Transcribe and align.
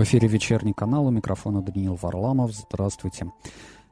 В 0.00 0.02
эфире 0.02 0.28
вечерний 0.28 0.72
канал, 0.72 1.08
у 1.08 1.10
микрофона 1.10 1.60
Даниил 1.60 1.94
Варламов. 1.94 2.52
Здравствуйте. 2.54 3.30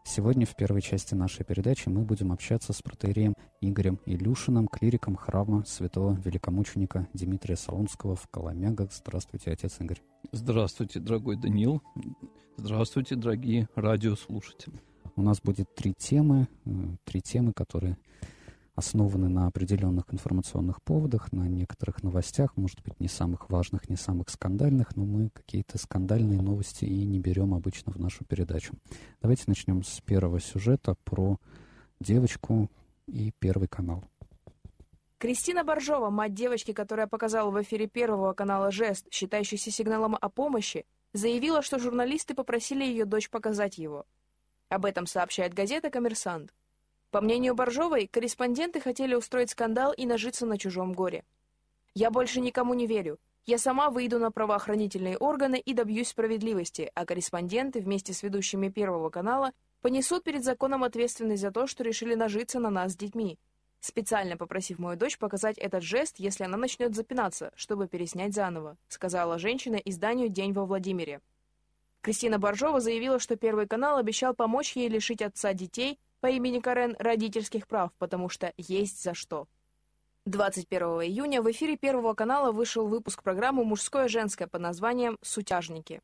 Сегодня 0.04 0.46
в 0.46 0.56
первой 0.56 0.80
части 0.80 1.14
нашей 1.14 1.44
передачи 1.44 1.90
мы 1.90 2.00
будем 2.00 2.32
общаться 2.32 2.72
с 2.72 2.80
протеереем 2.80 3.34
Игорем 3.60 4.00
Илюшиным, 4.06 4.68
клириком 4.68 5.16
храма 5.16 5.66
святого 5.66 6.18
великомученика 6.24 7.06
Дмитрия 7.12 7.56
Солунского 7.56 8.16
в 8.16 8.26
Коломягах. 8.28 8.90
Здравствуйте, 8.90 9.50
отец 9.50 9.80
Игорь. 9.80 10.00
Здравствуйте, 10.32 10.98
дорогой 10.98 11.36
Даниил. 11.36 11.82
Здравствуйте, 12.56 13.14
дорогие 13.14 13.68
радиослушатели. 13.74 14.80
У 15.14 15.20
нас 15.20 15.42
будет 15.42 15.74
три 15.74 15.92
темы, 15.92 16.48
э, 16.64 16.70
три 17.04 17.20
темы, 17.20 17.52
которые 17.52 17.98
основаны 18.78 19.28
на 19.28 19.48
определенных 19.48 20.04
информационных 20.14 20.80
поводах, 20.82 21.32
на 21.32 21.48
некоторых 21.48 22.02
новостях, 22.04 22.56
может 22.56 22.80
быть, 22.82 23.00
не 23.00 23.08
самых 23.08 23.50
важных, 23.50 23.88
не 23.90 23.96
самых 23.96 24.30
скандальных, 24.30 24.94
но 24.94 25.04
мы 25.04 25.30
какие-то 25.30 25.78
скандальные 25.78 26.40
новости 26.40 26.84
и 26.84 27.04
не 27.04 27.18
берем 27.18 27.54
обычно 27.54 27.92
в 27.92 27.98
нашу 27.98 28.24
передачу. 28.24 28.74
Давайте 29.20 29.44
начнем 29.48 29.82
с 29.82 30.00
первого 30.00 30.40
сюжета 30.40 30.94
про 31.04 31.38
девочку 32.00 32.70
и 33.08 33.32
Первый 33.40 33.66
канал. 33.66 34.04
Кристина 35.18 35.64
Боржова, 35.64 36.10
мать 36.10 36.34
девочки, 36.34 36.72
которая 36.72 37.08
показала 37.08 37.50
в 37.50 37.60
эфире 37.60 37.88
Первого 37.88 38.32
канала 38.32 38.70
жест, 38.70 39.08
считающийся 39.10 39.72
сигналом 39.72 40.16
о 40.20 40.28
помощи, 40.28 40.86
заявила, 41.12 41.62
что 41.62 41.80
журналисты 41.80 42.34
попросили 42.34 42.84
ее 42.84 43.04
дочь 43.04 43.28
показать 43.28 43.78
его. 43.78 44.06
Об 44.68 44.84
этом 44.84 45.06
сообщает 45.06 45.54
газета 45.54 45.90
«Коммерсант». 45.90 46.54
По 47.10 47.22
мнению 47.22 47.54
Боржовой, 47.54 48.06
корреспонденты 48.06 48.80
хотели 48.80 49.14
устроить 49.14 49.50
скандал 49.50 49.92
и 49.92 50.04
нажиться 50.04 50.44
на 50.44 50.58
чужом 50.58 50.92
горе. 50.92 51.24
«Я 51.94 52.10
больше 52.10 52.40
никому 52.40 52.74
не 52.74 52.86
верю. 52.86 53.18
Я 53.46 53.56
сама 53.56 53.88
выйду 53.88 54.18
на 54.18 54.30
правоохранительные 54.30 55.16
органы 55.16 55.58
и 55.58 55.72
добьюсь 55.72 56.08
справедливости, 56.08 56.90
а 56.94 57.06
корреспонденты 57.06 57.80
вместе 57.80 58.12
с 58.12 58.22
ведущими 58.22 58.68
Первого 58.68 59.08
канала 59.08 59.52
понесут 59.80 60.22
перед 60.22 60.44
законом 60.44 60.84
ответственность 60.84 61.40
за 61.40 61.50
то, 61.50 61.66
что 61.66 61.82
решили 61.82 62.14
нажиться 62.14 62.60
на 62.60 62.68
нас 62.68 62.92
с 62.92 62.96
детьми, 62.96 63.38
специально 63.80 64.36
попросив 64.36 64.78
мою 64.78 64.98
дочь 64.98 65.16
показать 65.16 65.56
этот 65.56 65.82
жест, 65.82 66.16
если 66.18 66.44
она 66.44 66.58
начнет 66.58 66.94
запинаться, 66.94 67.52
чтобы 67.56 67.88
переснять 67.88 68.34
заново», 68.34 68.76
сказала 68.88 69.38
женщина 69.38 69.76
изданию 69.76 70.28
«День 70.28 70.52
во 70.52 70.66
Владимире». 70.66 71.22
Кристина 72.02 72.38
Боржова 72.38 72.80
заявила, 72.80 73.18
что 73.18 73.36
Первый 73.36 73.66
канал 73.66 73.96
обещал 73.96 74.34
помочь 74.34 74.76
ей 74.76 74.88
лишить 74.88 75.22
отца 75.22 75.54
детей 75.54 75.98
по 76.20 76.28
имени 76.28 76.60
Карен 76.60 76.96
родительских 76.98 77.66
прав, 77.66 77.90
потому 77.98 78.28
что 78.28 78.52
есть 78.56 79.02
за 79.02 79.14
что. 79.14 79.46
21 80.26 80.82
июня 81.02 81.40
в 81.40 81.50
эфире 81.50 81.76
Первого 81.76 82.14
канала 82.14 82.52
вышел 82.52 82.86
выпуск 82.86 83.22
программы 83.22 83.64
«Мужское 83.64 84.06
и 84.06 84.08
женское» 84.08 84.46
под 84.46 84.60
названием 84.60 85.18
«Сутяжники». 85.22 86.02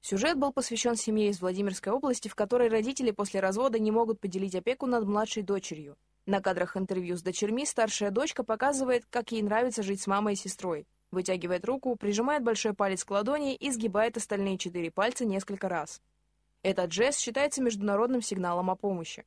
Сюжет 0.00 0.38
был 0.38 0.52
посвящен 0.52 0.96
семье 0.96 1.30
из 1.30 1.40
Владимирской 1.40 1.92
области, 1.92 2.28
в 2.28 2.34
которой 2.34 2.68
родители 2.68 3.10
после 3.10 3.40
развода 3.40 3.78
не 3.78 3.90
могут 3.90 4.20
поделить 4.20 4.54
опеку 4.54 4.86
над 4.86 5.04
младшей 5.04 5.42
дочерью. 5.42 5.96
На 6.26 6.40
кадрах 6.40 6.76
интервью 6.76 7.16
с 7.16 7.22
дочерьми 7.22 7.66
старшая 7.66 8.10
дочка 8.10 8.44
показывает, 8.44 9.04
как 9.10 9.32
ей 9.32 9.42
нравится 9.42 9.82
жить 9.82 10.00
с 10.00 10.06
мамой 10.06 10.34
и 10.34 10.36
сестрой. 10.36 10.86
Вытягивает 11.10 11.64
руку, 11.64 11.96
прижимает 11.96 12.42
большой 12.42 12.72
палец 12.72 13.04
к 13.04 13.10
ладони 13.10 13.54
и 13.54 13.70
сгибает 13.70 14.16
остальные 14.16 14.58
четыре 14.58 14.90
пальца 14.90 15.24
несколько 15.24 15.68
раз. 15.68 16.00
Этот 16.62 16.92
жест 16.92 17.18
считается 17.18 17.62
международным 17.62 18.22
сигналом 18.22 18.70
о 18.70 18.76
помощи. 18.76 19.24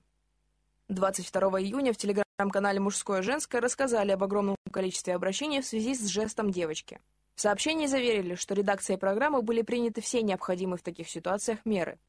22 0.90 1.62
июня 1.62 1.94
в 1.94 1.98
телеграм-канале 1.98 2.80
«Мужское 2.80 3.20
и 3.20 3.24
женское» 3.24 3.62
рассказали 3.62 4.12
об 4.12 4.24
огромном 4.24 4.56
количестве 4.72 5.14
обращений 5.14 5.62
в 5.62 5.66
связи 5.66 5.94
с 5.94 6.08
жестом 6.08 6.50
девочки. 6.50 7.00
В 7.36 7.42
сообщении 7.42 7.86
заверили, 7.86 8.34
что 8.34 8.56
редакцией 8.56 8.98
программы 8.98 9.44
были 9.44 9.62
приняты 9.62 10.02
все 10.02 10.24
необходимые 10.24 10.80
в 10.80 10.82
таких 10.82 11.08
ситуациях 11.08 11.60
меры. 11.64 12.00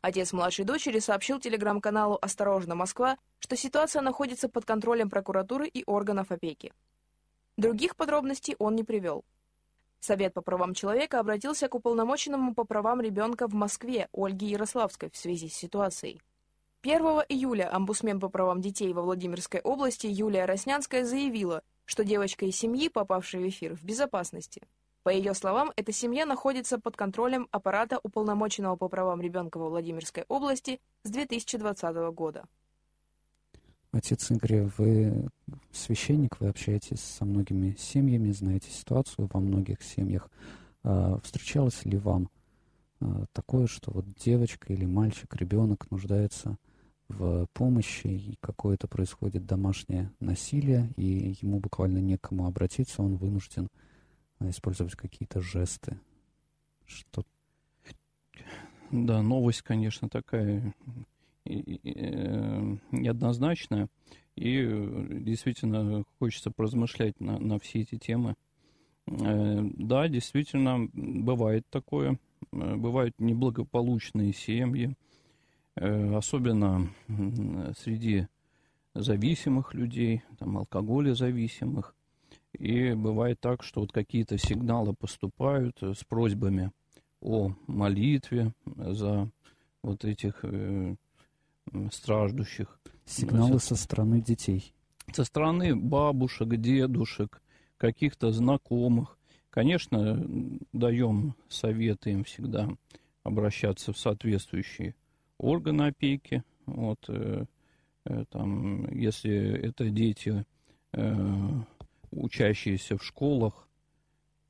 Отец 0.00 0.32
младшей 0.32 0.64
дочери 0.64 0.98
сообщил 0.98 1.40
телеграм-каналу 1.40 2.18
«Осторожно, 2.22 2.74
Москва», 2.74 3.18
что 3.38 3.54
ситуация 3.54 4.00
находится 4.00 4.48
под 4.48 4.64
контролем 4.64 5.10
прокуратуры 5.10 5.68
и 5.68 5.84
органов 5.84 6.30
опеки. 6.30 6.72
Других 7.58 7.96
подробностей 7.96 8.56
он 8.58 8.74
не 8.76 8.82
привел. 8.82 9.26
Совет 10.00 10.32
по 10.32 10.40
правам 10.40 10.72
человека 10.72 11.20
обратился 11.20 11.68
к 11.68 11.74
уполномоченному 11.74 12.54
по 12.54 12.64
правам 12.64 13.02
ребенка 13.02 13.46
в 13.46 13.52
Москве 13.52 14.08
Ольге 14.10 14.46
Ярославской 14.46 15.10
в 15.10 15.16
связи 15.18 15.50
с 15.50 15.54
ситуацией. 15.54 16.22
1 16.84 17.00
июля 17.28 17.72
омбудсмен 17.72 18.18
по 18.18 18.28
правам 18.28 18.60
детей 18.60 18.92
во 18.92 19.02
Владимирской 19.02 19.60
области 19.60 20.08
Юлия 20.08 20.46
Роснянская 20.46 21.04
заявила, 21.04 21.62
что 21.84 22.02
девочка 22.02 22.44
из 22.44 22.56
семьи, 22.56 22.88
попавшая 22.88 23.40
в 23.40 23.48
эфир, 23.48 23.76
в 23.76 23.84
безопасности. 23.84 24.62
По 25.04 25.08
ее 25.08 25.32
словам, 25.34 25.70
эта 25.76 25.92
семья 25.92 26.26
находится 26.26 26.80
под 26.80 26.96
контролем 26.96 27.46
аппарата 27.52 28.00
уполномоченного 28.02 28.74
по 28.74 28.88
правам 28.88 29.20
ребенка 29.20 29.58
во 29.58 29.68
Владимирской 29.68 30.24
области 30.26 30.80
с 31.04 31.10
2020 31.10 31.94
года. 32.12 32.46
Отец 33.92 34.32
Игорь, 34.32 34.68
вы 34.76 35.28
священник, 35.70 36.40
вы 36.40 36.48
общаетесь 36.48 37.00
со 37.00 37.24
многими 37.24 37.76
семьями, 37.78 38.32
знаете 38.32 38.70
ситуацию 38.72 39.28
во 39.32 39.38
многих 39.38 39.84
семьях. 39.84 40.28
А, 40.82 41.20
встречалось 41.22 41.84
ли 41.84 41.96
вам 41.96 42.28
а, 43.00 43.26
такое, 43.32 43.68
что 43.68 43.92
вот 43.92 44.04
девочка 44.16 44.72
или 44.72 44.84
мальчик, 44.84 45.32
ребенок 45.36 45.88
нуждается 45.92 46.50
в 46.50 46.71
помощи, 47.52 48.06
и 48.06 48.38
какое-то 48.40 48.88
происходит 48.88 49.46
домашнее 49.46 50.12
насилие, 50.20 50.90
и 50.96 51.36
ему 51.40 51.60
буквально 51.60 51.98
некому 51.98 52.46
обратиться, 52.46 53.02
он 53.02 53.16
вынужден 53.16 53.68
а, 54.38 54.50
использовать 54.50 54.94
какие-то 54.94 55.40
жесты. 55.40 55.98
Что... 56.86 57.24
Да, 58.90 59.22
новость, 59.22 59.62
конечно, 59.62 60.08
такая 60.08 60.74
э, 61.44 62.76
неоднозначная, 62.90 63.88
и 64.36 64.64
действительно 65.20 66.04
хочется 66.18 66.50
поразмышлять 66.50 67.18
на, 67.20 67.38
на 67.38 67.58
все 67.58 67.80
эти 67.80 67.96
темы. 67.96 68.34
Э, 69.06 69.60
да, 69.62 70.08
действительно, 70.08 70.88
бывает 70.92 71.66
такое. 71.70 72.18
Э, 72.52 72.76
бывают 72.76 73.18
неблагополучные 73.18 74.32
семьи, 74.32 74.94
Э, 74.94 75.11
особенно 75.76 76.90
среди 77.78 78.26
зависимых 78.94 79.74
людей, 79.74 80.22
там, 80.38 80.58
алкоголезависимых. 80.58 81.94
И 82.52 82.92
бывает 82.92 83.40
так, 83.40 83.62
что 83.62 83.80
вот 83.80 83.92
какие-то 83.92 84.36
сигналы 84.36 84.94
поступают 84.94 85.82
э, 85.82 85.94
с 85.94 86.04
просьбами 86.04 86.70
о 87.20 87.52
молитве 87.66 88.52
за 88.66 89.30
вот 89.82 90.04
этих 90.04 90.40
э, 90.42 90.94
страждущих. 91.90 92.78
Сигналы 93.06 93.58
со 93.58 93.74
стороны 93.74 94.20
детей. 94.20 94.74
Со 95.12 95.24
стороны 95.24 95.74
бабушек, 95.74 96.48
дедушек, 96.56 97.40
каких-то 97.78 98.32
знакомых. 98.32 99.18
Конечно, 99.50 100.24
даем 100.72 101.34
советы 101.48 102.12
им 102.12 102.24
всегда 102.24 102.68
обращаться 103.22 103.92
в 103.92 103.98
соответствующие 103.98 104.94
органы 105.42 105.88
опеки. 105.88 106.42
Вот, 106.66 107.04
э, 107.08 107.44
э, 108.04 108.24
там, 108.30 108.88
если 108.92 109.32
это 109.34 109.90
дети, 109.90 110.44
э, 110.92 111.50
учащиеся 112.10 112.96
в 112.96 113.04
школах, 113.04 113.68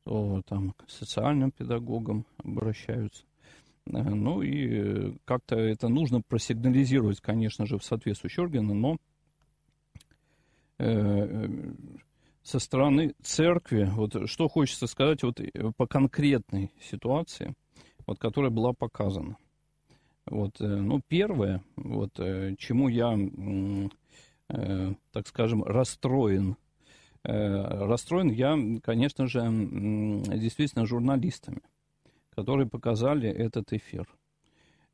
то 0.05 0.43
там 0.47 0.73
к 0.73 0.89
социальным 0.89 1.51
педагогам 1.51 2.27
обращаются. 2.39 3.25
Ну 3.87 4.43
и 4.43 5.17
как-то 5.25 5.57
это 5.57 5.89
нужно 5.89 6.21
просигнализировать, 6.23 7.21
конечно 7.21 7.67
же, 7.67 7.79
в 7.79 7.85
соответствующие 7.85 8.45
органы, 8.45 8.75
но 8.75 8.97
со 12.43 12.59
стороны 12.59 13.15
церкви, 13.23 13.89
вот 13.93 14.29
что 14.29 14.49
хочется 14.49 14.87
сказать 14.87 15.23
вот 15.23 15.41
по 15.77 15.87
конкретной 15.87 16.73
ситуации, 16.81 17.55
вот, 18.07 18.19
которая 18.19 18.51
была 18.51 18.73
показана. 18.73 19.37
Вот, 20.27 20.61
э, 20.61 20.67
ну, 20.67 21.01
первое, 21.09 21.63
вот, 21.77 22.19
э, 22.19 22.55
чему 22.57 22.89
я, 22.89 23.19
э, 24.49 24.95
так 25.13 25.27
скажем, 25.27 25.65
расстроен, 25.65 26.57
расстроен 27.25 28.31
я, 28.31 28.59
конечно 28.83 29.29
же, 29.29 29.43
действительно 29.43 30.87
журналистами, 30.87 31.63
которые 32.31 32.69
показали 32.69 33.29
этот 33.29 33.73
эфир. 33.73 34.09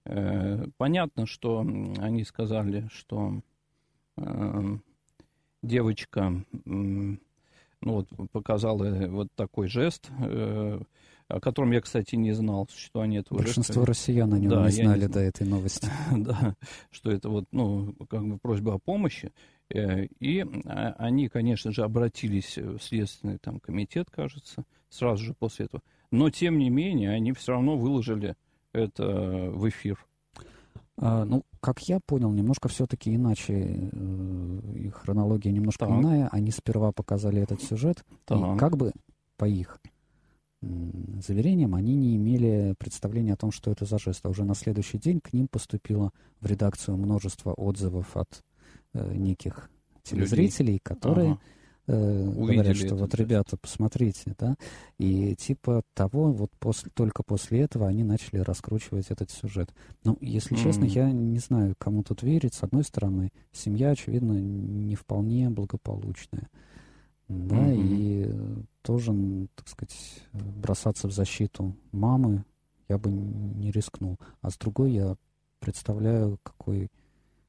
Понятно, 0.05 1.25
что 1.25 1.61
они 1.61 2.25
сказали, 2.25 2.87
что 2.93 3.41
девочка 5.63 6.45
ну, 6.67 7.19
вот, 7.81 8.09
показала 8.31 9.07
вот 9.07 9.29
такой 9.35 9.69
жест, 9.69 10.11
о 11.29 11.41
котором 11.41 11.73
я, 11.73 11.81
кстати, 11.81 12.17
не 12.17 12.33
знал 12.33 12.67
существование 12.71 13.21
этого 13.21 13.39
Большинство 13.39 13.83
жеста. 13.83 13.87
россиян 13.87 14.33
о 14.33 14.39
нем 14.39 14.51
да, 14.51 14.65
не 14.67 14.73
знали 14.73 15.03
не... 15.03 15.09
до 15.09 15.21
этой 15.21 15.47
новости. 15.47 15.89
да, 16.17 16.55
что 16.91 17.11
это 17.11 17.29
вот, 17.29 17.45
ну, 17.53 17.95
как 18.09 18.27
бы 18.27 18.39
просьба 18.39 18.75
о 18.75 18.79
помощи. 18.79 19.33
Э, 19.71 20.07
и 20.21 20.41
а, 20.65 20.95
они, 20.99 21.29
конечно 21.29 21.71
же, 21.71 21.85
обратились 21.85 22.57
в 22.57 22.79
Следственный 22.81 23.39
там, 23.39 23.61
комитет, 23.61 24.09
кажется, 24.11 24.65
сразу 24.89 25.23
же 25.23 25.35
после 25.35 25.67
этого. 25.67 25.83
но 26.11 26.31
тем 26.31 26.59
не 26.59 26.71
менее 26.71 27.11
они 27.11 27.33
все 27.33 27.53
равно 27.53 27.77
выложили 27.77 28.35
это 28.73 29.51
в 29.53 29.69
эфир. 29.69 29.99
А, 30.97 31.25
ну, 31.27 31.45
как 31.61 31.81
я 31.89 32.01
понял, 32.01 32.33
немножко 32.33 32.69
все-таки 32.69 33.15
иначе, 33.15 33.91
э, 33.93 34.91
хронология 34.95 35.53
немножко 35.53 35.87
так. 35.87 35.95
иная. 35.95 36.29
Они 36.33 36.51
сперва 36.51 36.91
показали 36.93 37.43
этот 37.43 37.63
сюжет, 37.63 38.05
так. 38.25 38.57
и 38.57 38.59
как 38.59 38.77
бы 38.79 38.93
по 39.37 39.45
их 39.45 39.79
заверениям 40.61 41.75
они 41.75 41.95
не 41.95 42.17
имели 42.17 42.75
представления 42.79 43.35
о 43.35 43.37
том, 43.37 43.53
что 43.53 43.71
это 43.71 43.85
за 43.85 43.99
жест. 43.99 44.25
А 44.27 44.29
уже 44.29 44.45
на 44.45 44.55
следующий 44.55 44.99
день 44.99 45.21
к 45.21 45.33
ним 45.33 45.49
поступило 45.49 46.13
в 46.41 46.47
редакцию 46.47 46.97
множество 46.97 47.53
отзывов 47.53 48.17
от 48.17 48.45
э, 48.95 49.15
неких 49.15 49.71
телезрителей, 50.03 50.75
Людей. 50.75 50.81
которые 50.83 51.33
ага 51.33 51.41
э, 51.89 52.33
говорят, 52.37 52.77
что 52.77 52.95
вот, 52.95 53.15
ребята, 53.15 53.57
посмотрите, 53.57 54.35
да, 54.39 54.57
и 54.99 55.35
типа 55.35 55.83
того, 55.95 56.33
вот 56.33 56.51
после, 56.59 56.91
только 56.95 57.23
после 57.23 57.61
этого 57.61 57.89
они 57.89 58.05
начали 58.05 58.39
раскручивать 58.39 59.07
этот 59.11 59.31
сюжет. 59.31 59.71
Ну, 60.05 60.17
если 60.21 60.57
mm-hmm. 60.57 60.63
честно, 60.63 60.85
я 60.85 61.11
не 61.11 61.39
знаю, 61.39 61.75
кому 61.79 62.03
тут 62.03 62.23
верить. 62.23 62.55
С 62.55 62.63
одной 62.63 62.85
стороны, 62.85 63.31
семья, 63.53 63.91
очевидно, 63.91 64.35
не 64.35 64.95
вполне 64.95 65.51
благополучная, 65.51 66.49
да, 67.29 67.57
mm-hmm. 67.57 67.77
и 67.77 68.65
тоже, 68.83 69.13
так 69.55 69.69
сказать, 69.69 70.23
бросаться 70.33 71.09
в 71.09 71.13
защиту 71.13 71.77
мамы 71.93 72.45
я 72.89 72.97
бы 72.99 73.11
не 73.11 73.71
рискнул. 73.71 74.19
А 74.41 74.51
с 74.51 74.57
другой 74.57 74.93
я 74.93 75.17
представляю, 75.61 76.39
какой, 76.43 76.91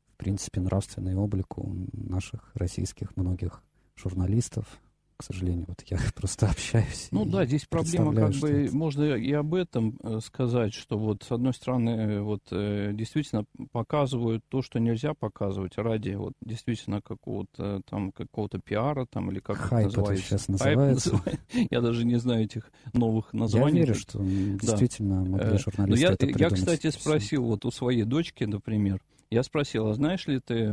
в 0.08 0.18
принципе, 0.18 0.60
нравственный 0.60 1.16
облик 1.16 1.58
у 1.58 1.88
наших 1.94 2.52
российских 2.56 3.16
многих 3.16 3.64
журналистов, 3.96 4.82
к 5.20 5.24
сожалению, 5.24 5.66
вот 5.68 5.82
я 5.88 5.98
просто 6.16 6.48
общаюсь. 6.48 7.10
Ну 7.12 7.26
да, 7.26 7.46
здесь 7.46 7.66
проблема 7.66 8.16
как 8.16 8.32
бы, 8.36 8.50
это... 8.50 8.76
можно 8.76 9.04
и 9.16 9.34
об 9.34 9.54
этом 9.54 10.00
э, 10.02 10.20
сказать, 10.24 10.74
что 10.74 10.98
вот 10.98 11.24
с 11.24 11.32
одной 11.34 11.54
стороны, 11.54 11.90
э, 11.90 12.22
вот 12.22 12.42
э, 12.52 12.92
действительно 12.94 13.44
показывают 13.74 14.46
то, 14.48 14.62
что 14.62 14.80
нельзя 14.80 15.14
показывать 15.14 15.78
ради 15.78 16.12
вот 16.12 16.36
действительно 16.40 17.02
какого-то 17.02 17.82
там 17.90 18.14
какого-то 18.14 18.60
пиара 18.60 19.06
там 19.12 19.30
или 19.30 19.40
как 19.42 19.58
Хайп 19.58 19.90
это 19.90 19.98
называется. 19.98 20.26
сейчас 20.26 20.48
называется. 20.48 21.18
Хайп, 21.18 21.40
я 21.70 21.82
даже 21.82 22.06
не 22.06 22.16
знаю 22.16 22.46
этих 22.46 22.72
новых 22.94 23.34
названий. 23.34 23.80
Я 23.80 23.86
верю, 23.88 23.96
что 23.96 24.20
действительно 24.24 25.26
да. 25.26 25.32
могли 25.32 25.58
журналисты 25.58 26.02
я, 26.02 26.14
это 26.14 26.28
Я, 26.28 26.50
кстати, 26.50 26.90
спросил 26.92 27.44
вот 27.44 27.66
у 27.66 27.72
своей 27.72 28.04
дочки, 28.04 28.46
например, 28.46 29.02
я 29.32 29.44
спросил, 29.44 29.88
а 29.88 29.94
знаешь 29.94 30.26
ли 30.28 30.40
ты 30.40 30.72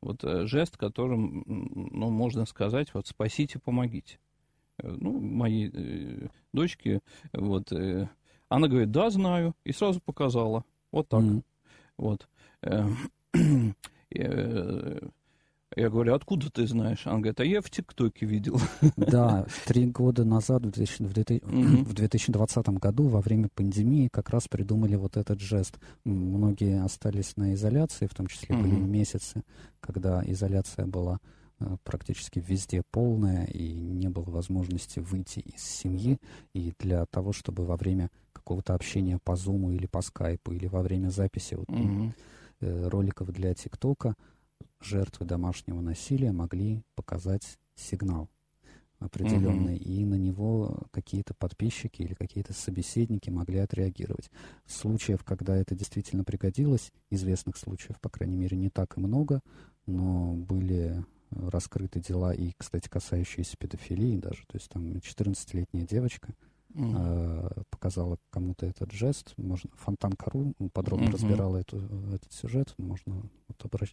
вот 0.00 0.24
э, 0.24 0.46
жест, 0.46 0.76
которым, 0.76 1.42
ну, 1.46 2.10
можно 2.10 2.44
сказать, 2.46 2.92
вот 2.94 3.06
спасите, 3.06 3.58
помогите. 3.58 4.18
Э, 4.78 4.88
ну, 4.88 5.18
моей 5.18 5.70
э, 5.72 6.28
дочке, 6.52 7.00
вот, 7.32 7.72
э, 7.72 8.08
она 8.48 8.68
говорит, 8.68 8.90
да, 8.90 9.10
знаю, 9.10 9.54
и 9.64 9.72
сразу 9.72 10.00
показала. 10.00 10.64
Вот 10.90 11.08
так. 11.08 11.22
Mm-hmm. 11.22 11.42
Вот. 11.98 12.28
Э, 12.62 12.88
э, 14.10 15.08
я 15.76 15.90
говорю, 15.90 16.14
откуда 16.14 16.50
ты 16.50 16.66
знаешь? 16.66 17.06
Она 17.06 17.16
говорит, 17.18 17.40
а 17.40 17.44
я 17.44 17.60
в 17.60 17.70
ТикТоке 17.70 18.26
видел. 18.26 18.60
Да, 18.96 19.46
три 19.66 19.86
года 19.86 20.24
назад, 20.24 20.62
в 20.64 20.70
2020 20.70 22.68
году, 22.68 23.08
во 23.08 23.20
время 23.20 23.48
пандемии, 23.54 24.08
как 24.10 24.30
раз 24.30 24.48
придумали 24.48 24.96
вот 24.96 25.16
этот 25.16 25.40
жест. 25.40 25.78
Многие 26.04 26.82
остались 26.82 27.36
на 27.36 27.54
изоляции, 27.54 28.06
в 28.06 28.14
том 28.14 28.26
числе 28.26 28.56
были 28.56 28.74
месяцы, 28.74 29.42
когда 29.80 30.22
изоляция 30.26 30.86
была 30.86 31.18
э, 31.60 31.76
практически 31.84 32.42
везде 32.44 32.82
полная, 32.90 33.44
и 33.46 33.72
не 33.72 34.08
было 34.08 34.30
возможности 34.30 35.00
выйти 35.00 35.40
из 35.40 35.62
семьи. 35.62 36.18
И 36.54 36.72
для 36.78 37.04
того, 37.06 37.32
чтобы 37.32 37.64
во 37.64 37.76
время 37.76 38.10
какого-то 38.32 38.74
общения 38.74 39.18
по 39.22 39.32
Zoom 39.32 39.74
или 39.74 39.86
по 39.86 40.00
скайпу, 40.00 40.52
или 40.52 40.66
во 40.66 40.82
время 40.82 41.10
записи 41.10 41.54
вот, 41.54 41.68
mm-hmm. 41.68 42.88
роликов 42.88 43.30
для 43.32 43.54
ТикТока, 43.54 44.14
жертвы 44.80 45.26
домашнего 45.26 45.80
насилия 45.80 46.32
могли 46.32 46.82
показать 46.94 47.58
сигнал 47.74 48.28
определенный, 48.98 49.76
mm-hmm. 49.76 50.00
и 50.00 50.04
на 50.04 50.16
него 50.16 50.88
какие-то 50.90 51.32
подписчики 51.34 52.02
или 52.02 52.14
какие-то 52.14 52.52
собеседники 52.52 53.30
могли 53.30 53.58
отреагировать. 53.58 54.30
Случаев, 54.66 55.22
когда 55.22 55.56
это 55.56 55.74
действительно 55.74 56.24
пригодилось, 56.24 56.90
известных 57.10 57.56
случаев, 57.56 58.00
по 58.00 58.08
крайней 58.08 58.36
мере, 58.36 58.56
не 58.56 58.70
так 58.70 58.96
и 58.96 59.00
много, 59.00 59.40
но 59.86 60.34
были 60.34 61.04
раскрыты 61.30 62.00
дела 62.00 62.32
и, 62.32 62.52
кстати, 62.56 62.88
касающиеся 62.88 63.56
педофилии 63.56 64.16
даже. 64.16 64.44
То 64.48 64.56
есть 64.56 64.68
там 64.68 64.84
14-летняя 64.84 65.86
девочка, 65.86 66.34
mm-hmm. 66.78 67.64
показала 67.70 68.18
кому-то 68.30 68.66
этот 68.66 68.92
жест. 68.92 69.34
Можно 69.36 69.70
Фонтан 69.74 70.12
Кару 70.12 70.54
подробно 70.72 71.06
mm-hmm. 71.06 71.12
разбирала 71.12 71.56
эту, 71.58 71.78
этот 72.14 72.32
сюжет. 72.32 72.74
Можно 72.78 73.22
вот 73.48 73.64
обращ, 73.64 73.92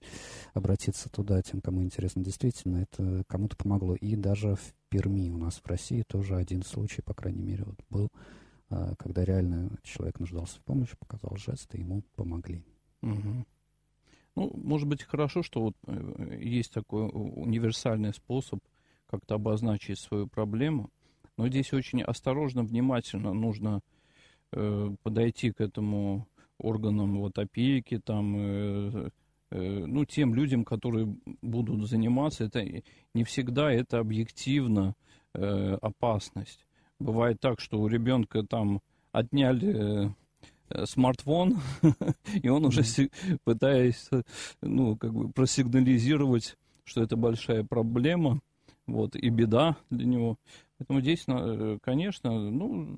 обратиться 0.54 1.10
туда, 1.10 1.42
тем, 1.42 1.62
кому 1.62 1.84
интересно. 1.84 2.24
Действительно, 2.24 2.78
это 2.78 3.24
кому-то 3.28 3.58
помогло. 3.58 3.96
И 3.96 4.16
даже 4.16 4.56
в 4.56 4.74
Перми 4.90 5.30
у 5.30 5.38
нас 5.38 5.62
в 5.64 5.68
России 5.68 6.04
тоже 6.08 6.36
один 6.36 6.64
случай, 6.64 7.02
по 7.02 7.14
крайней 7.14 7.42
мере, 7.42 7.64
вот 7.66 7.80
был, 7.90 8.10
а, 8.70 8.96
когда 8.96 9.26
реально 9.26 9.78
человек 9.84 10.20
нуждался 10.20 10.60
в 10.60 10.64
помощи, 10.64 10.96
показал 10.98 11.36
жест, 11.38 11.74
и 11.76 11.80
ему 11.80 12.04
помогли. 12.16 12.64
Mm-hmm. 13.02 13.46
Ну, 14.36 14.52
может 14.56 14.88
быть, 14.88 15.04
хорошо, 15.04 15.44
что 15.44 15.62
вот 15.62 15.76
э, 15.88 16.40
есть 16.42 16.74
такой 16.74 17.10
универсальный 17.14 18.14
способ 18.14 18.60
как-то 19.08 19.36
обозначить 19.36 20.00
свою 20.00 20.28
проблему. 20.28 20.90
Но 21.38 21.48
здесь 21.48 21.74
очень 21.74 22.02
осторожно, 22.02 22.64
внимательно 22.64 23.34
нужно 23.34 23.82
э, 24.52 24.90
подойти 25.04 25.52
к 25.52 25.62
этому 25.62 26.28
органам 26.60 27.20
вот 27.20 27.38
опеки, 27.38 28.00
там, 28.00 28.36
э, 28.38 29.10
э, 29.52 29.86
ну, 29.86 30.06
тем 30.06 30.34
людям, 30.34 30.64
которые 30.64 31.14
будут 31.42 31.90
заниматься. 31.90 32.46
Это 32.46 32.66
не 33.14 33.24
всегда 33.24 33.72
это 33.72 34.00
объективно 34.00 34.96
э, 35.34 35.78
опасность. 35.82 36.66
Бывает 37.00 37.40
так, 37.42 37.60
что 37.60 37.82
у 37.82 37.88
ребенка 37.88 38.44
там 38.44 38.82
отняли 39.12 40.08
э, 40.70 40.86
смартфон, 40.86 41.60
и 42.42 42.50
он 42.50 42.66
уже 42.66 42.84
пытается, 43.44 44.24
ну, 44.62 44.96
как 44.96 45.14
бы 45.14 45.30
просигнализировать, 45.30 46.58
что 46.84 47.04
это 47.04 47.16
большая 47.18 47.64
проблема, 47.64 48.40
вот, 48.88 49.16
и 49.16 49.30
беда 49.30 49.78
для 49.90 50.06
него. 50.06 50.38
Поэтому 50.78 51.02
здесь, 51.02 51.24
э, 51.28 51.78
конечно, 51.82 52.32
ну, 52.52 52.98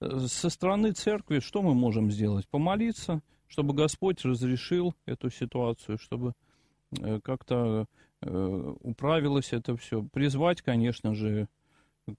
со 0.00 0.48
стороны 0.48 0.92
церкви 0.92 1.40
что 1.40 1.62
мы 1.62 1.74
можем 1.74 2.10
сделать? 2.10 2.48
Помолиться, 2.48 3.20
чтобы 3.48 3.74
Господь 3.74 4.24
разрешил 4.24 4.94
эту 5.04 5.30
ситуацию, 5.30 5.98
чтобы 5.98 6.32
э, 6.98 7.20
как-то 7.20 7.86
э, 8.22 8.74
управилось 8.80 9.52
это 9.52 9.76
все. 9.76 10.02
Призвать, 10.02 10.62
конечно 10.62 11.14
же, 11.14 11.48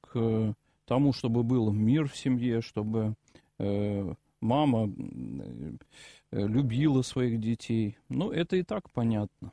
к 0.01 0.53
тому, 0.85 1.13
чтобы 1.13 1.43
был 1.43 1.71
мир 1.71 2.07
в 2.07 2.15
семье, 2.15 2.61
чтобы 2.61 3.15
мама 4.39 4.89
любила 6.31 7.01
своих 7.01 7.39
детей. 7.41 7.97
Ну, 8.07 8.31
это 8.31 8.55
и 8.55 8.63
так 8.63 8.89
понятно. 8.91 9.51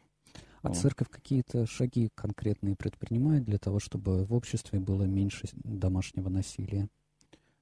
А 0.66 0.74
церковь 0.74 1.08
какие-то 1.10 1.66
шаги 1.66 2.10
конкретные 2.14 2.76
предпринимает 2.76 3.44
для 3.44 3.58
того, 3.58 3.78
чтобы 3.78 4.24
в 4.24 4.34
обществе 4.34 4.80
было 4.80 5.04
меньше 5.04 5.48
домашнего 5.54 6.28
насилия? 6.28 6.88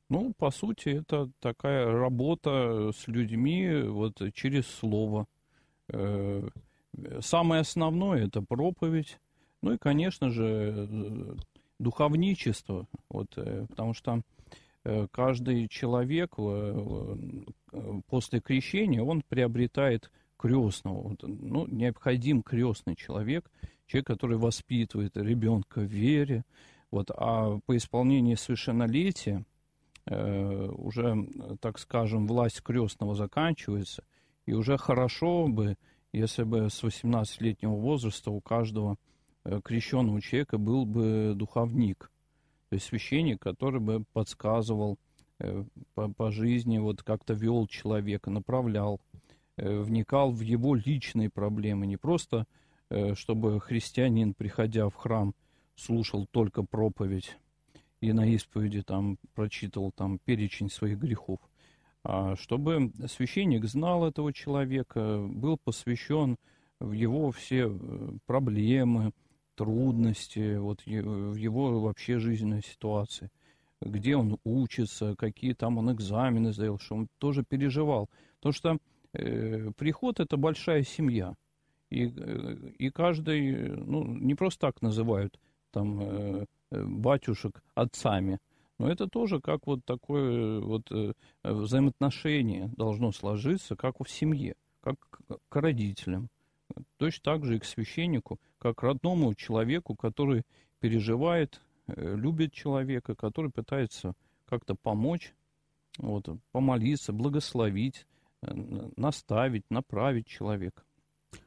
Ну, 0.08 0.32
по 0.36 0.50
сути, 0.50 0.88
это 1.00 1.30
такая 1.40 1.86
работа 1.86 2.90
с 2.96 3.08
людьми 3.08 3.82
вот 3.82 4.20
через 4.34 4.66
слово. 4.66 5.26
Э, 5.88 6.48
самое 7.20 7.60
основное 7.60 8.26
это 8.26 8.42
проповедь. 8.42 9.18
Ну 9.62 9.72
и, 9.74 9.78
конечно 9.78 10.30
же, 10.30 11.36
духовничество. 11.78 12.86
Вот, 13.08 13.32
э, 13.36 13.66
потому 13.68 13.94
что 13.94 14.20
э, 14.84 15.06
каждый 15.10 15.68
человек 15.68 16.36
после 18.06 18.40
крещения, 18.40 19.02
он 19.02 19.22
приобретает 19.22 20.10
крестного. 20.44 21.16
Ну, 21.22 21.66
необходим 21.68 22.42
крестный 22.42 22.96
человек, 22.96 23.50
человек, 23.86 24.06
который 24.06 24.36
воспитывает 24.36 25.16
ребенка 25.16 25.80
в 25.80 25.84
вере. 25.84 26.44
Вот, 26.90 27.10
а 27.10 27.58
по 27.64 27.74
исполнении 27.74 28.34
совершеннолетия 28.34 29.46
э, 30.04 30.68
уже, 30.68 31.26
так 31.60 31.78
скажем, 31.78 32.26
власть 32.26 32.60
крестного 32.60 33.14
заканчивается, 33.14 34.04
и 34.44 34.52
уже 34.52 34.76
хорошо 34.76 35.48
бы, 35.48 35.76
если 36.12 36.42
бы 36.42 36.68
с 36.68 36.84
18-летнего 36.84 37.74
возраста 37.74 38.30
у 38.30 38.42
каждого 38.42 38.98
э, 39.44 39.62
крещенного 39.64 40.20
человека 40.20 40.58
был 40.58 40.84
бы 40.84 41.32
духовник, 41.34 42.10
то 42.68 42.74
есть 42.74 42.84
священник, 42.84 43.40
который 43.40 43.80
бы 43.80 44.04
подсказывал 44.12 44.98
э, 45.38 45.64
по, 45.94 46.12
по 46.12 46.30
жизни, 46.30 46.76
вот 46.76 47.02
как-то 47.02 47.32
вел 47.32 47.66
человека, 47.66 48.30
направлял. 48.30 49.00
Э, 49.56 49.80
вникал 49.80 50.32
в 50.32 50.40
его 50.40 50.74
личные 50.74 51.30
проблемы, 51.30 51.86
не 51.86 51.96
просто, 51.96 52.46
э, 52.90 53.14
чтобы 53.14 53.60
христианин, 53.60 54.34
приходя 54.34 54.88
в 54.88 54.94
храм, 54.96 55.32
слушал 55.76 56.26
только 56.26 56.64
проповедь 56.64 57.36
и 58.00 58.12
на 58.12 58.26
исповеди 58.26 58.82
там 58.82 59.16
прочитывал 59.34 59.92
там 59.92 60.18
перечень 60.18 60.70
своих 60.70 60.98
грехов, 60.98 61.38
а 62.02 62.34
чтобы 62.34 62.92
священник 63.06 63.64
знал 63.64 64.04
этого 64.04 64.32
человека, 64.32 65.24
был 65.24 65.56
посвящен 65.56 66.36
в 66.80 66.90
его 66.90 67.30
все 67.30 67.68
э, 67.68 68.10
проблемы, 68.26 69.12
трудности, 69.54 70.56
вот 70.56 70.84
в 70.84 71.36
его 71.36 71.80
вообще 71.80 72.18
жизненной 72.18 72.62
ситуации, 72.62 73.30
где 73.80 74.16
он 74.16 74.36
учится, 74.42 75.14
какие 75.16 75.52
там 75.52 75.78
он 75.78 75.92
экзамены 75.92 76.52
сдал, 76.52 76.80
что 76.80 76.96
он 76.96 77.08
тоже 77.18 77.44
переживал. 77.44 78.10
Потому 78.40 78.52
что 78.52 78.78
приход 79.14 80.20
это 80.20 80.36
большая 80.36 80.82
семья. 80.82 81.34
И, 81.90 82.06
э, 82.06 82.56
и 82.78 82.90
каждый, 82.90 83.68
ну, 83.68 84.04
не 84.04 84.34
просто 84.34 84.60
так 84.60 84.82
называют 84.82 85.38
там 85.70 86.00
э, 86.00 86.46
э 86.70 86.84
батюшек 86.84 87.62
отцами, 87.74 88.38
но 88.78 88.90
это 88.90 89.06
тоже 89.06 89.40
как 89.40 89.66
вот 89.66 89.84
такое 89.84 90.60
вот 90.60 90.90
э, 90.90 91.12
взаимоотношение 91.44 92.70
должно 92.76 93.12
сложиться, 93.12 93.76
как 93.76 94.00
в 94.00 94.10
семье, 94.10 94.56
как 94.80 94.96
к 95.48 95.56
родителям. 95.56 96.28
Точно 96.96 97.22
так 97.22 97.44
же 97.44 97.56
и 97.56 97.58
к 97.60 97.64
священнику, 97.64 98.40
как 98.58 98.78
к 98.78 98.82
родному 98.82 99.34
человеку, 99.34 99.94
который 99.94 100.42
переживает, 100.80 101.60
э, 101.86 102.16
любит 102.16 102.52
человека, 102.52 103.14
который 103.14 103.52
пытается 103.52 104.14
как-то 104.46 104.74
помочь, 104.74 105.32
вот, 105.98 106.28
помолиться, 106.50 107.12
благословить, 107.12 108.00
э, 108.00 108.13
наставить, 108.96 109.70
направить 109.70 110.26
человека. 110.26 110.82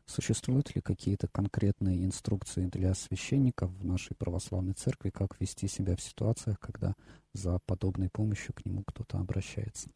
Существуют 0.06 0.75
ли 0.75 0.82
какие-то 0.82 1.27
конкретные 1.27 2.04
инструкции 2.06 2.66
для 2.68 2.94
священников 2.94 3.72
в 3.72 3.86
нашей 3.86 4.16
православной 4.16 4.74
церкви, 4.74 5.10
как 5.10 5.39
вести 5.39 5.68
себя 5.68 5.96
в 5.96 6.01
ситуациях, 6.01 6.60
когда 6.60 6.94
за 7.34 7.60
подобной 7.66 8.10
помощью 8.10 8.54
к 8.54 8.66
нему 8.66 8.84
кто-то 8.86 9.18
обращается? 9.18 9.89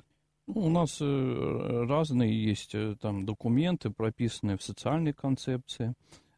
Ну, 0.48 0.62
у 0.62 0.70
нас 0.70 0.98
э, 1.00 1.86
разные 1.88 2.44
есть 2.44 2.76
э, 2.76 2.96
там 3.00 3.26
документы, 3.26 3.90
прописанные 3.90 4.58
в 4.58 4.64
социальной 4.64 5.14
концепции, 5.14 5.94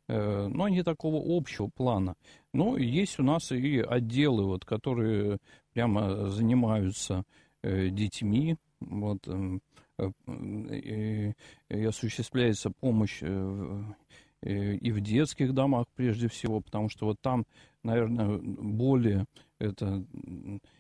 э, 0.08 0.48
но 0.48 0.66
они 0.66 0.84
такого 0.84 1.22
общего 1.38 1.68
плана. 1.68 2.16
Но 2.54 2.78
есть 2.78 3.20
у 3.20 3.24
нас 3.24 3.52
и 3.52 3.80
отделы, 3.80 4.46
вот, 4.46 4.66
которые 4.66 5.40
прямо 5.74 6.30
занимаются 6.30 7.24
детьми, 7.64 8.58
вот, 8.82 9.26
эм, 9.30 9.62
и, 10.00 11.34
и 11.70 11.84
осуществляется 11.84 12.72
помощь 12.72 13.22
и 13.22 14.92
в 14.92 15.00
детских 15.00 15.54
домах 15.54 15.86
прежде 15.96 16.28
всего, 16.28 16.60
потому 16.60 16.90
что 16.90 17.06
вот 17.06 17.22
там, 17.22 17.46
наверное, 17.82 18.40
более 18.40 19.26
это 19.60 20.06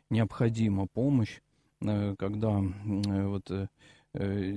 необходима 0.09 0.87
помощь. 0.87 1.39
Э, 1.85 2.15
когда 2.17 2.59
э, 2.59 3.27
вот 3.27 3.51
э, 3.51 3.67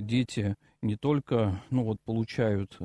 дети 0.01 0.57
не 0.83 0.97
только 0.97 1.63
ну, 1.71 1.85
вот, 1.85 1.99
получают 2.05 2.79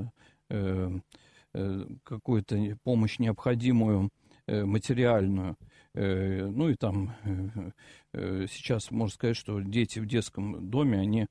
какую-то 2.04 2.78
помощь 2.84 3.20
необходимую 3.20 4.10
материальную, 4.48 5.56
ну 5.94 6.70
и 6.70 6.76
там 6.76 7.16
сейчас 8.14 8.92
можно 8.92 9.14
сказать, 9.14 9.38
что 9.38 9.62
дети 9.62 10.00
в 10.00 10.08
детском 10.08 10.70
доме, 10.70 11.00
они 11.00 11.28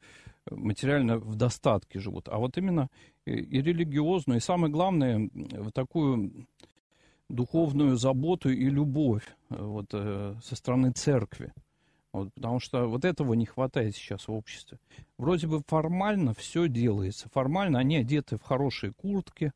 материально 0.50 1.18
в 1.18 1.36
достатке 1.36 1.98
живут, 1.98 2.28
а 2.28 2.38
вот 2.38 2.56
именно 2.58 2.88
и 3.26 3.60
религиозную, 3.60 4.38
и 4.38 4.42
самое 4.42 4.72
главное, 4.72 5.28
в 5.32 5.70
такую 5.72 6.46
духовную 7.28 7.96
заботу 7.96 8.50
и 8.50 8.68
любовь 8.68 9.24
вот, 9.48 9.90
со 9.90 10.56
стороны 10.56 10.92
церкви. 10.92 11.52
Вот, 12.12 12.34
потому 12.34 12.58
что 12.58 12.88
вот 12.88 13.04
этого 13.04 13.34
не 13.34 13.46
хватает 13.46 13.94
сейчас 13.94 14.26
в 14.26 14.32
обществе. 14.32 14.78
Вроде 15.16 15.46
бы 15.46 15.62
формально 15.68 16.34
все 16.34 16.68
делается. 16.68 17.28
Формально 17.28 17.78
они 17.78 17.98
одеты 17.98 18.36
в 18.36 18.42
хорошие 18.42 18.92
куртки, 18.92 19.52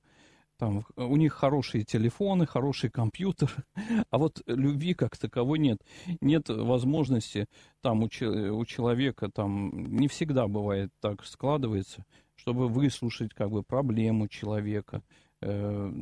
там, 0.57 0.85
у 0.97 1.17
них 1.17 1.33
хорошие 1.33 1.85
телефоны, 1.85 2.47
хороший 2.47 2.91
компьютер, 2.91 3.51
а 4.11 4.19
вот 4.19 4.43
любви 4.47 4.95
как 4.95 5.17
таковой 5.17 5.59
нет. 5.59 5.83
Нет 6.21 6.49
возможности 6.49 7.47
там 7.81 8.03
у, 8.03 8.07
у 8.07 8.65
человека, 8.65 9.29
там 9.31 9.97
не 9.97 10.09
всегда 10.09 10.47
бывает 10.47 10.91
так 11.01 11.25
складывается, 11.25 12.05
чтобы 12.37 12.69
выслушать 12.69 13.35
как 13.35 13.51
бы 13.51 13.63
проблему 13.63 14.29
человека, 14.29 15.03
э, 15.41 15.93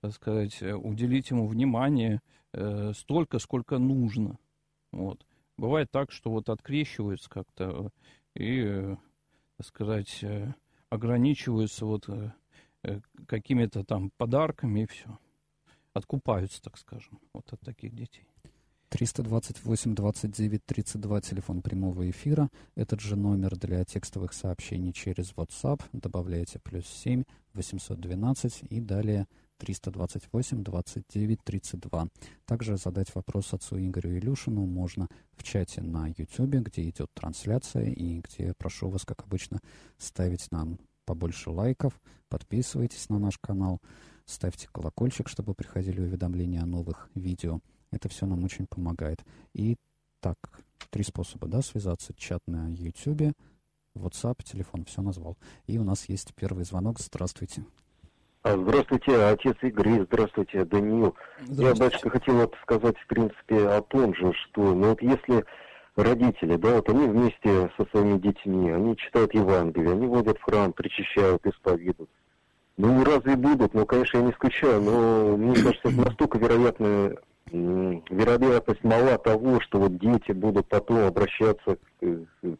так 0.00 0.12
сказать, 0.12 0.62
уделить 0.62 1.30
ему 1.30 1.46
внимание 1.46 2.20
э, 2.52 2.92
столько, 2.94 3.38
сколько 3.38 3.78
нужно. 3.78 4.38
Вот. 4.92 5.24
Бывает 5.56 5.90
так, 5.90 6.10
что 6.10 6.30
вот 6.30 6.48
открещиваются 6.48 7.30
как-то 7.30 7.90
и, 8.34 8.62
э, 8.64 8.96
так 9.56 9.66
сказать, 9.66 10.18
э, 10.22 10.52
ограничиваются 10.90 11.86
вот 11.86 12.08
э, 12.08 12.32
какими-то 13.26 13.84
там 13.84 14.10
подарками 14.16 14.80
и 14.80 14.86
все. 14.86 15.18
Откупаются, 15.92 16.60
так 16.62 16.76
скажем, 16.78 17.20
вот 17.32 17.52
от 17.52 17.60
таких 17.60 17.94
детей. 17.94 18.26
328 18.94 19.94
29 19.94 20.64
32 20.64 21.20
телефон 21.20 21.62
прямого 21.62 22.08
эфира. 22.08 22.48
Этот 22.76 23.00
же 23.00 23.16
номер 23.16 23.56
для 23.56 23.84
текстовых 23.84 24.32
сообщений 24.32 24.92
через 24.92 25.32
WhatsApp. 25.32 25.82
Добавляете 25.92 26.60
плюс 26.60 26.86
7 26.86 27.24
812 27.54 28.62
и 28.70 28.80
далее 28.80 29.26
328 29.58 30.62
29 30.62 31.42
32. 31.42 32.08
Также 32.44 32.76
задать 32.76 33.12
вопрос 33.16 33.52
отцу 33.52 33.78
Игорю 33.78 34.16
Илюшину 34.16 34.64
можно 34.64 35.08
в 35.32 35.42
чате 35.42 35.82
на 35.82 36.06
YouTube, 36.08 36.62
где 36.62 36.88
идет 36.88 37.10
трансляция 37.14 37.90
и 37.90 38.20
где 38.20 38.54
прошу 38.56 38.90
вас, 38.90 39.04
как 39.04 39.22
обычно, 39.22 39.60
ставить 39.98 40.52
нам 40.52 40.78
побольше 41.04 41.50
лайков, 41.50 42.00
подписывайтесь 42.28 43.08
на 43.08 43.18
наш 43.18 43.38
канал, 43.38 43.80
ставьте 44.24 44.68
колокольчик, 44.70 45.28
чтобы 45.28 45.54
приходили 45.54 46.00
уведомления 46.00 46.62
о 46.62 46.66
новых 46.66 47.10
видео. 47.14 47.60
Это 47.90 48.08
все 48.08 48.26
нам 48.26 48.44
очень 48.44 48.66
помогает. 48.66 49.24
И 49.52 49.76
так, 50.20 50.36
три 50.90 51.04
способа, 51.04 51.46
да, 51.48 51.62
связаться. 51.62 52.12
Чат 52.16 52.40
на 52.46 52.68
YouTube, 52.68 53.34
WhatsApp, 53.94 54.42
телефон, 54.42 54.84
все 54.84 55.02
назвал. 55.02 55.36
И 55.66 55.78
у 55.78 55.84
нас 55.84 56.08
есть 56.08 56.34
первый 56.34 56.64
звонок. 56.64 56.98
Здравствуйте. 56.98 57.64
А, 58.42 58.58
здравствуйте, 58.58 59.16
отец 59.24 59.56
Игорь, 59.62 60.04
здравствуйте, 60.04 60.64
Даниил. 60.66 61.16
Здравствуйте. 61.46 61.64
Я, 61.64 61.74
батюшка, 61.74 62.10
хотел 62.10 62.36
вот 62.36 62.54
сказать, 62.62 62.98
в 62.98 63.06
принципе, 63.06 63.68
о 63.68 63.80
том 63.80 64.14
же, 64.14 64.34
что, 64.34 64.74
ну 64.74 64.90
вот 64.90 65.00
если 65.00 65.46
родители, 65.96 66.56
да, 66.56 66.74
вот 66.76 66.88
они 66.88 67.06
вместе 67.06 67.70
со 67.76 67.86
своими 67.90 68.18
детьми, 68.18 68.70
они 68.70 68.96
читают 68.96 69.34
Евангелие, 69.34 69.92
они 69.92 70.06
водят 70.06 70.38
в 70.38 70.42
храм, 70.42 70.72
причащают, 70.72 71.46
исповедуют. 71.46 72.10
Ну, 72.76 73.04
разве 73.04 73.36
будут? 73.36 73.72
Ну, 73.74 73.86
конечно, 73.86 74.18
я 74.18 74.24
не 74.24 74.32
исключаю, 74.32 74.82
но 74.82 75.36
мне 75.36 75.54
кажется, 75.54 75.88
это 75.88 75.96
настолько 75.96 76.38
вероятно, 76.38 77.14
вероятность 77.52 78.82
мала 78.82 79.16
того, 79.18 79.60
что 79.60 79.78
вот 79.78 79.98
дети 79.98 80.32
будут 80.32 80.68
потом 80.68 81.06
обращаться 81.06 81.76
к 82.00 82.06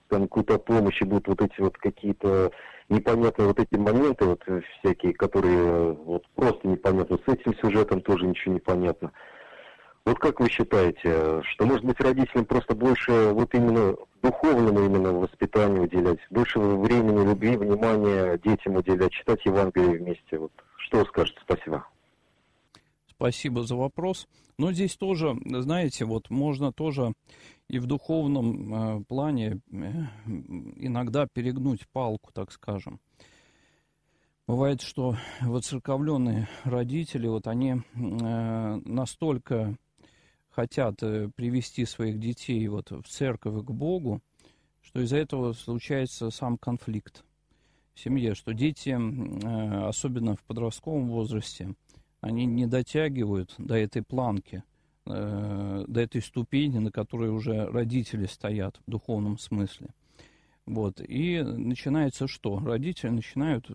там, 0.08 0.22
какой-то 0.22 0.58
помощи, 0.58 1.02
будут 1.02 1.28
вот 1.28 1.42
эти 1.42 1.60
вот 1.60 1.76
какие-то 1.78 2.52
непонятные 2.88 3.48
вот 3.48 3.58
эти 3.58 3.74
моменты 3.74 4.24
вот 4.24 4.42
всякие, 4.78 5.14
которые 5.14 5.58
э, 5.58 5.92
вот 6.04 6.24
просто 6.34 6.68
непонятно. 6.68 7.18
С 7.26 7.32
этим 7.32 7.54
сюжетом 7.56 8.00
тоже 8.02 8.26
ничего 8.26 8.54
не 8.54 8.60
понятно. 8.60 9.10
Вот 10.04 10.18
как 10.18 10.38
вы 10.38 10.50
считаете, 10.50 11.42
что, 11.42 11.64
может 11.64 11.84
быть, 11.84 11.98
родителям 11.98 12.44
просто 12.44 12.74
больше 12.74 13.30
вот 13.32 13.54
именно 13.54 13.96
духовному 14.22 14.80
именно 14.84 15.12
воспитанию 15.12 15.84
уделять, 15.84 16.18
больше 16.30 16.58
времени, 16.58 17.24
любви, 17.24 17.56
внимания 17.56 18.38
детям 18.38 18.76
уделять, 18.76 19.12
читать 19.12 19.44
Евангелие 19.46 19.98
вместе? 19.98 20.38
Вот 20.38 20.52
что 20.76 21.04
скажете? 21.06 21.38
Спасибо. 21.42 21.86
Спасибо 23.08 23.62
за 23.62 23.76
вопрос. 23.76 24.28
Но 24.58 24.72
здесь 24.72 24.96
тоже, 24.96 25.36
знаете, 25.46 26.04
вот 26.04 26.28
можно 26.30 26.72
тоже 26.72 27.14
и 27.68 27.78
в 27.78 27.86
духовном 27.86 29.00
э, 29.00 29.04
плане 29.04 29.60
э, 29.72 29.78
иногда 30.76 31.26
перегнуть 31.26 31.88
палку, 31.88 32.30
так 32.32 32.52
скажем. 32.52 33.00
Бывает, 34.46 34.82
что 34.82 35.16
вот 35.40 35.64
церковленные 35.64 36.48
родители, 36.64 37.26
вот 37.26 37.46
они 37.46 37.72
э, 37.72 37.80
настолько 37.94 39.76
хотят 40.54 41.02
э, 41.02 41.28
привести 41.34 41.84
своих 41.84 42.18
детей 42.18 42.66
вот 42.68 42.90
в 42.90 43.04
церковь 43.04 43.64
к 43.64 43.70
Богу, 43.70 44.20
что 44.82 45.00
из-за 45.00 45.16
этого 45.16 45.52
случается 45.52 46.30
сам 46.30 46.58
конфликт 46.58 47.24
в 47.94 48.00
семье, 48.00 48.34
что 48.34 48.52
дети, 48.52 48.90
э, 48.90 49.88
особенно 49.88 50.36
в 50.36 50.42
подростковом 50.44 51.08
возрасте, 51.08 51.74
они 52.20 52.46
не 52.46 52.66
дотягивают 52.66 53.54
до 53.58 53.74
этой 53.74 54.02
планки– 54.02 54.62
э, 55.06 55.84
до 55.86 56.00
этой 56.00 56.22
ступени, 56.22 56.78
на 56.78 56.90
которой 56.90 57.30
уже 57.30 57.66
родители 57.66 58.26
стоят 58.26 58.80
в 58.86 58.90
духовном 58.90 59.38
смысле. 59.38 59.88
Вот. 60.66 61.00
И 61.00 61.42
начинается 61.42 62.26
что? 62.26 62.58
Родители 62.58 63.10
начинают 63.10 63.70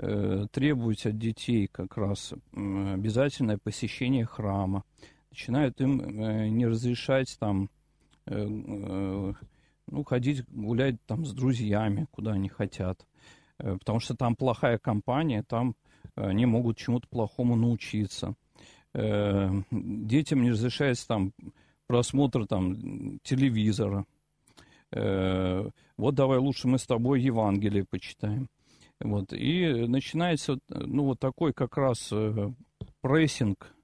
э, 0.00 0.46
требовать 0.50 1.06
от 1.06 1.18
детей 1.18 1.68
как 1.68 1.96
раз 1.96 2.32
обязательное 2.52 3.58
посещение 3.58 4.24
храма, 4.24 4.84
начинают 5.30 5.80
им 5.80 6.00
э, 6.00 6.48
не 6.48 6.66
разрешать 6.66 7.36
там, 7.38 7.70
э, 8.26 8.44
ну, 8.44 10.04
ходить 10.04 10.44
гулять 10.48 10.96
там 11.06 11.24
с 11.24 11.32
друзьями, 11.32 12.06
куда 12.10 12.32
они 12.32 12.48
хотят. 12.48 13.06
Потому 13.56 14.00
что 14.00 14.16
там 14.16 14.36
плохая 14.36 14.78
компания, 14.78 15.42
там 15.42 15.74
они 16.14 16.46
могут 16.46 16.78
чему-то 16.78 17.06
плохому 17.08 17.56
научиться. 17.56 18.34
Детям 18.94 20.42
не 20.42 20.50
разрешается 20.52 21.06
там 21.08 21.34
просмотр 21.86 22.46
там 22.46 23.18
телевизора. 23.22 24.06
Вот 24.90 26.14
давай 26.14 26.38
лучше 26.38 26.68
мы 26.68 26.78
с 26.78 26.86
тобой 26.86 27.20
Евангелие 27.20 27.84
почитаем. 27.84 28.48
Вот. 29.00 29.32
И 29.32 29.86
начинается 29.86 30.58
ну, 30.68 31.04
вот 31.04 31.18
такой 31.18 31.52
как 31.52 31.76
раз 31.76 32.12
прессинг. 33.00 33.74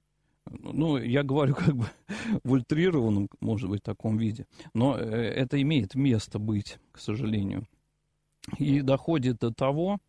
Ну, 0.49 0.97
я 0.97 1.23
говорю 1.23 1.55
как 1.57 1.75
бы 1.75 1.85
в 2.43 2.51
ультрированном, 2.51 3.29
может 3.41 3.69
быть, 3.69 3.83
таком 3.83 4.17
виде. 4.17 4.45
Но 4.73 4.95
это 4.95 5.61
имеет 5.61 5.95
место 5.95 6.39
быть, 6.39 6.77
к 6.91 6.99
сожалению. 6.99 7.67
И 8.57 8.81
доходит 8.81 9.39
до 9.39 9.51
того, 9.51 9.99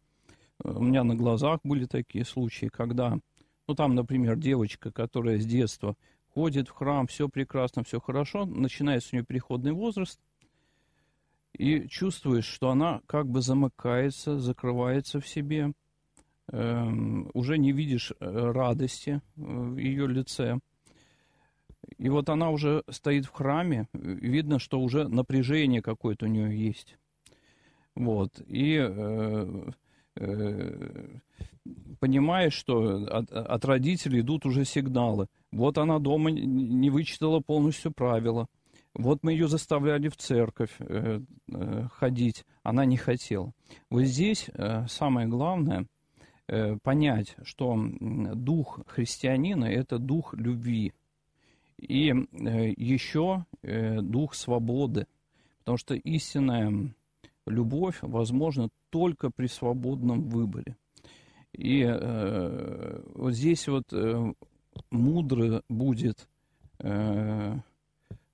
у 0.63 0.83
меня 0.83 1.05
на 1.05 1.15
глазах 1.15 1.61
были 1.65 1.87
такие 1.87 2.25
случаи, 2.25 2.67
когда, 2.67 3.19
ну 3.67 3.75
там, 3.75 3.95
например, 3.95 4.37
девочка, 4.37 4.93
которая 4.93 5.39
с 5.39 5.47
детства 5.47 5.97
ходит 6.35 6.69
в 6.69 6.73
храм, 6.73 7.07
все 7.07 7.29
прекрасно, 7.29 7.83
все 7.83 8.01
хорошо, 8.01 8.45
начинается 8.45 9.11
у 9.13 9.17
нее 9.17 9.25
переходный 9.25 9.73
возраст, 9.73 10.21
и 11.53 11.89
чувствуешь, 11.89 12.47
что 12.47 12.71
она 12.71 13.01
как 13.07 13.29
бы 13.29 13.41
замыкается, 13.41 14.39
закрывается 14.39 15.21
в 15.21 15.27
себе, 15.27 15.73
э, 16.51 16.87
уже 17.35 17.59
не 17.59 17.73
видишь 17.73 18.13
э, 18.13 18.51
радости 18.53 19.21
в 19.37 19.77
ее 19.77 20.07
лице. 20.07 20.59
И 21.97 22.09
вот 22.09 22.29
она 22.29 22.51
уже 22.51 22.85
стоит 22.91 23.27
в 23.27 23.33
храме, 23.33 23.89
видно, 23.93 24.59
что 24.59 24.81
уже 24.81 25.09
напряжение 25.09 25.83
какое-то 25.83 26.27
у 26.27 26.29
нее 26.29 26.57
есть. 26.57 26.97
Вот. 27.95 28.41
И 28.47 28.77
э, 28.77 29.71
э, 30.17 31.19
понимаешь, 31.99 32.55
что 32.55 33.07
от, 33.07 33.33
от 33.33 33.65
родителей 33.65 34.21
идут 34.21 34.47
уже 34.47 34.65
сигналы. 34.65 35.27
Вот 35.51 35.79
она 35.79 35.99
дома 35.99 36.31
не 36.31 36.91
вычитала 36.91 37.41
полностью 37.41 37.93
правила. 37.93 38.47
Вот 38.99 39.23
мы 39.23 39.31
ее 39.31 39.47
заставляли 39.47 40.09
в 40.09 40.17
церковь 40.17 40.75
э, 40.81 41.21
э, 41.53 41.89
ходить, 41.93 42.45
она 42.65 42.85
не 42.85 42.97
хотела. 42.97 43.53
Вот 43.91 44.03
здесь 44.03 44.51
э, 44.53 44.87
самое 44.89 45.29
главное 45.29 45.87
э, 46.49 46.77
понять, 46.83 47.37
что 47.45 47.79
дух 48.35 48.81
христианина– 48.89 49.65
это 49.67 50.01
дух 50.01 50.35
любви. 50.35 50.93
И 51.79 52.11
э, 52.11 52.73
еще 52.77 53.47
э, 53.63 54.01
дух 54.01 54.35
свободы. 54.35 55.07
Потому 55.61 55.79
что 55.79 55.95
истинная 55.95 56.93
любовь 57.47 57.99
возможна 58.03 58.69
только 58.91 59.31
при 59.31 59.47
свободном 59.47 60.29
выборе. 60.29 60.77
И 61.53 61.85
э, 61.85 63.01
вот 63.15 63.33
здесь 63.33 63.69
вот 63.69 63.93
э, 63.93 64.33
мудро 64.91 65.63
будет 65.69 66.29
э, 66.81 67.59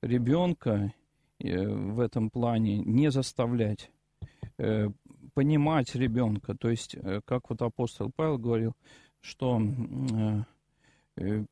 ребенка 0.05 0.93
э, 1.39 1.67
в 1.67 2.01
этом 2.01 2.31
плане 2.31 2.79
не 2.79 3.11
заставлять, 3.11 3.91
э, 4.59 4.89
понимать 5.35 5.95
ребенка. 5.95 6.55
То 6.55 6.71
есть, 6.71 6.95
э, 6.95 7.21
как 7.25 7.51
вот 7.51 7.63
апостол 7.63 8.11
Павел 8.15 8.39
говорил, 8.39 8.73
что 9.21 9.61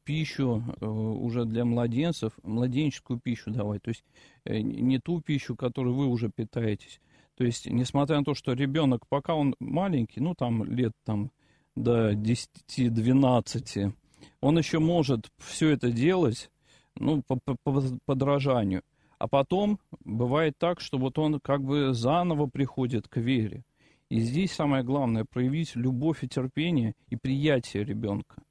пищу 0.04 0.60
уже 0.80 1.44
для 1.44 1.64
младенцев, 1.64 2.32
младенческую 2.42 3.20
пищу 3.20 3.52
давать. 3.52 3.80
То 3.82 3.90
есть 3.90 4.04
не 4.44 4.98
ту 4.98 5.20
пищу, 5.20 5.54
которой 5.54 5.94
вы 5.94 6.08
уже 6.08 6.30
питаетесь, 6.30 7.00
то 7.36 7.44
есть, 7.44 7.66
несмотря 7.66 8.18
на 8.18 8.24
то, 8.24 8.34
что 8.34 8.52
ребенок, 8.52 9.06
пока 9.08 9.34
он 9.34 9.56
маленький, 9.58 10.20
ну, 10.20 10.34
там, 10.34 10.64
лет 10.64 10.92
там 11.04 11.32
до 11.74 12.12
10-12, 12.12 13.92
он 14.40 14.58
еще 14.58 14.78
может 14.78 15.30
все 15.38 15.70
это 15.70 15.90
делать, 15.90 16.51
ну, 16.96 17.22
по, 17.22 17.38
по, 17.44 17.56
по 17.62 17.82
подражанию. 18.04 18.82
А 19.18 19.28
потом 19.28 19.78
бывает 20.04 20.54
так, 20.58 20.80
что 20.80 20.98
вот 20.98 21.18
он 21.18 21.40
как 21.40 21.62
бы 21.62 21.94
заново 21.94 22.46
приходит 22.46 23.08
к 23.08 23.18
вере. 23.18 23.62
И 24.08 24.20
здесь 24.20 24.52
самое 24.52 24.82
главное 24.82 25.24
проявить 25.24 25.76
любовь 25.76 26.24
и 26.24 26.28
терпение 26.28 26.94
и 27.08 27.16
приятие 27.16 27.84
ребенка. 27.84 28.42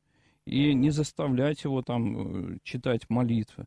И 0.45 0.73
не 0.73 0.89
заставлять 0.89 1.63
его 1.63 1.81
там 1.81 2.53
э, 2.53 2.57
читать 2.63 3.09
молитвы. 3.09 3.65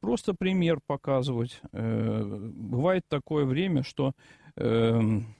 Просто 0.00 0.34
пример 0.34 0.80
показывать. 0.84 1.60
Э, 1.72 2.50
бывает 2.54 3.04
такое 3.08 3.44
время, 3.44 3.82
что 3.82 4.14
Эм, 4.58 5.36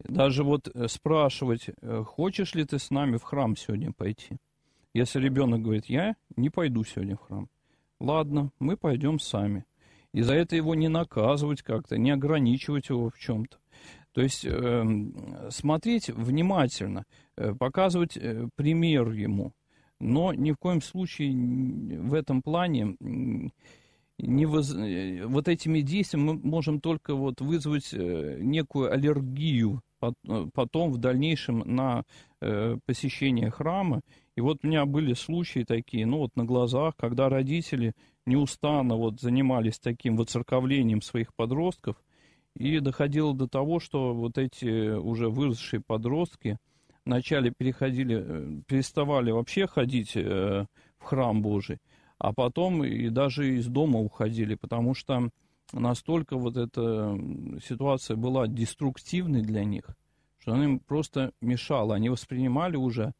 даже 0.00 0.44
вот 0.44 0.68
э, 0.68 0.86
спрашивать, 0.88 1.70
хочешь 2.04 2.54
ли 2.54 2.64
ты 2.64 2.78
с 2.78 2.90
нами 2.90 3.16
в 3.16 3.22
храм 3.22 3.56
сегодня 3.56 3.90
пойти? 3.92 4.36
Если 4.92 5.18
ребенок 5.18 5.62
говорит, 5.62 5.86
я 5.86 6.14
не 6.36 6.50
пойду 6.50 6.84
сегодня 6.84 7.16
в 7.16 7.20
храм. 7.20 7.48
Ладно, 8.00 8.50
мы 8.58 8.76
пойдем 8.76 9.18
сами. 9.18 9.64
И 10.12 10.22
за 10.22 10.34
это 10.34 10.56
его 10.56 10.74
не 10.74 10.88
наказывать 10.88 11.62
как-то, 11.62 11.98
не 11.98 12.10
ограничивать 12.10 12.88
его 12.88 13.10
в 13.10 13.18
чем-то. 13.18 13.58
То 14.12 14.20
есть 14.20 14.44
э, 14.44 14.84
смотреть 15.50 16.08
внимательно, 16.08 17.04
э, 17.36 17.52
показывать 17.54 18.16
э, 18.16 18.48
пример 18.54 19.10
ему. 19.10 19.52
Но 19.98 20.32
ни 20.32 20.52
в 20.52 20.56
коем 20.56 20.80
случае 20.82 21.32
в 22.00 22.14
этом 22.14 22.42
плане 22.42 22.96
не 24.18 24.46
воз... 24.46 24.74
Э, 24.74 25.26
вот 25.26 25.48
этими 25.48 25.80
действиями 25.80 26.32
мы 26.32 26.34
можем 26.34 26.80
только 26.80 27.14
вот 27.14 27.40
вызвать 27.40 27.92
э, 27.92 28.38
некую 28.40 28.92
аллергию 28.92 29.82
э, 30.00 30.12
потом 30.52 30.92
в 30.92 30.98
дальнейшем 30.98 31.62
на 31.66 32.04
посещение 32.84 33.50
храма. 33.50 34.02
И 34.36 34.40
вот 34.40 34.58
у 34.62 34.66
меня 34.66 34.84
были 34.84 35.14
случаи 35.14 35.64
такие, 35.64 36.06
ну 36.06 36.18
вот 36.18 36.34
на 36.36 36.44
глазах, 36.44 36.94
когда 36.96 37.28
родители 37.28 37.92
неустанно 38.26 38.96
вот 38.96 39.20
занимались 39.20 39.78
таким 39.78 40.16
воцерковлением 40.16 41.02
своих 41.02 41.34
подростков, 41.34 41.96
и 42.56 42.78
доходило 42.78 43.34
до 43.34 43.48
того, 43.48 43.80
что 43.80 44.14
вот 44.14 44.38
эти 44.38 44.92
уже 44.96 45.28
выросшие 45.28 45.80
подростки 45.80 46.58
вначале 47.04 47.50
переходили, 47.50 48.62
переставали 48.66 49.30
вообще 49.30 49.66
ходить 49.66 50.14
в 50.14 50.66
храм 51.00 51.42
Божий, 51.42 51.78
а 52.18 52.32
потом 52.32 52.84
и 52.84 53.08
даже 53.08 53.56
из 53.56 53.66
дома 53.66 54.00
уходили, 54.00 54.54
потому 54.54 54.94
что 54.94 55.30
настолько 55.72 56.36
вот 56.36 56.56
эта 56.56 57.18
ситуация 57.66 58.16
была 58.16 58.46
деструктивной 58.46 59.42
для 59.42 59.64
них, 59.64 59.84
что 60.38 60.52
она 60.54 60.64
им 60.64 60.78
просто 60.78 61.32
мешала. 61.40 61.96
Они 61.96 62.08
воспринимали 62.08 62.76
уже, 62.76 63.12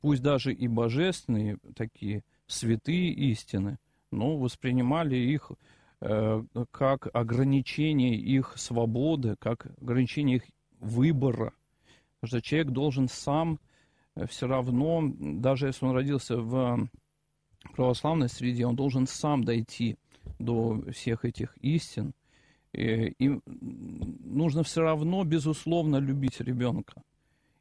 пусть 0.00 0.22
даже 0.22 0.52
и 0.52 0.68
божественные 0.68 1.58
такие 1.74 2.22
святые 2.46 3.12
истины, 3.12 3.78
но 4.10 4.36
воспринимали 4.36 5.16
их 5.16 5.52
э, 6.00 6.42
как 6.70 7.08
ограничение 7.14 8.16
их 8.16 8.54
свободы, 8.56 9.36
как 9.38 9.66
ограничение 9.80 10.36
их 10.36 10.44
выбора. 10.80 11.52
Потому 12.20 12.40
что 12.40 12.42
человек 12.42 12.72
должен 12.72 13.08
сам 13.08 13.60
э, 14.14 14.26
все 14.26 14.46
равно, 14.46 15.12
даже 15.18 15.66
если 15.66 15.84
он 15.84 15.94
родился 15.94 16.38
в 16.38 16.88
православной 17.74 18.28
среде, 18.28 18.66
он 18.66 18.76
должен 18.76 19.06
сам 19.06 19.44
дойти 19.44 19.96
до 20.38 20.82
всех 20.92 21.24
этих 21.24 21.56
истин. 21.58 22.14
И, 22.72 23.14
и 23.18 23.40
нужно 23.46 24.62
все 24.62 24.82
равно, 24.82 25.24
безусловно, 25.24 25.96
любить 25.96 26.40
ребенка 26.40 27.02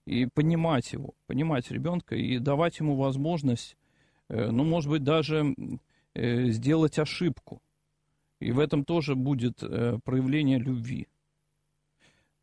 и 0.05 0.25
понимать 0.27 0.93
его, 0.93 1.13
понимать 1.27 1.71
ребенка 1.71 2.15
и 2.15 2.37
давать 2.39 2.79
ему 2.79 2.95
возможность, 2.95 3.77
э, 4.29 4.49
ну, 4.51 4.63
может 4.63 4.89
быть, 4.89 5.03
даже 5.03 5.55
э, 6.13 6.49
сделать 6.49 6.99
ошибку. 6.99 7.61
И 8.39 8.51
в 8.51 8.59
этом 8.59 8.85
тоже 8.85 9.15
будет 9.15 9.63
э, 9.63 9.99
проявление 10.03 10.59
любви. 10.59 11.07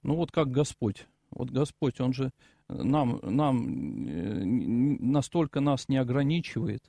Ну, 0.02 0.16
вот 0.16 0.32
как 0.32 0.50
Господь. 0.50 1.06
Вот 1.30 1.50
Господь, 1.50 2.00
Он 2.00 2.12
же 2.12 2.30
нам, 2.68 3.20
нам 3.22 5.10
настолько 5.12 5.60
нас 5.60 5.88
не 5.88 5.96
ограничивает, 5.96 6.82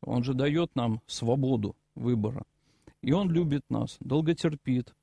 он 0.00 0.22
же 0.22 0.34
дает 0.34 0.74
нам 0.74 1.00
свободу 1.06 1.76
выбора. 1.94 2.44
И 3.02 3.12
он 3.12 3.30
любит 3.30 3.62
нас, 3.68 3.96
долготерпит. 4.00 4.94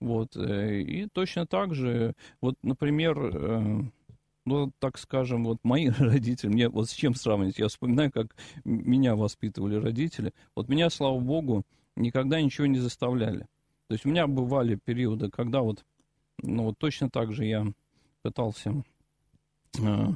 Вот. 0.00 0.36
Э, 0.36 0.80
и 0.80 1.06
точно 1.08 1.46
так 1.46 1.74
же, 1.74 2.14
вот, 2.40 2.56
например, 2.62 3.92
ну, 4.50 4.72
так 4.80 4.98
скажем, 4.98 5.44
вот 5.44 5.58
мои 5.62 5.88
родители, 5.98 6.48
мне 6.48 6.68
вот 6.68 6.90
с 6.90 6.92
чем 6.92 7.14
сравнить? 7.14 7.58
Я 7.58 7.68
вспоминаю, 7.68 8.10
как 8.10 8.34
меня 8.64 9.14
воспитывали 9.14 9.76
родители. 9.76 10.32
Вот 10.56 10.68
меня, 10.68 10.90
слава 10.90 11.18
богу, 11.20 11.64
никогда 11.96 12.40
ничего 12.40 12.66
не 12.66 12.78
заставляли. 12.78 13.46
То 13.86 13.94
есть 13.94 14.04
у 14.04 14.08
меня 14.08 14.26
бывали 14.26 14.74
периоды, 14.76 15.30
когда 15.30 15.60
вот, 15.62 15.84
ну, 16.42 16.64
вот 16.64 16.78
точно 16.78 17.10
так 17.10 17.32
же 17.32 17.44
я 17.44 17.66
пытался 18.22 18.82
э, 19.78 20.08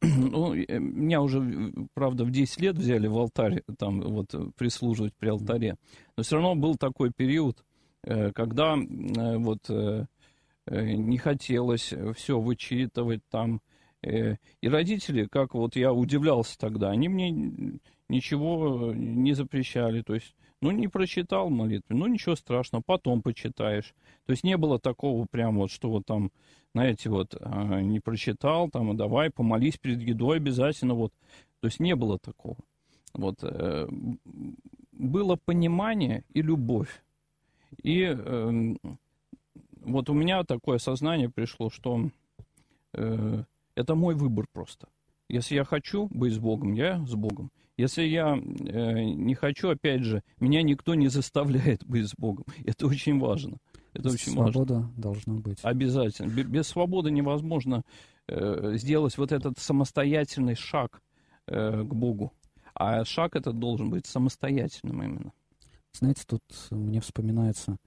Ну, 0.00 0.54
меня 0.54 1.20
уже, 1.20 1.72
правда, 1.94 2.24
в 2.24 2.30
10 2.30 2.60
лет 2.60 2.76
взяли 2.76 3.06
в 3.06 3.18
алтарь, 3.18 3.62
там 3.78 4.00
вот 4.00 4.34
прислуживать 4.56 5.14
при 5.14 5.28
алтаре. 5.28 5.76
Но 6.16 6.22
все 6.22 6.36
равно 6.36 6.54
был 6.54 6.76
такой 6.76 7.12
период, 7.12 7.64
когда 8.02 8.76
вот 8.76 9.68
не 10.66 11.18
хотелось 11.18 11.92
все 12.16 12.40
вычитывать 12.40 13.22
там. 13.30 13.60
И 14.02 14.36
родители, 14.62 15.26
как 15.26 15.54
вот 15.54 15.74
я 15.76 15.92
удивлялся 15.92 16.56
тогда, 16.58 16.90
они 16.90 17.08
мне 17.08 17.30
ничего 18.08 18.92
не 18.94 19.32
запрещали. 19.32 20.02
То 20.02 20.14
есть 20.14 20.34
ну, 20.60 20.70
не 20.70 20.88
прочитал 20.88 21.50
молитву, 21.50 21.96
ну, 21.96 22.06
ничего 22.06 22.34
страшного, 22.34 22.82
потом 22.84 23.22
почитаешь. 23.22 23.94
То 24.24 24.32
есть 24.32 24.44
не 24.44 24.56
было 24.56 24.78
такого 24.78 25.26
прям 25.30 25.56
вот, 25.58 25.70
что 25.70 25.90
вот 25.90 26.06
там, 26.06 26.32
знаете, 26.72 27.10
вот 27.10 27.36
а, 27.40 27.80
не 27.80 28.00
прочитал, 28.00 28.70
там, 28.70 28.96
давай 28.96 29.30
помолись 29.30 29.76
перед 29.76 30.00
едой 30.00 30.38
обязательно, 30.38 30.94
вот. 30.94 31.12
То 31.60 31.68
есть 31.68 31.80
не 31.80 31.94
было 31.94 32.18
такого. 32.18 32.56
Вот. 33.14 33.38
Э, 33.42 33.88
было 34.92 35.36
понимание 35.36 36.24
и 36.32 36.42
любовь. 36.42 37.02
И 37.82 38.02
э, 38.02 38.74
вот 39.86 40.10
у 40.10 40.14
меня 40.14 40.42
такое 40.44 40.78
сознание 40.78 41.30
пришло, 41.30 41.70
что 41.70 42.10
э, 42.92 43.44
это 43.74 43.94
мой 43.94 44.14
выбор 44.14 44.46
просто. 44.52 44.88
Если 45.28 45.54
я 45.54 45.64
хочу 45.64 46.08
быть 46.10 46.34
с 46.34 46.38
Богом, 46.38 46.72
я 46.72 47.04
с 47.06 47.14
Богом. 47.14 47.50
Если 47.76 48.04
я 48.04 48.36
э, 48.36 49.02
не 49.04 49.34
хочу, 49.34 49.68
опять 49.68 50.02
же, 50.02 50.22
меня 50.40 50.62
никто 50.62 50.94
не 50.94 51.08
заставляет 51.08 51.84
быть 51.84 52.08
с 52.08 52.14
Богом. 52.16 52.44
Это 52.64 52.86
очень 52.86 53.18
важно. 53.18 53.58
Это 53.92 54.10
очень 54.10 54.32
Свобода 54.32 54.74
важно. 54.74 54.92
должна 54.96 55.34
быть. 55.34 55.58
Обязательно. 55.62 56.30
Без, 56.30 56.68
свободы 56.68 57.10
невозможно 57.10 57.82
э, 58.28 58.72
сделать 58.76 59.16
вот 59.16 59.32
этот 59.32 59.58
самостоятельный 59.58 60.54
шаг 60.54 61.00
э, 61.46 61.82
к 61.82 61.94
Богу. 61.94 62.32
А 62.74 63.04
шаг 63.04 63.36
этот 63.36 63.58
должен 63.58 63.88
быть 63.88 64.06
самостоятельным 64.06 65.02
именно. 65.02 65.32
Знаете, 65.92 66.24
тут 66.26 66.42
мне 66.70 67.00
вспоминается 67.00 67.78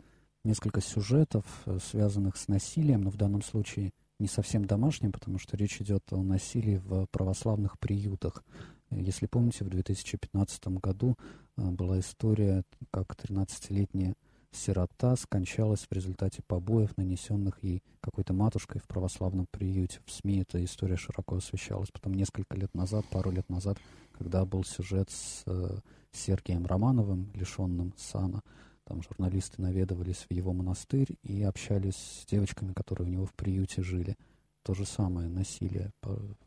несколько 0.50 0.82
сюжетов, 0.82 1.46
э, 1.66 1.78
связанных 1.80 2.36
с 2.36 2.48
насилием, 2.48 3.02
но 3.02 3.12
в 3.12 3.18
данном 3.18 3.42
случае 3.44 3.92
не 4.20 4.28
совсем 4.28 4.66
домашним, 4.66 5.12
потому 5.12 5.38
что 5.38 5.56
речь 5.56 5.80
идет 5.80 6.04
о 6.12 6.22
насилии 6.22 6.78
в 6.78 7.06
православных 7.12 7.80
приютах. 7.80 8.44
Если 8.92 9.28
помните, 9.28 9.64
в 9.64 9.70
2015 9.70 10.80
году 10.80 11.16
а, 11.56 11.72
была 11.72 12.00
история, 12.00 12.64
как 12.92 13.16
13-летняя 13.16 14.16
сирота 14.52 15.16
скончалась 15.16 15.86
в 15.88 15.92
результате 15.94 16.42
побоев, 16.42 16.98
нанесенных 16.98 17.64
ей 17.64 17.84
какой-то 18.02 18.34
матушкой 18.34 18.82
в 18.82 18.88
православном 18.88 19.46
приюте. 19.52 20.00
В 20.06 20.12
СМИ 20.12 20.42
эта 20.42 20.64
история 20.66 20.98
широко 20.98 21.36
освещалась. 21.38 21.92
Потом 21.92 22.16
несколько 22.16 22.58
лет 22.58 22.74
назад, 22.74 23.06
пару 23.12 23.30
лет 23.30 23.48
назад, 23.50 23.78
когда 24.18 24.44
был 24.46 24.64
сюжет 24.64 25.12
с 25.12 25.44
э, 25.46 25.78
Сергием 26.12 26.66
Романовым, 26.66 27.32
лишенным 27.36 27.94
сана, 27.96 28.42
там 28.90 29.04
журналисты 29.04 29.62
наведывались 29.62 30.26
в 30.28 30.34
его 30.34 30.52
монастырь 30.52 31.16
и 31.24 31.44
общались 31.44 31.96
с 31.96 32.26
девочками, 32.26 32.74
которые 32.74 33.08
у 33.08 33.12
него 33.12 33.26
в 33.26 33.34
приюте 33.36 33.84
жили 33.84 34.18
то 34.64 34.74
же 34.74 34.86
самое 34.86 35.30
насилие 35.30 35.92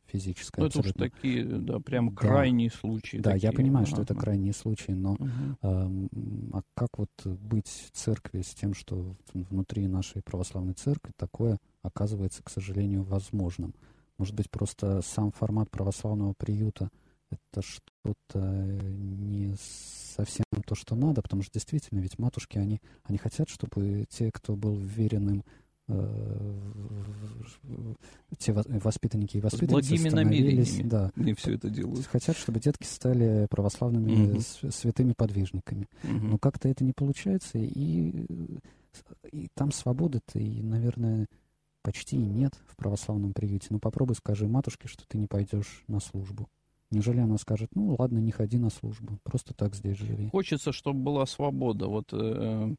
физическое. 0.07 0.61
Ну, 0.61 0.66
это 0.66 0.81
уже 0.81 0.92
такие, 0.92 1.44
да, 1.44 1.78
прям 1.78 2.11
да. 2.11 2.16
крайние 2.16 2.70
случаи. 2.70 3.18
Да, 3.18 3.33
такие. 3.33 3.50
я 3.50 3.52
понимаю, 3.52 3.87
что 3.87 4.02
это 4.02 4.14
крайние 4.14 4.52
случаи, 4.52 4.92
но 4.92 5.12
угу. 5.12 5.28
э, 5.62 6.09
а 6.52 6.62
как 6.74 6.98
вот 6.98 7.11
быть 7.24 7.68
в 7.68 7.96
церкви 7.96 8.42
с 8.42 8.55
тем, 8.55 8.74
что 8.74 9.16
внутри 9.33 9.87
нашей 9.87 10.20
православной 10.22 10.74
церкви 10.74 11.12
такое 11.16 11.59
оказывается, 11.83 12.42
к 12.42 12.50
сожалению, 12.50 13.05
возможным? 13.05 13.72
Может 14.18 14.35
быть, 14.35 14.50
просто 14.50 15.00
сам 15.02 15.31
формат 15.31 15.70
православного 15.70 16.35
приюта 16.37 16.90
это 17.33 17.62
что-то 17.62 18.38
не 18.38 19.55
совсем 20.16 20.45
то, 20.66 20.75
что 20.75 20.95
надо, 20.95 21.23
потому 21.23 21.42
что 21.42 21.53
действительно, 21.55 22.01
ведь 22.01 22.18
матушки, 22.18 22.59
они, 22.59 22.81
они 23.05 23.18
хотят, 23.18 23.49
чтобы 23.49 24.07
те, 24.11 24.31
кто 24.33 24.57
был 24.57 24.77
веренным 24.77 25.45
Э, 25.88 26.55
те 28.38 28.53
воспитанники 28.53 29.37
и 29.37 29.40
воспитанницы 29.40 29.87
С 29.87 29.88
благими 29.88 30.09
намерениями 30.09 30.88
да, 30.88 31.12
не 31.16 31.35
все 31.35 31.55
это 31.55 31.68
делают. 31.68 32.07
Хотят, 32.07 32.37
чтобы 32.37 32.61
детки 32.61 32.85
стали 32.85 33.47
православными 33.51 34.33
угу. 34.33 34.40
святыми 34.40 35.12
подвижниками. 35.12 35.88
Угу. 36.05 36.12
Но 36.12 36.38
как-то 36.38 36.68
это 36.68 36.85
не 36.85 36.92
получается, 36.92 37.59
и, 37.59 38.27
и 39.31 39.49
там 39.55 39.71
свободы-то, 39.73 40.38
и, 40.38 40.62
наверное, 40.62 41.27
почти 41.83 42.16
нет 42.16 42.55
в 42.66 42.77
православном 42.77 43.33
приюте. 43.33 43.68
Ну, 43.71 43.79
попробуй 43.79 44.16
скажи 44.16 44.47
матушке, 44.47 44.88
что 44.88 45.05
ты 45.07 45.18
не 45.18 45.27
пойдешь 45.27 45.85
на 45.88 46.01
службу. 46.01 46.49
Неужели 46.92 47.20
она 47.20 47.38
скажет, 47.38 47.70
ну, 47.74 47.96
ладно, 47.98 48.18
не 48.18 48.31
ходи 48.31 48.59
на 48.59 48.70
службу, 48.70 49.18
просто 49.22 49.55
так 49.55 49.74
здесь 49.74 49.96
живи. 49.96 50.28
Хочется, 50.28 50.72
чтобы 50.72 51.00
была 51.00 51.26
свобода. 51.26 51.87
Вот 51.87 52.12
э, 52.12 52.74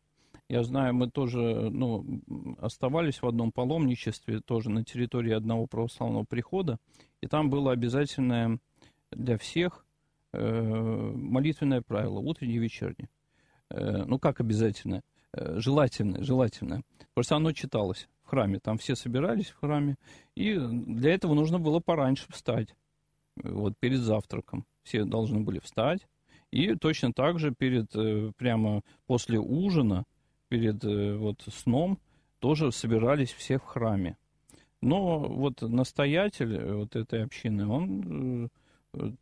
я 0.50 0.64
знаю, 0.64 0.94
мы 0.94 1.10
тоже 1.10 1.40
ну, 1.72 2.22
оставались 2.60 3.22
в 3.22 3.28
одном 3.28 3.52
паломничестве, 3.52 4.40
тоже 4.40 4.70
на 4.70 4.84
территории 4.84 5.34
одного 5.34 5.66
православного 5.66 6.26
прихода, 6.26 6.78
и 7.22 7.28
там 7.28 7.50
было 7.50 7.72
обязательное 7.72 8.60
для 9.12 9.38
всех 9.38 9.86
э, 10.32 11.12
молитвенное 11.16 11.82
правило, 11.82 12.20
утреннее 12.20 12.58
и 12.58 12.60
вечернее. 12.60 13.10
Э, 13.70 14.04
ну, 14.06 14.20
как 14.20 14.42
обязательное? 14.42 15.02
Э, 15.34 15.60
желательное, 15.60 16.22
желательное. 16.22 16.84
Просто 17.14 17.36
оно 17.36 17.52
читалось 17.52 18.08
в 18.24 18.30
храме, 18.30 18.60
там 18.60 18.78
все 18.78 18.96
собирались 18.96 19.50
в 19.50 19.60
храме, 19.60 19.96
и 20.36 20.56
для 20.56 21.14
этого 21.14 21.34
нужно 21.34 21.58
было 21.58 21.80
пораньше 21.80 22.26
встать, 22.30 22.76
вот 23.36 23.74
перед 23.80 24.00
завтраком. 24.00 24.66
Все 24.84 25.06
должны 25.06 25.40
были 25.40 25.60
встать, 25.60 26.08
и 26.54 26.76
точно 26.76 27.12
так 27.14 27.40
же 27.40 27.52
перед, 27.52 27.96
э, 27.96 28.32
прямо 28.38 28.84
после 29.08 29.40
ужина 29.40 30.04
перед 30.50 30.84
э, 30.84 31.16
вот 31.16 31.42
сном 31.52 31.98
тоже 32.38 32.72
собирались 32.72 33.32
все 33.32 33.58
в 33.58 33.64
храме. 33.64 34.18
Но 34.80 35.18
вот 35.18 35.64
настоятель 35.64 36.56
э, 36.56 36.76
вот 36.76 36.96
этой 36.96 37.24
общины, 37.24 37.66
он 37.68 38.50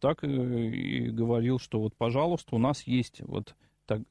так 0.02 0.26
и 0.26 1.08
говорил, 1.10 1.58
что 1.58 1.80
вот, 1.80 1.96
пожалуйста, 1.96 2.56
у 2.56 2.58
нас 2.58 2.84
есть 2.86 3.22
вот 3.22 3.56
так, 3.86 4.02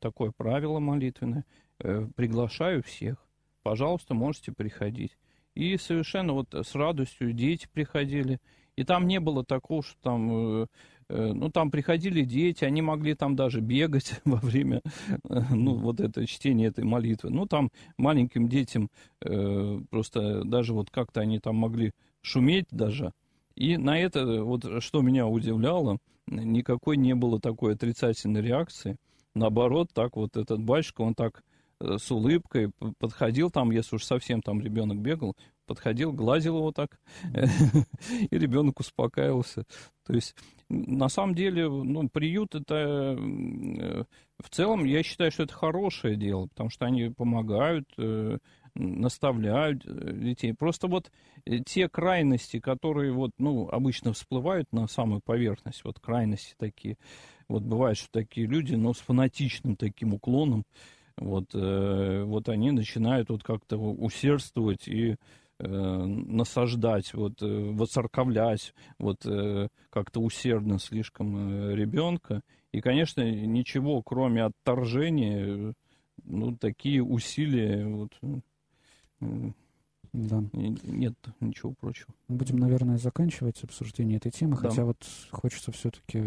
такое 0.00 0.32
правило 0.34 0.78
молитвенное, 0.78 1.44
приглашаю 1.76 2.82
всех, 2.82 3.18
пожалуйста, 3.62 4.14
можете 4.14 4.52
приходить. 4.52 5.18
И 5.54 5.76
совершенно 5.76 6.32
вот 6.32 6.54
с 6.54 6.74
радостью 6.74 7.34
дети 7.34 7.68
приходили, 7.70 8.38
и 8.80 8.84
там 8.84 9.06
не 9.06 9.20
было 9.20 9.44
такого, 9.44 9.82
что 9.82 9.96
там 10.02 10.66
Э, 11.10 11.32
ну, 11.34 11.50
там 11.50 11.70
приходили 11.70 12.22
дети, 12.22 12.64
они 12.64 12.82
могли 12.82 13.14
там 13.14 13.34
даже 13.34 13.60
бегать 13.60 14.20
во 14.24 14.36
время, 14.36 14.80
э, 15.28 15.40
ну, 15.50 15.74
вот 15.74 16.00
это 16.00 16.24
чтения 16.26 16.66
этой 16.66 16.84
молитвы. 16.84 17.30
Ну, 17.30 17.46
там 17.46 17.70
маленьким 17.96 18.48
детям 18.48 18.90
э, 19.20 19.80
просто 19.90 20.44
даже 20.44 20.72
вот 20.72 20.90
как-то 20.90 21.20
они 21.20 21.40
там 21.40 21.56
могли 21.56 21.92
шуметь 22.22 22.66
даже. 22.70 23.12
И 23.56 23.76
на 23.76 23.98
это, 23.98 24.44
вот 24.44 24.82
что 24.82 25.02
меня 25.02 25.26
удивляло, 25.26 25.98
никакой 26.28 26.96
не 26.96 27.14
было 27.14 27.40
такой 27.40 27.74
отрицательной 27.74 28.40
реакции. 28.40 28.96
Наоборот, 29.34 29.88
так 29.92 30.16
вот 30.16 30.36
этот 30.36 30.60
батюшка, 30.60 31.02
он 31.02 31.14
так 31.14 31.42
с 31.80 32.10
улыбкой 32.10 32.70
подходил 32.98 33.50
там, 33.50 33.70
если 33.70 33.96
уж 33.96 34.04
совсем 34.04 34.42
там 34.42 34.60
ребенок 34.60 34.98
бегал, 34.98 35.34
подходил, 35.70 36.12
гладил 36.12 36.56
его 36.56 36.72
так, 36.72 36.98
и 37.32 38.36
ребенок 38.36 38.80
успокаивался. 38.80 39.64
То 40.04 40.14
есть, 40.14 40.34
на 40.68 41.08
самом 41.08 41.36
деле, 41.36 41.68
ну, 41.68 42.08
приют 42.08 42.56
это 42.56 43.16
э, 43.16 44.04
в 44.42 44.50
целом, 44.50 44.84
я 44.84 45.04
считаю, 45.04 45.30
что 45.30 45.44
это 45.44 45.54
хорошее 45.54 46.16
дело, 46.16 46.48
потому 46.48 46.70
что 46.70 46.86
они 46.86 47.10
помогают, 47.10 47.88
э, 47.98 48.38
наставляют 48.74 49.86
э, 49.86 50.12
детей. 50.12 50.52
Просто 50.54 50.88
вот 50.88 51.12
те 51.66 51.88
крайности, 51.88 52.58
которые 52.58 53.12
вот, 53.12 53.30
ну, 53.38 53.68
обычно 53.68 54.12
всплывают 54.12 54.72
на 54.72 54.88
самую 54.88 55.20
поверхность, 55.20 55.84
вот 55.84 56.00
крайности 56.00 56.56
такие, 56.58 56.96
вот 57.46 57.62
бывает, 57.62 57.96
что 57.96 58.08
такие 58.10 58.48
люди, 58.48 58.74
но 58.74 58.92
с 58.92 58.98
фанатичным 58.98 59.76
таким 59.76 60.14
уклоном, 60.14 60.64
вот, 61.16 61.52
вот 61.52 62.48
они 62.48 62.70
начинают 62.70 63.28
вот 63.28 63.42
как-то 63.42 63.76
усердствовать 63.76 64.88
и 64.88 65.16
насаждать, 65.68 67.12
вот, 67.14 67.42
э, 67.42 67.70
воцерковлять, 67.72 68.74
вот, 68.98 69.26
э, 69.26 69.68
как-то 69.90 70.20
усердно 70.20 70.78
слишком 70.78 71.36
э, 71.36 71.74
ребенка. 71.74 72.42
И, 72.72 72.80
конечно, 72.80 73.20
ничего, 73.20 74.02
кроме 74.02 74.44
отторжения, 74.44 75.74
ну, 76.24 76.56
такие 76.56 77.02
усилия, 77.02 77.86
вот, 77.86 78.12
э, 79.20 79.50
да. 80.12 80.42
Нет 80.52 81.14
ничего 81.40 81.72
прочего. 81.72 82.12
Будем, 82.28 82.58
наверное, 82.58 82.98
заканчивать 82.98 83.62
обсуждение 83.62 84.16
этой 84.16 84.32
темы, 84.32 84.56
да. 84.56 84.68
хотя 84.68 84.84
вот 84.84 85.04
хочется 85.30 85.72
все-таки 85.72 86.22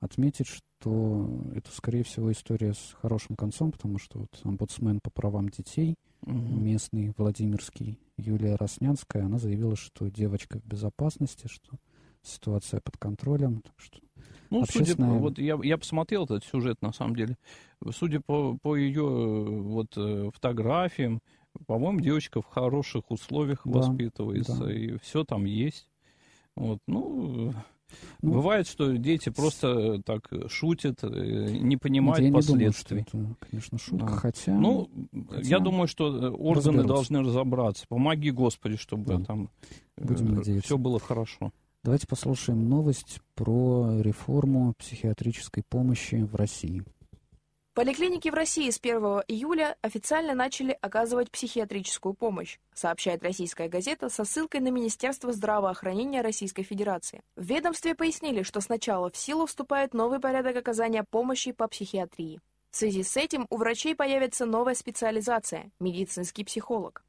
отметить, 0.00 0.48
что 0.48 1.28
это, 1.54 1.70
скорее 1.70 2.02
всего, 2.02 2.32
история 2.32 2.74
с 2.74 2.96
хорошим 3.00 3.36
концом, 3.36 3.70
потому 3.70 3.98
что 3.98 4.20
вот 4.20 4.40
омбудсмен 4.44 5.00
по 5.00 5.10
правам 5.10 5.48
детей– 5.48 5.94
местный 6.26 7.12
Владимирский 7.16 7.98
Юлия 8.16 8.56
Роснянская, 8.56 9.24
она 9.24 9.38
заявила, 9.38 9.76
что 9.76 10.08
девочка 10.08 10.58
в 10.58 10.64
безопасности, 10.64 11.48
что 11.48 11.76
ситуация 12.22 12.80
под 12.80 12.96
контролем. 12.96 13.62
Так 13.62 13.74
что 13.78 13.98
ну, 14.50 14.62
общественная... 14.62 14.86
судя 14.86 14.96
по, 14.96 15.18
вот 15.18 15.38
я, 15.38 15.58
я 15.62 15.78
посмотрел 15.78 16.24
этот 16.24 16.44
сюжет, 16.44 16.80
на 16.82 16.92
самом 16.92 17.16
деле. 17.16 17.36
Судя 17.90 18.20
по, 18.20 18.56
по 18.58 18.76
ее 18.76 19.02
вот, 19.02 19.96
э, 19.96 20.30
фотографиям, 20.32 21.20
по-моему, 21.66 22.00
девочка 22.00 22.40
в 22.40 22.46
хороших 22.46 23.10
условиях 23.10 23.62
да, 23.64 23.70
воспитывается, 23.72 24.64
да. 24.64 24.72
и 24.72 24.98
все 24.98 25.24
там 25.24 25.44
есть. 25.44 25.88
Вот, 26.54 26.78
ну, 26.86 27.52
ну, 28.20 28.32
Бывает, 28.32 28.66
что 28.66 28.96
дети 28.96 29.28
просто 29.30 30.02
так 30.02 30.30
шутят, 30.48 31.02
э, 31.02 31.06
не 31.08 31.76
понимают 31.76 32.24
я 32.24 32.32
последствий. 32.32 32.98
Не 32.98 33.06
думаю, 33.12 33.36
это, 33.40 33.50
конечно, 33.50 33.78
шутка, 33.78 34.06
да. 34.06 34.12
хотя... 34.12 34.52
Ну, 34.52 34.90
хотя... 35.30 35.48
я 35.48 35.58
думаю, 35.58 35.88
что 35.88 36.08
э, 36.08 36.30
органы 36.30 36.78
разберутся. 36.78 36.88
должны 36.88 37.20
разобраться. 37.22 37.84
Помоги, 37.88 38.30
Господи, 38.30 38.76
чтобы 38.76 39.18
да. 39.18 39.24
там 39.24 39.50
Будем 39.96 40.40
э, 40.40 40.60
все 40.60 40.78
было 40.78 40.98
хорошо. 40.98 41.52
Давайте 41.84 42.06
послушаем 42.06 42.68
новость 42.68 43.20
про 43.34 44.00
реформу 44.00 44.72
психиатрической 44.78 45.64
помощи 45.68 46.14
в 46.14 46.36
России. 46.36 46.84
Поликлиники 47.74 48.28
в 48.28 48.34
России 48.34 48.68
с 48.68 48.78
1 48.78 48.96
июля 49.28 49.78
официально 49.80 50.34
начали 50.34 50.76
оказывать 50.82 51.30
психиатрическую 51.30 52.12
помощь, 52.12 52.58
сообщает 52.74 53.22
российская 53.22 53.68
газета 53.68 54.10
со 54.10 54.26
ссылкой 54.26 54.60
на 54.60 54.68
Министерство 54.68 55.32
здравоохранения 55.32 56.20
Российской 56.20 56.64
Федерации. 56.64 57.22
В 57.34 57.44
ведомстве 57.44 57.94
пояснили, 57.94 58.42
что 58.42 58.60
сначала 58.60 59.10
в 59.10 59.16
силу 59.16 59.46
вступает 59.46 59.94
новый 59.94 60.20
порядок 60.20 60.54
оказания 60.56 61.02
помощи 61.02 61.52
по 61.52 61.66
психиатрии. 61.66 62.40
В 62.70 62.76
связи 62.76 63.02
с 63.02 63.16
этим 63.16 63.46
у 63.48 63.56
врачей 63.56 63.94
появится 63.94 64.44
новая 64.44 64.74
специализация– 64.74 65.70
медицинский 65.80 66.44
психолог. 66.44 67.02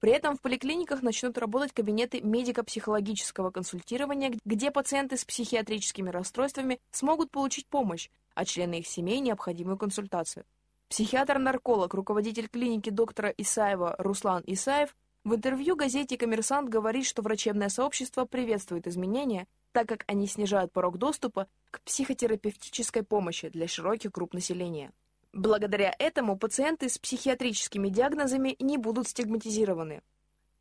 При 0.00 0.12
этом 0.12 0.36
в 0.36 0.42
поликлиниках 0.42 1.00
начнут 1.00 1.38
работать 1.38 1.72
кабинеты 1.72 2.20
медико-психологического 2.20 3.50
консультирования, 3.50 4.32
где 4.44 4.70
пациенты 4.70 5.16
с 5.16 5.24
психиатрическими 5.24 6.10
расстройствами 6.10 6.78
смогут 6.90 7.30
получить 7.30 7.66
помощь, 7.66 8.10
а 8.40 8.46
члены 8.46 8.78
их 8.78 8.86
семей 8.86 9.20
необходимую 9.20 9.76
консультацию. 9.76 10.46
Психиатр-нарколог, 10.88 11.92
руководитель 11.92 12.48
клиники 12.48 12.88
доктора 12.88 13.34
Исаева 13.36 13.94
Руслан 13.98 14.42
Исаев 14.46 14.96
в 15.24 15.34
интервью 15.34 15.76
газете 15.76 16.16
«Коммерсант» 16.16 16.70
говорит, 16.70 17.04
что 17.04 17.20
врачебное 17.20 17.68
сообщество 17.68 18.24
приветствует 18.24 18.86
изменения, 18.86 19.46
так 19.72 19.86
как 19.86 20.04
они 20.06 20.26
снижают 20.26 20.72
порог 20.72 20.96
доступа 20.96 21.48
к 21.70 21.82
психотерапевтической 21.82 23.02
помощи 23.02 23.50
для 23.50 23.68
широких 23.68 24.10
групп 24.12 24.32
населения. 24.32 24.90
Благодаря 25.34 25.94
этому 25.98 26.38
пациенты 26.38 26.88
с 26.88 26.96
психиатрическими 26.96 27.90
диагнозами 27.90 28.56
не 28.58 28.78
будут 28.78 29.06
стигматизированы. 29.06 30.00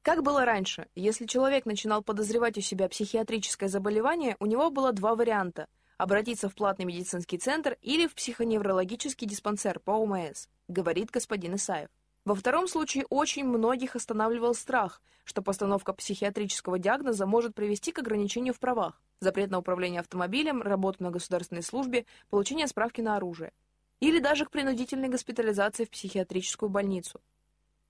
Как 0.02 0.22
было 0.22 0.44
раньше, 0.44 0.88
если 0.96 1.26
человек 1.26 1.66
начинал 1.66 2.04
подозревать 2.04 2.58
у 2.58 2.62
себя 2.62 2.90
психиатрическое 2.90 3.70
заболевание, 3.70 4.36
у 4.42 4.48
него 4.48 4.70
было 4.70 4.92
два 4.92 5.16
варианта– 5.16 5.70
обратиться 6.00 6.48
в 6.48 6.56
платный 6.56 6.86
медицинский 6.86 7.38
центр 7.38 7.78
или 7.82 8.08
в 8.08 8.16
психоневрологический 8.16 9.28
диспансер 9.28 9.80
по 9.80 9.92
ОМС, 9.92 10.48
говорит 10.70 11.12
господин 11.12 11.56
Исаев. 11.56 11.90
Во 12.24 12.36
втором 12.36 12.70
случае 12.70 13.06
очень 13.10 13.44
многих 13.44 13.98
останавливал 13.98 14.56
страх, 14.56 15.02
что 15.26 15.42
постановка 15.42 15.92
психиатрического 15.92 16.80
диагноза 16.80 17.26
может 17.26 17.54
привести 17.54 17.92
к 17.92 18.00
ограничению 18.00 18.54
в 18.54 18.60
правах, 18.60 19.02
запрет 19.20 19.52
на 19.52 19.60
управление 19.60 20.00
автомобилем, 20.00 20.62
работу 20.62 21.04
на 21.04 21.12
государственной 21.12 21.64
службе, 21.64 22.06
получение 22.30 22.68
справки 22.68 23.02
на 23.02 23.18
оружие, 23.18 23.52
или 24.00 24.20
даже 24.20 24.46
к 24.46 24.52
принудительной 24.52 25.10
госпитализации 25.10 25.84
в 25.84 25.90
психиатрическую 25.90 26.70
больницу. 26.70 27.20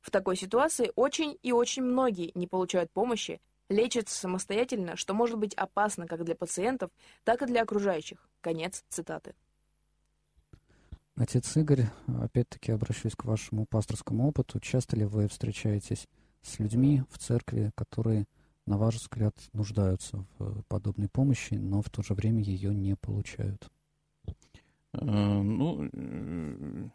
В 0.02 0.10
такой 0.10 0.36
ситуации 0.36 0.92
очень 0.96 1.38
и 1.44 1.52
очень 1.52 1.84
многие 1.84 2.32
не 2.34 2.48
получают 2.48 2.90
помощи 2.90 3.40
лечится 3.70 4.16
самостоятельно, 4.20 4.96
что 4.96 5.14
может 5.14 5.38
быть 5.38 5.54
опасно 5.54 6.08
как 6.08 6.24
для 6.26 6.36
пациентов, 6.36 6.92
так 7.24 7.42
и 7.42 7.46
для 7.46 7.62
окружающих. 7.62 8.28
Конец 8.42 8.84
цитаты. 8.90 9.36
Отец 11.16 11.56
Игорь, 11.58 11.86
опять-таки 12.22 12.72
обращаюсь 12.72 13.16
к 13.16 13.26
вашему 13.26 13.66
пасторскому 13.66 14.28
опыту. 14.28 14.60
Часто 14.60 14.96
ли 14.96 15.06
вы 15.06 15.28
встречаетесь 15.28 16.08
с 16.42 16.60
людьми 16.60 17.04
в 17.10 17.18
церкви, 17.18 17.72
которые, 17.76 18.26
на 18.66 18.78
ваш 18.78 18.96
взгляд, 18.96 19.36
нуждаются 19.52 20.26
в 20.38 20.64
подобной 20.64 21.10
помощи, 21.10 21.56
но 21.56 21.82
в 21.82 21.90
то 21.90 22.02
же 22.02 22.14
время 22.14 22.42
ее 22.42 22.74
не 22.74 22.96
получают? 22.96 23.70
Э, 24.94 25.02
ну, 25.02 25.90
э, 25.92 26.90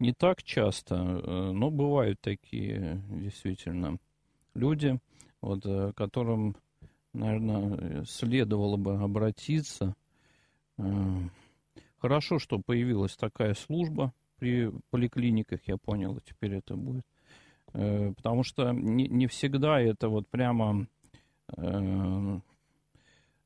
не 0.00 0.12
так 0.12 0.42
часто, 0.42 0.96
э, 0.96 1.50
но 1.52 1.70
бывают 1.70 2.20
такие 2.20 3.02
действительно 3.08 3.98
люди, 4.54 4.98
вот, 5.44 5.66
э, 5.66 5.92
которым, 5.94 6.56
наверное, 7.12 8.04
следовало 8.04 8.76
бы 8.76 8.94
обратиться. 8.94 9.94
Э, 10.78 10.82
хорошо, 11.98 12.38
что 12.38 12.58
появилась 12.58 13.14
такая 13.16 13.52
служба 13.54 14.12
при 14.38 14.72
поликлиниках, 14.90 15.60
я 15.66 15.76
понял, 15.76 16.18
теперь 16.26 16.54
это 16.54 16.76
будет. 16.76 17.04
Э, 17.74 18.12
потому 18.16 18.42
что 18.42 18.72
не, 18.72 19.06
не 19.06 19.26
всегда 19.26 19.80
это 19.80 20.08
вот 20.08 20.28
прямо 20.28 20.86
ну 21.56 22.40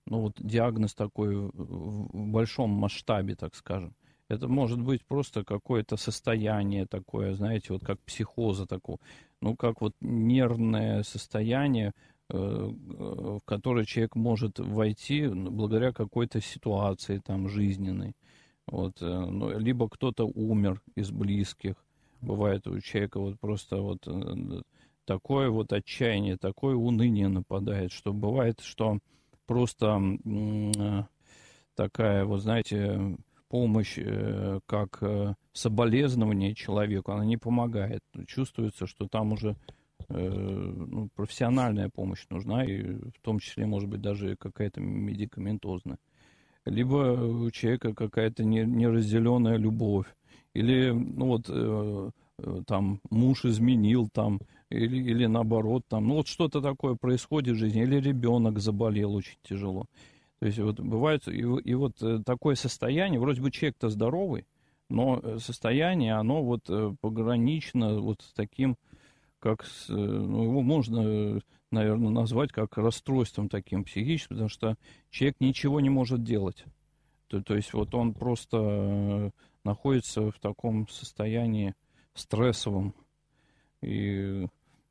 вот 0.07 0.35
диагноз 0.39 0.95
такой 0.95 1.35
в 1.37 2.31
большом 2.31 2.71
масштабе, 2.71 3.35
так 3.35 3.57
скажем. 3.57 3.93
Это 4.29 4.47
может 4.47 4.81
быть 4.81 5.05
просто 5.07 5.45
какое-то 5.45 5.97
состояние 5.97 6.87
такое, 6.87 7.35
знаете, 7.35 7.73
вот 7.73 7.85
как 7.85 7.99
психоза 8.01 8.67
такого 8.67 8.99
ну, 9.41 9.57
как 9.57 9.81
вот 9.81 9.95
нервное 10.01 11.03
состояние, 11.03 11.93
э, 12.31 12.37
в 12.37 13.41
которое 13.45 13.85
человек 13.85 14.17
может 14.17 14.59
войти 14.59 15.29
благодаря 15.29 15.93
какой-то 15.93 16.41
ситуации 16.41 17.19
там 17.25 17.49
жизненной. 17.49 18.15
Вот, 18.67 19.01
э, 19.01 19.07
ну, 19.07 19.59
либо 19.59 19.89
кто-то 19.89 20.27
умер 20.27 20.83
из 20.95 21.11
близких. 21.11 21.75
Бывает 22.21 22.67
у 22.67 22.81
человека 22.81 23.21
вот 23.21 23.39
просто 23.39 23.77
вот 23.77 24.07
э, 24.07 24.63
такое 25.05 25.51
вот 25.51 25.73
отчаяние, 25.73 26.37
такое 26.37 26.75
уныние 26.75 27.29
нападает, 27.29 27.93
что 27.93 28.13
бывает, 28.13 28.61
что 28.61 28.99
просто 29.47 29.99
такая, 31.75 32.25
вот 32.25 32.41
знаете, 32.43 33.17
помощь 33.49 33.99
как 34.67 35.03
соболезнование 35.59 36.55
человеку, 36.55 37.13
она 37.13 37.25
не 37.25 37.37
помогает. 37.37 38.03
Чувствуется, 38.27 38.87
что 38.87 39.09
там 39.09 39.33
уже 39.33 39.57
э, 40.09 40.75
ну, 40.87 41.09
профессиональная 41.15 41.89
помощь 41.89 42.25
нужна, 42.31 42.65
и 42.65 42.83
в 42.83 43.21
том 43.23 43.41
числе, 43.41 43.67
может 43.67 43.89
быть, 43.89 44.01
даже 44.01 44.37
какая-то 44.37 44.81
медикаментозная. 44.81 45.99
Либо 46.65 47.45
у 47.47 47.51
человека 47.51 47.95
какая-то 47.95 48.45
неразделенная 48.45 49.57
любовь, 49.57 50.07
или, 50.55 50.91
ну 50.91 51.27
вот, 51.27 51.47
э, 51.49 52.11
э, 52.39 52.63
там, 52.67 53.01
муж 53.11 53.45
изменил, 53.45 54.09
там, 54.13 54.41
или, 54.71 54.97
или 54.99 55.27
наоборот, 55.27 55.83
там, 55.89 56.09
ну 56.09 56.15
вот 56.17 56.29
что-то 56.29 56.61
такое 56.61 56.95
происходит 56.95 57.57
в 57.57 57.59
жизни, 57.59 57.83
или 57.83 57.97
ребенок 57.97 58.59
заболел 58.59 59.15
очень 59.15 59.39
тяжело. 59.43 59.87
То 60.41 60.47
есть 60.47 60.59
вот 60.59 60.79
бывает, 60.81 61.27
и, 61.27 61.41
и 61.41 61.75
вот 61.75 62.01
э, 62.03 62.21
такое 62.25 62.55
состояние, 62.55 63.19
вроде 63.19 63.43
бы 63.43 63.51
человек-то 63.51 63.89
здоровый, 63.89 64.47
но 64.89 65.21
э, 65.23 65.39
состояние, 65.39 66.15
оно 66.15 66.43
вот 66.43 66.69
э, 66.69 66.95
погранично 67.01 68.01
вот 68.01 68.23
с 68.23 68.33
таким, 68.33 68.77
как, 69.41 69.65
э, 69.65 69.93
ну, 69.93 70.45
его 70.45 70.63
можно, 70.63 71.41
наверное, 71.71 72.11
назвать 72.11 72.53
как 72.53 72.77
расстройством 72.77 73.49
таким 73.49 73.85
психическим, 73.85 74.37
потому 74.37 74.49
что 74.49 74.77
человек 75.11 75.37
ничего 75.41 75.81
не 75.81 75.91
может 75.91 76.23
делать. 76.23 76.65
То, 77.27 77.43
то 77.43 77.57
есть 77.57 77.73
вот 77.75 77.95
он 77.95 78.15
просто 78.15 79.33
находится 79.65 80.31
в 80.31 80.39
таком 80.41 80.89
состоянии 80.89 81.75
стрессовом. 82.15 82.95
И, 83.83 84.47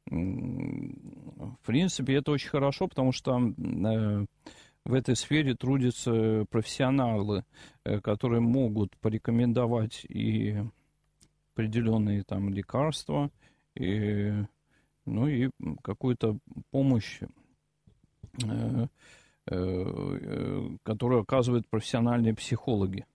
в 0.06 1.58
принципе, 1.66 2.16
это 2.16 2.32
очень 2.32 2.50
хорошо, 2.50 2.88
потому 2.88 3.12
что 3.12 3.54
в 4.88 4.94
этой 4.94 5.18
сфере 5.18 5.54
трудятся 5.54 6.46
профессионалы, 6.50 7.44
э, 7.84 8.00
которые 8.00 8.40
могут 8.40 8.96
порекомендовать 8.98 10.06
и 10.06 10.64
определенные 11.54 12.24
там 12.24 12.50
лекарства, 12.50 13.30
и, 13.76 14.32
ну 15.06 15.28
и 15.28 15.50
какую-то 15.84 16.38
помощь, 16.72 17.20
э, 18.42 18.88
э, 19.48 20.70
которую 20.84 21.22
оказывают 21.22 21.68
профессиональные 21.68 22.34
психологи. 22.34 23.06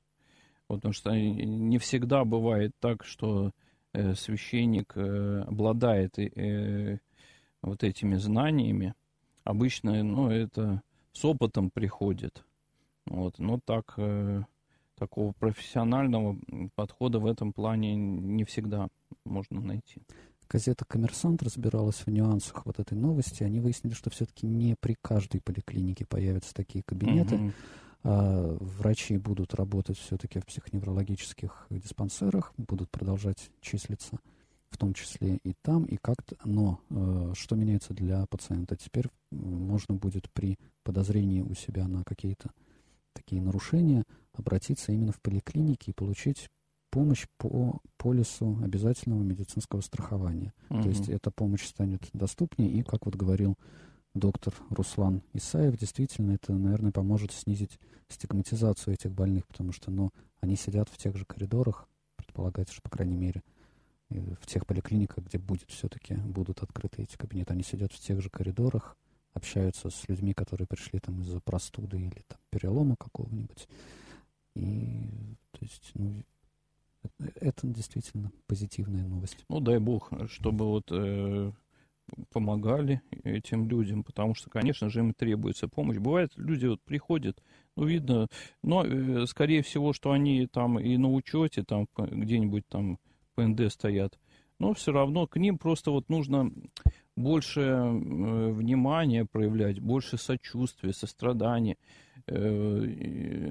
Потому 0.67 0.93
что 0.93 1.11
не 1.15 1.79
всегда 1.79 2.25
бывает 2.25 2.73
так, 2.81 3.05
что 3.05 3.53
священник 3.93 4.97
обладает 4.97 6.17
вот 7.61 7.85
этими 7.85 8.17
знаниями. 8.17 8.95
Обычно, 9.45 10.03
ну, 10.03 10.31
это 10.31 10.83
с 11.13 11.25
опытом 11.25 11.71
приходит. 11.71 12.45
Вот. 13.07 13.39
Но 13.39 13.59
так, 13.65 13.95
э, 13.97 14.43
такого 14.97 15.33
профессионального 15.33 16.37
подхода 16.75 17.19
в 17.19 17.27
этом 17.27 17.53
плане 17.53 17.95
не 17.95 18.45
всегда 18.45 18.89
можно 19.25 19.61
найти. 19.61 20.03
газета 20.49 20.85
«Коммерсант» 20.85 21.43
разбиралась 21.43 22.05
в 22.05 22.11
нюансах 22.11 22.67
вот 22.67 22.79
этой 22.79 22.97
новости. 22.97 23.43
Они 23.43 23.59
выяснили, 23.59 23.95
что 23.95 24.11
все-таки 24.11 24.47
не 24.47 24.77
при 24.79 24.97
каждой 25.01 25.41
поликлинике 25.41 26.05
появятся 26.05 26.53
такие 26.53 26.85
кабинеты. 26.85 27.37
Mm-hmm. 27.37 27.53
А 28.05 28.57
врачи 28.61 29.17
будут 29.17 29.55
работать 29.55 29.97
все-таки 29.97 30.41
в 30.41 30.47
психоневрологических 30.47 31.69
диспансерах, 31.71 32.53
будут 32.57 32.91
продолжать 32.91 33.51
числиться 33.61 34.19
в 34.73 34.79
том 34.79 34.95
числе 34.95 35.39
и 35.45 35.55
там, 35.63 35.85
и 35.85 35.97
как-то. 35.97 36.37
Но 36.45 36.81
э, 36.91 37.33
что 37.37 37.55
меняется 37.57 37.95
для 37.95 38.27
пациента? 38.27 38.77
Теперь 38.77 39.07
можно 39.31 39.95
будет 39.95 40.31
при 40.33 40.59
подозрении 40.83 41.43
у 41.43 41.55
себя 41.55 41.87
на 41.87 42.05
какие-то 42.05 42.51
такие 43.13 43.43
нарушения 43.43 44.05
обратиться 44.33 44.93
именно 44.93 45.13
в 45.13 45.21
поликлинике 45.21 45.91
и 45.91 45.95
получить 45.95 46.49
помощь 46.91 47.27
по 47.39 47.81
полису 47.97 48.59
обязательного 48.63 49.23
медицинского 49.23 49.81
страхования. 49.81 50.53
Угу. 50.71 50.83
То 50.83 50.89
есть 50.89 51.09
эта 51.09 51.31
помощь 51.31 51.67
станет 51.67 52.09
доступнее, 52.13 52.71
и, 52.71 52.83
как 52.83 53.07
вот 53.07 53.17
говорил 53.17 53.57
доктор 54.15 54.55
Руслан 54.71 55.23
Исаев, 55.33 55.79
действительно 55.79 56.33
это, 56.33 56.53
наверное, 56.53 56.93
поможет 56.93 57.33
снизить 57.33 57.79
стигматизацию 58.09 58.95
этих 58.95 59.13
больных, 59.13 59.47
потому 59.47 59.73
что 59.73 59.91
ну, 59.91 60.11
они 60.41 60.57
сидят 60.57 60.89
в 60.91 60.99
тех 60.99 61.17
же 61.17 61.25
коридорах, 61.25 61.89
предполагается, 62.17 62.75
что, 62.75 62.83
по 62.83 62.91
крайней 62.91 63.17
мере, 63.17 63.43
в 64.41 64.47
тех 64.47 64.67
поликлиниках, 64.67 65.25
где 65.25 65.39
будет 65.39 65.71
все-таки, 65.71 66.15
будут 66.15 66.63
открыты 66.63 67.03
эти 67.03 67.17
кабинеты, 67.17 67.53
они 67.53 67.63
сидят 67.63 67.93
в 67.93 67.99
тех 67.99 68.21
же 68.21 68.31
коридорах, 68.31 68.97
общаются 69.35 69.91
с 69.91 70.09
людьми, 70.09 70.35
которые 70.35 70.67
пришли 70.67 71.01
там 71.01 71.23
из-за 71.23 71.41
простуды 71.41 71.99
или 71.99 72.23
там 72.29 72.39
перелома 72.51 72.97
какого-нибудь. 72.97 73.69
И, 74.55 75.37
то 75.53 75.59
есть, 75.61 75.91
ну, 75.95 76.23
это 77.37 77.67
действительно 77.67 78.31
позитивная 78.47 79.07
новость. 79.07 79.45
Ну, 79.49 79.61
дай 79.61 79.79
бог, 79.79 80.11
чтобы 80.29 80.67
вот 80.67 80.85
э, 80.91 81.53
помогали 82.31 83.01
этим 83.25 83.69
людям, 83.69 84.05
потому 84.05 84.35
что, 84.35 84.51
конечно 84.51 84.89
же, 84.89 85.01
им 85.01 85.15
требуется 85.15 85.69
помощь. 85.69 85.99
Бывает, 85.99 86.33
люди 86.37 86.67
вот 86.67 86.83
приходят, 86.83 87.43
ну, 87.77 87.85
видно, 87.85 88.29
но, 88.63 88.85
э, 88.85 89.27
скорее 89.27 89.63
всего, 89.63 89.93
что 89.93 90.13
они 90.13 90.47
там 90.47 90.79
и 90.79 90.97
на 90.97 91.11
учете, 91.11 91.65
там 91.65 91.89
где-нибудь 91.97 92.67
там 92.69 92.99
ПНД 93.35 93.73
стоят, 93.73 94.19
но 94.59 94.75
все 94.75 94.93
равно 94.93 95.27
к 95.27 95.37
ним 95.37 95.59
просто 95.59 95.91
вот 95.91 96.09
нужно 96.09 96.51
больше 97.17 97.61
э, 97.61 98.53
внимания 98.53 99.25
проявлять, 99.25 99.81
больше 99.81 100.17
сочувствия, 100.17 100.93
сострадания. 100.93 101.77
Э, 102.27 103.51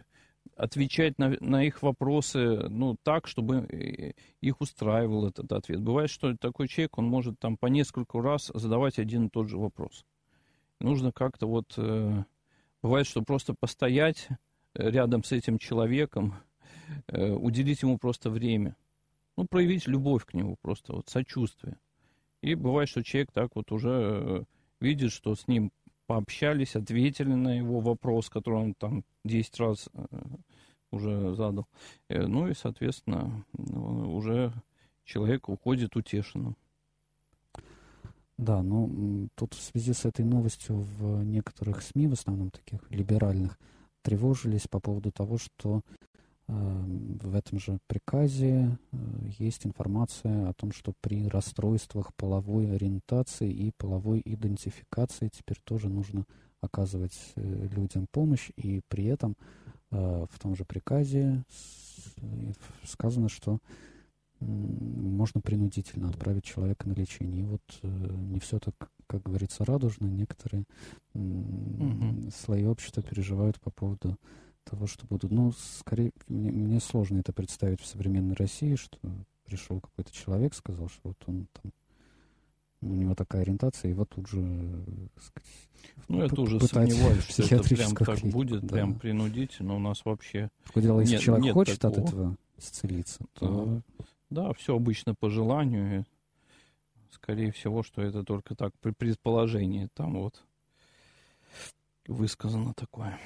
отвечать 0.55 1.17
на, 1.17 1.35
на 1.39 1.63
их 1.63 1.81
вопросы, 1.81 2.67
ну, 2.69 2.95
так, 3.03 3.27
чтобы 3.27 3.67
э, 3.69 4.13
их 4.41 4.61
устраивал 4.61 5.27
этот 5.27 5.51
ответ. 5.51 5.81
Бывает, 5.81 6.09
что 6.09 6.35
такой 6.37 6.67
человек, 6.67 6.97
он 6.97 7.05
может 7.05 7.39
там 7.39 7.57
по 7.57 7.67
нескольку 7.67 8.21
раз 8.21 8.51
задавать 8.53 8.99
один 8.99 9.27
и 9.27 9.29
тот 9.29 9.49
же 9.49 9.57
вопрос. 9.57 10.05
Нужно 10.79 11.11
как-то 11.11 11.47
вот... 11.47 11.77
Бывает, 12.83 13.05
что 13.05 13.21
просто 13.21 13.53
постоять 13.53 14.27
рядом 14.73 15.23
с 15.23 15.31
этим 15.31 15.59
человеком, 15.59 16.33
уделить 17.07 17.83
ему 17.83 17.99
просто 17.99 18.31
время. 18.31 18.75
Ну, 19.37 19.45
проявить 19.45 19.87
любовь 19.87 20.25
к 20.25 20.33
нему, 20.33 20.57
просто 20.61 20.93
вот 20.93 21.09
сочувствие. 21.09 21.77
И 22.41 22.55
бывает, 22.55 22.89
что 22.89 23.03
человек 23.03 23.31
так 23.31 23.55
вот 23.55 23.71
уже 23.71 23.89
э, 23.89 24.43
видит, 24.79 25.11
что 25.11 25.35
с 25.35 25.47
ним 25.47 25.71
пообщались, 26.07 26.75
ответили 26.75 27.33
на 27.33 27.57
его 27.57 27.79
вопрос, 27.79 28.29
который 28.29 28.59
он 28.59 28.73
там 28.73 29.03
10 29.23 29.59
раз 29.59 29.89
э, 29.93 30.05
уже 30.91 31.35
задал. 31.35 31.67
Э, 32.09 32.25
ну 32.25 32.47
и, 32.47 32.53
соответственно, 32.53 33.45
уже 33.53 34.53
человек 35.05 35.49
уходит 35.49 35.95
утешенным. 35.95 36.57
Да, 38.37 38.63
ну 38.63 39.29
тут 39.35 39.53
в 39.53 39.61
связи 39.61 39.93
с 39.93 40.05
этой 40.05 40.25
новостью 40.25 40.79
в 40.97 41.23
некоторых 41.23 41.83
СМИ, 41.83 42.07
в 42.07 42.13
основном 42.13 42.49
таких 42.49 42.79
либеральных, 42.89 43.59
тревожились 44.01 44.67
по 44.67 44.79
поводу 44.79 45.11
того, 45.11 45.37
что 45.37 45.81
в 46.47 47.35
этом 47.35 47.59
же 47.59 47.79
приказе 47.87 48.77
э, 48.91 48.97
есть 49.39 49.65
информация 49.65 50.49
о 50.49 50.53
том, 50.53 50.71
что 50.71 50.93
при 51.01 51.27
расстройствах 51.27 52.13
половой 52.15 52.73
ориентации 52.75 53.49
и 53.49 53.71
половой 53.77 54.21
идентификации 54.25 55.29
теперь 55.29 55.59
тоже 55.63 55.87
нужно 55.87 56.25
оказывать 56.59 57.17
э, 57.35 57.67
людям 57.71 58.07
помощь, 58.11 58.51
и 58.57 58.81
при 58.89 59.05
этом 59.05 59.37
э, 59.91 60.25
в 60.29 60.39
том 60.39 60.55
же 60.55 60.65
приказе 60.65 61.43
сказано, 62.83 63.29
что 63.29 63.59
можно 64.39 65.39
принудительно 65.39 66.09
отправить 66.09 66.43
человека 66.43 66.89
на 66.89 66.93
лечение. 66.93 67.43
И 67.43 67.45
вот 67.45 67.61
не 67.83 68.39
все 68.39 68.57
так, 68.57 68.73
как 69.05 69.21
говорится, 69.21 69.63
радужно. 69.63 70.07
Некоторые 70.07 70.63
угу. 71.13 72.31
слои 72.35 72.65
общества 72.65 73.03
переживают 73.03 73.59
по 73.59 73.69
поводу 73.69 74.17
того, 74.63 74.87
что 74.87 75.05
будут... 75.07 75.31
Ну, 75.31 75.51
скорее, 75.51 76.11
мне, 76.27 76.51
мне 76.51 76.79
сложно 76.79 77.19
это 77.19 77.33
представить 77.33 77.81
в 77.81 77.85
современной 77.85 78.35
России, 78.35 78.75
что 78.75 78.97
пришел 79.45 79.79
какой-то 79.79 80.11
человек, 80.13 80.53
сказал, 80.53 80.87
что 80.89 80.99
вот 81.03 81.17
он 81.27 81.47
там 81.61 81.71
у 82.81 82.95
него 82.95 83.13
такая 83.13 83.43
ориентация, 83.43 83.91
и 83.91 83.93
вот 83.93 84.09
тут 84.09 84.27
же, 84.27 84.39
сказать, 85.19 85.49
Ну, 86.07 86.23
я 86.23 86.29
тоже 86.29 86.59
сомневаюсь, 86.59 87.23
что 87.29 87.43
это 87.43 87.63
прям 87.63 87.95
так 87.95 88.19
клинику, 88.19 88.37
будет, 88.37 88.61
да. 88.61 88.75
прям 88.75 88.95
принудительно. 88.95 89.75
У 89.75 89.79
нас 89.79 90.03
вообще... 90.03 90.49
Другое 90.65 90.83
дело, 90.83 90.99
если 91.01 91.13
нет, 91.13 91.21
человек 91.21 91.45
нет 91.45 91.53
хочет 91.53 91.79
такого. 91.79 92.01
от 92.01 92.07
этого 92.07 92.37
исцелиться, 92.57 93.25
то... 93.33 93.65
Да, 93.65 94.05
да, 94.29 94.53
все 94.53 94.75
обычно 94.75 95.13
по 95.13 95.29
желанию. 95.29 96.05
Скорее 97.11 97.51
всего, 97.51 97.83
что 97.83 98.01
это 98.01 98.23
только 98.23 98.55
так, 98.55 98.73
при 98.79 98.91
предположении 98.91 99.89
там 99.93 100.15
вот 100.15 100.41
высказано 102.07 102.73
такое. 102.73 103.19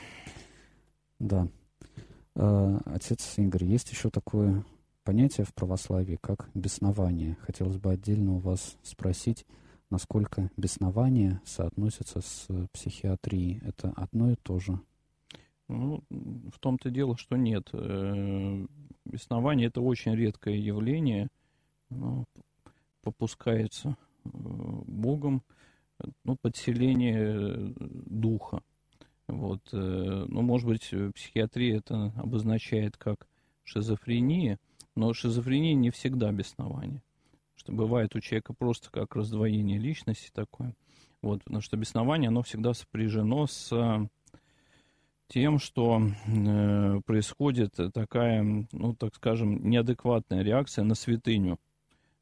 Да. 1.20 1.48
А, 2.36 2.80
отец 2.86 3.38
Игорь, 3.38 3.66
есть 3.66 3.92
еще 3.92 4.10
такое 4.10 4.64
понятие 5.04 5.46
в 5.46 5.54
православии, 5.54 6.18
как 6.22 6.50
беснование. 6.54 7.38
Хотелось 7.42 7.78
бы 7.78 7.92
отдельно 7.92 8.34
у 8.34 8.40
вас 8.40 8.78
спросить, 8.84 9.46
насколько 9.90 10.50
беснование 10.58 11.42
соотносится 11.46 12.22
с 12.22 12.48
психиатрией. 12.74 13.62
Это 13.64 13.94
одно 13.96 14.32
и 14.32 14.36
то 14.36 14.60
же? 14.60 14.80
Ну, 15.68 16.04
в 16.10 16.60
том-то 16.60 16.90
дело, 16.90 17.18
что 17.18 17.38
нет. 17.38 17.70
Э, 17.74 18.66
беснование– 19.06 19.68
это 19.70 19.82
очень 19.82 20.16
редкое 20.16 20.58
явление, 20.58 21.30
но 21.90 22.26
попускается 23.02 23.98
э, 24.26 24.30
Богом, 24.32 25.44
ну, 26.24 26.36
подселение 26.36 27.74
духа. 27.78 28.62
Вот, 29.28 29.62
э, 29.72 30.26
ну, 30.28 30.42
может 30.42 30.68
быть, 30.68 30.94
психиатрия 31.16 31.78
это 31.78 32.14
обозначает 32.16 32.98
как 32.98 33.28
шизофрения, 33.64 34.60
но 34.96 35.14
шизофрения 35.14 35.74
не 35.74 35.90
всегда 35.90 36.32
беснование. 36.32 37.02
Что 37.56 37.72
бывает 37.72 38.16
у 38.16 38.20
человека 38.20 38.54
просто 38.54 38.92
как 38.92 39.16
раздвоение 39.16 39.80
личности 39.80 40.30
такое. 40.34 40.76
Вот, 41.22 41.44
потому 41.44 41.62
что 41.62 41.78
беснование, 41.78 42.28
оно 42.28 42.44
всегда 42.44 42.74
сопряжено 42.74 43.48
с 43.48 43.72
тем, 45.28 45.58
что 45.58 46.02
э, 46.28 47.02
происходит 47.06 47.76
такая, 47.94 48.68
ну, 48.72 48.94
так 48.96 49.16
скажем, 49.16 49.68
неадекватная 49.68 50.44
реакция 50.44 50.84
на 50.84 50.94
святыню. 50.94 51.58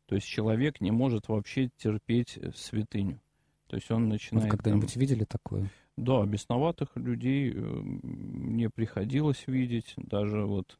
То 0.05 0.15
есть 0.15 0.27
человек 0.27 0.79
не 0.79 0.91
может 0.91 1.27
вообще 1.27 1.69
терпеть 1.77 2.39
святыню. 2.55 3.19
То 3.67 3.75
есть 3.75 3.89
он 3.91 4.07
начинает... 4.07 4.45
Вы 4.45 4.57
когда-нибудь 4.57 4.93
там... 4.93 5.01
видели 5.01 5.25
такое? 5.25 5.69
Да, 5.97 6.25
бесноватых 6.25 6.89
людей 6.95 7.51
э, 7.51 7.59
мне 7.59 8.69
приходилось 8.69 9.43
видеть. 9.47 9.93
Даже 9.97 10.45
вот, 10.45 10.79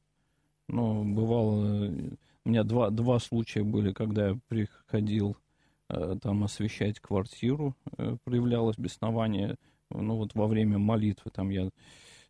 ну, 0.68 1.04
бывало, 1.04 1.88
у 2.46 2.50
меня 2.50 2.64
два, 2.64 2.90
два 2.90 3.20
случая 3.20 3.64
были, 3.64 3.94
когда 3.94 4.30
я 4.30 4.40
приходил 4.48 5.38
э, 5.90 6.16
там 6.22 6.44
освещать 6.44 7.00
квартиру, 7.00 7.76
э, 7.98 8.18
проявлялось 8.24 8.78
беснование, 8.78 9.56
ну, 9.92 10.18
вот 10.18 10.34
во 10.34 10.48
время 10.48 10.80
молитвы 10.80 11.30
там 11.32 11.50
я 11.50 11.70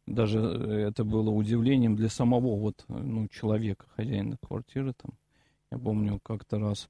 даже 0.06 0.40
это 0.40 1.06
было 1.06 1.30
удивлением 1.30 1.96
для 1.96 2.10
самого 2.10 2.58
вот, 2.58 2.84
ну, 2.90 3.30
человека, 3.30 3.86
хозяина 3.96 4.38
квартиры 4.46 4.94
там. 4.94 5.12
Я 5.72 5.78
помню, 5.78 6.20
как-то 6.22 6.60
раз 6.60 6.90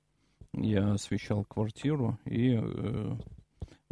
я 0.54 0.94
освещал 0.94 1.46
квартиру, 1.46 2.18
и 2.26 2.60
э, 2.60 3.16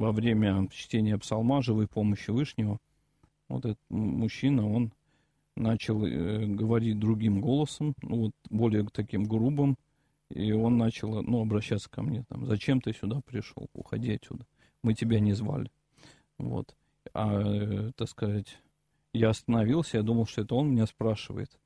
во 0.01 0.11
время 0.11 0.67
чтения 0.71 1.17
псалма 1.17 1.61
«Живой 1.61 1.87
помощи 1.87 2.31
Вышнего», 2.31 2.79
вот 3.47 3.65
этот 3.65 3.79
мужчина, 3.89 4.67
он 4.67 4.91
начал 5.55 6.03
э, 6.03 6.45
говорить 6.47 6.97
другим 6.97 7.39
голосом, 7.39 7.93
ну, 8.01 8.17
вот 8.17 8.31
более 8.49 8.85
таким 8.87 9.25
грубым, 9.25 9.77
и 10.29 10.51
он 10.53 10.77
начал, 10.77 11.21
ну, 11.21 11.41
обращаться 11.41 11.89
ко 11.89 12.01
мне, 12.01 12.23
там, 12.29 12.47
зачем 12.47 12.81
ты 12.81 12.93
сюда 12.93 13.21
пришел, 13.21 13.69
уходи 13.73 14.15
отсюда, 14.15 14.45
мы 14.81 14.95
тебя 14.95 15.19
не 15.19 15.33
звали, 15.33 15.69
вот. 16.39 16.75
А, 17.13 17.41
э, 17.43 17.91
так 17.95 18.09
сказать, 18.09 18.57
я 19.13 19.29
остановился, 19.29 19.97
я 19.97 20.03
думал, 20.03 20.25
что 20.25 20.41
это 20.41 20.55
он 20.55 20.71
меня 20.71 20.87
спрашивает, 20.87 21.59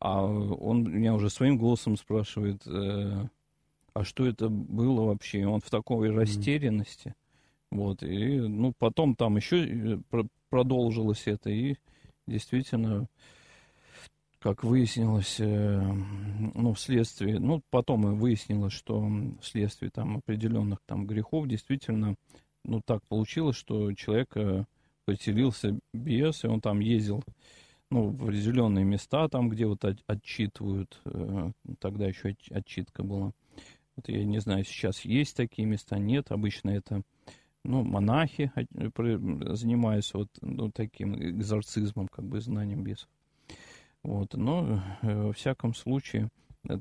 а 0.00 0.24
он 0.24 0.90
меня 0.90 1.14
уже 1.14 1.30
своим 1.30 1.58
голосом 1.58 1.96
спрашивает, 1.96 2.66
э, 2.66 3.28
а 3.94 4.04
что 4.04 4.26
это 4.26 4.48
было 4.48 5.06
вообще? 5.06 5.44
Он 5.46 5.60
в 5.60 5.70
такой 5.70 6.10
растерянности. 6.10 7.14
Вот, 7.70 8.02
и, 8.02 8.38
ну, 8.40 8.72
потом 8.78 9.14
там 9.14 9.36
еще 9.36 9.66
э, 9.66 10.24
продолжилось 10.48 11.26
это, 11.26 11.50
и 11.50 11.76
действительно, 12.26 13.08
как 14.38 14.64
выяснилось, 14.64 15.36
э, 15.38 15.80
ну, 16.54 16.72
вследствие, 16.72 17.38
ну, 17.38 17.62
потом 17.70 18.08
и 18.08 18.14
выяснилось, 18.14 18.72
что 18.72 19.06
вследствие 19.42 19.90
там 19.90 20.18
определенных 20.18 20.78
там 20.86 21.06
грехов 21.06 21.46
действительно, 21.46 22.14
ну, 22.64 22.80
так 22.80 23.06
получилось, 23.06 23.56
что 23.56 23.92
человек 23.92 24.34
э, 24.36 24.64
поселился 25.04 25.78
без, 25.92 26.44
и 26.44 26.46
он 26.46 26.62
там 26.62 26.80
ездил, 26.80 27.22
ну, 27.90 28.08
в 28.08 28.24
определенные 28.24 28.86
места, 28.86 29.28
там, 29.28 29.50
где 29.50 29.66
вот 29.66 29.84
отчитывают, 30.06 31.00
тогда 31.78 32.06
еще 32.06 32.36
отчитка 32.50 33.02
была. 33.02 33.32
Вот 33.96 34.08
я 34.08 34.24
не 34.24 34.38
знаю, 34.38 34.64
сейчас 34.64 35.06
есть 35.06 35.34
такие 35.34 35.66
места, 35.66 35.98
нет, 35.98 36.30
обычно 36.30 36.70
это 36.70 37.02
ну, 37.68 37.84
монахи 37.84 38.50
занимаются 39.54 40.18
вот 40.18 40.28
ну, 40.40 40.70
таким 40.72 41.14
экзорцизмом, 41.14 42.08
как 42.08 42.24
бы 42.24 42.40
знанием 42.40 42.82
бесов. 42.82 43.08
Вот, 44.02 44.34
но 44.34 44.82
э, 45.02 45.22
во 45.22 45.32
всяком 45.32 45.74
случае 45.74 46.30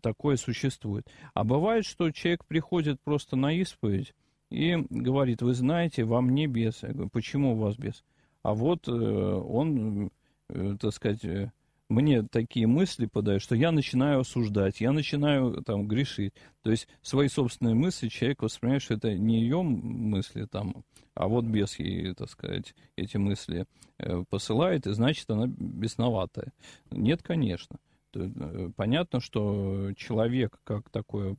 такое 0.01 0.37
существует. 0.37 1.05
А 1.33 1.43
бывает, 1.43 1.85
что 1.85 2.09
человек 2.11 2.45
приходит 2.45 3.01
просто 3.01 3.35
на 3.35 3.51
исповедь 3.53 4.13
и 4.49 4.77
говорит, 4.89 5.41
вы 5.41 5.53
знаете, 5.53 6.05
вам 6.05 6.29
не 6.29 6.47
бес. 6.47 6.83
Я 6.83 6.93
говорю, 6.93 7.09
почему 7.09 7.53
у 7.53 7.57
вас 7.57 7.75
бес? 7.75 8.03
А 8.43 8.53
вот 8.53 8.87
э, 8.87 8.91
он, 8.91 10.09
э, 10.49 10.77
так 10.79 10.93
сказать, 10.93 11.51
мне 11.89 12.23
такие 12.23 12.67
мысли 12.67 13.05
подают, 13.05 13.41
что 13.41 13.55
я 13.55 13.71
начинаю 13.71 14.19
осуждать, 14.19 14.81
я 14.81 14.91
начинаю 14.91 15.63
там 15.63 15.87
грешить. 15.87 16.33
То 16.61 16.71
есть 16.71 16.87
свои 17.01 17.29
собственные 17.29 17.75
мысли 17.75 18.09
человек 18.09 18.41
воспринимает, 18.41 18.83
что 18.83 18.95
это 18.95 19.13
не 19.13 19.41
ее 19.41 19.61
мысли 19.63 20.45
там, 20.45 20.83
а 21.13 21.27
вот 21.27 21.45
без 21.45 21.79
ей, 21.79 22.13
так 22.13 22.29
сказать, 22.29 22.75
эти 22.95 23.17
мысли 23.17 23.65
э, 23.99 24.23
посылает, 24.29 24.85
и 24.85 24.93
значит 24.93 25.29
она 25.29 25.47
бесноватая. 25.47 26.51
Нет, 26.91 27.23
конечно. 27.23 27.77
Э, 28.13 28.69
понятно, 28.75 29.19
что 29.21 29.93
человек 29.95 30.59
как 30.63 30.89
такое 30.89 31.37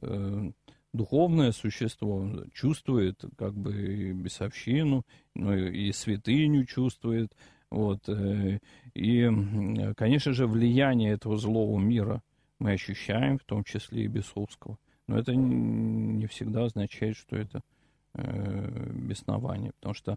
э, 0.00 0.50
духовное 0.92 1.52
существо 1.52 2.26
чувствует 2.52 3.22
как 3.36 3.54
бы 3.54 4.12
бесовщину, 4.12 5.04
ну, 5.34 5.56
и 5.56 5.92
святыню 5.92 6.64
чувствует, 6.66 7.32
вот. 7.70 8.08
Э, 8.08 8.58
и, 8.94 9.30
конечно 9.96 10.32
же, 10.32 10.46
влияние 10.46 11.12
этого 11.12 11.36
злого 11.36 11.78
мира 11.78 12.22
мы 12.58 12.72
ощущаем, 12.72 13.38
в 13.38 13.44
том 13.44 13.64
числе 13.64 14.04
и 14.04 14.08
бесовского. 14.08 14.78
Но 15.06 15.18
это 15.18 15.34
не 15.34 16.26
всегда 16.26 16.64
означает, 16.64 17.16
что 17.16 17.36
это 17.36 17.62
э, 18.14 18.90
беснование, 18.92 19.72
потому 19.76 19.94
что 19.94 20.16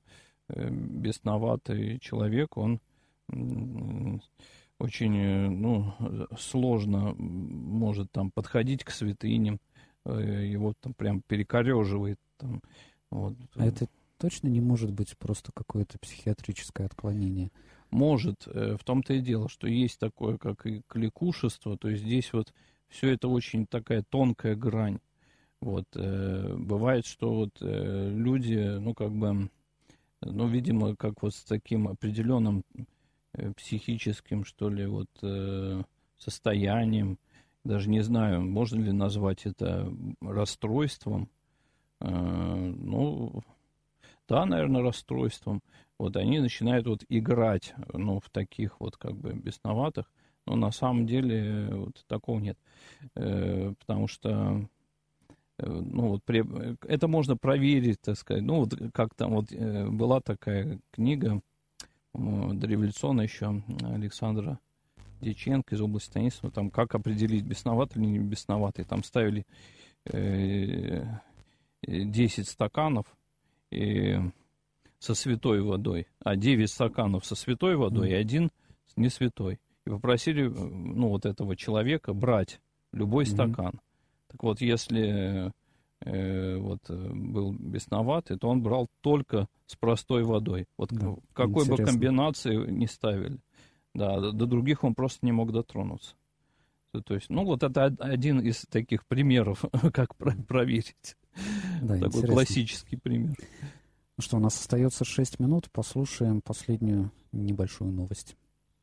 э, 0.49 0.69
бесноватый 0.69 1.99
человек, 1.99 2.57
он 2.57 2.79
очень 4.77 5.49
ну, 5.51 5.93
сложно 6.37 7.13
может 7.13 8.11
там 8.11 8.29
подходить 8.29 8.83
к 8.83 8.89
святыням, 8.89 9.61
его 10.05 10.73
там 10.81 10.93
прям 10.93 11.21
перекореживает. 11.21 12.19
Там, 12.37 12.61
вот. 13.09 13.35
А 13.55 13.65
это 13.65 13.87
точно 14.21 14.49
не 14.49 14.61
может 14.61 14.91
быть 14.91 15.17
просто 15.17 15.51
какое-то 15.51 15.97
психиатрическое 15.97 16.85
отклонение? 16.85 17.49
Может. 17.89 18.43
Э, 18.45 18.77
в 18.77 18.83
том-то 18.83 19.15
и 19.15 19.19
дело, 19.19 19.49
что 19.49 19.67
есть 19.67 19.99
такое, 19.99 20.37
как 20.37 20.67
и 20.67 20.83
кликушество, 20.87 21.75
то 21.75 21.89
есть 21.89 22.03
здесь 22.03 22.31
вот 22.31 22.53
все 22.87 23.09
это 23.09 23.27
очень 23.27 23.65
такая 23.65 24.03
тонкая 24.03 24.55
грань. 24.55 24.99
Вот, 25.59 25.85
э, 25.95 26.55
бывает, 26.55 27.07
что 27.07 27.33
вот 27.33 27.57
э, 27.61 28.09
люди, 28.11 28.77
ну, 28.79 28.93
как 28.93 29.11
бы, 29.11 29.49
ну, 30.21 30.47
видимо, 30.47 30.95
как 30.95 31.23
вот 31.23 31.33
с 31.33 31.43
таким 31.43 31.87
определенным 31.87 32.63
психическим, 33.55 34.45
что 34.45 34.69
ли, 34.69 34.85
вот 34.85 35.09
состоянием, 36.17 37.17
даже 37.63 37.89
не 37.89 38.01
знаю, 38.01 38.41
можно 38.41 38.81
ли 38.81 38.91
назвать 38.91 39.45
это 39.45 39.91
расстройством, 40.19 41.29
ну, 42.01 43.41
да, 44.31 44.45
наверное, 44.45 44.81
расстройством, 44.81 45.61
вот 45.99 46.15
они 46.15 46.39
начинают 46.39 46.87
вот 46.87 47.03
играть, 47.09 47.73
ну, 47.91 48.21
в 48.21 48.29
таких 48.29 48.79
вот 48.79 48.95
как 48.95 49.17
бы 49.17 49.33
бесноватых, 49.33 50.09
но 50.45 50.55
на 50.55 50.71
самом 50.71 51.05
деле 51.05 51.67
вот 51.69 52.03
такого 52.07 52.39
нет, 52.39 52.57
э, 53.15 53.73
потому 53.77 54.07
что 54.07 54.69
э, 55.59 55.65
ну, 55.67 56.07
вот 56.07 56.21
это 56.29 57.07
можно 57.09 57.35
проверить, 57.35 57.99
так 57.99 58.17
сказать. 58.17 58.43
Ну, 58.43 58.61
вот 58.61 58.73
как 58.93 59.13
там 59.15 59.31
вот 59.33 59.51
э, 59.51 59.89
была 59.89 60.21
такая 60.21 60.79
книга 60.91 61.41
э, 62.13 62.49
дореволюционная 62.53 63.25
еще 63.25 63.61
Александра 63.83 64.59
Деченко 65.19 65.75
из 65.75 65.81
области 65.81 66.13
Танисова, 66.13 66.51
там 66.51 66.71
как 66.71 66.95
определить, 66.95 67.43
бесноватый 67.43 68.01
или 68.01 68.09
не 68.11 68.19
бесноватый. 68.19 68.85
Там 68.85 69.03
ставили 69.03 69.45
э, 70.05 71.03
10 71.85 72.47
стаканов, 72.47 73.05
и 73.71 74.19
со 74.99 75.15
святой 75.15 75.61
водой, 75.61 76.07
а 76.19 76.35
9 76.35 76.69
стаканов 76.69 77.25
со 77.25 77.35
святой 77.35 77.75
водой 77.75 78.09
mm. 78.09 78.11
и 78.11 78.15
один 78.15 78.51
с 78.85 78.97
не 78.97 79.09
святой. 79.09 79.59
И 79.85 79.89
попросили, 79.89 80.47
ну, 80.47 81.09
вот 81.09 81.25
этого 81.25 81.55
человека 81.55 82.13
брать 82.13 82.61
любой 82.91 83.23
mm-hmm. 83.23 83.27
стакан. 83.27 83.81
Так 84.27 84.43
вот, 84.43 84.61
если 84.61 85.51
э, 86.01 86.57
вот 86.57 86.87
был 86.89 87.53
бесноватый, 87.53 88.37
то 88.37 88.47
он 88.47 88.61
брал 88.61 88.87
только 89.01 89.47
с 89.65 89.75
простой 89.75 90.23
водой. 90.23 90.67
Вот 90.77 90.89
да, 90.91 91.15
какой 91.33 91.63
интересно. 91.63 91.85
бы 91.85 91.91
комбинации 91.91 92.55
не 92.69 92.87
ставили. 92.87 93.39
Да, 93.93 94.19
до, 94.19 94.31
до 94.31 94.45
других 94.45 94.83
он 94.83 94.93
просто 94.93 95.25
не 95.25 95.31
мог 95.31 95.51
дотронуться. 95.51 96.15
То 97.05 97.13
есть, 97.13 97.29
ну, 97.29 97.45
вот 97.45 97.63
это 97.63 97.85
один 97.85 98.39
из 98.39 98.65
таких 98.69 99.05
примеров, 99.05 99.63
как 99.93 100.15
проверить. 100.15 101.15
Да, 101.81 101.95
Такой 101.95 102.07
интересно. 102.07 102.33
классический 102.33 102.95
пример. 102.95 103.35
Ну 104.17 104.23
что, 104.23 104.37
у 104.37 104.39
нас 104.39 104.59
остается 104.59 105.03
6 105.03 105.39
минут. 105.39 105.71
Послушаем 105.71 106.41
последнюю 106.41 107.11
небольшую 107.31 107.91
новость. 107.91 108.35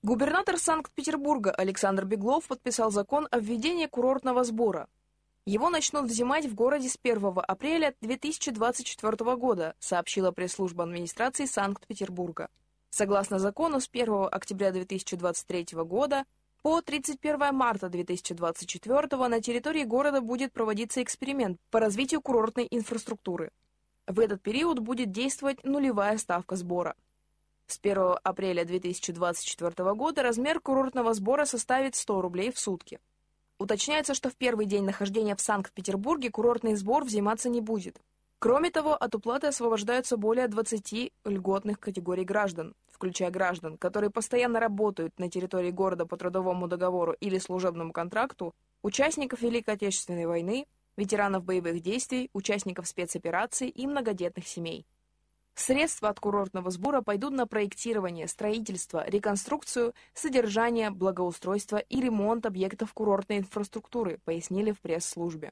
Губернатор 0.03 0.59
Санкт-Петербурга 0.59 1.51
Александр 1.51 2.05
Беглов 2.05 2.47
подписал 2.47 2.91
закон 2.91 3.29
о 3.31 3.39
введении 3.39 3.87
курортного 3.87 4.45
сбора. 4.45 4.89
Его 5.45 5.71
начнут 5.71 6.05
взимать 6.11 6.47
в 6.47 6.55
городе 6.55 6.89
с 6.89 6.99
1 7.03 7.33
апреля 7.47 7.95
2024 8.01 9.37
года, 9.37 9.75
сообщила 9.79 10.31
пресс-служба 10.31 10.85
администрации 10.85 11.47
Санкт-Петербурга. 11.47 12.49
Согласно 12.91 13.39
закону, 13.39 13.81
с 13.81 13.89
1 13.89 14.29
октября 14.31 14.73
2023 14.73 15.67
года 15.85 16.25
по 16.63 16.81
31 16.83 17.55
марта 17.55 17.89
2024 17.89 19.29
на 19.29 19.41
территории 19.41 19.85
города 19.85 20.21
будет 20.21 20.53
проводиться 20.53 21.03
эксперимент 21.03 21.61
по 21.71 21.79
развитию 21.79 22.21
курортной 22.21 22.67
инфраструктуры. 22.71 23.53
В 24.09 24.19
этот 24.19 24.43
период 24.43 24.81
будет 24.81 25.13
действовать 25.13 25.63
нулевая 25.65 26.19
ставка 26.19 26.57
сбора. 26.57 26.97
С 27.69 27.79
1 27.81 28.17
апреля 28.23 28.65
2024 28.65 29.95
года 29.95 30.23
размер 30.23 30.59
курортного 30.59 31.15
сбора 31.15 31.45
составит 31.45 31.95
100 31.95 32.23
рублей 32.23 32.51
в 32.51 32.59
сутки. 32.59 32.99
Уточняется, 33.59 34.15
что 34.15 34.31
в 34.31 34.35
первый 34.35 34.67
день 34.67 34.85
нахождения 34.85 35.37
в 35.37 35.41
Санкт-Петербурге 35.41 36.31
курортный 36.31 36.75
сбор 36.75 37.05
взиматься 37.05 37.49
не 37.49 37.61
будет. 37.61 38.01
Кроме 38.41 38.71
того, 38.71 38.95
от 38.95 39.17
уплаты 39.17 39.49
освобождаются 39.49 40.17
более 40.17 40.47
20 40.47 41.13
льготных 41.25 41.81
категорий 41.81 42.25
граждан, 42.25 42.75
включая 42.87 43.31
граждан, 43.31 43.77
которые 43.77 44.11
постоянно 44.11 44.61
работают 44.61 45.19
на 45.19 45.29
территории 45.29 45.73
города 45.73 46.07
по 46.07 46.17
трудовому 46.17 46.69
договору 46.69 47.15
или 47.19 47.39
служебному 47.39 47.93
контракту, 47.93 48.55
участников 48.83 49.43
Великой 49.43 49.75
Отечественной 49.75 50.27
войны, 50.27 50.67
ветеранов 50.97 51.43
боевых 51.43 51.81
действий, 51.81 52.31
участников 52.33 52.87
спецопераций 52.87 53.69
и 53.71 53.89
многодетных 53.89 54.47
семей. 54.47 54.87
Средства 55.57 56.09
от 56.09 56.21
курортного 56.21 56.71
сбора 56.71 57.03
пойдут 57.03 57.33
на 57.33 57.49
проектирование, 57.49 58.29
строительство, 58.29 59.05
реконструкцию, 59.09 59.95
содержание, 60.15 60.91
благоустройство 60.91 61.79
и 61.79 62.01
ремонт 62.01 62.47
объектов 62.47 62.95
курортной 62.95 63.39
инфраструктуры, 63.39 64.21
пояснили 64.25 64.71
в 64.71 64.81
пресс-службе. 64.81 65.51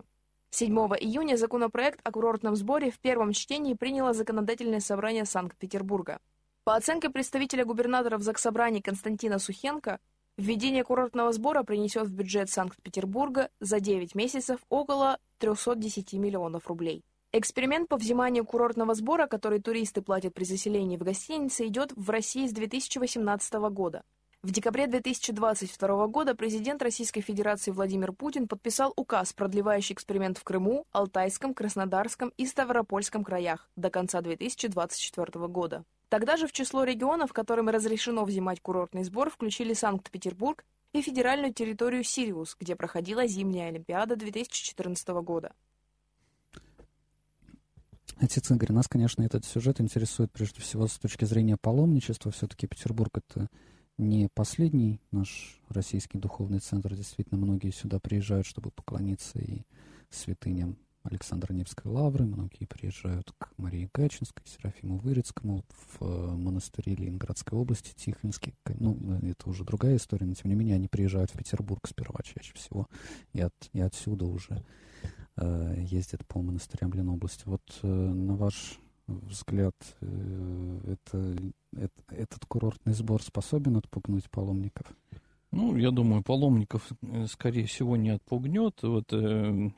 7 0.59 0.75
июня 0.75 1.37
законопроект 1.37 2.01
о 2.03 2.11
курортном 2.11 2.57
сборе 2.57 2.91
в 2.91 2.99
первом 2.99 3.35
чтении 3.35 3.75
приняло 3.75 4.15
Законодательное 4.15 4.81
собрание 4.81 5.27
Санкт-Петербурга. 5.27 6.19
По 6.65 6.77
оценке 6.77 7.11
представителя 7.11 7.67
губернатора 7.67 8.17
в 8.17 8.23
Заксобрании 8.23 8.81
Константина 8.81 9.39
Сухенко, 9.39 9.99
введение 10.39 10.83
курортного 10.83 11.31
сбора 11.35 11.63
принесет 11.63 12.09
в 12.09 12.15
бюджет 12.15 12.49
Санкт-Петербурга 12.49 13.51
за 13.61 13.81
9 13.81 14.15
месяцев 14.15 14.61
около 14.71 15.19
310 15.41 16.15
миллионов 16.15 16.69
рублей. 16.69 17.05
Эксперимент 17.33 17.91
по 17.91 17.99
взиманию 17.99 18.47
курортного 18.47 18.95
сбора, 18.95 19.27
который 19.27 19.61
туристы 19.61 20.01
платят 20.01 20.33
при 20.33 20.45
заселении 20.45 20.97
в 20.97 21.03
гостинице, 21.03 21.67
идет 21.67 21.93
в 21.95 22.09
России 22.09 22.47
с 22.47 22.53
2018 22.53 23.53
года. 23.71 24.05
В 24.47 24.53
декабре 24.53 24.87
2022 24.87 26.07
года 26.07 26.37
президент 26.37 26.81
Российской 26.81 27.21
Федерации 27.21 27.73
Владимир 27.73 28.13
Путин 28.13 28.47
подписал 28.47 28.93
указ, 28.95 29.33
продлевающий 29.33 29.93
эксперимент 29.93 30.39
в 30.39 30.45
Крыму, 30.45 30.87
Алтайском, 30.93 31.53
Краснодарском 31.53 32.33
и 32.37 32.47
Ставропольском 32.47 33.25
краях 33.25 33.69
до 33.75 33.91
конца 33.91 34.21
2024 34.21 35.49
года. 35.49 35.83
Тогда 36.09 36.37
же 36.37 36.47
в 36.47 36.53
число 36.53 36.85
регионов, 36.85 37.33
которым 37.33 37.71
разрешено 37.71 38.25
взимать 38.25 38.61
курортный 38.61 39.03
сбор, 39.03 39.31
включили 39.31 39.75
Санкт-Петербург 39.75 40.65
и 40.93 41.03
федеральную 41.03 41.53
территорию 41.53 42.05
Сириус, 42.05 42.57
где 42.61 42.77
проходила 42.77 43.27
зимняя 43.27 43.71
Олимпиада 43.71 44.15
2014 44.15 45.09
года. 45.25 45.55
Отец 48.19 48.49
Игорь, 48.53 48.71
нас, 48.71 48.87
конечно, 48.87 49.25
этот 49.25 49.45
сюжет 49.45 49.81
интересует 49.81 50.31
прежде 50.31 50.61
всего 50.61 50.87
с 50.87 50.99
точки 50.99 51.25
зрения 51.25 51.57
паломничества. 51.57 52.31
Все-таки 52.31 52.69
Петербург— 52.69 53.11
это 53.29 53.49
не 53.99 54.29
последний 54.29 55.01
наш 55.11 55.61
российский 55.69 56.19
духовный 56.19 56.59
центр. 56.59 56.95
Действительно, 56.95 57.41
многие 57.41 57.71
сюда 57.71 57.99
приезжают, 57.99 58.47
чтобы 58.47 58.71
поклониться 58.71 59.39
и 59.39 59.63
святыням 60.11 60.77
Александра 61.03 61.53
Невской 61.55 61.91
лавры. 61.91 62.25
Многие 62.25 62.67
приезжают 62.67 63.33
к 63.39 63.51
Марии 63.57 63.89
Гачинской, 63.93 64.45
Серафиму 64.47 64.99
Вырицкому 64.99 65.65
в 65.69 66.03
э, 66.03 66.37
монастыре 66.37 66.95
Ленинградской 66.95 67.59
области, 67.59 67.95
Тихвинский. 67.95 68.55
Ну, 68.67 68.99
это 69.23 69.49
уже 69.49 69.65
другая 69.65 69.97
история, 69.97 70.27
но 70.27 70.35
тем 70.35 70.51
не 70.51 70.57
менее 70.57 70.77
они 70.77 70.89
приезжают 70.89 71.31
в 71.31 71.39
Петербург 71.39 71.87
сперва 71.89 72.21
чаще 72.23 72.53
всего 72.55 72.89
и, 73.33 73.41
от, 73.41 73.55
и 73.73 73.81
отсюда 73.81 74.27
уже 74.27 74.65
э, 75.37 75.75
ездят 75.79 76.27
по 76.27 76.43
монастырям 76.43 76.93
Ленобласти. 76.93 77.45
Вот 77.47 77.63
э, 77.83 77.87
на 77.87 78.37
ваш 78.37 78.79
взгляд, 79.07 79.75
э, 80.01 80.81
это, 80.85 81.37
это, 81.77 82.15
этот 82.15 82.45
курортный 82.47 82.95
сбор 82.95 83.23
способен 83.23 83.77
отпугнуть 83.77 84.31
паломников? 84.31 84.87
Ну, 85.53 85.77
я 85.77 85.91
думаю, 85.91 86.23
паломников, 86.23 86.91
э, 87.03 87.27
скорее 87.27 87.67
всего, 87.67 87.97
не 87.97 88.11
отпугнет. 88.11 88.83
Вот, 88.83 89.13
э, 89.13 89.71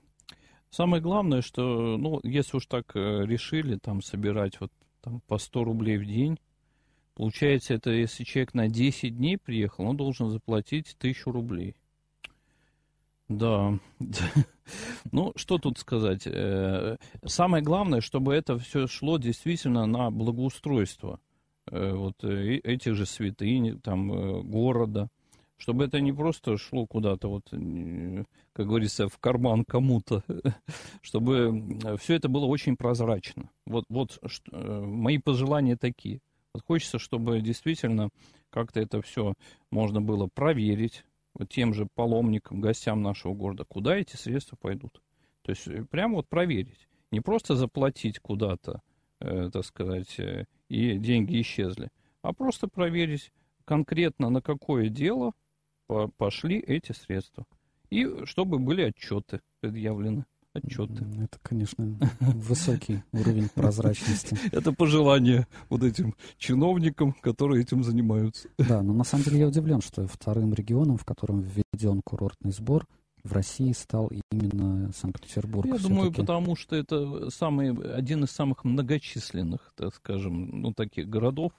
самое 0.71 1.03
главное, 1.03 1.43
что, 1.43 1.97
ну, 1.97 2.21
если 2.23 2.57
уж 2.57 2.67
так 2.67 2.97
э, 2.97 3.25
решили 3.27 3.77
там 3.77 4.03
собирать 4.03 4.61
вот 4.61 4.73
там 5.01 5.21
по 5.27 5.39
100 5.39 5.65
рублей 5.65 5.99
в 5.99 6.05
день, 6.05 6.39
получается, 7.15 7.75
это 7.75 7.91
если 7.91 8.25
человек 8.25 8.55
на 8.55 8.69
10 8.69 9.17
дней 9.17 9.39
приехал, 9.39 9.85
он 9.85 9.97
должен 9.97 10.31
заплатить 10.31 10.97
1000 10.99 11.31
рублей. 11.31 11.77
Да. 13.29 13.79
Ну, 15.13 15.33
что 15.37 15.57
тут 15.57 15.79
сказать? 15.79 16.27
Э, 16.27 16.99
самое 17.25 17.65
главное, 17.65 18.03
чтобы 18.03 18.35
это 18.35 18.59
все 18.59 18.87
шло 18.87 19.17
действительно 19.17 19.87
на 19.87 20.11
благоустройство 20.11 21.21
э, 21.71 21.93
вот 21.95 22.23
э, 22.23 22.57
этих 22.57 22.95
же 22.95 23.07
святынь, 23.07 23.81
там, 23.81 24.43
города. 24.43 25.09
Чтобы 25.57 25.85
это 25.85 26.01
не 26.01 26.13
просто 26.13 26.59
шло 26.59 26.87
куда-то, 26.87 27.29
вот, 27.29 27.49
как 28.53 28.67
говорится, 28.67 29.09
в 29.09 29.19
карман 29.19 29.65
кому-то, 29.65 30.23
чтобы 31.01 31.97
все 31.99 32.15
это 32.15 32.29
было 32.29 32.45
очень 32.45 32.77
прозрачно. 32.77 33.49
Вот, 33.65 33.87
вот 33.89 34.21
мои 34.53 35.17
пожелания 35.17 35.77
такие. 35.77 36.21
Вот 36.53 36.63
хочется, 36.67 36.99
чтобы 36.99 37.41
действительно 37.41 38.11
как-то 38.51 38.81
это 38.81 39.01
все 39.01 39.33
можно 39.71 40.03
было 40.03 40.29
проверить, 40.33 41.05
тем 41.49 41.75
же 41.75 41.87
паломникам, 41.95 42.61
гостям 42.61 43.03
нашего 43.03 43.35
города, 43.35 43.65
куда 43.65 43.97
эти 43.97 44.17
средства 44.17 44.57
пойдут. 44.57 45.01
То 45.43 45.51
есть 45.51 45.67
э, 45.69 45.85
прямо 45.85 46.17
вот 46.17 46.29
проверить. 46.29 46.89
Не 47.11 47.21
просто 47.21 47.55
заплатить 47.55 48.19
куда-то, 48.19 48.83
э, 49.21 49.51
так 49.53 49.65
сказать, 49.65 50.19
э, 50.19 50.47
и 50.69 50.99
деньги 50.99 51.41
исчезли, 51.41 51.89
а 52.23 52.33
просто 52.33 52.69
проверить 52.69 53.33
конкретно 53.65 54.31
на 54.31 54.43
какое 54.43 54.89
дело 54.89 55.33
пошли 56.19 56.59
эти 56.59 56.93
средства. 56.93 57.47
И 57.89 58.27
чтобы 58.27 58.59
были 58.59 58.83
отчеты 58.83 59.41
предъявлены 59.61 60.27
отчеты. 60.59 61.05
Это, 61.23 61.39
конечно, 61.43 61.99
высокий 62.21 63.03
уровень 63.13 63.49
прозрачности. 63.49 64.37
Это 64.53 64.73
пожелание 64.73 65.47
вот 65.69 65.83
этим 65.83 66.15
чиновникам, 66.39 67.13
которые 67.13 67.63
этим 67.63 67.83
занимаются. 67.83 68.49
Да, 68.59 68.83
но 68.83 68.93
на 68.93 69.05
самом 69.05 69.25
деле 69.25 69.41
я 69.41 69.49
удивлен, 69.49 69.81
что 69.81 70.07
вторым 70.07 70.55
регионом, 70.55 70.99
в 70.99 71.05
котором 71.05 71.41
введен 71.41 72.03
курортный 72.05 72.53
сбор, 72.53 72.87
в 73.25 73.33
России 73.33 73.73
стал 73.73 74.11
именно 74.31 74.93
Санкт-Петербург. 74.93 75.67
Я 75.67 75.79
думаю, 75.79 76.13
потому 76.13 76.57
что 76.57 76.77
это 76.77 77.31
самый, 77.31 77.73
один 77.95 78.25
из 78.25 78.31
самых 78.31 78.65
многочисленных, 78.65 79.73
так 79.77 79.95
скажем, 79.95 80.63
ну, 80.63 80.73
таких 80.73 81.09
городов, 81.09 81.53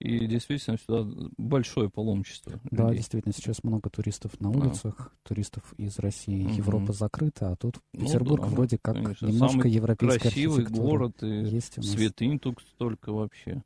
и 0.00 0.26
действительно 0.26 0.78
сюда 0.78 1.04
большое 1.36 1.90
паломничество. 1.90 2.60
Да, 2.70 2.84
людей. 2.84 2.98
действительно, 2.98 3.34
сейчас 3.34 3.64
много 3.64 3.90
туристов 3.90 4.38
на 4.40 4.50
улицах, 4.50 5.12
а. 5.12 5.28
туристов 5.28 5.74
из 5.76 5.98
России. 5.98 6.44
Угу. 6.44 6.52
Европа 6.54 6.92
закрыта, 6.92 7.50
а 7.50 7.56
тут 7.56 7.80
ну, 7.92 8.06
Петербург 8.06 8.42
да, 8.42 8.48
вроде 8.48 8.78
как 8.78 8.94
конечно. 8.94 9.26
немножко 9.26 9.58
Самый 9.58 9.70
европейская 9.70 10.20
красивый 10.20 10.66
город, 10.66 11.22
и 11.22 11.42
есть 11.44 11.82
святынь 11.84 12.38
тут 12.38 12.60
столько 12.74 13.12
вообще. 13.12 13.62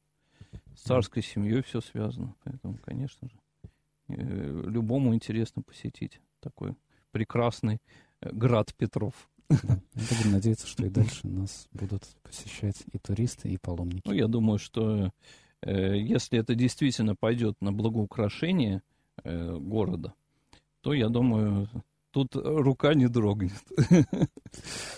С 0.75 0.83
царской 0.83 1.23
семьей 1.23 1.63
все 1.63 1.83
связано, 1.83 2.35
поэтому, 2.45 2.79
конечно 2.83 3.29
же, 3.29 3.37
э, 4.09 4.63
любому 4.69 5.15
интересно 5.15 5.63
посетить 5.63 6.21
такой 6.41 6.75
прекрасный 7.11 7.79
э, 8.21 8.31
град 8.33 8.75
Петров. 8.75 9.15
Будем 9.51 10.33
надеяться, 10.33 10.67
что 10.67 10.87
и 10.87 10.89
дальше 10.91 11.29
нас 11.29 11.69
будут 11.73 12.05
посещать 12.23 12.83
и 12.91 12.99
туристы, 12.99 13.51
и 13.51 13.59
паломники. 13.59 14.03
Ну, 14.07 14.15
я 14.15 14.29
думаю, 14.29 14.59
что 14.59 15.13
если 15.71 16.39
это 16.39 16.55
действительно 16.55 17.15
пойдет 17.15 17.57
на 17.61 17.73
благоукрашение 17.73 18.83
э, 19.23 19.57
города, 19.57 20.15
то, 20.81 20.93
я 20.93 21.09
думаю, 21.09 21.69
тут 22.11 22.35
рука 22.35 22.95
не 22.95 23.09
дрогнет. 23.09 23.63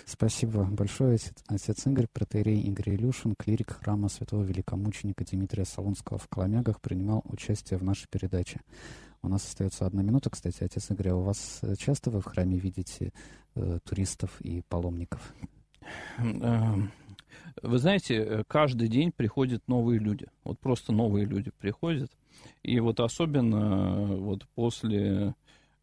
Спасибо 0.05 0.63
большое, 0.63 1.15
отец, 1.15 1.33
отец 1.47 1.87
Игорь, 1.87 2.07
протерей 2.11 2.61
Игорь 2.61 2.95
Илюшин, 2.95 3.35
клирик 3.35 3.77
храма 3.79 4.09
святого 4.09 4.43
великомученика 4.43 5.23
Дмитрия 5.23 5.65
Солунского 5.65 6.17
в 6.17 6.27
Коломягах, 6.27 6.81
принимал 6.81 7.23
участие 7.25 7.79
в 7.79 7.83
нашей 7.83 8.07
передаче. 8.09 8.61
У 9.21 9.27
нас 9.27 9.43
остается 9.45 9.85
одна 9.85 10.03
минута, 10.03 10.29
кстати, 10.29 10.63
отец 10.63 10.91
Игорь, 10.91 11.09
а 11.09 11.15
у 11.15 11.21
вас 11.21 11.61
часто 11.77 12.11
вы 12.11 12.21
в 12.21 12.25
храме 12.25 12.57
видите 12.57 13.11
э, 13.55 13.79
туристов 13.83 14.39
и 14.41 14.61
паломников? 14.67 15.33
Вы 17.61 17.77
знаете, 17.77 18.15
э, 18.15 18.43
каждый 18.47 18.87
день 18.87 19.11
приходят 19.11 19.67
новые 19.67 19.99
люди. 19.99 20.27
Вот 20.43 20.59
просто 20.59 20.91
новые 20.91 21.25
люди 21.25 21.51
приходят. 21.57 22.11
И 22.63 22.79
вот 22.79 22.99
особенно 22.99 23.55
э, 23.55 24.15
вот 24.15 24.45
после, 24.55 25.35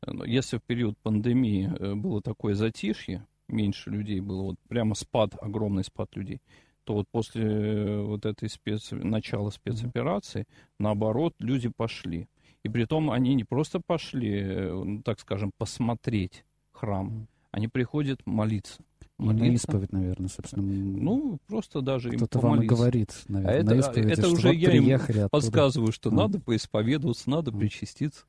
э, 0.02 0.10
ну, 0.10 0.24
если 0.24 0.58
в 0.58 0.62
период 0.62 0.98
пандемии 0.98 1.94
было 1.94 2.20
такое 2.20 2.54
затишье, 2.54 3.26
меньше 3.48 3.90
людей 3.90 4.20
было, 4.20 4.42
вот 4.42 4.56
прямо 4.68 4.94
спад, 4.94 5.34
огромный 5.40 5.84
спад 5.84 6.14
людей, 6.14 6.40
то 6.84 6.94
вот 6.94 7.06
после 7.10 8.00
вот 8.00 8.26
этой 8.26 8.48
спец... 8.48 8.90
начала 8.92 9.50
спецоперации, 9.50 10.46
наоборот, 10.78 11.34
люди 11.38 11.68
пошли. 11.68 12.28
И 12.64 12.68
при 12.68 12.84
том 12.84 13.10
они 13.10 13.34
не 13.34 13.44
просто 13.44 13.80
пошли, 13.80 14.42
ну, 14.44 15.02
так 15.02 15.20
скажем, 15.20 15.50
посмотреть 15.58 16.44
храм, 16.70 17.26
они 17.50 17.68
приходят 17.68 18.24
молиться 18.24 18.82
молиться. 19.22 19.44
На 19.44 19.54
исповедь, 19.54 19.92
наверное, 19.92 20.28
собственно. 20.28 20.62
Ну, 20.62 21.38
просто 21.46 21.80
даже 21.80 22.10
им 22.10 22.16
Кто-то 22.16 22.40
вам 22.40 22.66
говорит, 22.66 23.12
наверное, 23.28 23.60
а 23.60 23.64
на 23.64 23.70
это, 23.70 23.78
исповеди, 23.80 24.12
это 24.12 24.28
уже 24.28 24.48
вот 24.48 24.56
я 24.56 24.72
им 24.72 24.94
оттуда. 24.94 25.28
подсказываю, 25.28 25.92
что 25.92 26.10
а. 26.10 26.14
надо 26.14 26.40
поисповедоваться, 26.40 27.30
надо 27.30 27.50
а. 27.50 27.54
причаститься. 27.54 28.24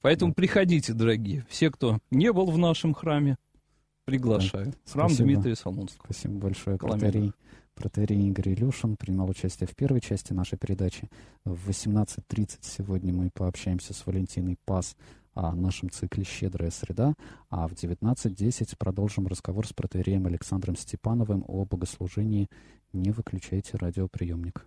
Поэтому 0.00 0.32
а. 0.32 0.34
приходите, 0.34 0.92
дорогие. 0.92 1.46
Все, 1.48 1.70
кто 1.70 1.98
не 2.10 2.32
был 2.32 2.50
в 2.50 2.58
нашем 2.58 2.94
храме, 2.94 3.36
приглашаю. 4.04 4.66
Да. 4.66 4.92
Храм 4.92 5.08
Спасибо. 5.08 5.28
Дмитрия 5.28 5.56
Солунского. 5.56 6.04
Спасибо 6.04 6.34
большое, 6.34 6.78
Протерей. 6.78 7.32
Протерей 7.74 8.28
Игорь 8.28 8.54
Илюшин 8.54 8.96
принимал 8.96 9.28
участие 9.28 9.68
в 9.68 9.76
первой 9.76 10.00
части 10.00 10.32
нашей 10.32 10.56
передачи. 10.56 11.10
В 11.44 11.68
18.30 11.68 12.58
сегодня 12.62 13.12
мы 13.12 13.30
пообщаемся 13.30 13.92
с 13.92 14.06
Валентиной 14.06 14.56
Пас 14.64 14.96
о 15.36 15.54
нашем 15.54 15.90
цикле 15.90 16.24
«Щедрая 16.24 16.70
среда», 16.70 17.14
а 17.50 17.68
в 17.68 17.72
19.10 17.72 18.74
продолжим 18.78 19.26
разговор 19.26 19.66
с 19.66 19.72
протеереем 19.72 20.26
Александром 20.26 20.76
Степановым 20.76 21.44
о 21.46 21.64
богослужении 21.66 22.48
«Не 22.92 23.12
выключайте 23.12 23.76
радиоприемник». 23.76 24.66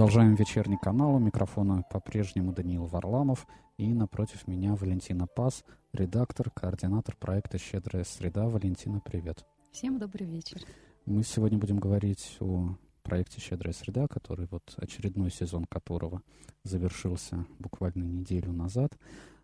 Продолжаем 0.00 0.34
вечерний 0.34 0.78
канал. 0.78 1.16
У 1.16 1.18
микрофона 1.18 1.82
по-прежнему 1.90 2.54
Даниил 2.54 2.86
Варламов. 2.86 3.46
И 3.76 3.92
напротив 3.92 4.48
меня 4.48 4.74
Валентина 4.74 5.26
Пас, 5.26 5.62
редактор, 5.92 6.48
координатор 6.48 7.14
проекта 7.16 7.58
«Щедрая 7.58 8.04
среда». 8.04 8.48
Валентина, 8.48 9.02
привет. 9.04 9.44
Всем 9.72 9.98
добрый 9.98 10.26
вечер. 10.26 10.62
Мы 11.04 11.22
сегодня 11.22 11.58
будем 11.58 11.78
говорить 11.78 12.38
о 12.40 12.78
проекте 13.02 13.42
«Щедрая 13.42 13.74
среда», 13.74 14.06
который 14.08 14.48
вот 14.50 14.72
очередной 14.78 15.30
сезон 15.30 15.66
которого 15.66 16.22
завершился 16.64 17.44
буквально 17.58 18.04
неделю 18.04 18.52
назад. 18.52 18.96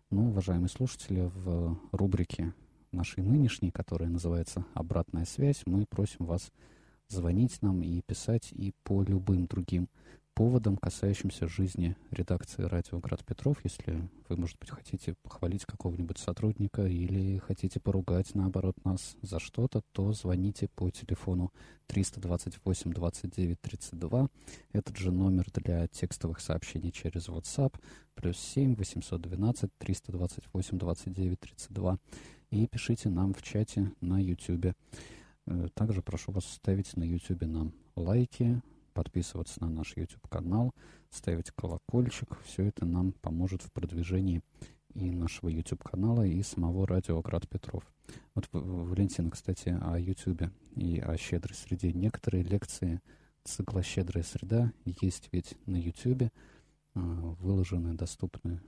Ну, 0.09 0.29
уважаемые 0.29 0.69
слушатели, 0.69 1.31
в 1.35 1.77
рубрике 1.91 2.55
нашей 2.91 3.21
нынешней, 3.21 3.69
которая 3.69 4.09
называется 4.09 4.65
«Обратная 4.73 5.25
связь», 5.25 5.61
мы 5.67 5.85
просим 5.85 6.25
вас 6.25 6.51
звонить 7.09 7.61
нам 7.61 7.83
и 7.83 8.01
писать 8.01 8.51
и 8.53 8.73
по 8.83 9.03
любым 9.03 9.45
другим 9.45 9.87
поводам, 10.37 10.77
касающимся 10.77 11.47
жизни 11.47 11.95
редакции 12.11 12.61
«Радио 12.61 12.99
Град 12.99 13.25
Петров». 13.25 13.57
Если 13.63 14.07
вы, 14.29 14.37
может 14.37 14.59
быть, 14.59 14.69
хотите 14.69 15.15
похвалить 15.23 15.65
какого-нибудь 15.65 16.19
сотрудника 16.19 16.85
или 16.85 17.39
хотите 17.39 17.79
поругать, 17.79 18.35
наоборот, 18.35 18.75
нас 18.85 19.17
за 19.23 19.39
что-то, 19.39 19.81
то 19.93 20.13
звоните 20.13 20.67
по 20.75 20.91
телефону 20.91 21.51
328 21.87 22.93
29 22.93 23.59
32. 23.59 24.27
Этот 24.73 24.95
же 24.97 25.11
номер 25.11 25.47
для 25.55 25.87
текстовых 25.87 26.39
сообщений 26.39 26.91
через 26.91 27.29
WhatsApp, 27.29 27.73
плюс 28.13 28.37
7 28.37 28.75
812 28.75 29.71
328 29.79 30.77
29 30.77 31.39
32. 31.39 31.97
И 32.51 32.67
пишите 32.67 33.09
нам 33.09 33.33
в 33.33 33.41
чате 33.41 33.91
на 34.01 34.21
YouTube. 34.21 34.75
Э, 35.47 35.67
также 35.73 36.03
прошу 36.03 36.31
вас 36.31 36.45
ставить 36.45 36.95
на 36.95 37.01
YouTube 37.01 37.41
нам 37.41 37.73
лайки, 37.95 38.61
подписываться 38.97 39.61
на 39.61 39.69
наш 39.69 39.95
YouTube-канал, 39.95 40.73
ставить 41.11 41.51
колокольчик. 41.51 42.35
Все 42.43 42.63
это 42.63 42.83
нам 42.83 43.11
поможет 43.11 43.61
в 43.61 43.71
продвижении 43.71 44.41
и 44.95 45.11
нашего 45.11 45.49
YouTube-канала, 45.49 46.23
и 46.25 46.41
самого 46.41 46.87
радио 46.87 47.21
Град 47.21 47.47
Петров. 47.47 47.83
Вот, 48.33 48.49
Валентина, 48.51 49.29
кстати, 49.29 49.77
о 49.79 49.99
YouTube 49.99 50.49
и 50.75 50.99
о 50.99 51.15
щедрой 51.15 51.53
среде. 51.53 51.93
Некоторые 51.93 52.43
лекции 52.43 52.99
цикла 53.43 53.83
«Щедрая 53.83 54.23
среда» 54.23 54.73
есть 54.85 55.29
ведь 55.31 55.55
на 55.67 55.75
YouTube, 55.75 56.31
а, 56.95 56.99
выложены, 56.99 57.93
доступны 57.93 58.61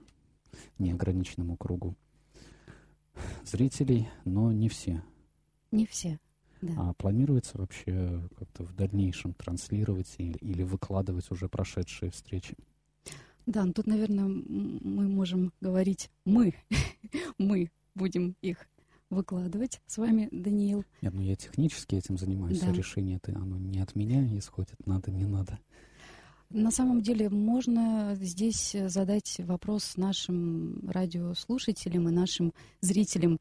неограниченному 0.78 1.56
кругу 1.56 1.96
зрителей, 3.44 4.08
но 4.24 4.52
не 4.52 4.68
все. 4.68 5.02
Не 5.72 5.86
все. 5.86 6.20
Да. 6.62 6.72
А 6.76 6.92
планируется 6.94 7.58
вообще 7.58 8.22
как-то 8.38 8.64
в 8.64 8.74
дальнейшем 8.74 9.34
транслировать 9.34 10.14
или, 10.18 10.36
или 10.38 10.62
выкладывать 10.62 11.30
уже 11.30 11.48
прошедшие 11.48 12.10
встречи? 12.10 12.56
Да, 13.46 13.64
ну 13.64 13.72
тут, 13.72 13.86
наверное, 13.86 14.26
мы 14.26 15.08
можем 15.08 15.52
говорить 15.60 16.10
мы. 16.24 16.54
мы 17.38 17.70
будем 17.94 18.36
их 18.42 18.68
выкладывать 19.10 19.80
с 19.86 19.98
вами, 19.98 20.28
Даниил. 20.30 20.84
Нет, 21.02 21.14
ну 21.14 21.20
я 21.20 21.34
технически 21.34 21.96
этим 21.96 22.16
занимаюсь, 22.16 22.60
да. 22.60 22.72
решение 22.72 23.16
это 23.16 23.36
оно 23.36 23.58
не 23.58 23.80
от 23.80 23.94
меня 23.96 24.24
исходит, 24.38 24.74
надо, 24.86 25.10
не 25.10 25.26
надо. 25.26 25.58
На 26.50 26.70
самом 26.72 27.00
деле 27.00 27.28
можно 27.28 28.16
здесь 28.20 28.74
задать 28.86 29.40
вопрос 29.44 29.96
нашим 29.96 30.88
радиослушателям 30.88 32.08
и 32.08 32.12
нашим 32.12 32.52
зрителям, 32.80 33.38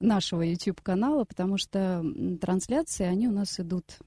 нашего 0.00 0.42
YouTube-канала, 0.42 1.24
потому 1.24 1.58
что 1.58 2.02
трансляции, 2.40 3.04
они 3.04 3.28
у 3.28 3.32
нас 3.32 3.60
идут 3.60 3.98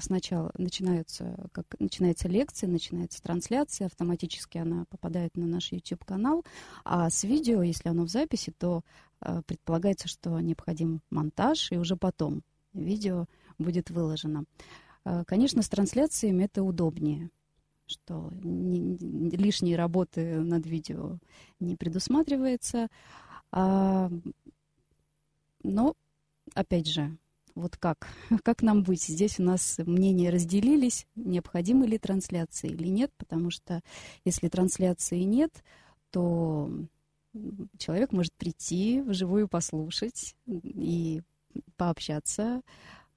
сначала, 0.00 0.50
начинаются, 0.58 1.48
как 1.52 1.66
начинается 1.78 2.28
лекция, 2.28 2.68
начинается 2.68 3.22
трансляция, 3.22 3.86
автоматически 3.86 4.58
она 4.58 4.84
попадает 4.90 5.36
на 5.36 5.46
наш 5.46 5.72
YouTube-канал, 5.72 6.44
а 6.84 7.08
с 7.08 7.22
видео, 7.22 7.62
если 7.62 7.88
оно 7.88 8.04
в 8.04 8.08
записи, 8.08 8.52
то 8.58 8.82
э, 9.20 9.42
предполагается, 9.46 10.08
что 10.08 10.38
необходим 10.40 11.00
монтаж, 11.10 11.70
и 11.70 11.78
уже 11.78 11.96
потом 11.96 12.42
видео 12.72 13.26
будет 13.58 13.90
выложено. 13.90 14.44
Э, 15.04 15.22
конечно, 15.24 15.62
с 15.62 15.68
трансляциями 15.68 16.44
это 16.44 16.64
удобнее, 16.64 17.30
что 17.86 18.30
не, 18.42 18.80
не, 18.80 19.30
лишней 19.30 19.76
работы 19.76 20.40
над 20.40 20.66
видео 20.66 21.18
не 21.60 21.76
предусматривается. 21.76 22.88
А 23.50 24.10
но, 25.62 25.94
опять 26.54 26.86
же, 26.86 27.16
вот 27.54 27.76
как? 27.76 28.08
Как 28.44 28.62
нам 28.62 28.82
быть? 28.82 29.02
Здесь 29.02 29.40
у 29.40 29.42
нас 29.42 29.78
мнения 29.78 30.30
разделились, 30.30 31.06
необходимы 31.16 31.86
ли 31.86 31.98
трансляции 31.98 32.68
или 32.70 32.88
нет, 32.88 33.12
потому 33.18 33.50
что 33.50 33.80
если 34.24 34.48
трансляции 34.48 35.20
нет, 35.20 35.52
то 36.10 36.70
человек 37.78 38.12
может 38.12 38.32
прийти 38.34 39.02
вживую 39.02 39.48
послушать 39.48 40.34
и 40.46 41.22
пообщаться 41.76 42.62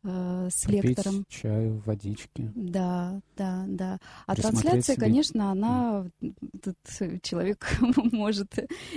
э, 0.03 0.49
с 0.51 0.65
Попить 0.65 0.83
лектором. 0.83 1.25
чаю, 1.29 1.81
водички. 1.85 2.51
Да, 2.55 3.21
да, 3.37 3.65
да. 3.67 3.99
А 4.25 4.35
трансляция, 4.35 4.95
себе. 4.95 5.05
конечно, 5.05 5.51
она... 5.51 6.05
Тут 6.63 6.77
человек 7.21 7.67
может 8.11 8.53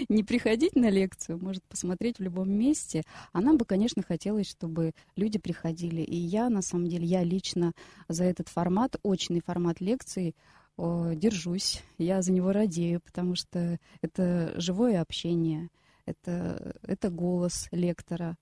не 0.08 0.24
приходить 0.24 0.76
на 0.76 0.90
лекцию, 0.90 1.38
может 1.38 1.62
посмотреть 1.64 2.18
в 2.18 2.22
любом 2.22 2.50
месте. 2.50 3.02
Она 3.32 3.54
бы, 3.54 3.64
конечно, 3.64 4.02
хотелось, 4.02 4.48
чтобы 4.48 4.92
люди 5.16 5.38
приходили. 5.38 6.02
И 6.02 6.16
я, 6.16 6.48
на 6.48 6.62
самом 6.62 6.88
деле, 6.88 7.06
я 7.06 7.22
лично 7.22 7.72
за 8.08 8.24
этот 8.24 8.48
формат, 8.48 8.96
очный 9.02 9.40
формат 9.40 9.80
лекций, 9.80 10.34
держусь. 10.76 11.82
Я 11.98 12.22
за 12.22 12.32
него 12.32 12.52
радею, 12.52 13.00
потому 13.00 13.34
что 13.34 13.78
это 14.02 14.52
живое 14.56 15.00
общение, 15.00 15.68
это, 16.06 16.76
это 16.82 17.10
голос 17.10 17.68
лектора, 17.70 18.36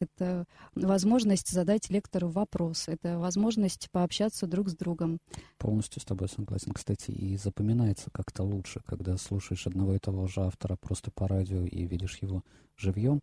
это 0.00 0.46
возможность 0.74 1.50
задать 1.50 1.90
лектору 1.90 2.28
вопрос, 2.28 2.88
это 2.88 3.18
возможность 3.18 3.90
пообщаться 3.90 4.46
друг 4.46 4.68
с 4.68 4.76
другом. 4.76 5.18
Полностью 5.58 6.00
с 6.00 6.04
тобой 6.04 6.28
согласен. 6.28 6.72
Кстати, 6.72 7.10
и 7.10 7.36
запоминается 7.36 8.10
как-то 8.10 8.42
лучше, 8.42 8.80
когда 8.86 9.16
слушаешь 9.16 9.66
одного 9.66 9.94
и 9.94 9.98
того 9.98 10.26
же 10.26 10.40
автора 10.40 10.76
просто 10.76 11.10
по 11.10 11.28
радио 11.28 11.64
и 11.64 11.86
видишь 11.86 12.18
его 12.20 12.42
живьем. 12.76 13.20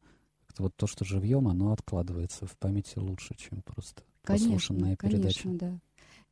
Вот 0.58 0.76
то, 0.76 0.88
что 0.88 1.04
живьем, 1.04 1.48
оно 1.48 1.72
откладывается 1.72 2.46
в 2.46 2.58
памяти 2.58 2.98
лучше, 2.98 3.36
чем 3.36 3.62
просто 3.62 4.04
конечно, 4.24 4.96
передача. 4.96 5.44
Конечно, 5.44 5.58
да. 5.58 5.80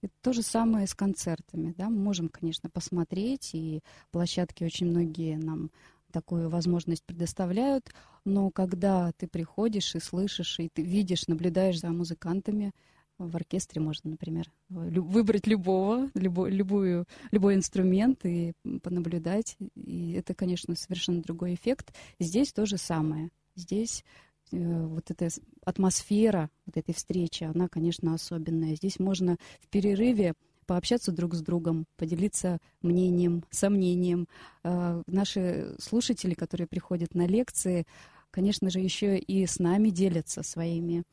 Это 0.02 0.14
то 0.22 0.34
же 0.34 0.42
самое 0.42 0.86
с 0.86 0.94
концертами. 0.94 1.74
Да? 1.78 1.90
Мы 1.90 1.98
можем, 1.98 2.28
конечно, 2.28 2.70
посмотреть, 2.70 3.52
и 3.54 3.82
площадки 4.12 4.66
очень 4.66 4.88
многие 4.88 5.38
нам 5.38 5.72
такую 6.14 6.50
возможность 6.50 7.04
предоставляют, 7.04 7.90
но 8.24 8.52
когда 8.52 9.12
ты 9.18 9.28
приходишь 9.28 9.96
и 9.96 10.00
слышишь, 10.00 10.60
и 10.60 10.70
ты 10.70 10.84
видишь, 10.84 11.28
наблюдаешь 11.28 11.80
за 11.80 11.90
музыкантами, 11.90 12.72
в 13.18 13.36
оркестре 13.36 13.82
можно, 13.82 14.12
например, 14.12 14.52
выбрать 14.70 15.48
любого, 15.48 16.10
любой, 16.14 16.52
любую, 16.52 17.06
любой 17.32 17.56
инструмент 17.56 18.26
и 18.26 18.54
понаблюдать. 18.82 19.58
И 19.76 20.14
это, 20.14 20.34
конечно, 20.34 20.76
совершенно 20.76 21.22
другой 21.22 21.56
эффект. 21.56 21.94
Здесь 22.20 22.54
то 22.54 22.66
же 22.66 22.78
самое. 22.78 23.30
Здесь 23.56 24.04
э, 24.52 24.86
вот 24.86 25.12
эта 25.12 25.30
атмосфера 25.64 26.50
вот 26.66 26.78
этой 26.78 26.94
встречи, 26.94 27.44
она, 27.44 27.68
конечно, 27.68 28.14
особенная. 28.14 28.76
Здесь 28.76 29.00
можно 29.00 29.38
в 29.62 29.68
перерыве 29.68 30.34
пообщаться 30.66 31.12
друг 31.12 31.36
с 31.36 31.42
другом, 31.42 31.86
поделиться 31.98 32.60
мнением, 32.82 33.44
сомнением. 33.50 34.28
Э, 34.64 35.02
наши 35.08 35.76
слушатели, 35.80 36.34
которые 36.34 36.68
приходят 36.68 37.16
на 37.16 37.28
лекции, 37.28 37.86
конечно 38.32 38.70
же, 38.70 38.80
еще 38.80 39.18
и 39.18 39.46
с 39.46 39.60
нами 39.60 39.90
делятся 39.90 40.44
своими 40.44 41.04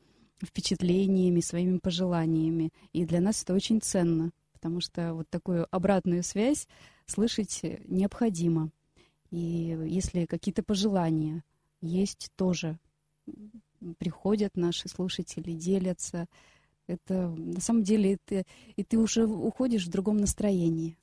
впечатлениями, 0.43 1.39
своими 1.39 1.77
пожеланиями. 1.77 2.71
И 2.93 3.05
для 3.05 3.21
нас 3.21 3.43
это 3.43 3.53
очень 3.53 3.81
ценно, 3.81 4.31
потому 4.53 4.81
что 4.81 5.13
вот 5.13 5.29
такую 5.29 5.67
обратную 5.71 6.23
связь 6.23 6.67
слышать 7.05 7.61
необходимо. 7.87 8.71
И 9.29 9.77
если 9.87 10.25
какие-то 10.25 10.63
пожелания 10.63 11.43
есть 11.81 12.31
тоже, 12.35 12.77
приходят 13.97 14.55
наши 14.55 14.89
слушатели, 14.89 15.53
делятся, 15.53 16.27
это 16.93 17.29
на 17.29 17.61
самом 17.61 17.83
деле 17.83 18.13
это, 18.13 18.43
и 18.75 18.83
ты 18.83 18.97
уже 18.97 19.25
уходишь 19.25 19.85
в 19.85 19.89
другом 19.89 20.17
настроении. 20.17 20.97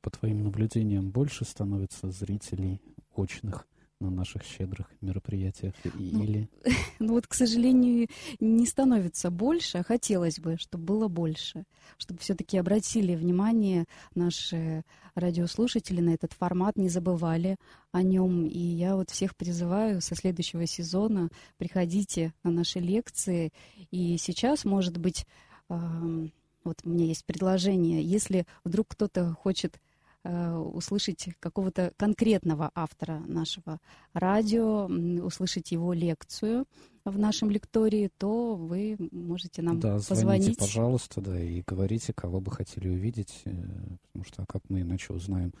По 0.00 0.10
твоим 0.10 0.44
наблюдениям, 0.44 1.10
больше 1.10 1.44
становится 1.44 2.10
зрителей 2.10 2.80
очных 3.14 3.66
на 4.04 4.10
наших 4.10 4.44
щедрых 4.44 4.86
мероприятиях 5.00 5.74
ну, 5.94 6.22
или... 6.22 6.48
Ну 6.98 7.14
вот, 7.14 7.26
к 7.26 7.34
сожалению, 7.34 8.08
не 8.40 8.66
становится 8.66 9.30
больше, 9.30 9.78
а 9.78 9.82
хотелось 9.82 10.38
бы, 10.38 10.56
чтобы 10.58 10.84
было 10.84 11.08
больше, 11.08 11.64
чтобы 11.96 12.20
все-таки 12.20 12.58
обратили 12.58 13.14
внимание 13.14 13.86
наши 14.14 14.84
радиослушатели 15.14 16.00
на 16.00 16.10
этот 16.10 16.32
формат, 16.32 16.76
не 16.76 16.88
забывали 16.88 17.56
о 17.92 18.02
нем. 18.02 18.46
И 18.46 18.58
я 18.58 18.96
вот 18.96 19.10
всех 19.10 19.36
призываю 19.36 20.00
со 20.00 20.14
следующего 20.14 20.66
сезона 20.66 21.30
приходите 21.56 22.32
на 22.42 22.50
наши 22.50 22.80
лекции. 22.80 23.52
И 23.90 24.16
сейчас, 24.18 24.64
может 24.64 24.98
быть, 24.98 25.26
вот 25.68 26.78
у 26.84 26.88
меня 26.88 27.06
есть 27.06 27.24
предложение, 27.24 28.02
если 28.02 28.46
вдруг 28.64 28.88
кто-то 28.88 29.34
хочет 29.34 29.78
услышать 30.24 31.28
какого-то 31.40 31.92
конкретного 31.96 32.70
автора 32.74 33.22
нашего 33.26 33.80
радио, 34.12 34.86
услышать 35.24 35.72
его 35.72 35.92
лекцию 35.92 36.66
в 37.04 37.18
нашем 37.18 37.50
лектории, 37.50 38.10
то 38.18 38.54
вы 38.54 38.96
можете 39.10 39.62
нам 39.62 39.78
да, 39.78 39.96
позвонить. 39.96 40.44
Звоните, 40.44 40.58
пожалуйста, 40.58 41.20
да, 41.20 41.38
и 41.38 41.62
говорите, 41.66 42.12
кого 42.14 42.40
бы 42.40 42.50
хотели 42.50 42.88
увидеть, 42.88 43.42
э, 43.44 43.50
потому 43.50 44.24
что 44.24 44.42
а 44.42 44.46
как 44.46 44.62
мы 44.70 44.80
иначе 44.80 45.12
узнаем, 45.12 45.52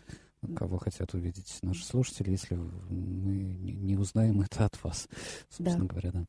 кого 0.56 0.78
хотят 0.78 1.12
увидеть 1.14 1.58
наши 1.62 1.84
слушатели, 1.84 2.30
если 2.30 2.54
мы 2.54 3.34
не 3.34 3.96
узнаем 3.96 4.40
это 4.40 4.66
от 4.66 4.82
вас, 4.82 5.08
собственно 5.50 5.86
да. 5.86 5.94
говоря, 5.94 6.10
да. 6.12 6.24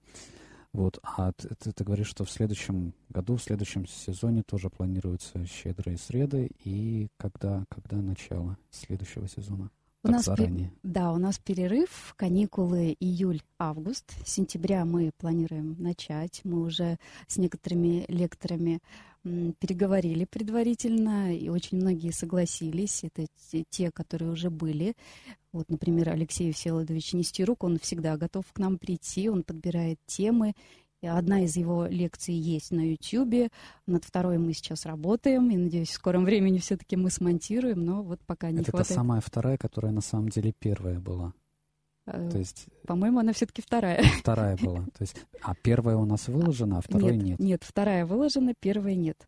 Вот, 0.75 0.99
а 1.03 1.31
ты, 1.31 1.55
ты, 1.55 1.71
ты 1.71 1.85
говоришь, 1.85 2.09
что 2.09 2.25
в 2.25 2.29
следующем 2.29 2.93
году, 3.07 3.37
в 3.37 3.41
следующем 3.41 3.87
сезоне 3.87 4.43
тоже 4.43 4.69
планируются 4.69 5.45
щедрые 5.45 5.97
среды, 5.97 6.49
и 6.65 7.07
когда, 7.15 7.63
когда 7.69 8.01
начало 8.01 8.57
следующего 8.71 9.25
сезона? 9.29 9.71
У 10.05 10.11
нас 10.11 10.25
заранее. 10.25 10.71
Да, 10.83 11.11
у 11.11 11.17
нас 11.17 11.39
перерыв, 11.39 12.13
каникулы 12.15 12.95
июль-август. 12.99 14.05
С 14.23 14.33
сентября 14.33 14.85
мы 14.85 15.11
планируем 15.17 15.75
начать. 15.79 16.41
Мы 16.43 16.61
уже 16.61 16.99
с 17.27 17.37
некоторыми 17.37 18.05
лекторами 18.07 18.81
переговорили 19.23 20.25
предварительно, 20.25 21.35
и 21.35 21.49
очень 21.49 21.79
многие 21.79 22.11
согласились. 22.11 23.03
Это 23.03 23.25
те, 23.71 23.89
которые 23.91 24.31
уже 24.31 24.51
были. 24.51 24.93
Вот, 25.51 25.69
например, 25.69 26.09
Алексей 26.09 26.51
Всеволодович 26.51 27.13
Нестерук, 27.13 27.63
он 27.63 27.79
всегда 27.79 28.15
готов 28.17 28.45
к 28.53 28.59
нам 28.59 28.77
прийти, 28.77 29.27
он 29.27 29.41
подбирает 29.41 29.97
темы, 30.05 30.53
Одна 31.05 31.41
из 31.41 31.55
его 31.55 31.85
лекций 31.85 32.33
есть 32.33 32.71
на 32.71 32.91
YouTube. 32.91 33.51
Над 33.87 34.03
второй 34.03 34.37
мы 34.37 34.53
сейчас 34.53 34.85
работаем. 34.85 35.49
И, 35.51 35.57
надеюсь, 35.57 35.89
в 35.89 35.93
скором 35.93 36.25
времени 36.25 36.59
все-таки 36.59 36.95
мы 36.95 37.09
смонтируем, 37.09 37.83
но 37.83 38.03
вот 38.03 38.19
пока 38.25 38.51
не 38.51 38.61
Это 38.61 38.71
хватает. 38.71 38.91
Это 38.91 38.93
самая 38.95 39.21
вторая, 39.21 39.57
которая 39.57 39.91
на 39.91 40.01
самом 40.01 40.29
деле 40.29 40.53
первая 40.57 40.99
была. 40.99 41.33
Э, 42.07 42.29
То 42.31 42.37
есть... 42.37 42.67
По-моему, 42.85 43.19
она 43.19 43.33
все-таки 43.33 43.61
вторая. 43.61 44.03
Вторая 44.19 44.57
была. 44.57 44.81
То 44.85 45.01
есть, 45.01 45.15
а 45.41 45.55
первая 45.55 45.97
у 45.97 46.05
нас 46.05 46.27
выложена, 46.27 46.77
а 46.77 46.81
второй 46.81 47.17
нет? 47.17 47.23
Нет, 47.23 47.39
нет 47.39 47.63
вторая 47.63 48.05
выложена, 48.05 48.53
первая 48.59 48.95
нет. 48.95 49.27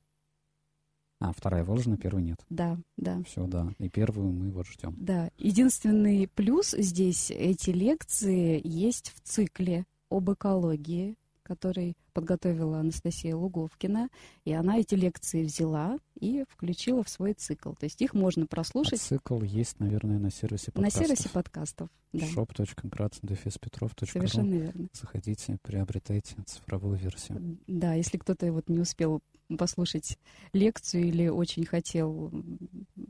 А, 1.19 1.34
вторая 1.34 1.63
выложена, 1.63 1.97
первой 1.97 2.21
нет. 2.21 2.39
Да, 2.49 2.78
да. 2.95 3.23
Все, 3.23 3.47
да. 3.47 3.73
И 3.80 3.89
первую 3.89 4.32
мы 4.32 4.51
вот 4.51 4.67
ждем. 4.67 4.95
Да. 4.99 5.32
Единственный 5.38 6.28
плюс 6.28 6.75
здесь, 6.78 7.32
эти 7.32 7.71
лекции 7.71 8.61
есть 8.63 9.13
в 9.15 9.21
цикле 9.21 9.86
об 10.11 10.32
экологии, 10.32 11.15
который 11.48 11.95
подготовила 12.12 12.80
Анастасия 12.80 13.36
Луговкина, 13.36 14.10
и 14.43 14.52
она 14.52 14.80
эти 14.80 14.95
лекции 14.95 15.43
взяла 15.43 15.98
и 16.20 16.43
включила 16.50 17.04
в 17.04 17.10
свой 17.10 17.34
цикл. 17.34 17.72
То 17.72 17.86
есть 17.86 18.02
их 18.02 18.14
можно 18.14 18.45
прослушать. 18.45 19.00
А 19.00 19.04
цикл 19.04 19.41
есть, 19.41 19.80
наверное, 19.80 20.20
на 20.20 20.30
сервисе 20.30 20.72
подкастов. 20.72 21.02
На 21.02 21.08
сервисе 21.08 21.30
подкастов, 21.30 21.89
да. 22.12 22.26
shop.graz.petrov.ru 22.26 24.12
Совершенно 24.12 24.56
верно. 24.56 24.88
Заходите, 24.91 25.58
приобретайте 25.62 26.36
цифровую 26.45 26.98
версию. 26.98 27.58
Да, 27.68 27.93
если 27.93 28.18
кто-то 28.18 28.52
вот 28.52 28.68
не 28.68 28.80
успел 28.80 29.22
послушать 29.58 30.20
лекцию 30.52 31.06
или 31.06 31.30
очень 31.30 31.66
хотел 31.66 32.34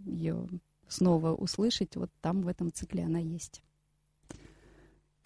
ее 0.06 0.48
снова 0.88 1.34
услышать, 1.34 1.96
вот 1.96 2.12
там 2.22 2.44
в 2.44 2.48
этом 2.48 2.72
цикле 2.72 3.04
она 3.04 3.20
есть. 3.20 3.64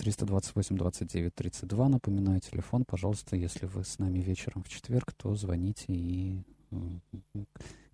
328 0.02 0.78
29 0.78 1.36
32. 1.36 1.90
Напоминаю 1.90 2.40
телефон. 2.40 2.86
Пожалуйста, 2.86 3.36
если 3.36 3.68
вы 3.68 3.84
с 3.84 4.00
нами 4.00 4.18
вечером 4.18 4.64
в 4.64 4.68
четверг, 4.68 5.14
то 5.14 5.36
звоните 5.36 5.86
и 5.90 6.42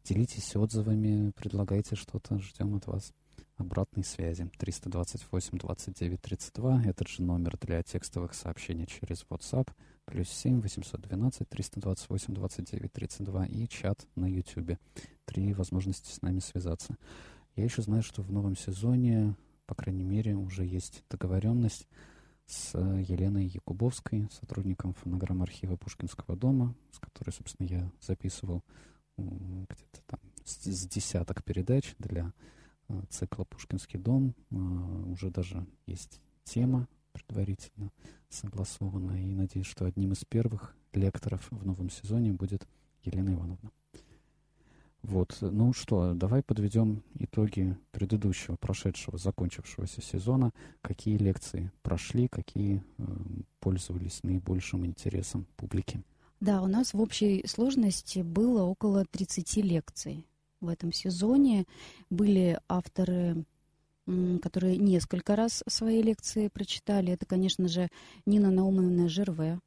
делитесь 0.06 0.56
отзывами, 0.56 1.32
предлагайте 1.32 1.98
что-то. 1.98 2.40
Ждем 2.40 2.76
от 2.76 2.88
вас 2.88 3.12
обратной 3.58 4.06
связи. 4.06 4.50
328 4.58 5.58
29 5.58 6.22
32. 6.22 6.84
Этот 6.86 7.10
же 7.10 7.24
номер 7.24 7.58
для 7.60 7.84
текстовых 7.84 8.34
сообщений 8.34 8.88
через 8.88 9.26
WhatsApp. 9.30 9.70
Плюс 10.06 10.30
7 10.30 10.62
812 10.62 11.50
328 11.50 12.34
29 12.34 12.94
32. 12.94 13.46
И 13.48 13.68
чат 13.68 14.08
на 14.16 14.28
YouTube. 14.28 14.78
Три 15.26 15.54
возможности 15.54 16.10
с 16.14 16.22
нами 16.22 16.40
связаться. 16.40 16.96
Я 17.58 17.66
еще 17.66 17.82
знаю, 17.82 18.02
что 18.02 18.22
в 18.22 18.32
новом 18.32 18.56
сезоне 18.56 19.36
по 19.68 19.76
крайней 19.76 20.04
мере, 20.04 20.36
уже 20.36 20.66
есть 20.66 21.04
договоренность 21.10 21.88
с 22.48 22.74
э, 22.74 23.04
Еленой 23.08 23.46
Якубовской, 23.46 24.28
сотрудником 24.32 24.94
фонограмм 24.94 25.44
архива 25.44 25.76
Пушкинского 25.76 26.36
дома, 26.36 26.74
с 26.92 27.00
которой, 27.00 27.32
собственно, 27.32 27.68
я 27.68 27.92
записывал 28.02 28.64
где-то 29.18 30.02
там 30.06 30.20
с 30.46 30.88
десяток 30.88 31.44
передач 31.44 31.96
для 32.00 32.34
э, 32.88 33.02
цикла 33.10 33.44
«Пушкинский 33.44 34.00
дом». 34.00 34.34
Э, 34.52 34.56
уже 34.56 35.30
даже 35.30 35.68
есть 35.86 36.22
тема 36.44 36.88
предварительно 37.12 37.92
согласованная, 38.30 39.22
и 39.22 39.34
надеюсь, 39.34 39.66
что 39.66 39.86
одним 39.86 40.14
из 40.14 40.24
первых 40.24 40.76
лекторов 40.94 41.48
в 41.52 41.66
новом 41.66 41.90
сезоне 41.90 42.32
будет 42.32 42.68
Елена 43.04 43.34
Ивановна. 43.34 43.72
Вот, 45.08 45.38
ну 45.40 45.72
что, 45.72 46.14
давай 46.14 46.44
подведем 46.44 47.02
итоги 47.18 47.78
предыдущего, 47.92 48.58
прошедшего, 48.58 49.18
закончившегося 49.18 50.02
сезона. 50.02 50.52
Какие 50.82 51.16
лекции 51.16 51.72
прошли, 51.82 52.28
какие 52.28 52.84
э, 52.98 53.04
пользовались 53.62 54.22
наибольшим 54.24 54.86
интересом 54.86 55.48
публики? 55.56 56.04
Да, 56.42 56.62
у 56.62 56.68
нас 56.68 56.94
в 56.94 57.00
общей 57.00 57.48
сложности 57.48 58.20
было 58.20 58.64
около 58.64 59.06
30 59.06 59.56
лекций 59.64 60.28
в 60.60 60.68
этом 60.68 60.92
сезоне. 60.92 61.64
Были 62.10 62.60
авторы 62.68 63.46
которые 64.42 64.78
несколько 64.78 65.36
раз 65.36 65.64
свои 65.68 66.02
лекции 66.02 66.48
прочитали. 66.48 67.12
Это, 67.12 67.26
конечно 67.26 67.68
же, 67.68 67.90
Нина 68.26 68.50
Наумовна 68.52 69.10
Жерве, 69.10 69.60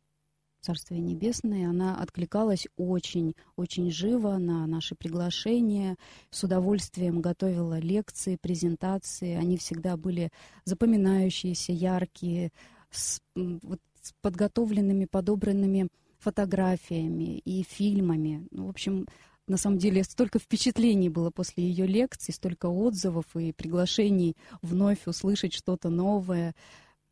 Царствие 0.60 1.00
Небесное, 1.00 1.70
она 1.70 1.96
откликалась 2.00 2.66
очень-очень 2.76 3.90
живо 3.90 4.36
на 4.36 4.66
наши 4.66 4.94
приглашения, 4.94 5.96
с 6.30 6.44
удовольствием 6.44 7.20
готовила 7.20 7.78
лекции, 7.78 8.36
презентации. 8.40 9.36
Они 9.36 9.56
всегда 9.56 9.96
были 9.96 10.30
запоминающиеся, 10.66 11.72
яркие, 11.72 12.50
с, 12.90 13.20
вот, 13.34 13.80
с 14.02 14.12
подготовленными, 14.20 15.06
подобранными 15.06 15.88
фотографиями 16.18 17.38
и 17.38 17.62
фильмами. 17.62 18.46
Ну, 18.50 18.66
в 18.66 18.70
общем, 18.70 19.06
на 19.46 19.56
самом 19.56 19.78
деле 19.78 20.04
столько 20.04 20.38
впечатлений 20.38 21.08
было 21.08 21.30
после 21.30 21.64
ее 21.64 21.86
лекций, 21.86 22.32
столько 22.32 22.66
отзывов 22.66 23.24
и 23.34 23.52
приглашений 23.52 24.36
вновь 24.62 25.06
услышать 25.06 25.54
что-то 25.54 25.88
новое. 25.88 26.54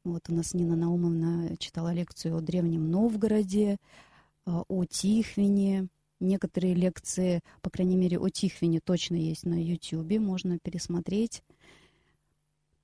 Вот 0.05 0.29
у 0.29 0.35
нас 0.35 0.55
Нина 0.55 0.77
Наумовна 0.77 1.57
читала 1.59 1.93
лекцию 1.93 2.37
о 2.37 2.41
Древнем 2.41 2.91
Новгороде, 2.91 3.79
а, 4.47 4.63
о 4.69 4.85
Тихвине. 4.85 5.89
Некоторые 6.21 6.75
лекции, 6.75 7.41
по 7.63 7.71
крайней 7.71 7.97
мере, 7.97 8.19
о 8.19 8.29
Тихвине 8.29 8.81
точно 8.81 9.15
есть 9.15 9.45
на 9.45 9.63
YouTube, 9.63 10.19
можно 10.19 10.59
пересмотреть. 10.59 11.43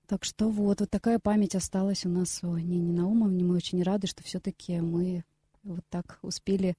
Так 0.07 0.25
что 0.25 0.51
вот, 0.51 0.81
вот 0.81 0.91
такая 0.91 1.19
память 1.19 1.55
осталась 1.55 2.05
у 2.05 2.11
нас 2.11 2.45
о 2.45 2.59
Нине 2.59 2.93
Наумовне. 2.93 3.43
Мы 3.43 3.57
очень 3.57 3.83
рады, 3.83 4.07
что 4.07 4.23
все-таки 4.23 4.81
мы 4.81 5.25
вот 5.63 5.85
так 5.89 6.19
успели 6.23 6.77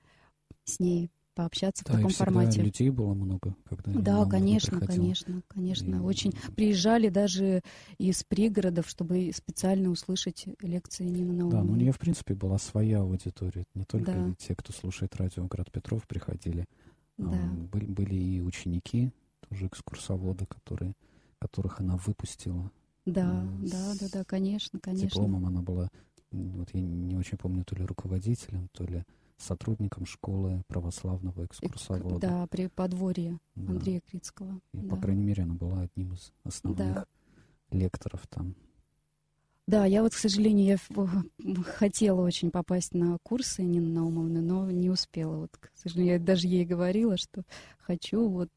с 0.64 0.80
ней 0.80 1.10
пообщаться 1.36 1.84
да, 1.86 1.94
в 1.94 1.96
таком 1.98 2.12
и 2.12 2.14
формате. 2.14 2.62
людей 2.62 2.90
было 2.90 3.14
много, 3.14 3.56
когда 3.66 3.92
Да, 3.92 4.26
конечно, 4.26 4.80
конечно, 4.80 5.44
конечно. 5.48 5.96
И... 5.96 6.00
Очень 6.00 6.32
приезжали 6.56 7.10
даже 7.10 7.62
из 7.98 8.24
пригородов, 8.24 8.88
чтобы 8.88 9.32
специально 9.36 9.90
услышать 9.90 10.46
лекции 10.62 11.04
Нины 11.04 11.34
Наумовны. 11.34 11.52
Да, 11.52 11.64
ну 11.64 11.74
у 11.74 11.76
нее, 11.76 11.92
в 11.92 12.00
принципе, 12.00 12.34
была 12.34 12.58
своя 12.58 13.02
аудитория. 13.02 13.66
Не 13.76 13.84
только 13.84 14.12
да. 14.12 14.34
те, 14.40 14.56
кто 14.56 14.74
слушает 14.74 15.16
радио 15.18 15.46
Град 15.46 15.72
Петров, 15.72 16.08
приходили. 16.08 16.66
Да. 17.18 17.38
Были, 17.72 17.86
были 17.86 18.16
и 18.16 18.42
ученики, 18.42 19.12
тоже 19.48 19.68
экскурсоводы, 19.68 20.46
которые, 20.46 20.94
которых 21.40 21.80
она 21.80 21.98
выпустила. 21.98 22.72
Да, 23.06 23.48
с... 23.64 23.72
да, 23.72 23.94
да, 24.00 24.08
да, 24.12 24.24
конечно, 24.24 24.80
конечно. 24.80 25.10
Дипломом 25.10 25.46
она 25.46 25.62
была, 25.62 25.90
вот 26.32 26.70
я 26.74 26.82
не 26.82 27.16
очень 27.16 27.38
помню, 27.38 27.64
то 27.64 27.76
ли 27.76 27.86
руководителем, 27.86 28.68
то 28.72 28.84
ли 28.84 29.04
сотрудником 29.38 30.06
школы 30.06 30.64
православного 30.68 31.46
экскурсовода. 31.46 32.20
Да, 32.20 32.48
при 32.48 32.68
подворье 32.68 33.40
да. 33.56 33.74
Андрея 33.74 34.02
Крицкого. 34.02 34.60
И, 34.74 34.78
да. 34.78 34.96
по 34.96 35.02
крайней 35.02 35.24
мере, 35.24 35.44
она 35.44 35.54
была 35.56 35.82
одним 35.82 36.14
из 36.14 36.32
основных 36.44 36.94
да. 36.96 37.06
лекторов 37.72 38.26
там. 38.28 38.56
Да, 39.68 39.86
я 39.86 40.04
вот, 40.04 40.14
к 40.14 40.18
сожалению, 40.18 40.78
я 40.78 41.64
хотела 41.64 42.22
очень 42.22 42.52
попасть 42.52 42.94
на 42.94 43.18
курсы 43.24 43.64
Нины 43.64 43.90
Наумовны, 43.90 44.40
но 44.42 44.70
не 44.70 44.92
успела. 44.92 45.38
Вот, 45.38 45.58
к 45.58 45.72
сожалению, 45.74 46.14
я 46.14 46.20
даже 46.20 46.48
ей 46.48 46.66
говорила, 46.66 47.18
что 47.18 47.44
хочу 47.80 48.30
вот 48.30 48.52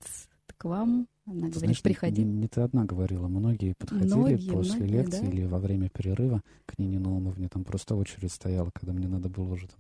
к 0.59 0.65
вам. 0.65 1.09
Она 1.25 1.41
говорит, 1.41 1.59
Знаешь, 1.59 1.83
приходи. 1.83 2.23
Не, 2.23 2.33
не 2.33 2.49
ты 2.49 2.61
одна 2.61 2.85
говорила, 2.85 3.29
многие 3.29 3.75
подходили 3.75 4.15
многие, 4.15 4.51
после 4.51 4.77
многие, 4.77 4.93
лекции 4.93 5.21
да? 5.21 5.27
или 5.29 5.45
во 5.45 5.59
время 5.59 5.89
перерыва 5.89 6.43
к 6.67 6.79
Нине 6.79 6.99
Наумовне. 6.99 7.49
Там 7.49 7.65
просто 7.65 7.95
очередь 7.95 8.33
стояла, 8.33 8.71
когда 8.75 8.93
мне 8.93 9.09
надо 9.09 9.29
было 9.29 9.53
уже 9.53 9.69
там 9.69 9.79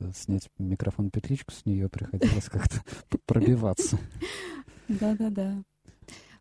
Э, 0.00 0.10
снять 0.14 0.48
микрофон-петличку 0.58 1.52
с 1.52 1.64
нее, 1.66 1.88
приходилось 1.88 2.48
как-то 2.48 2.82
пробиваться. 3.26 3.98
Да-да-да. 4.88 5.62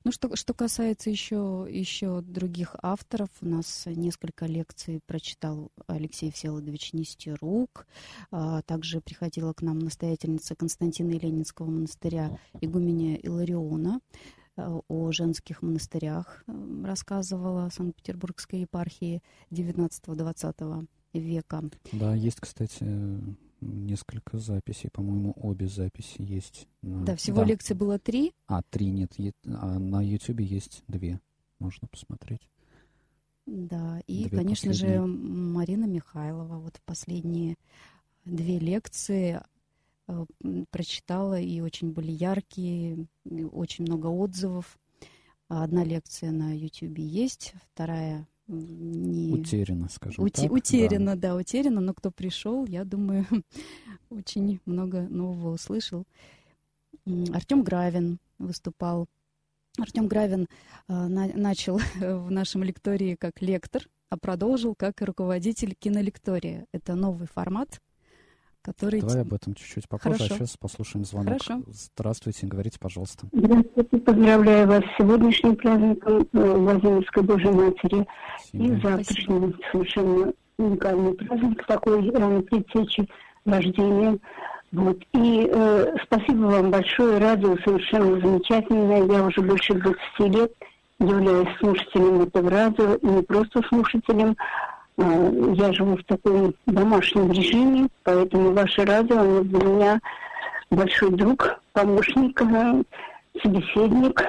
Ну, 0.06 0.12
что, 0.12 0.36
что 0.36 0.54
касается 0.54 1.10
еще, 1.10 1.66
еще 1.70 2.22
других 2.22 2.76
авторов, 2.82 3.30
у 3.41 3.45
нас 3.47 3.84
несколько 3.86 4.45
лекций 4.47 4.99
прочитал 5.06 5.72
Алексей 5.88 6.30
Всеволодович 6.30 6.91
Нестерук, 6.91 7.88
а, 8.30 8.62
также 8.64 8.99
приходила 8.99 9.54
к 9.54 9.62
нам 9.62 9.80
настоятельница 9.80 10.56
Константина 10.56 11.12
Ленинского 11.12 11.68
монастыря 11.68 12.38
игуменя 12.60 13.16
Илариона 13.16 14.01
а, 14.58 14.82
о 14.89 15.12
женских 15.14 15.62
монастырях 15.62 16.43
рассказывала 16.84 17.70
Санкт-Петербургской 17.70 18.62
епархии 18.62 19.24
19-20 19.51 20.88
века. 21.14 21.64
Да, 21.91 22.16
есть, 22.16 22.39
кстати, 22.39 22.86
несколько 23.61 24.38
записей, 24.38 24.89
по-моему, 24.89 25.34
обе 25.38 25.68
записи 25.68 26.22
есть. 26.22 26.68
Да, 26.82 27.16
всего 27.16 27.38
да. 27.38 27.45
лекций 27.45 27.76
было 27.76 27.99
три. 27.99 28.34
А, 28.47 28.61
три 28.70 28.89
нет, 28.89 29.14
а 29.45 29.80
на 29.80 30.01
Ютубе 30.01 30.45
есть 30.45 30.84
две, 30.88 31.20
можно 31.59 31.88
посмотреть. 31.88 32.41
Да, 33.45 34.01
и, 34.07 34.26
две 34.28 34.38
конечно 34.38 34.70
последние. 34.70 34.99
же, 34.99 35.07
Марина 35.07 35.86
Михайлова, 35.86 36.59
вот 36.59 36.80
последние 36.86 37.55
две 38.26 38.57
лекции 38.57 39.41
э, 40.07 40.26
прочитала, 40.72 41.39
и 41.39 41.59
очень 41.59 41.91
были 41.91 42.11
яркие, 42.11 43.05
очень 43.51 43.86
много 43.86 44.07
отзывов. 44.07 44.80
Одна 45.49 45.84
лекция 45.84 46.32
на 46.32 46.57
Ютубе 46.57 47.05
есть, 47.05 47.53
вторая 47.74 48.28
не... 48.48 49.34
Утеряно, 49.34 49.89
скажем 49.89 50.24
Ути... 50.24 50.41
так. 50.41 50.52
Утеряно, 50.52 51.16
да. 51.16 51.30
да, 51.30 51.36
утеряно, 51.36 51.82
но 51.82 51.94
кто 51.94 52.12
пришел, 52.12 52.66
я 52.66 52.84
думаю, 52.84 53.26
очень 54.10 54.60
много 54.66 55.02
нового 55.02 55.54
услышал. 55.54 56.06
Артем 57.06 57.64
Гравин 57.64 58.20
выступал. 58.39 59.08
Артем 59.80 60.08
Гравин 60.08 60.48
э, 60.88 60.94
на, 60.94 61.28
начал 61.28 61.78
в 62.00 62.32
нашем 62.32 62.64
лектории 62.64 63.16
как 63.16 63.41
лектор, 63.41 63.88
а 64.10 64.18
продолжил 64.18 64.76
как 64.76 65.02
руководитель 65.02 65.74
кинолектория. 65.74 66.66
Это 66.72 66.96
новый 66.96 67.28
формат, 67.28 67.82
который... 68.64 69.01
Давай 69.01 69.22
об 69.22 69.34
этом 69.34 69.53
чуть-чуть 69.53 69.88
попозже, 69.88 70.18
Хорошо. 70.18 70.36
а 70.36 70.38
сейчас 70.38 70.57
послушаем 70.57 71.05
звонок. 71.05 71.41
Хорошо. 71.43 71.61
Здравствуйте, 71.68 72.47
говорите, 72.47 72.80
пожалуйста. 72.80 73.28
Здравствуйте, 73.32 73.97
поздравляю 73.97 74.68
вас 74.68 74.84
с 74.84 74.97
сегодняшним 74.97 75.55
праздником 75.55 76.28
э, 76.34 76.53
Владимирской 76.57 77.24
Божьей 77.24 77.51
Матери 77.51 78.07
Спасибо. 78.39 78.64
и 78.64 78.82
завтрашним 78.82 79.59
совершенно 79.72 80.34
уникальный 80.57 81.14
праздник 81.14 81.66
такой 81.68 82.09
рано 82.11 82.41
предтечи 82.41 83.07
рождения. 83.45 84.18
Вот. 84.72 84.97
И 85.14 85.49
э, 85.53 85.95
спасибо 86.05 86.45
вам 86.45 86.72
большое, 86.72 87.20
радио 87.20 87.55
совершенно 87.64 88.20
замечательное. 88.20 89.05
Я 89.05 89.24
уже 89.24 89.41
больше 89.41 89.74
20 89.74 90.36
лет 90.36 90.51
являюсь 90.99 91.57
слушателем 91.59 92.22
этого 92.22 92.49
радио, 92.49 92.95
и 92.95 93.05
не 93.05 93.22
просто 93.24 93.61
слушателем, 93.68 94.36
а, 94.38 94.72
я 94.98 95.74
живу 95.74 95.98
в 95.98 96.04
таком 96.04 96.54
домашнем 96.66 97.32
режиме, 97.32 97.88
поэтому 98.04 98.54
ваше 98.54 98.86
радио 98.86 99.20
оно 99.20 99.41
для 99.44 99.64
меня 99.64 100.00
большой 100.70 101.12
друг, 101.12 101.60
помощник, 101.74 102.41
э, 102.41 102.84
собеседник, 103.41 104.22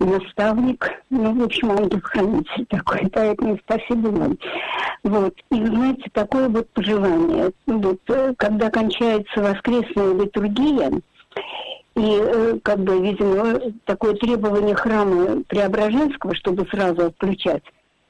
наставник, 0.00 0.90
ну, 1.10 1.32
в 1.32 1.44
общем, 1.44 1.70
ангел-хранитель 1.70 2.66
такой, 2.66 3.08
поэтому 3.12 3.58
спасибо 3.64 4.08
вам. 4.08 4.38
Вот, 5.04 5.34
и, 5.50 5.64
знаете, 5.64 6.10
такое 6.12 6.48
вот 6.48 6.68
пожелание, 6.70 7.52
вот, 7.66 8.00
э, 8.08 8.34
когда 8.36 8.70
кончается 8.70 9.40
воскресная 9.40 10.14
литургия, 10.14 10.90
и, 11.96 12.18
э, 12.20 12.58
как 12.62 12.80
бы, 12.80 13.00
видимо, 13.00 13.58
такое 13.84 14.14
требование 14.14 14.74
храма 14.74 15.42
Преображенского, 15.48 16.34
чтобы 16.34 16.66
сразу 16.70 17.06
отключать, 17.06 17.62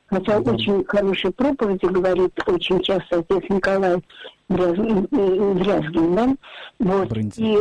Хотя 0.09 0.41
да. 0.41 0.53
очень 0.53 0.85
хорошие 0.85 1.33
проповеди 1.33 1.87
говорит 1.87 2.33
очень 2.47 2.81
часто 2.81 3.19
отец 3.19 3.43
Николай 3.49 4.03
Дрязгин, 4.49 6.15
да? 6.15 6.37
Вот. 6.79 7.17
И 7.37 7.59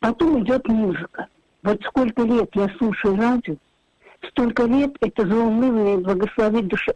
потом 0.00 0.42
идет 0.42 0.66
музыка. 0.66 1.28
Вот 1.62 1.80
сколько 1.84 2.22
лет 2.22 2.50
я 2.54 2.68
слушаю 2.78 3.16
радио, 3.16 3.54
столько 4.30 4.64
лет 4.64 4.96
это 5.00 5.26
заунывное 5.26 5.98
благословить 5.98 6.66
душа. 6.66 6.92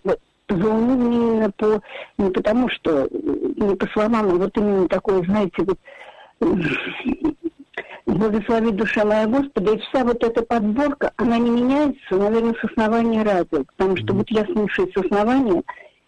Заунывное 0.49 1.13
именно 1.13 1.51
по, 1.53 1.81
не 2.19 2.31
потому 2.31 2.69
что, 2.69 3.09
не 3.11 3.75
по 3.75 3.87
словам, 3.89 4.15
а 4.15 4.23
вот 4.23 4.57
именно 4.57 4.89
такое, 4.89 5.23
знаете, 5.25 5.65
вот 5.65 5.79
благослови 8.07 8.71
душа 8.73 9.05
моя 9.05 9.27
Господа, 9.27 9.73
и 9.73 9.79
вся 9.79 10.05
вот 10.05 10.23
эта 10.23 10.43
подборка, 10.43 11.13
она 11.17 11.39
не 11.39 11.51
меняется, 11.51 12.15
наверное, 12.17 12.55
с 12.55 12.65
основания 12.65 13.23
радио, 13.23 13.65
потому 13.77 13.97
что 13.97 14.15
вот 14.15 14.31
я 14.31 14.45
слушаю 14.47 14.91
с 14.93 15.05
основания, 15.05 15.63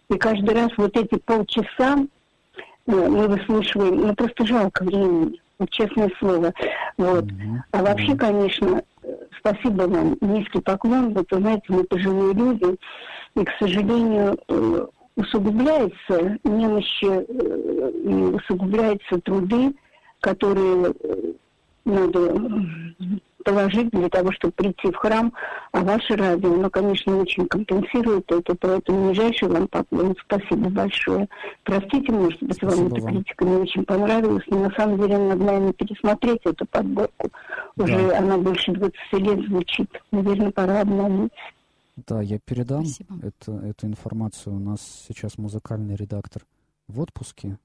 и 0.09 0.17
каждый 0.17 0.55
раз 0.55 0.69
вот 0.77 0.95
эти 0.95 1.15
полчаса 1.19 1.97
э, 1.97 2.91
мы 2.91 3.27
выслушиваем, 3.27 4.07
ну 4.07 4.15
просто 4.15 4.45
жалко 4.45 4.83
времени, 4.83 5.39
вот 5.59 5.69
честное 5.71 6.09
слово. 6.19 6.53
Вот. 6.97 7.25
А 7.71 7.83
вообще, 7.83 8.15
конечно, 8.15 8.81
спасибо 9.37 9.83
вам, 9.83 10.17
низкий 10.21 10.61
поклон, 10.61 11.13
вот 11.13 11.29
вы 11.31 11.37
знаете, 11.37 11.65
мы 11.67 11.83
пожилые 11.83 12.33
люди, 12.33 12.77
и, 13.35 13.43
к 13.43 13.51
сожалению, 13.59 14.37
э, 14.47 14.85
усугубляется 15.17 16.37
немощи, 16.45 17.05
э, 17.05 17.91
и 18.05 18.13
усугубляются 18.35 19.19
труды, 19.19 19.75
которые 20.21 20.93
надо 21.89 22.33
положить 23.43 23.89
для 23.91 24.09
того, 24.09 24.31
чтобы 24.33 24.53
прийти 24.53 24.91
в 24.91 24.95
храм, 24.95 25.33
а 25.71 25.79
ваше 25.81 26.15
радио, 26.15 26.53
оно, 26.53 26.69
конечно, 26.69 27.17
очень 27.17 27.47
компенсирует 27.47 28.31
это, 28.31 28.55
поэтому 28.55 29.09
нижайший 29.09 29.47
вам 29.47 29.67
поклон. 29.67 30.15
Спасибо 30.25 30.69
большое. 30.69 31.27
Простите, 31.63 32.11
может 32.11 32.41
быть, 32.41 32.57
Спасибо 32.57 32.81
вам 32.81 32.87
эта 32.87 33.07
критика 33.07 33.45
не 33.45 33.55
очень 33.55 33.85
понравилась, 33.85 34.43
но 34.47 34.59
на 34.59 34.71
самом 34.71 34.97
деле 34.97 35.17
надо, 35.17 35.43
наверное, 35.43 35.73
пересмотреть 35.73 36.41
эту 36.45 36.65
подборку. 36.65 37.29
Да. 37.75 37.83
Уже 37.83 38.11
она 38.11 38.37
больше 38.37 38.71
20 38.71 38.95
лет 39.13 39.45
звучит. 39.47 39.89
Наверное, 40.11 40.51
пора 40.51 40.81
обновить. 40.81 41.31
Да, 42.07 42.21
я 42.21 42.39
передам 42.39 42.85
это, 43.21 43.51
эту 43.65 43.87
информацию. 43.87 44.55
У 44.55 44.59
нас 44.59 45.05
сейчас 45.07 45.37
музыкальный 45.37 45.95
редактор 45.95 46.43
в 46.87 46.99
отпуске, 47.01 47.57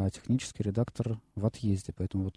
а 0.00 0.08
технический 0.08 0.62
редактор 0.62 1.20
в 1.34 1.44
отъезде. 1.44 1.92
Поэтому 1.94 2.24
вот 2.24 2.36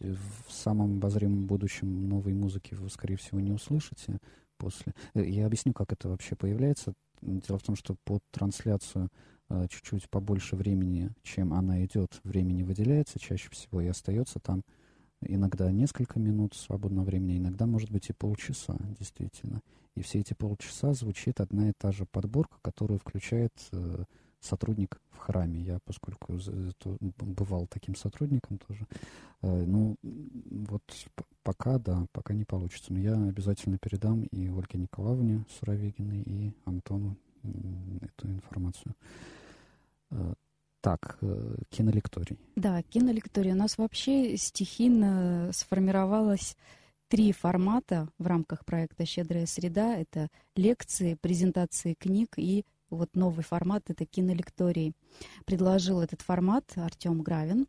в 0.00 0.52
самом 0.52 0.96
обозримом 0.96 1.46
будущем 1.46 2.10
новой 2.10 2.34
музыки 2.34 2.74
вы, 2.74 2.90
скорее 2.90 3.16
всего, 3.16 3.40
не 3.40 3.52
услышите 3.52 4.18
после. 4.58 4.92
Э, 5.14 5.24
я 5.24 5.46
объясню, 5.46 5.72
как 5.72 5.94
это 5.94 6.10
вообще 6.10 6.36
появляется. 6.36 6.92
Дело 7.22 7.58
в 7.58 7.62
том, 7.62 7.74
что 7.74 7.96
под 8.04 8.22
трансляцию 8.30 9.08
э, 9.48 9.66
чуть-чуть 9.70 10.10
побольше 10.10 10.56
времени, 10.56 11.10
чем 11.22 11.54
она 11.54 11.82
идет, 11.86 12.20
времени 12.22 12.64
выделяется 12.64 13.18
чаще 13.18 13.48
всего 13.48 13.80
и 13.80 13.86
остается 13.86 14.38
там 14.38 14.62
иногда 15.22 15.70
несколько 15.70 16.18
минут 16.18 16.54
свободного 16.54 17.06
времени, 17.06 17.38
иногда, 17.38 17.64
может 17.64 17.90
быть, 17.90 18.10
и 18.10 18.12
полчаса, 18.12 18.76
действительно. 18.98 19.62
И 19.96 20.02
все 20.02 20.20
эти 20.20 20.34
полчаса 20.34 20.92
звучит 20.92 21.40
одна 21.40 21.70
и 21.70 21.72
та 21.78 21.92
же 21.92 22.04
подборка, 22.04 22.58
которую 22.60 22.98
включает 22.98 23.52
э, 23.72 24.04
сотрудник 24.40 25.00
в 25.10 25.18
храме. 25.18 25.60
Я, 25.60 25.78
поскольку 25.84 26.38
бывал 27.00 27.66
таким 27.66 27.94
сотрудником 27.94 28.58
тоже, 28.58 28.86
э, 29.42 29.64
ну, 29.66 29.96
вот 30.02 30.82
пока, 31.42 31.78
да, 31.78 32.06
пока 32.12 32.34
не 32.34 32.44
получится. 32.44 32.92
Но 32.92 32.98
я 32.98 33.14
обязательно 33.14 33.78
передам 33.78 34.22
и 34.22 34.48
Ольге 34.48 34.78
Николаевне 34.78 35.44
Суровегиной, 35.58 36.22
и 36.22 36.52
Антону 36.64 37.16
эту 38.00 38.28
информацию. 38.28 38.94
Э, 40.10 40.34
так, 40.80 41.18
э, 41.20 41.56
кинолекторий. 41.68 42.38
Да, 42.56 42.82
кинолекторий. 42.82 43.52
У 43.52 43.56
нас 43.56 43.76
вообще 43.76 44.36
стихийно 44.36 45.50
сформировалось 45.52 46.56
три 47.08 47.32
формата 47.32 48.08
в 48.18 48.26
рамках 48.26 48.64
проекта 48.64 49.04
«Щедрая 49.04 49.46
среда». 49.46 49.96
Это 49.96 50.28
лекции, 50.56 51.16
презентации 51.20 51.94
книг 51.94 52.34
и 52.36 52.64
вот 52.90 53.14
новый 53.14 53.44
формат, 53.44 53.88
это 53.88 54.04
кинолекторий. 54.04 54.94
Предложил 55.46 56.00
этот 56.00 56.20
формат 56.22 56.64
Артем 56.76 57.22
Гравин. 57.22 57.66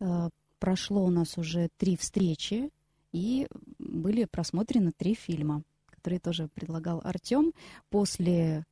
Э, 0.00 0.30
прошло 0.58 1.04
у 1.04 1.10
нас 1.10 1.36
уже 1.38 1.68
три 1.76 1.96
встречи, 1.96 2.70
и 3.12 3.46
были 3.78 4.24
просмотрены 4.24 4.92
три 4.96 5.14
фильма, 5.14 5.62
которые 5.86 6.20
тоже 6.20 6.48
предлагал 6.54 7.00
Артем. 7.04 7.52
После 7.90 8.64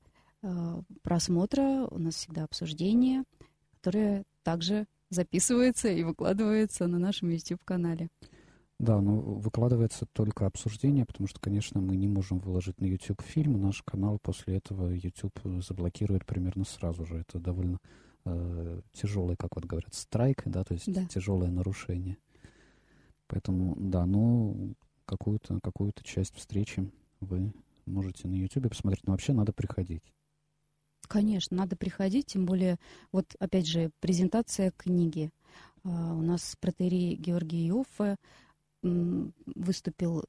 э, 0.43 0.83
просмотра 1.03 1.87
у 1.91 1.99
нас 1.99 2.15
всегда 2.15 2.45
обсуждение, 2.45 3.25
которое 3.73 4.25
также 4.43 4.87
записывается 5.11 5.89
и 5.89 6.03
выкладывается 6.05 6.87
на 6.87 6.99
нашем 6.99 7.31
YouTube-канале. 7.31 8.09
Да, 8.81 8.99
но 8.99 9.21
выкладывается 9.21 10.07
только 10.07 10.47
обсуждение, 10.47 11.05
потому 11.05 11.29
что, 11.29 11.39
конечно, 11.39 11.83
мы 11.83 11.97
не 11.97 12.09
можем 12.09 12.39
выложить 12.39 12.81
на 12.81 12.87
YouTube 12.87 13.21
фильм. 13.21 13.61
Наш 13.61 13.83
канал 13.83 14.19
после 14.23 14.57
этого 14.57 14.89
YouTube 14.89 15.39
заблокирует 15.61 16.25
примерно 16.25 16.65
сразу 16.65 17.05
же. 17.05 17.19
Это 17.19 17.39
довольно 17.39 17.77
э, 18.25 18.81
тяжелый, 18.95 19.37
как 19.37 19.55
вот 19.55 19.67
говорят, 19.67 19.93
страйк, 19.93 20.45
да, 20.47 20.65
то 20.65 20.73
есть 20.73 20.91
да. 20.91 21.05
тяжелое 21.05 21.51
нарушение. 21.51 22.17
Поэтому, 23.27 23.77
да, 23.77 24.07
ну, 24.07 24.73
какую-то 25.05 25.61
какую 25.63 25.93
часть 26.03 26.37
встречи 26.37 26.91
вы 27.21 27.53
можете 27.85 28.29
на 28.29 28.35
YouTube 28.35 28.71
посмотреть. 28.71 29.07
Но 29.07 29.13
вообще 29.13 29.35
надо 29.35 29.53
приходить. 29.53 30.11
Конечно, 31.07 31.55
надо 31.55 31.77
приходить, 31.77 32.29
тем 32.29 32.47
более, 32.47 32.79
вот 33.13 33.37
опять 33.41 33.67
же, 33.67 33.91
презентация 34.01 34.71
книги. 34.71 35.31
А, 35.85 36.15
у 36.15 36.23
нас 36.23 36.57
протерей 36.59 37.15
Георгий 37.17 37.67
Йоффе 37.67 38.17
выступил 38.83 40.25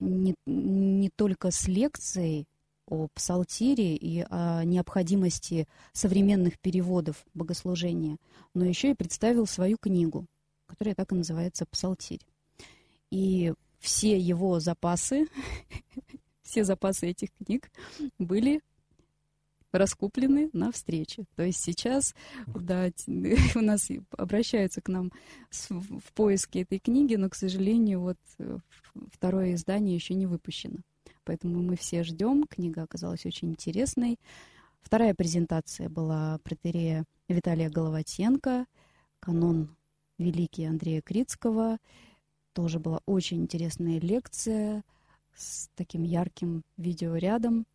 не, 0.00 0.34
не 0.46 1.10
только 1.10 1.50
с 1.50 1.66
лекцией 1.68 2.46
о 2.86 3.08
псалтире 3.14 3.96
и 3.96 4.24
о 4.30 4.64
необходимости 4.64 5.68
современных 5.92 6.58
переводов 6.58 7.24
богослужения, 7.34 8.16
но 8.54 8.64
еще 8.64 8.90
и 8.92 8.94
представил 8.94 9.46
свою 9.46 9.76
книгу, 9.78 10.26
которая 10.66 10.94
так 10.94 11.12
и 11.12 11.16
называется 11.16 11.66
«Псалтирь». 11.66 12.26
И 13.10 13.52
все 13.78 14.18
его 14.18 14.60
запасы, 14.60 15.26
все 16.42 16.64
запасы 16.64 17.08
этих 17.08 17.30
книг 17.34 17.70
были 18.18 18.62
раскуплены 19.72 20.50
на 20.52 20.72
встрече. 20.72 21.24
То 21.36 21.42
есть 21.42 21.62
сейчас 21.62 22.14
да, 22.46 22.90
у 23.54 23.60
нас 23.60 23.88
обращаются 24.16 24.80
к 24.80 24.88
нам 24.88 25.12
в 25.50 26.12
поиске 26.14 26.62
этой 26.62 26.78
книги, 26.78 27.16
но, 27.16 27.28
к 27.28 27.34
сожалению, 27.34 28.00
вот 28.00 28.18
э, 28.38 28.58
второе 29.12 29.54
издание 29.54 29.94
еще 29.94 30.14
не 30.14 30.26
выпущено. 30.26 30.78
Поэтому 31.24 31.62
мы 31.62 31.76
все 31.76 32.04
ждем. 32.04 32.44
Книга 32.48 32.82
оказалась 32.82 33.26
очень 33.26 33.50
интересной. 33.50 34.18
Вторая 34.80 35.14
презентация 35.14 35.88
была 35.88 36.38
протерея 36.42 37.04
Виталия 37.28 37.68
Головатенко, 37.68 38.66
канон 39.20 39.76
великий 40.18 40.64
Андрея 40.64 41.02
Крицкого. 41.02 41.78
Тоже 42.52 42.78
была 42.78 43.00
очень 43.06 43.42
интересная 43.42 44.00
лекция 44.00 44.82
с 45.36 45.68
таким 45.74 46.02
ярким 46.02 46.64
видеорядом. 46.76 47.66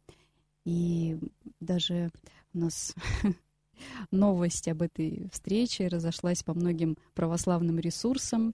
И 0.65 1.19
даже 1.59 2.11
у 2.53 2.59
нас 2.59 2.95
новость 4.11 4.67
об 4.67 4.81
этой 4.81 5.29
встрече 5.31 5.87
разошлась 5.87 6.43
по 6.43 6.53
многим 6.53 6.97
православным 7.13 7.79
ресурсам. 7.79 8.53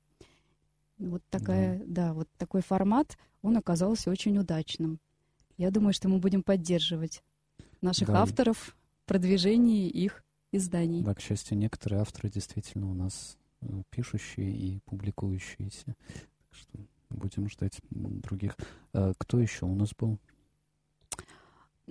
Вот 0.97 1.21
такая, 1.29 1.79
да. 1.79 2.07
да, 2.07 2.13
вот 2.13 2.27
такой 2.37 2.61
формат, 2.61 3.17
он 3.41 3.57
оказался 3.57 4.09
очень 4.09 4.37
удачным. 4.37 4.99
Я 5.57 5.71
думаю, 5.71 5.93
что 5.93 6.09
мы 6.09 6.19
будем 6.19 6.43
поддерживать 6.43 7.23
наших 7.81 8.07
да. 8.07 8.21
авторов 8.21 8.57
в 8.57 9.07
продвижении 9.07 9.87
их 9.87 10.23
изданий. 10.51 11.03
Да, 11.03 11.13
к 11.13 11.21
счастью, 11.21 11.57
некоторые 11.57 12.01
авторы 12.01 12.29
действительно 12.29 12.89
у 12.89 12.93
нас 12.93 13.37
э, 13.61 13.83
пишущие 13.89 14.51
и 14.51 14.79
публикующиеся. 14.85 15.85
Так 15.85 16.53
что 16.53 16.79
будем 17.09 17.49
ждать 17.49 17.79
других. 17.89 18.57
А 18.93 19.13
кто 19.17 19.39
еще 19.39 19.65
у 19.65 19.75
нас 19.75 19.91
был? 19.97 20.19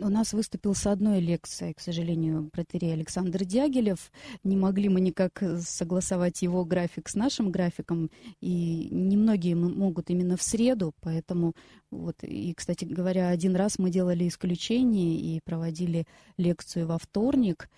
У 0.00 0.08
нас 0.08 0.32
выступил 0.32 0.74
с 0.74 0.86
одной 0.86 1.20
лекцией, 1.20 1.74
к 1.74 1.80
сожалению, 1.80 2.48
протерей 2.52 2.92
Александр 2.92 3.44
Дягилев. 3.44 4.10
Не 4.44 4.56
могли 4.56 4.88
мы 4.88 5.00
никак 5.00 5.42
согласовать 5.60 6.42
его 6.42 6.64
график 6.64 7.08
с 7.08 7.14
нашим 7.14 7.50
графиком, 7.50 8.10
и 8.40 8.88
немногие 8.90 9.56
могут 9.56 10.10
именно 10.10 10.36
в 10.36 10.42
среду, 10.42 10.94
поэтому 11.00 11.54
вот, 11.90 12.16
и, 12.22 12.54
кстати 12.54 12.84
говоря, 12.84 13.28
один 13.28 13.56
раз 13.56 13.78
мы 13.78 13.90
делали 13.90 14.28
исключение 14.28 15.16
и 15.16 15.40
проводили 15.44 16.06
лекцию 16.36 16.86
во 16.86 16.98
вторник, 16.98 17.68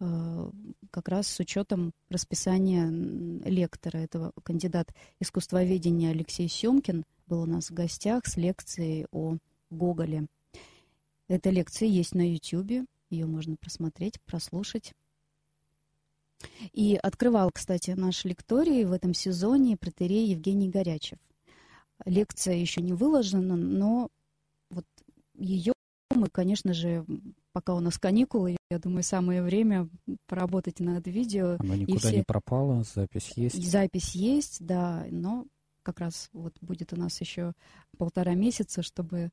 э, 0.00 0.50
как 0.90 1.08
раз 1.08 1.26
с 1.28 1.40
учетом 1.40 1.92
расписания 2.08 2.88
лектора, 3.44 3.98
этого 3.98 4.32
кандидат 4.42 4.94
искусствоведения 5.20 6.10
Алексей 6.10 6.48
Семкин 6.48 7.04
был 7.26 7.42
у 7.42 7.46
нас 7.46 7.70
в 7.70 7.74
гостях 7.74 8.26
с 8.26 8.36
лекцией 8.36 9.06
о 9.10 9.36
Гоголе. 9.70 10.26
Эта 11.28 11.50
лекция 11.50 11.88
есть 11.88 12.14
на 12.14 12.28
YouTube, 12.32 12.86
ее 13.10 13.26
можно 13.26 13.56
просмотреть, 13.56 14.20
прослушать. 14.22 14.92
И 16.72 16.96
открывал, 16.96 17.50
кстати, 17.52 17.92
наш 17.92 18.24
лекторий 18.24 18.84
в 18.84 18.92
этом 18.92 19.14
сезоне 19.14 19.76
протерей 19.76 20.28
Евгений 20.28 20.68
Горячев. 20.68 21.18
Лекция 22.04 22.54
еще 22.54 22.82
не 22.82 22.92
выложена, 22.92 23.56
но 23.56 24.10
вот 24.70 24.84
ее 25.34 25.72
мы, 26.14 26.28
конечно 26.28 26.74
же, 26.74 27.04
пока 27.52 27.74
у 27.74 27.80
нас 27.80 27.98
каникулы, 27.98 28.56
я 28.70 28.78
думаю, 28.78 29.02
самое 29.02 29.42
время 29.42 29.88
поработать 30.26 30.80
над 30.80 31.06
видео. 31.06 31.56
Она 31.58 31.76
никуда 31.76 31.98
все... 31.98 32.16
не 32.18 32.22
пропала, 32.22 32.84
запись 32.94 33.32
есть. 33.36 33.62
Запись 33.62 34.14
есть, 34.14 34.64
да, 34.64 35.06
но 35.10 35.46
как 35.82 36.00
раз 36.00 36.28
вот 36.32 36.54
будет 36.60 36.92
у 36.92 36.96
нас 36.96 37.20
еще 37.20 37.52
полтора 37.96 38.34
месяца, 38.34 38.82
чтобы 38.82 39.30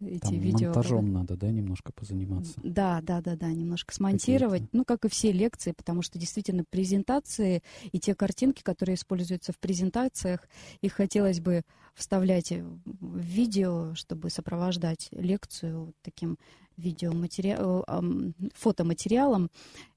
эти 0.00 0.20
Там 0.20 0.38
видео. 0.38 0.66
Монтажом 0.68 1.12
надо, 1.12 1.36
да, 1.36 1.50
немножко 1.50 1.92
позаниматься? 1.92 2.54
Да, 2.62 3.00
да, 3.02 3.20
да, 3.20 3.36
да, 3.36 3.48
немножко 3.48 3.94
смонтировать. 3.94 4.62
Ну, 4.72 4.84
как 4.84 5.04
и 5.04 5.08
все 5.08 5.32
лекции, 5.32 5.72
потому 5.72 6.02
что 6.02 6.18
действительно 6.18 6.64
презентации 6.68 7.62
и 7.92 7.98
те 7.98 8.14
картинки, 8.14 8.62
которые 8.62 8.96
используются 8.96 9.52
в 9.52 9.58
презентациях, 9.58 10.48
их 10.80 10.92
хотелось 10.92 11.40
бы 11.40 11.62
вставлять 11.94 12.52
в 12.52 13.18
видео, 13.18 13.94
чтобы 13.94 14.30
сопровождать 14.30 15.08
лекцию 15.12 15.94
таким 16.02 16.38
видеоматериалом, 16.76 18.34
э, 18.38 18.48
фотоматериалом. 18.54 19.50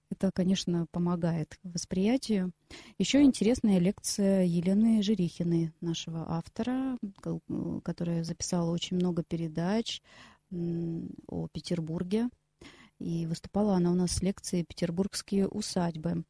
Это, 0.09 0.31
конечно, 0.31 0.87
помогает 0.91 1.59
восприятию. 1.63 2.51
Еще 2.97 3.21
интересная 3.21 3.77
лекция 3.77 4.43
Елены 4.43 5.03
Жирихиной, 5.03 5.71
нашего 5.81 6.25
автора, 6.31 6.97
которая 7.83 8.23
записала 8.23 8.71
очень 8.71 8.97
много 8.97 9.23
передач 9.23 10.01
о 10.51 11.47
Петербурге. 11.51 12.29
И 12.99 13.27
выступала 13.27 13.75
она 13.75 13.91
у 13.91 13.95
нас 13.95 14.11
с 14.11 14.21
лекцией 14.21 14.65
«Петербургские 14.65 15.47
усадьбы». 15.47 16.25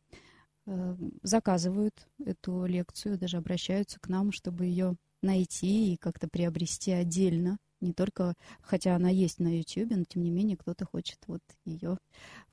Э, 0.68 0.96
заказывают 1.24 2.08
эту 2.24 2.66
лекцию, 2.66 3.18
даже 3.18 3.38
обращаются 3.38 4.00
к 4.00 4.08
нам, 4.08 4.32
чтобы 4.32 4.66
ее 4.66 4.96
найти 5.24 5.94
и 5.94 5.98
как-то 5.98 6.28
приобрести 6.28 6.92
отдельно. 6.92 7.58
Не 7.82 7.94
только, 7.94 8.36
хотя 8.62 8.96
она 8.96 9.10
есть 9.10 9.40
на 9.40 9.58
YouTube, 9.58 9.90
но 9.90 10.04
тем 10.04 10.22
не 10.22 10.30
менее 10.30 10.58
кто-то 10.58 10.86
хочет 10.86 11.18
вот 11.26 11.42
ее 11.66 11.98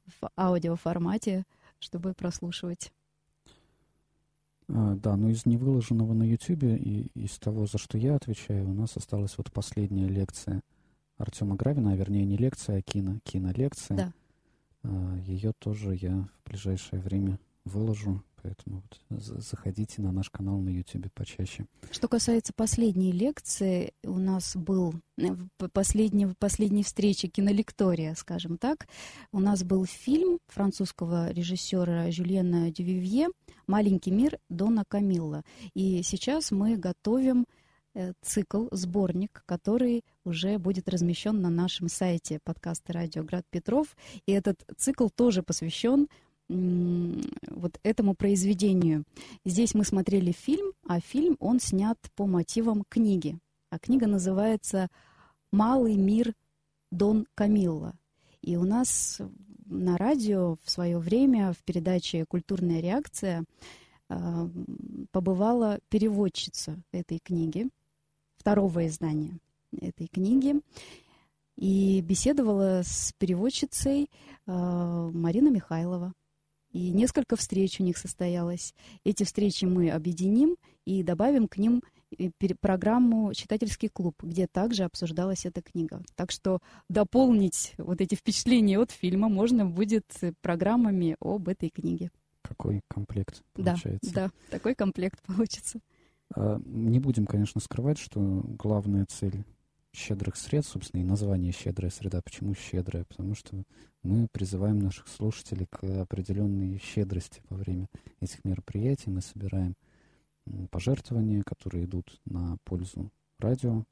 в 0.07 0.31
аудиоформате, 0.37 1.45
чтобы 1.79 2.15
прослушивать. 2.15 2.93
А, 4.69 4.95
да, 4.97 5.17
но 5.17 5.31
из 5.31 5.47
невыложенного 5.47 6.13
на 6.13 6.25
YouTube 6.25 6.65
и 6.65 7.11
из 7.15 7.39
того, 7.39 7.67
за 7.67 7.79
что 7.79 7.99
я 7.99 8.17
отвечаю, 8.17 8.69
у 8.69 8.73
нас 8.73 8.97
осталась 8.97 9.39
вот 9.39 9.53
последняя 9.53 10.09
лекция 10.09 10.63
Артема 11.19 11.57
Гравина, 11.57 11.93
а 11.93 11.97
вернее 11.97 12.25
не 12.25 12.37
лекция, 12.37 12.79
а 12.79 12.83
кино, 12.83 13.19
кинолекция. 13.25 13.97
Да. 13.97 14.13
А, 14.83 15.19
ее 15.19 15.53
тоже 15.59 15.95
я 15.95 16.29
в 16.45 16.49
ближайшее 16.49 17.01
время 17.01 17.39
выложу. 17.65 18.23
Поэтому 18.43 18.83
вот 18.83 19.01
заходите 19.21 20.03
на 20.03 20.13
наш 20.13 20.31
канал 20.31 20.59
на 20.59 20.71
YouTube 20.71 21.09
почаще. 21.15 21.67
Что 21.91 22.09
касается 22.09 22.53
последней 22.55 23.13
лекции, 23.13 23.93
у 24.05 24.19
нас 24.19 24.57
был 24.57 24.95
э, 25.19 25.29
последней, 25.73 26.29
последней 26.39 26.83
встречи 26.83 27.29
кинолектория, 27.29 28.15
скажем 28.15 28.59
так. 28.59 28.87
У 29.33 29.41
нас 29.41 29.65
был 29.65 29.85
фильм 29.85 30.39
французского 30.49 31.31
режиссера 31.31 32.11
Жюльена 32.11 32.71
Дювивье 32.71 33.29
«Маленький 33.67 34.11
мир» 34.11 34.39
Дона 34.49 34.85
Камилла. 34.87 35.43
И 35.75 36.03
сейчас 36.03 36.51
мы 36.51 36.77
готовим 36.77 37.47
э, 37.95 38.13
цикл, 38.23 38.67
сборник, 38.71 39.43
который 39.47 40.05
уже 40.25 40.59
будет 40.59 40.89
размещен 40.89 41.41
на 41.41 41.51
нашем 41.51 41.89
сайте 41.89 42.39
подкаста 42.45 42.93
«Радио 42.93 43.23
Град 43.23 43.45
Петров». 43.51 43.97
И 44.27 44.33
этот 44.33 44.65
цикл 44.77 45.09
тоже 45.09 45.43
посвящен 45.43 46.09
вот 46.49 47.79
этому 47.83 48.15
произведению. 48.15 49.05
Здесь 49.45 49.75
мы 49.75 49.85
смотрели 49.85 50.33
фильм, 50.33 50.73
а 50.87 51.01
фильм 51.01 51.37
он 51.41 51.61
снят 51.61 51.99
по 52.15 52.27
мотивам 52.27 52.85
книги. 52.89 53.39
А 53.71 53.79
книга 53.79 54.07
называется 54.07 54.89
«Малый 55.53 55.97
мир 55.97 56.35
Дон 56.91 57.27
Камилла». 57.35 57.95
И 58.43 58.57
у 58.57 58.65
нас 58.65 59.21
на 59.67 59.97
радио 59.97 60.57
в 60.65 60.71
свое 60.71 60.99
время 60.99 61.53
в 61.53 61.65
передаче 61.65 62.25
«Культурная 62.27 62.81
реакция» 62.81 63.45
а, 64.09 64.49
побывала 65.11 65.81
переводчица 65.89 66.81
этой 66.93 67.19
книги, 67.19 67.69
второго 68.37 68.87
издания 68.87 69.39
этой 69.81 70.07
книги, 70.07 70.61
и 71.57 72.01
беседовала 72.03 72.83
с 72.85 73.13
переводчицей 73.19 74.09
а, 74.47 75.11
Марина 75.11 75.49
Михайлова. 75.49 76.13
И 76.73 76.91
несколько 76.91 77.37
встреч 77.37 77.81
у 77.81 77.85
них 77.85 77.97
состоялось. 77.97 78.75
Эти 79.05 79.25
встречи 79.25 79.65
мы 79.65 79.91
объединим 79.91 80.57
и 80.85 81.03
добавим 81.03 81.49
к 81.49 81.57
ним 81.57 81.83
э, 82.19 82.31
программу 82.61 83.33
«Читательский 83.35 83.89
клуб», 83.89 84.15
где 84.23 84.47
также 84.47 84.85
обсуждалась 84.85 85.47
эта 85.47 85.63
книга. 85.63 86.03
Так 86.15 86.31
что 86.31 86.61
дополнить 86.89 87.75
вот 87.79 88.01
эти 88.01 88.15
впечатления 88.15 88.79
от 88.79 88.91
фильма 88.91 89.29
можно 89.29 89.65
будет 89.65 90.07
программами 90.43 91.17
об 91.21 91.49
этой 91.49 91.71
книге. 91.71 92.11
Какой 92.43 92.83
комплект 92.89 93.43
получается. 93.55 94.15
Да, 94.15 94.27
да, 94.27 94.31
такой 94.51 94.75
комплект 94.75 95.21
получится. 95.23 95.81
А, 96.35 96.61
не 96.65 97.01
будем, 97.01 97.27
конечно, 97.27 97.61
скрывать, 97.61 97.99
что 97.99 98.21
главная 98.21 99.07
цель 99.07 99.45
щедрых 99.97 100.37
сред, 100.37 100.67
собственно, 100.67 101.01
и 101.01 101.05
название 101.05 101.53
«щедрая 101.53 101.91
среда». 101.91 102.21
Почему 102.23 102.55
«щедрая»? 102.55 103.05
Потому 103.05 103.35
что 103.35 103.65
мы 104.03 104.29
призываем 104.31 104.79
наших 104.79 105.09
слушателей 105.09 105.67
к 105.67 105.83
определенной 106.03 106.79
щедрости 106.79 107.43
во 107.49 107.57
время 107.57 107.89
этих 108.21 108.45
мероприятий. 108.45 109.11
Мы 109.11 109.23
собираем 109.23 109.75
пожертвования, 110.71 111.43
которые 111.43 111.85
идут 111.85 112.21
на 112.25 112.57
пользу 112.65 113.11
радио. 113.39 113.85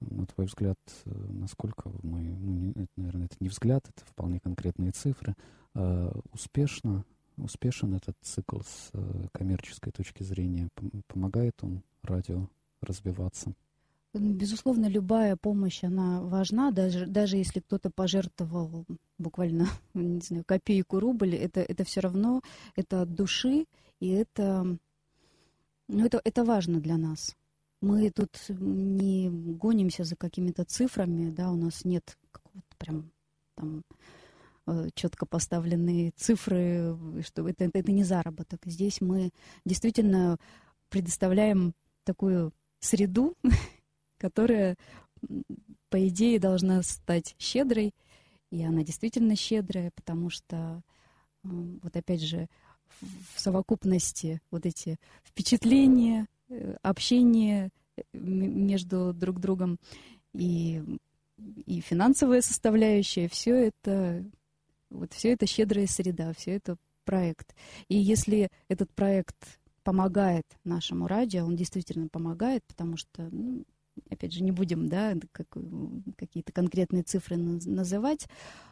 На 0.00 0.26
твой 0.26 0.46
взгляд, 0.46 0.78
э, 1.06 1.10
насколько 1.10 1.90
мы, 2.02 2.20
ну, 2.20 2.70
это, 2.72 2.90
наверное, 2.96 3.26
это 3.26 3.36
не 3.40 3.48
взгляд, 3.48 3.88
это 3.88 4.04
вполне 4.04 4.40
конкретные 4.40 4.92
цифры, 4.92 5.34
э, 5.74 6.12
успешно, 6.32 7.06
успешен 7.38 7.94
этот 7.94 8.16
цикл 8.20 8.60
с 8.60 8.90
э, 8.92 9.28
коммерческой 9.32 9.92
точки 9.92 10.22
зрения? 10.22 10.68
Помогает 11.06 11.54
он 11.62 11.82
радио 12.02 12.48
развиваться? 12.82 13.54
Безусловно, 14.14 14.86
любая 14.86 15.34
помощь, 15.34 15.82
она 15.82 16.20
важна, 16.20 16.70
даже, 16.70 17.04
даже 17.06 17.36
если 17.36 17.58
кто-то 17.58 17.90
пожертвовал 17.90 18.84
буквально, 19.18 19.66
не 19.94 20.20
знаю, 20.20 20.44
копейку, 20.46 21.00
рубль, 21.00 21.34
это, 21.34 21.60
это 21.60 21.82
все 21.82 22.00
равно, 22.00 22.40
это 22.76 23.02
от 23.02 23.12
души, 23.12 23.66
и 23.98 24.10
это, 24.10 24.78
ну, 25.88 26.06
это, 26.06 26.20
это 26.22 26.44
важно 26.44 26.80
для 26.80 26.96
нас. 26.96 27.34
Мы 27.80 28.08
тут 28.10 28.30
не 28.48 29.28
гонимся 29.30 30.04
за 30.04 30.14
какими-то 30.14 30.64
цифрами, 30.64 31.30
да, 31.30 31.50
у 31.50 31.56
нас 31.56 31.84
нет 31.84 32.16
какого-то 32.30 32.76
прям 32.78 33.10
там 33.56 33.82
э, 34.66 34.90
четко 34.94 35.26
поставленные 35.26 36.12
цифры, 36.12 36.96
что 37.26 37.48
это, 37.48 37.64
это, 37.64 37.78
это 37.80 37.90
не 37.90 38.04
заработок. 38.04 38.60
Здесь 38.64 39.00
мы 39.00 39.30
действительно 39.64 40.38
предоставляем 40.88 41.74
такую 42.04 42.52
среду, 42.78 43.34
которая, 44.24 44.76
по 45.90 46.08
идее, 46.08 46.40
должна 46.40 46.82
стать 46.82 47.34
щедрой, 47.38 47.92
и 48.50 48.64
она 48.64 48.82
действительно 48.82 49.36
щедрая, 49.36 49.90
потому 49.94 50.30
что, 50.30 50.80
вот 51.42 51.94
опять 51.94 52.22
же, 52.22 52.48
в 53.34 53.38
совокупности 53.38 54.40
вот 54.50 54.64
эти 54.64 54.98
впечатления, 55.24 56.26
э, 56.48 56.76
общение 56.80 57.68
э, 57.98 58.02
между 58.14 59.12
друг 59.12 59.40
другом 59.40 59.78
и, 60.32 60.82
и 61.66 61.80
финансовая 61.82 62.40
составляющая, 62.40 63.28
все 63.28 63.66
это, 63.66 64.24
вот 64.88 65.12
все 65.12 65.32
это 65.32 65.46
щедрая 65.46 65.86
среда, 65.86 66.32
все 66.32 66.52
это 66.52 66.78
проект. 67.04 67.54
И 67.88 67.96
если 67.98 68.48
этот 68.68 68.90
проект 68.94 69.36
помогает 69.82 70.46
нашему 70.64 71.08
радио, 71.08 71.44
он 71.44 71.56
действительно 71.56 72.08
помогает, 72.08 72.64
потому 72.64 72.96
что 72.96 73.28
ну, 73.30 73.66
опять 74.10 74.32
же, 74.32 74.42
не 74.42 74.52
будем, 74.52 74.88
да, 74.88 75.14
как, 75.32 75.46
какие-то 76.16 76.52
конкретные 76.52 77.02
цифры 77.02 77.36
называть, 77.36 78.26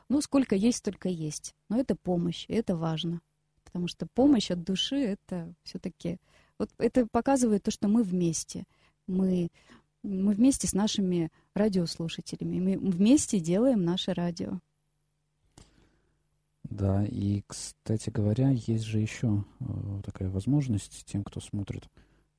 ну, 0.09 0.21
сколько 0.21 0.55
есть, 0.55 0.79
столько 0.79 1.09
есть. 1.09 1.55
Но 1.69 1.79
это 1.79 1.97
помощь, 1.97 2.45
и 2.49 2.55
это 2.55 2.77
важно. 2.77 3.21
Потому 3.65 3.89
что 3.89 4.07
помощь 4.07 4.51
от 4.51 4.65
души— 4.65 4.97
это 4.97 5.55
все-таки... 5.63 6.19
Вот 6.59 6.71
это 6.79 7.07
показывает 7.07 7.63
то, 7.63 7.71
что 7.71 7.89
мы 7.89 8.03
вместе. 8.03 8.65
Мы, 9.07 9.49
мы 10.03 10.35
вместе 10.35 10.69
с 10.69 10.75
нашими 10.75 11.31
радиослушателями. 11.55 12.61
Мы 12.61 12.79
вместе 12.79 13.41
делаем 13.41 13.85
наше 13.85 14.13
радио. 14.13 14.61
Да, 16.65 17.05
и, 17.05 17.43
кстати 17.47 18.11
говоря, 18.11 18.51
есть 18.51 18.85
же 18.85 18.99
еще 18.99 19.45
э, 19.61 20.01
такая 20.05 20.31
возможность 20.31 21.05
тем, 21.07 21.25
кто 21.25 21.41
смотрит 21.41 21.89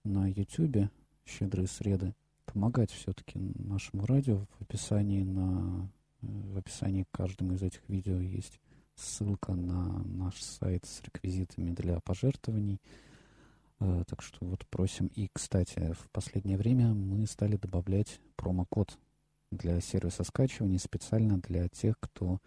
на 0.03 0.27
YouTube 0.27 0.89
«Щедрые 1.25 1.67
среды», 1.67 2.15
помогать 2.53 2.91
все-таки 2.91 3.39
нашему 3.55 4.05
радио. 4.05 4.45
В 4.59 4.61
описании, 4.61 5.23
на, 5.23 5.89
э, 6.21 6.27
в 6.27 6.57
описании 6.57 7.03
к 7.03 7.11
каждому 7.11 7.53
из 7.53 7.63
этих 7.63 7.81
видео 7.89 8.19
есть 8.19 8.59
ссылка 8.95 9.53
на 9.53 10.03
наш 10.03 10.39
сайт 10.41 10.85
с 10.85 11.01
реквизитами 11.01 11.71
для 11.71 11.99
пожертвований. 12.01 12.79
Э, 13.79 14.03
так 14.07 14.21
что 14.21 14.45
вот 14.45 14.67
просим. 14.67 15.07
И, 15.07 15.29
кстати, 15.33 15.93
в 15.93 16.09
последнее 16.11 16.57
время 16.57 16.93
мы 16.93 17.25
стали 17.25 17.57
добавлять 17.57 18.19
промокод 18.35 18.97
для 19.51 19.81
сервиса 19.81 20.23
скачивания 20.23 20.77
специально 20.77 21.39
для 21.39 21.67
тех, 21.69 21.99
кто 21.99 22.39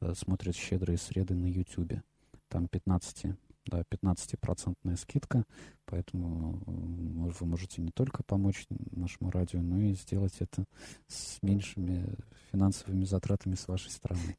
э, 0.00 0.14
смотрит 0.14 0.54
щедрые 0.54 0.98
среды 0.98 1.34
на 1.34 1.46
YouTube. 1.46 2.00
Там 2.48 2.68
15 2.68 3.36
да, 3.68 3.82
15% 3.82 4.96
скидка, 4.96 5.44
поэтому 5.84 6.62
вы 6.66 7.46
можете 7.46 7.82
не 7.82 7.90
только 7.90 8.22
помочь 8.22 8.66
нашему 8.90 9.30
радио, 9.30 9.60
но 9.60 9.78
и 9.80 9.94
сделать 9.94 10.36
это 10.40 10.64
с 11.06 11.38
меньшими 11.42 12.16
финансовыми 12.50 13.04
затратами 13.04 13.54
с 13.54 13.68
вашей 13.68 13.90
стороны. 13.90 14.36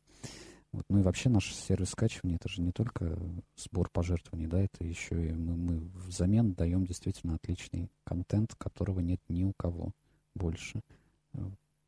Вот. 0.71 0.85
Ну 0.89 0.99
и 0.99 1.01
вообще 1.01 1.29
наш 1.29 1.51
сервис 1.51 1.89
скачивания 1.89 2.35
это 2.35 2.47
же 2.47 2.61
не 2.61 2.71
только 2.71 3.17
сбор 3.55 3.89
пожертвований, 3.91 4.47
да, 4.47 4.59
это 4.59 4.83
еще 4.83 5.29
и 5.29 5.33
мы, 5.33 5.55
мы 5.55 5.79
взамен 5.79 6.53
даем 6.53 6.85
действительно 6.85 7.35
отличный 7.35 7.89
контент, 8.03 8.53
которого 8.55 8.99
нет 8.99 9.19
ни 9.29 9.43
у 9.43 9.53
кого 9.57 9.93
больше. 10.35 10.81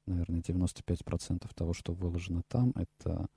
Наверное, 0.08 0.42
95% 0.42 1.48
того, 1.54 1.74
что 1.74 1.94
выложено 1.94 2.42
там, 2.48 2.74
это 2.76 3.28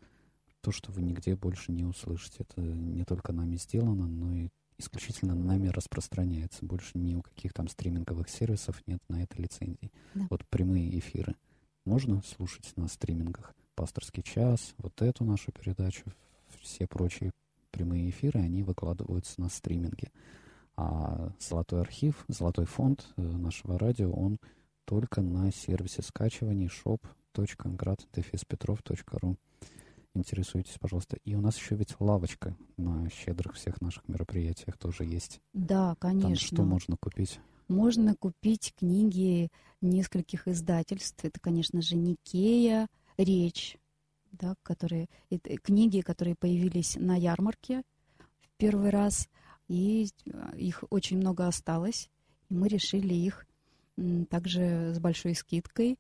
то, 0.65 0.73
что 0.73 0.91
вы 0.91 1.03
нигде 1.03 1.37
больше 1.37 1.71
не 1.73 1.85
услышите. 1.85 2.39
Это 2.39 2.63
не 2.63 3.05
только 3.05 3.35
нами 3.35 3.57
сделано, 3.57 4.09
но 4.09 4.33
и 4.33 4.49
исключительно 4.79 5.35
нами 5.35 5.69
распространяется. 5.69 6.65
Больше 6.65 6.93
ни 6.95 7.15
у 7.15 7.21
каких 7.21 7.53
там 7.53 7.69
стриминговых 7.69 8.31
сервисов 8.31 8.83
нет 8.87 9.01
на 9.11 9.23
это 9.23 9.43
лицензии. 9.43 9.93
Да. 10.15 10.27
Вот 10.31 10.47
прямые 10.49 10.99
эфиры 10.99 11.37
можно 11.85 12.23
слушать 12.23 12.73
на 12.77 12.89
стримингах. 12.89 13.53
Пасторский 13.75 14.23
час, 14.23 14.73
вот 14.79 15.03
эту 15.03 15.25
нашу 15.25 15.53
передачу, 15.53 16.05
все 16.63 16.87
прочие 16.87 17.31
прямые 17.71 18.09
эфиры, 18.09 18.41
они 18.41 18.63
выкладываются 18.63 19.39
на 19.43 19.51
стриминге. 19.51 20.11
А 20.77 21.35
золотой 21.39 21.83
архив, 21.83 22.25
золотой 22.29 22.65
фонд 22.65 23.07
э, 23.19 23.23
нашего 23.23 23.79
радио, 23.79 24.11
он 24.11 24.39
только 24.87 25.21
на 25.21 25.53
сервисе 25.53 26.01
скачивания 26.01 26.71
shop.grad-petrov.ru 26.71 29.37
интересуйтесь, 30.15 30.77
пожалуйста. 30.79 31.19
И 31.25 31.35
у 31.35 31.41
нас 31.41 31.57
еще 31.59 31.77
ведь 31.77 31.95
лавочка 32.01 32.57
на 32.77 33.09
щедрых 33.11 33.55
всех 33.55 33.81
наших 33.81 34.09
мероприятиях 34.09 34.79
тоже 34.79 35.05
есть. 35.05 35.41
Да, 35.53 35.97
конечно. 35.99 36.29
Там 36.29 36.37
что 36.37 36.63
можно 36.65 36.97
купить? 36.97 37.41
Можно 37.69 38.15
купить 38.15 38.75
книги 38.77 39.51
нескольких 39.81 40.49
издательств. 40.49 41.25
Это, 41.25 41.41
конечно 41.41 41.81
же, 41.83 41.97
Никея, 41.97 42.89
Речь, 43.17 43.79
да, 44.33 44.57
которые, 44.63 45.09
это 45.31 45.57
книги, 45.59 46.01
которые 46.01 46.35
появились 46.35 46.97
на 46.97 47.17
ярмарке 47.17 47.83
в 48.41 48.49
первый 48.57 48.91
раз, 48.91 49.29
и 49.69 50.09
их 50.57 50.83
очень 50.91 51.19
много 51.19 51.47
осталось, 51.47 52.11
и 52.49 52.55
мы 52.55 52.69
решили 52.69 53.15
их 53.15 53.47
также 54.29 54.93
с 54.95 54.99
большой 54.99 55.35
скидкой 55.37 55.97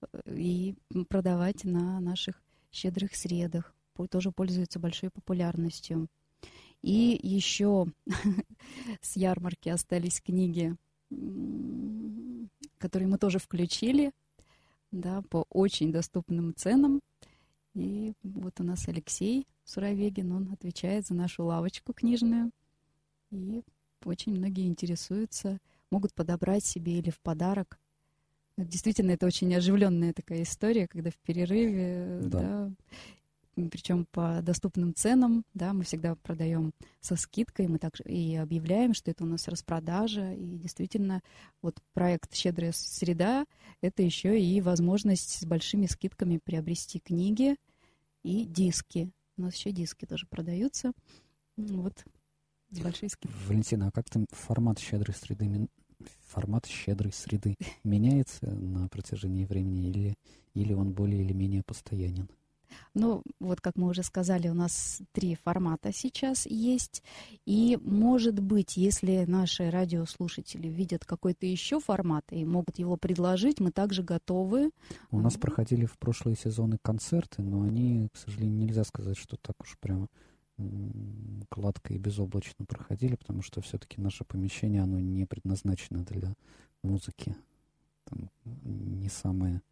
э, 0.00 0.34
и 0.34 0.74
продавать 1.08 1.64
на 1.64 2.00
наших 2.00 2.42
щедрых 2.76 3.16
средах, 3.16 3.74
тоже 4.10 4.30
пользуется 4.30 4.78
большой 4.78 5.10
популярностью. 5.10 6.08
И 6.82 7.18
еще 7.22 7.86
с 9.00 9.16
ярмарки 9.16 9.70
остались 9.70 10.20
книги, 10.20 10.76
которые 12.78 13.08
мы 13.08 13.18
тоже 13.18 13.38
включили, 13.38 14.12
да, 14.92 15.22
по 15.22 15.46
очень 15.48 15.90
доступным 15.90 16.54
ценам. 16.54 17.00
И 17.74 18.12
вот 18.22 18.60
у 18.60 18.64
нас 18.64 18.86
Алексей 18.88 19.46
Суровегин, 19.64 20.32
он 20.32 20.52
отвечает 20.52 21.06
за 21.06 21.14
нашу 21.14 21.44
лавочку 21.44 21.92
книжную. 21.92 22.50
И 23.30 23.62
очень 24.04 24.32
многие 24.32 24.66
интересуются, 24.66 25.58
могут 25.90 26.14
подобрать 26.14 26.64
себе 26.64 26.98
или 26.98 27.10
в 27.10 27.20
подарок 27.20 27.78
Действительно, 28.56 29.10
это 29.12 29.26
очень 29.26 29.54
оживленная 29.54 30.12
такая 30.12 30.42
история, 30.42 30.88
когда 30.88 31.10
в 31.10 31.16
перерыве, 31.18 32.20
да, 32.22 32.40
да 32.40 32.72
причем 33.70 34.06
по 34.12 34.40
доступным 34.42 34.94
ценам, 34.94 35.44
да, 35.54 35.72
мы 35.72 35.84
всегда 35.84 36.14
продаем 36.14 36.72
со 37.00 37.16
скидкой, 37.16 37.68
мы 37.68 37.78
также 37.78 38.02
и 38.04 38.36
объявляем, 38.36 38.92
что 38.92 39.10
это 39.10 39.24
у 39.24 39.26
нас 39.26 39.48
распродажа, 39.48 40.34
и 40.34 40.58
действительно, 40.58 41.22
вот 41.62 41.80
проект 41.94 42.34
«Щедрая 42.34 42.72
среда»— 42.72 43.46
это 43.80 44.02
еще 44.02 44.38
и 44.38 44.60
возможность 44.60 45.40
с 45.40 45.46
большими 45.46 45.86
скидками 45.86 46.38
приобрести 46.38 47.00
книги 47.00 47.56
и 48.22 48.44
диски. 48.44 49.10
У 49.38 49.42
нас 49.42 49.54
еще 49.54 49.72
диски 49.72 50.04
тоже 50.04 50.26
продаются, 50.26 50.92
вот, 51.56 52.04
с 52.70 52.80
большой 52.80 53.08
скидкой. 53.08 53.40
Валентина, 53.46 53.88
а 53.88 53.90
как 53.90 54.10
там 54.10 54.26
формат 54.30 54.78
«Щедрой 54.78 55.14
среды» 55.14 55.68
формат 56.26 56.66
щедрой 56.66 57.12
среды 57.12 57.56
меняется 57.84 58.46
на 58.50 58.88
протяжении 58.88 59.44
времени 59.44 59.88
или, 59.88 60.14
или 60.54 60.72
он 60.72 60.92
более 60.92 61.22
или 61.22 61.32
менее 61.32 61.62
постоянен? 61.62 62.28
Ну, 62.94 63.22
вот 63.40 63.60
как 63.60 63.76
мы 63.76 63.88
уже 63.88 64.02
сказали, 64.02 64.48
у 64.48 64.54
нас 64.54 65.00
три 65.12 65.34
формата 65.34 65.92
сейчас 65.92 66.46
есть. 66.46 67.02
И, 67.44 67.78
может 67.82 68.40
быть, 68.40 68.76
если 68.76 69.24
наши 69.26 69.70
радиослушатели 69.70 70.68
видят 70.68 71.04
какой-то 71.04 71.46
еще 71.46 71.80
формат 71.80 72.24
и 72.30 72.44
могут 72.44 72.78
его 72.78 72.96
предложить, 72.96 73.60
мы 73.60 73.70
также 73.70 74.02
готовы. 74.02 74.70
У 75.10 75.20
нас 75.20 75.34
проходили 75.34 75.84
в 75.84 75.98
прошлые 75.98 76.36
сезоны 76.36 76.78
концерты, 76.82 77.42
но 77.42 77.62
они, 77.62 78.08
к 78.12 78.16
сожалению, 78.16 78.58
нельзя 78.58 78.84
сказать, 78.84 79.16
что 79.16 79.36
так 79.36 79.56
уж 79.60 79.76
прямо 79.78 80.08
гладко 80.58 81.92
и 81.92 81.98
безоблачно 81.98 82.64
проходили, 82.64 83.16
потому 83.16 83.42
что 83.42 83.60
все-таки 83.60 84.00
наше 84.00 84.24
помещение, 84.24 84.82
оно 84.82 84.98
не 85.00 85.26
предназначено 85.26 86.04
для 86.04 86.34
музыки. 86.82 87.36
Там 88.04 88.30
не 88.44 89.08
самая 89.08 89.62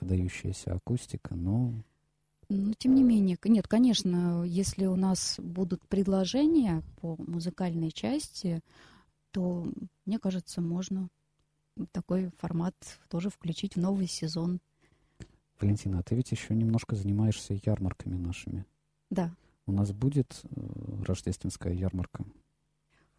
выдающаяся 0.00 0.74
акустика, 0.74 1.34
но... 1.34 1.72
Ну, 2.50 2.74
тем 2.74 2.94
не 2.94 3.02
менее, 3.02 3.38
нет, 3.44 3.66
конечно, 3.66 4.44
если 4.44 4.84
у 4.84 4.96
нас 4.96 5.36
будут 5.38 5.80
предложения 5.88 6.82
по 7.00 7.16
музыкальной 7.16 7.90
части, 7.90 8.60
то, 9.30 9.66
мне 10.04 10.18
кажется, 10.18 10.60
можно 10.60 11.08
такой 11.90 12.30
формат 12.38 12.74
тоже 13.08 13.30
включить 13.30 13.76
в 13.76 13.80
новый 13.80 14.06
сезон. 14.06 14.60
Валентина, 15.60 16.00
а 16.00 16.02
ты 16.02 16.14
ведь 16.14 16.30
еще 16.32 16.54
немножко 16.54 16.96
занимаешься 16.96 17.58
ярмарками 17.64 18.16
нашими. 18.16 18.66
Да. 19.10 19.34
У 19.66 19.72
нас 19.72 19.92
будет 19.92 20.42
э, 20.44 21.02
рождественская 21.04 21.72
ярмарка 21.72 22.24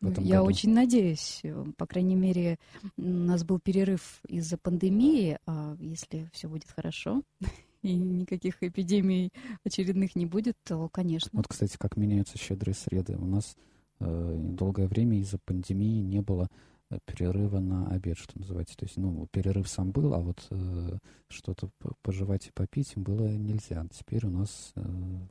этом 0.09 0.23
Я 0.23 0.37
году? 0.37 0.49
очень 0.49 0.73
надеюсь. 0.73 1.41
По 1.77 1.85
крайней 1.85 2.15
мере, 2.15 2.57
у 2.97 3.01
нас 3.01 3.43
был 3.43 3.59
перерыв 3.59 4.21
из-за 4.27 4.57
пандемии, 4.57 5.37
а 5.45 5.75
если 5.79 6.29
все 6.33 6.47
будет 6.47 6.69
хорошо 6.69 7.21
и 7.81 7.95
никаких 7.95 8.61
эпидемий 8.61 9.31
очередных 9.63 10.15
не 10.15 10.25
будет, 10.25 10.55
то, 10.63 10.89
конечно. 10.89 11.29
Вот, 11.33 11.47
кстати, 11.47 11.77
как 11.77 11.97
меняются 11.97 12.37
щедрые 12.37 12.75
среды. 12.75 13.17
У 13.17 13.25
нас 13.25 13.55
э, 13.99 14.37
долгое 14.39 14.87
время 14.87 15.19
из-за 15.19 15.37
пандемии 15.39 16.01
не 16.01 16.21
было 16.21 16.49
э, 16.89 16.97
перерыва 17.05 17.59
на 17.59 17.87
обед, 17.89 18.17
что 18.17 18.37
называется. 18.37 18.77
То 18.77 18.85
есть, 18.85 18.97
ну, 18.97 19.27
перерыв 19.31 19.67
сам 19.67 19.91
был, 19.91 20.13
а 20.13 20.19
вот 20.19 20.47
э, 20.49 20.97
что-то 21.27 21.69
пожевать 22.01 22.47
и 22.47 22.51
попить 22.51 22.93
было 22.95 23.27
нельзя. 23.35 23.85
Теперь 23.91 24.25
у 24.25 24.29
нас 24.29 24.71
э, 24.75 24.81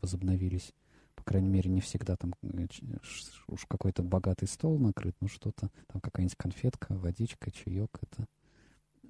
возобновились 0.01 0.73
крайней 1.25 1.49
мере, 1.49 1.71
не 1.71 1.81
всегда 1.81 2.17
там 2.17 2.35
э, 2.43 2.67
уж 3.49 3.67
какой-то 3.67 4.03
богатый 4.03 4.47
стол 4.47 4.79
накрыт, 4.79 5.17
но 5.21 5.29
что-то, 5.29 5.71
там 5.89 6.01
какая-нибудь 6.01 6.37
конфетка, 6.37 6.95
водичка, 6.95 7.51
чаек, 7.51 7.91
это 8.01 8.27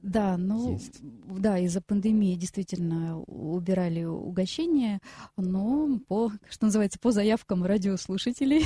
да, 0.04 0.36
ну, 0.36 0.72
есть. 0.72 1.00
да, 1.02 1.58
из-за 1.60 1.80
пандемии 1.80 2.34
действительно 2.36 3.20
убирали 3.22 4.04
угощения, 4.04 5.00
но 5.38 5.98
по, 6.08 6.30
что 6.50 6.66
называется, 6.66 6.98
по 6.98 7.10
заявкам 7.10 7.64
радиослушателей 7.64 8.64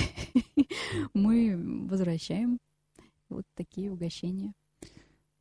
мы 1.14 1.86
возвращаем 1.88 2.58
вот 3.28 3.44
такие 3.54 3.92
угощения. 3.92 4.52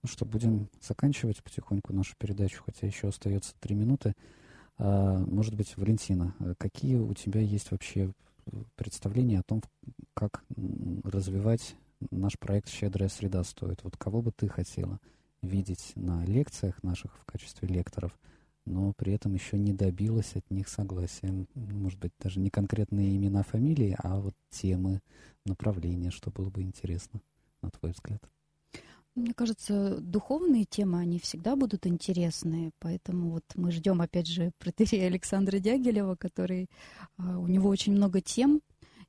Ну 0.04 0.10
что, 0.10 0.24
будем 0.24 0.70
заканчивать 0.80 1.42
потихоньку 1.42 1.94
нашу 1.94 2.16
передачу, 2.20 2.62
хотя 2.64 2.86
еще 2.86 3.08
остается 3.08 3.56
три 3.60 3.74
минуты. 3.74 4.14
А, 4.78 5.18
может 5.20 5.56
быть, 5.56 5.76
Валентина, 5.78 6.36
э, 6.40 6.54
какие 6.58 6.95
у 6.98 7.14
тебя 7.14 7.41
есть 7.41 7.72
вообще 7.72 8.12
представления 8.76 9.40
о 9.40 9.44
том, 9.44 9.62
как 10.14 10.44
развивать 11.04 11.76
наш 12.12 12.38
проект 12.40 12.70
«Щедрая 12.70 13.10
среда» 13.10 13.44
стоит? 13.44 13.84
Вот 13.84 13.98
кого 13.98 14.22
бы 14.22 14.32
ты 14.32 14.48
хотела 14.48 14.99
видеть 15.41 15.91
на 15.95 16.24
лекциях 16.26 16.82
наших 16.84 17.16
в 17.18 17.26
качестве 17.26 17.68
лекторов, 17.68 18.18
но 18.66 18.94
при 18.94 19.14
этом 19.14 19.34
еще 19.34 19.58
не 19.58 19.74
добилась 19.74 20.36
от 20.36 20.49
них 20.52 20.68
согласия. 20.68 21.45
Может 21.56 21.99
быть, 21.99 22.12
даже 22.20 22.40
не 22.40 22.49
конкретные 22.49 23.16
имена, 23.16 23.44
фамилии, 23.44 23.95
а 23.99 24.20
вот 24.20 24.34
темы, 24.49 25.02
направления, 25.45 26.12
что 26.12 26.32
было 26.32 26.49
бы 26.49 26.62
интересно, 26.62 27.22
на 27.62 27.70
твой 27.70 27.91
взгляд. 27.91 28.22
Мне 29.18 29.34
кажется, 29.34 29.98
духовные 29.99 30.65
темы, 30.65 30.99
они 30.99 31.18
всегда 31.18 31.56
будут 31.56 31.88
интересны, 31.88 32.69
поэтому 32.77 33.31
вот 33.31 33.45
мы 33.56 33.72
ждем, 33.72 33.99
опять 33.99 34.27
же, 34.27 34.52
протерея 34.60 35.07
Александра 35.07 35.57
Дягилева, 35.57 36.15
который, 36.15 36.69
а, 37.18 37.39
у 37.39 37.48
него 37.48 37.68
очень 37.68 37.94
много 37.94 38.22
тем, 38.22 38.61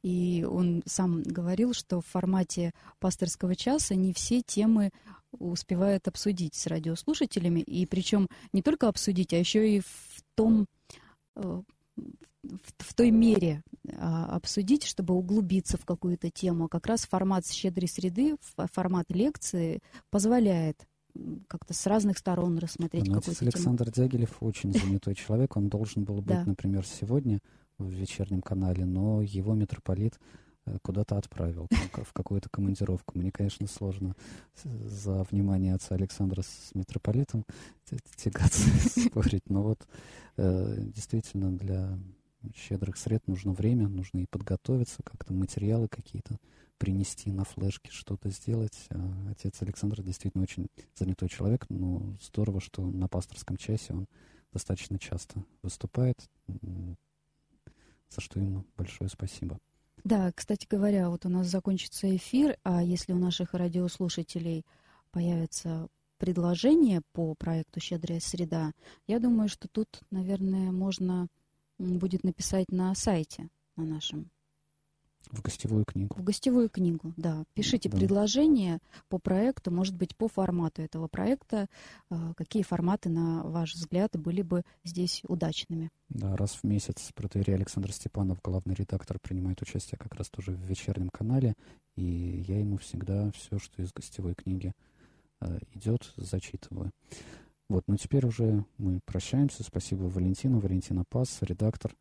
и 0.02 0.46
он 0.50 0.82
сам 0.86 1.22
говорил, 1.22 1.74
что 1.74 2.00
в 2.00 2.06
формате 2.06 2.72
пасторского 3.00 3.54
часа 3.54 3.94
не 3.96 4.14
все 4.14 4.40
темы 4.40 4.92
успевают 5.30 6.08
обсудить 6.08 6.54
с 6.54 6.66
радиослушателями, 6.68 7.60
и 7.60 7.84
причем 7.84 8.28
не 8.54 8.62
только 8.62 8.88
обсудить, 8.88 9.34
а 9.34 9.36
еще 9.36 9.76
и 9.76 9.80
в 9.80 10.22
том, 10.34 10.64
э, 11.36 11.62
в, 12.42 12.84
в 12.84 12.94
той 12.94 13.10
мере 13.10 13.62
а, 13.96 14.36
обсудить, 14.36 14.84
чтобы 14.84 15.14
углубиться 15.14 15.76
в 15.76 15.84
какую-то 15.84 16.30
тему. 16.30 16.68
Как 16.68 16.86
раз 16.86 17.02
формат 17.02 17.46
щедрой 17.46 17.88
среды, 17.88 18.36
формат 18.72 19.06
лекции 19.10 19.80
позволяет 20.10 20.86
как-то 21.48 21.74
с 21.74 21.86
разных 21.86 22.18
сторон 22.18 22.58
рассмотреть 22.58 23.06
ну, 23.06 23.14
какую-то 23.14 23.44
Александр 23.44 23.90
тему. 23.90 24.08
Дягилев 24.08 24.36
очень 24.40 24.72
занятой 24.72 25.14
человек. 25.14 25.56
Он 25.56 25.68
должен 25.68 26.04
был 26.04 26.20
быть, 26.20 26.46
например, 26.46 26.86
сегодня 26.86 27.40
в 27.78 27.90
вечернем 27.90 28.42
канале, 28.42 28.84
но 28.84 29.22
его 29.22 29.54
митрополит 29.54 30.18
э, 30.66 30.78
куда-то 30.82 31.16
отправил, 31.16 31.68
в 31.92 32.12
какую-то 32.12 32.48
командировку. 32.50 33.16
Мне, 33.16 33.30
конечно, 33.30 33.66
сложно 33.68 34.16
за 34.64 35.24
внимание 35.30 35.74
отца 35.74 35.94
Александра 35.94 36.42
с 36.42 36.74
митрополитом 36.74 37.44
тягаться, 38.16 38.68
спорить, 39.00 39.48
но 39.48 39.62
вот 39.62 39.86
э, 40.36 40.76
действительно 40.78 41.56
для 41.56 41.98
щедрых 42.56 42.96
сред 42.96 43.26
нужно 43.26 43.52
время, 43.52 43.88
нужно 43.88 44.18
и 44.18 44.26
подготовиться, 44.26 45.02
как-то 45.02 45.32
материалы 45.32 45.88
какие-то 45.88 46.38
принести 46.78 47.30
на 47.32 47.44
флешке, 47.44 47.90
что-то 47.90 48.30
сделать. 48.30 48.86
А 48.90 49.30
отец 49.30 49.60
Александр 49.62 50.02
действительно 50.02 50.44
очень 50.44 50.68
занятой 50.94 51.28
человек, 51.28 51.66
но 51.68 52.16
здорово, 52.22 52.60
что 52.60 52.86
на 52.86 53.08
пасторском 53.08 53.56
часе 53.56 53.92
он 53.92 54.06
достаточно 54.52 54.98
часто 54.98 55.44
выступает, 55.62 56.28
за 56.46 58.20
что 58.20 58.40
ему 58.40 58.64
большое 58.76 59.10
спасибо. 59.10 59.58
Да, 60.04 60.32
кстати 60.32 60.66
говоря, 60.70 61.10
вот 61.10 61.26
у 61.26 61.28
нас 61.28 61.48
закончится 61.48 62.14
эфир, 62.14 62.56
а 62.62 62.82
если 62.82 63.12
у 63.12 63.18
наших 63.18 63.54
радиослушателей 63.54 64.64
появится 65.10 65.88
предложение 66.18 67.02
по 67.12 67.34
проекту 67.34 67.80
«Щедрая 67.80 68.20
среда», 68.20 68.72
я 69.06 69.18
думаю, 69.18 69.48
что 69.48 69.68
тут, 69.68 70.00
наверное, 70.10 70.72
можно 70.72 71.28
будет 71.78 72.24
написать 72.24 72.70
на 72.70 72.94
сайте, 72.94 73.48
на 73.76 73.84
нашем. 73.84 74.30
В 75.30 75.42
гостевую 75.42 75.84
книгу. 75.84 76.16
В 76.16 76.24
гостевую 76.24 76.70
книгу, 76.70 77.12
да. 77.18 77.44
Пишите 77.52 77.90
да. 77.90 77.98
предложения 77.98 78.78
по 79.08 79.18
проекту, 79.18 79.70
может 79.70 79.94
быть, 79.94 80.16
по 80.16 80.26
формату 80.26 80.80
этого 80.80 81.06
проекта. 81.06 81.66
А, 82.08 82.32
какие 82.34 82.62
форматы, 82.62 83.10
на 83.10 83.42
ваш 83.42 83.74
взгляд, 83.74 84.18
были 84.18 84.40
бы 84.40 84.62
здесь 84.84 85.22
удачными? 85.28 85.90
Да, 86.08 86.34
раз 86.34 86.52
в 86.52 86.64
месяц 86.64 87.12
протеерей 87.14 87.56
Александр 87.56 87.92
Степанов, 87.92 88.40
главный 88.42 88.74
редактор, 88.74 89.18
принимает 89.20 89.60
участие 89.60 89.98
как 89.98 90.14
раз 90.14 90.30
тоже 90.30 90.52
в 90.52 90.60
вечернем 90.60 91.10
канале. 91.10 91.54
И 91.94 92.44
я 92.48 92.58
ему 92.58 92.78
всегда 92.78 93.30
все, 93.32 93.58
что 93.58 93.82
из 93.82 93.92
гостевой 93.92 94.34
книги 94.34 94.72
а, 95.40 95.58
идет, 95.74 96.10
зачитываю. 96.16 96.90
Вот, 97.68 97.84
ну 97.86 97.96
теперь 97.96 98.24
уже 98.24 98.64
мы 98.78 99.00
прощаемся. 99.04 99.62
Спасибо 99.62 100.04
Валентину. 100.04 100.58
Валентина 100.58 101.04
Пас, 101.08 101.38
редактор 101.42 101.94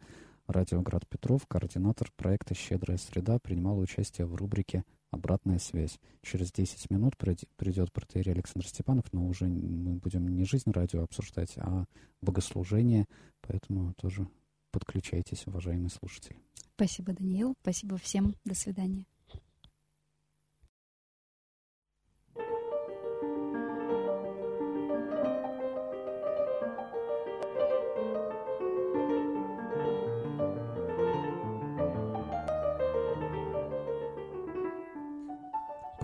радио 0.48 0.82
Град 0.82 1.08
Петров, 1.08 1.46
координатор 1.46 2.10
проекта 2.16 2.56
«Щедрая 2.56 2.98
среда», 2.98 3.38
принимала 3.38 3.80
участие 3.80 4.26
в 4.28 4.36
рубрике 4.36 4.86
«Обратная 5.12 5.60
связь». 5.60 6.00
Через 6.22 6.54
10 6.54 6.90
минут 6.90 7.18
придет 7.18 7.92
протеерей 7.92 8.34
Александр 8.34 8.66
Степанов, 8.66 9.12
но 9.12 9.28
уже 9.28 9.48
мы 9.48 9.96
будем 9.96 10.28
не 10.30 10.46
жизнь 10.46 10.72
радио 10.72 11.04
обсуждать, 11.04 11.58
а 11.58 11.86
богослужение, 12.22 13.06
поэтому 13.42 13.94
тоже 13.96 14.28
подключайтесь, 14.72 15.48
уважаемые 15.48 15.90
слушатели. 15.90 16.38
Спасибо, 16.76 17.12
Даниил. 17.12 17.56
Спасибо 17.62 17.98
всем. 17.98 18.36
До 18.46 18.56
свидания. 18.56 19.06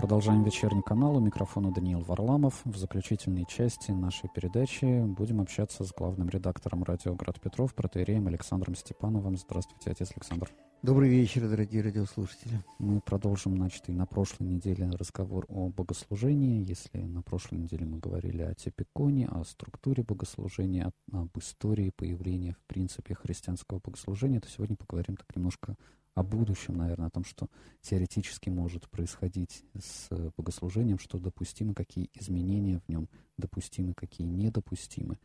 Продолжаем 0.04 0.44
вечерний 0.44 0.82
канал. 0.82 1.16
У 1.16 1.20
микрофона 1.20 1.72
Даниил 1.72 2.00
Варламов. 2.00 2.60
В 2.66 2.76
заключительной 2.76 3.46
части 3.46 3.90
нашей 3.90 4.28
передачи 4.28 5.02
будем 5.02 5.40
общаться 5.40 5.82
с 5.82 5.92
главным 5.94 6.28
редактором 6.28 6.84
радио 6.84 7.14
«Град 7.14 7.40
Петров» 7.40 7.74
протеереем 7.74 8.26
Александром 8.26 8.74
Степановым. 8.74 9.38
Здравствуйте, 9.38 9.90
отец 9.90 10.12
Александр. 10.14 10.50
Добрый 10.82 11.08
вечер, 11.08 11.48
дорогие 11.48 11.80
радиослушатели. 11.80 12.62
Мы 12.78 13.00
продолжим 13.00 13.54
начатый 13.54 13.94
на 13.94 14.04
прошлой 14.04 14.44
неделе 14.48 14.90
разговор 14.90 15.46
о 15.48 15.70
богослужении. 15.70 16.62
Если 16.68 16.98
на 16.98 17.22
прошлой 17.22 17.60
неделе 17.60 17.86
мы 17.86 17.98
говорили 17.98 18.42
о 18.42 18.52
типиконе, 18.52 19.28
о 19.28 19.42
структуре 19.44 20.02
богослужения, 20.02 20.92
об 21.12 21.30
истории 21.38 21.88
появления, 21.88 22.58
в 22.62 22.66
принципе, 22.66 23.14
христианского 23.14 23.80
богослужения, 23.82 24.40
то 24.40 24.50
сегодня 24.50 24.76
поговорим 24.76 25.16
так 25.16 25.34
немножко 25.34 25.76
о 26.14 26.22
будущем, 26.22 26.76
наверное, 26.76 27.08
о 27.08 27.10
том, 27.10 27.24
что 27.24 27.48
теоретически 27.80 28.50
может 28.50 28.88
происходить 28.88 29.64
с 29.78 30.08
богослужением, 30.36 30.98
что 30.98 31.18
допустимы, 31.18 31.74
какие 31.74 32.10
изменения 32.14 32.80
в 32.80 32.88
нем 32.88 33.08
допустимы, 33.36 33.94
какие 33.94 34.26
недопустимы. 34.26 35.18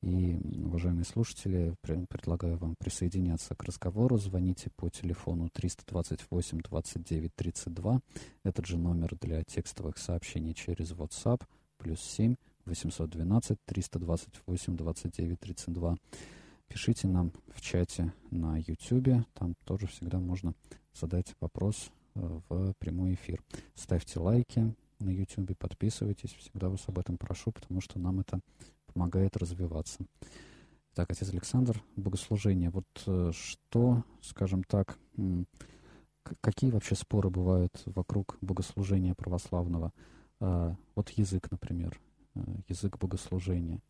И, 0.00 0.38
уважаемые 0.64 1.04
слушатели, 1.04 1.74
предлагаю 1.82 2.56
вам 2.56 2.76
присоединяться 2.78 3.56
к 3.56 3.64
разговору. 3.64 4.16
Звоните 4.16 4.70
по 4.76 4.88
телефону 4.88 5.48
328 5.52 6.60
29 6.60 7.34
32. 7.34 8.00
Этот 8.44 8.66
же 8.66 8.78
номер 8.78 9.16
для 9.20 9.42
текстовых 9.42 9.98
сообщений 9.98 10.54
через 10.54 10.92
WhatsApp. 10.92 11.42
Плюс 11.78 12.00
7 12.00 12.36
812 12.66 13.58
328 13.64 14.76
29 14.76 15.40
32. 15.40 15.96
Пишите 16.68 17.08
нам 17.08 17.32
в 17.54 17.60
чате 17.62 18.12
на 18.30 18.58
YouTube. 18.58 19.24
Там 19.34 19.54
тоже 19.64 19.86
всегда 19.86 20.18
можно 20.18 20.54
задать 20.92 21.34
вопрос 21.40 21.90
э, 22.14 22.40
в 22.48 22.74
прямой 22.78 23.14
эфир. 23.14 23.42
Ставьте 23.74 24.20
лайки 24.20 24.74
на 25.00 25.08
YouTube, 25.08 25.56
подписывайтесь. 25.56 26.34
Всегда 26.34 26.68
вас 26.68 26.84
об 26.86 26.98
этом 26.98 27.16
прошу, 27.16 27.52
потому 27.52 27.80
что 27.80 27.98
нам 27.98 28.20
это 28.20 28.40
помогает 28.92 29.36
развиваться. 29.38 30.04
Так, 30.94 31.10
отец 31.10 31.30
Александр, 31.30 31.82
богослужение. 31.96 32.68
Вот 32.68 32.86
э, 33.06 33.32
что, 33.32 34.04
скажем 34.20 34.62
так, 34.62 34.98
какие 36.42 36.70
вообще 36.70 36.94
споры 36.96 37.30
бывают 37.30 37.82
вокруг 37.86 38.36
богослужения 38.42 39.14
православного? 39.14 39.92
А, 40.40 40.76
вот 40.94 41.08
язык, 41.10 41.50
например, 41.50 41.98
э, 42.34 42.40
язык 42.68 42.98
богослужения– 42.98 43.80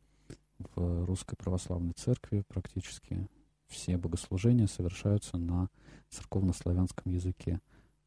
в 0.59 1.05
Русской 1.05 1.37
Православной 1.37 1.93
Церкви 1.93 2.43
практически 2.49 3.29
все 3.69 3.97
богослужения 3.97 4.67
совершаются 4.67 5.37
на 5.37 5.69
церковнославянском 6.11 7.13
языке. 7.13 7.61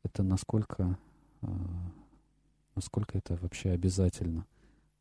Это 0.03 0.23
насколько, 0.23 0.98
э, 1.41 1.48
насколько 2.76 3.18
это 3.18 3.38
вообще 3.38 3.72
обязательно? 3.72 4.45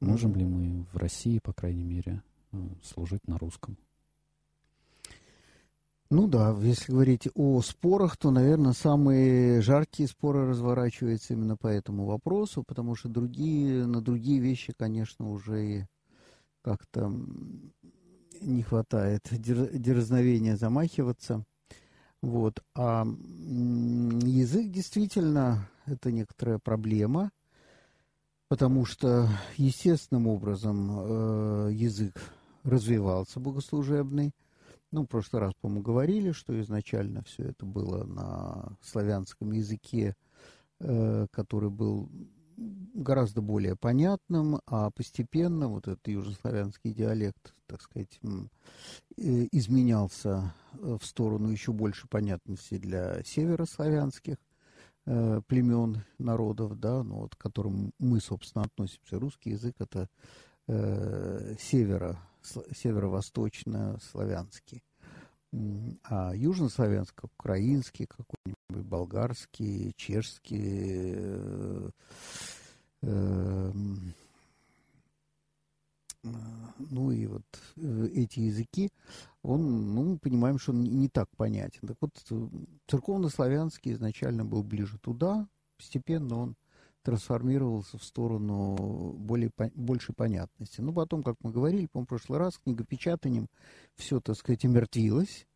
Можем 0.00 0.34
ли 0.34 0.44
мы 0.44 0.86
в 0.92 0.96
России, 0.96 1.38
по 1.38 1.52
крайней 1.52 1.84
мере, 1.84 2.22
э, 2.52 2.58
служить 2.82 3.26
на 3.26 3.38
русском? 3.38 3.76
Ну 6.12 6.26
да, 6.26 6.50
если 6.60 6.90
говорить 6.90 7.28
о 7.36 7.62
спорах, 7.62 8.16
то, 8.16 8.32
наверное, 8.32 8.72
самые 8.72 9.62
жаркие 9.62 10.08
споры 10.08 10.48
разворачиваются 10.48 11.34
именно 11.34 11.56
по 11.56 11.68
этому 11.68 12.04
вопросу, 12.04 12.64
потому 12.66 12.96
что 12.96 13.08
другие, 13.08 13.86
на 13.86 14.00
другие 14.00 14.40
вещи, 14.40 14.72
конечно, 14.76 15.30
уже 15.30 15.86
как-то 16.62 17.12
не 18.40 18.62
хватает 18.62 19.26
дерзновения 19.30 20.56
замахиваться. 20.56 21.44
Вот. 22.22 22.62
А 22.74 23.04
язык 23.04 24.70
действительно 24.70 25.68
это 25.86 26.12
некоторая 26.12 26.58
проблема, 26.58 27.30
потому 28.48 28.84
что 28.84 29.28
естественным 29.56 30.26
образом 30.26 30.90
э, 30.90 31.70
язык 31.72 32.14
развивался 32.62 33.40
богослужебный. 33.40 34.32
Ну, 34.92 35.04
в 35.04 35.06
прошлый 35.06 35.40
раз, 35.40 35.54
по-моему, 35.60 35.82
говорили, 35.82 36.32
что 36.32 36.60
изначально 36.60 37.22
все 37.22 37.44
это 37.44 37.64
было 37.64 38.04
на 38.04 38.76
славянском 38.82 39.52
языке, 39.52 40.16
э, 40.80 41.26
который 41.30 41.70
был 41.70 42.10
гораздо 42.60 43.40
более 43.40 43.76
понятным, 43.76 44.60
а 44.66 44.90
постепенно 44.90 45.68
вот 45.68 45.88
этот 45.88 46.06
южнославянский 46.06 46.92
диалект, 46.92 47.54
так 47.66 47.80
сказать, 47.80 48.20
э, 48.22 48.28
изменялся 49.52 50.52
э, 50.74 50.98
в 51.00 51.06
сторону 51.06 51.48
еще 51.48 51.72
больше 51.72 52.06
понятности 52.08 52.76
для 52.76 53.24
северославянских 53.24 54.36
э, 55.06 55.40
племен, 55.46 56.02
народов, 56.18 56.78
да, 56.78 57.02
ну, 57.02 57.20
вот, 57.20 57.34
к 57.34 57.38
которым 57.38 57.94
мы, 57.98 58.20
собственно, 58.20 58.64
относимся. 58.64 59.18
Русский 59.18 59.48
язык– 59.50 59.76
это 59.78 60.10
э, 60.68 61.54
северо, 61.58 62.18
северо-восточно-славянский. 62.42 64.82
А 65.52 66.32
южнославянский, 66.34 67.24
украинский, 67.24 68.06
какой-нибудь 68.06 68.86
болгарский, 68.86 69.92
чешский, 69.96 71.14
э, 71.16 71.90
э, 73.02 73.72
ну 76.22 77.10
и 77.10 77.26
вот 77.26 77.42
э, 77.76 78.08
эти 78.14 78.40
языки, 78.40 78.90
он, 79.42 79.94
ну, 79.94 80.04
мы 80.04 80.18
понимаем, 80.18 80.58
что 80.60 80.70
он 80.70 80.84
не 80.84 81.08
так 81.08 81.28
понятен. 81.36 81.88
Так 81.88 81.96
вот, 82.00 82.12
церковнославянский 82.86 83.92
изначально 83.92 84.44
был 84.44 84.62
ближе 84.62 84.98
туда, 84.98 85.48
постепенно 85.76 86.36
он 86.36 86.56
трансформировался 87.02 87.98
в 87.98 88.04
сторону 88.04 89.12
более, 89.18 89.50
большей 89.74 90.14
понятности. 90.14 90.80
Ну, 90.80 90.92
потом, 90.92 91.22
как 91.22 91.36
мы 91.42 91.50
говорили, 91.50 91.86
по-моему, 91.86 92.06
в 92.06 92.08
прошлый 92.08 92.38
раз, 92.38 92.58
книгопечатанием 92.58 93.48
все, 93.96 94.20
так 94.20 94.36
сказать, 94.36 94.64
омертвилось. 94.64 95.46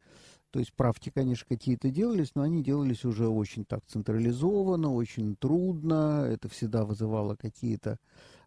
То 0.51 0.61
есть 0.61 0.73
правки, 0.73 1.11
конечно, 1.11 1.47
какие-то 1.49 1.91
делались, 1.91 2.37
но 2.37 2.43
они 2.43 2.63
делались 2.63 3.05
уже 3.05 3.27
очень 3.27 3.65
так 3.65 3.85
централизованно, 3.87 4.93
очень 4.93 5.35
трудно. 5.35 6.27
Это 6.29 6.49
всегда 6.49 6.85
вызывало 6.85 7.35
какие-то 7.35 7.99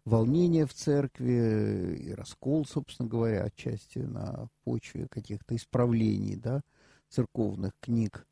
волнения 0.06 0.64
в 0.64 0.72
церкви 0.72 1.96
и 2.00 2.14
раскол, 2.14 2.64
собственно 2.64 3.08
говоря, 3.08 3.44
отчасти 3.44 3.98
на 3.98 4.48
почве 4.64 5.06
каких-то 5.06 5.54
исправлений, 5.54 6.36
да, 6.36 6.62
церковных 7.10 7.72
книг 7.78 8.26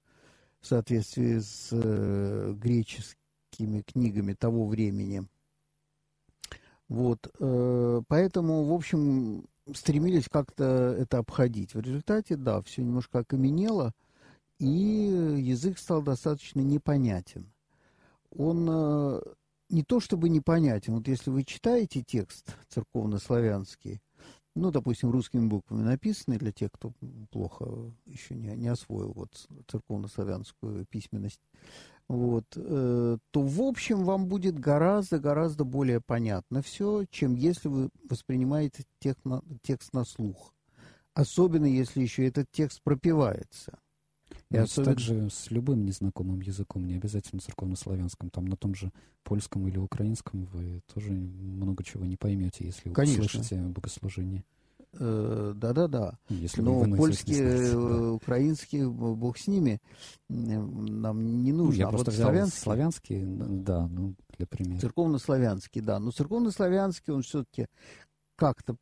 в 0.61 0.67
соответствии 0.67 1.39
с 1.39 1.69
э, 1.71 2.55
греческим 2.57 3.26
такими 3.57 3.81
книгами 3.83 4.35
того 4.35 4.67
времени. 4.67 5.27
Вот, 6.89 7.29
э, 7.41 8.03
поэтому, 8.07 8.65
в 8.65 8.73
общем, 8.73 9.47
стремились 9.75 10.29
как-то 10.29 10.65
это 10.65 11.19
обходить. 11.19 11.75
В 11.75 11.81
результате, 11.81 12.37
да, 12.37 12.61
все 12.63 12.83
немножко 12.83 13.21
окаменело, 13.21 13.93
и 14.59 14.67
язык 14.69 15.79
стал 15.79 16.03
достаточно 16.03 16.61
непонятен. 16.61 17.51
Он 18.31 18.69
э, 18.71 19.21
не 19.71 19.83
то 19.83 19.99
чтобы 19.99 20.29
непонятен, 20.29 20.95
вот 20.95 21.09
если 21.09 21.31
вы 21.31 21.43
читаете 21.43 22.03
текст 22.03 22.57
церковно-славянский, 22.69 24.01
ну, 24.55 24.71
допустим, 24.71 25.11
русскими 25.11 25.47
буквами 25.47 25.83
написанный 25.83 26.39
для 26.39 26.53
тех, 26.53 26.71
кто 26.73 26.93
плохо 27.31 27.93
еще 28.07 28.35
не, 28.35 28.55
не 28.57 28.69
освоил 28.69 29.13
вот 29.13 29.31
церковно-славянскую 29.67 30.87
письменность, 30.87 31.41
вот, 32.09 32.45
э, 32.55 33.19
то, 33.33 33.41
в 33.43 33.61
общем, 33.63 34.05
вам 34.05 34.27
будет 34.27 34.59
гораздо-гораздо 34.59 35.65
более 35.65 36.01
понятно 36.01 36.63
все, 36.63 37.05
чем 37.11 37.35
если 37.35 37.69
вы 37.69 37.91
воспринимаете 38.09 38.85
тех 39.01 39.17
на, 39.25 39.43
текст 39.63 39.93
на 39.93 40.05
слух. 40.05 40.55
Особенно, 41.15 41.67
если 41.67 42.03
еще 42.03 42.27
этот 42.27 42.51
текст 42.53 42.81
пропивается. 42.83 43.79
И 44.51 44.57
особенно... 44.57 44.93
также 44.93 45.31
с 45.31 45.51
любым 45.51 45.85
незнакомым 45.85 46.41
языком, 46.41 46.87
не 46.87 46.95
обязательно 46.95 47.41
церковнославянском, 47.41 48.31
там 48.31 48.45
на 48.45 48.57
том 48.57 48.75
же 48.75 48.93
польском 49.25 49.67
или 49.67 49.79
украинском 49.79 50.45
вы 50.45 50.83
тоже 50.93 51.11
много 51.11 51.83
чего 51.83 52.05
не 52.05 52.17
поймете, 52.17 52.65
если 52.65 52.89
вы 52.89 52.95
Конечно. 52.95 53.25
услышите 53.25 53.57
богослужение. 53.57 54.45
Э, 54.99 55.53
да-да-да. 55.57 56.19
Но 56.57 56.85
польский, 56.97 57.41
э, 57.41 58.11
украинский, 58.11 58.87
бог 58.87 59.39
с 59.39 59.47
ними, 59.47 59.81
нам 60.29 61.43
не 61.43 61.53
нужно. 61.53 61.73
Ну, 61.73 61.79
я 61.79 61.87
а 61.87 61.91
просто 61.91 62.11
вот 62.11 62.15
взял 62.15 62.29
славянский, 62.29 62.61
славянский, 62.61 63.23
да, 63.63 63.87
ну, 63.89 64.15
для 64.37 64.47
примера. 64.47 64.81
Церковно-славянский, 64.81 65.81
да. 65.81 65.99
Но 65.99 66.11
церковно-славянский, 66.11 67.13
он 67.13 67.23
все-таки 67.23 67.67
как-то 68.37 68.77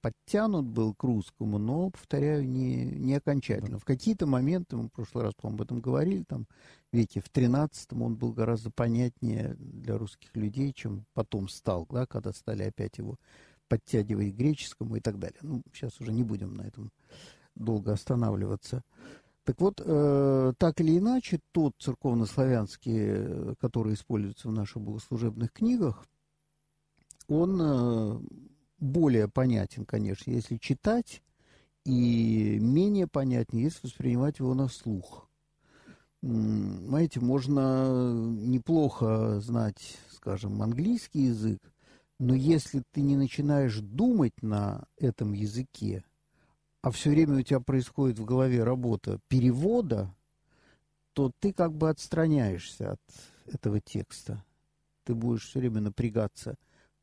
подтянут 0.00 0.66
был 0.66 0.94
к 0.94 1.02
русскому, 1.02 1.58
но, 1.58 1.90
повторяю, 1.90 2.48
не, 2.48 2.84
не 2.84 3.14
окончательно. 3.14 3.72
Да. 3.72 3.78
В 3.78 3.84
какие-то 3.84 4.26
моменты, 4.26 4.76
мы 4.76 4.84
в 4.84 4.92
прошлый 4.92 5.24
раз, 5.24 5.34
по-моему, 5.34 5.56
об 5.56 5.62
этом 5.62 5.80
говорили, 5.80 6.22
там, 6.22 6.46
веке 6.92 7.20
в 7.20 7.28
13 7.28 7.92
он 7.92 8.14
был 8.16 8.32
гораздо 8.32 8.70
понятнее 8.70 9.56
для 9.58 9.98
русских 9.98 10.34
людей, 10.36 10.72
чем 10.72 11.06
потом 11.12 11.48
стал, 11.48 11.86
да, 11.90 12.06
когда 12.06 12.32
стали 12.32 12.62
опять 12.62 12.98
его 12.98 13.16
подтягивать 13.70 14.34
к 14.34 14.36
греческому 14.36 14.96
и 14.96 15.00
так 15.00 15.18
далее. 15.18 15.38
Ну, 15.42 15.62
сейчас 15.72 16.00
уже 16.00 16.12
не 16.12 16.24
будем 16.24 16.54
на 16.54 16.62
этом 16.62 16.90
долго 17.54 17.92
останавливаться. 17.92 18.82
Так 19.44 19.60
вот, 19.60 19.80
э, 19.82 20.52
так 20.58 20.80
или 20.80 20.98
иначе, 20.98 21.40
тот 21.52 21.74
церковнославянский, 21.78 22.98
э, 22.98 23.54
который 23.60 23.94
используется 23.94 24.48
в 24.48 24.52
наших 24.52 24.82
богослужебных 24.82 25.52
книгах, 25.52 26.04
он 27.28 27.60
э, 27.62 28.20
более 28.78 29.28
понятен, 29.28 29.86
конечно, 29.86 30.30
если 30.30 30.56
читать, 30.56 31.22
и 31.84 32.58
менее 32.60 33.06
понятнее, 33.06 33.64
если 33.64 33.86
воспринимать 33.86 34.40
его 34.40 34.52
на 34.54 34.68
слух. 34.68 35.28
Знаете, 36.22 37.20
можно 37.20 38.12
неплохо 38.12 39.40
знать, 39.40 39.96
скажем, 40.10 40.60
английский 40.60 41.22
язык, 41.28 41.62
но 42.20 42.34
если 42.34 42.82
ты 42.92 43.00
не 43.00 43.16
начинаешь 43.16 43.78
думать 43.78 44.42
на 44.42 44.84
этом 44.98 45.32
языке, 45.32 46.04
а 46.82 46.90
все 46.90 47.08
время 47.08 47.38
у 47.38 47.42
тебя 47.42 47.60
происходит 47.60 48.18
в 48.18 48.26
голове 48.26 48.62
работа 48.62 49.20
перевода, 49.28 50.14
то 51.14 51.32
ты 51.40 51.54
как 51.54 51.74
бы 51.74 51.88
отстраняешься 51.88 52.92
от 52.92 53.00
этого 53.46 53.80
текста. 53.80 54.44
Ты 55.04 55.14
будешь 55.14 55.48
все 55.48 55.60
время 55.60 55.80
напрягаться, 55.80 56.56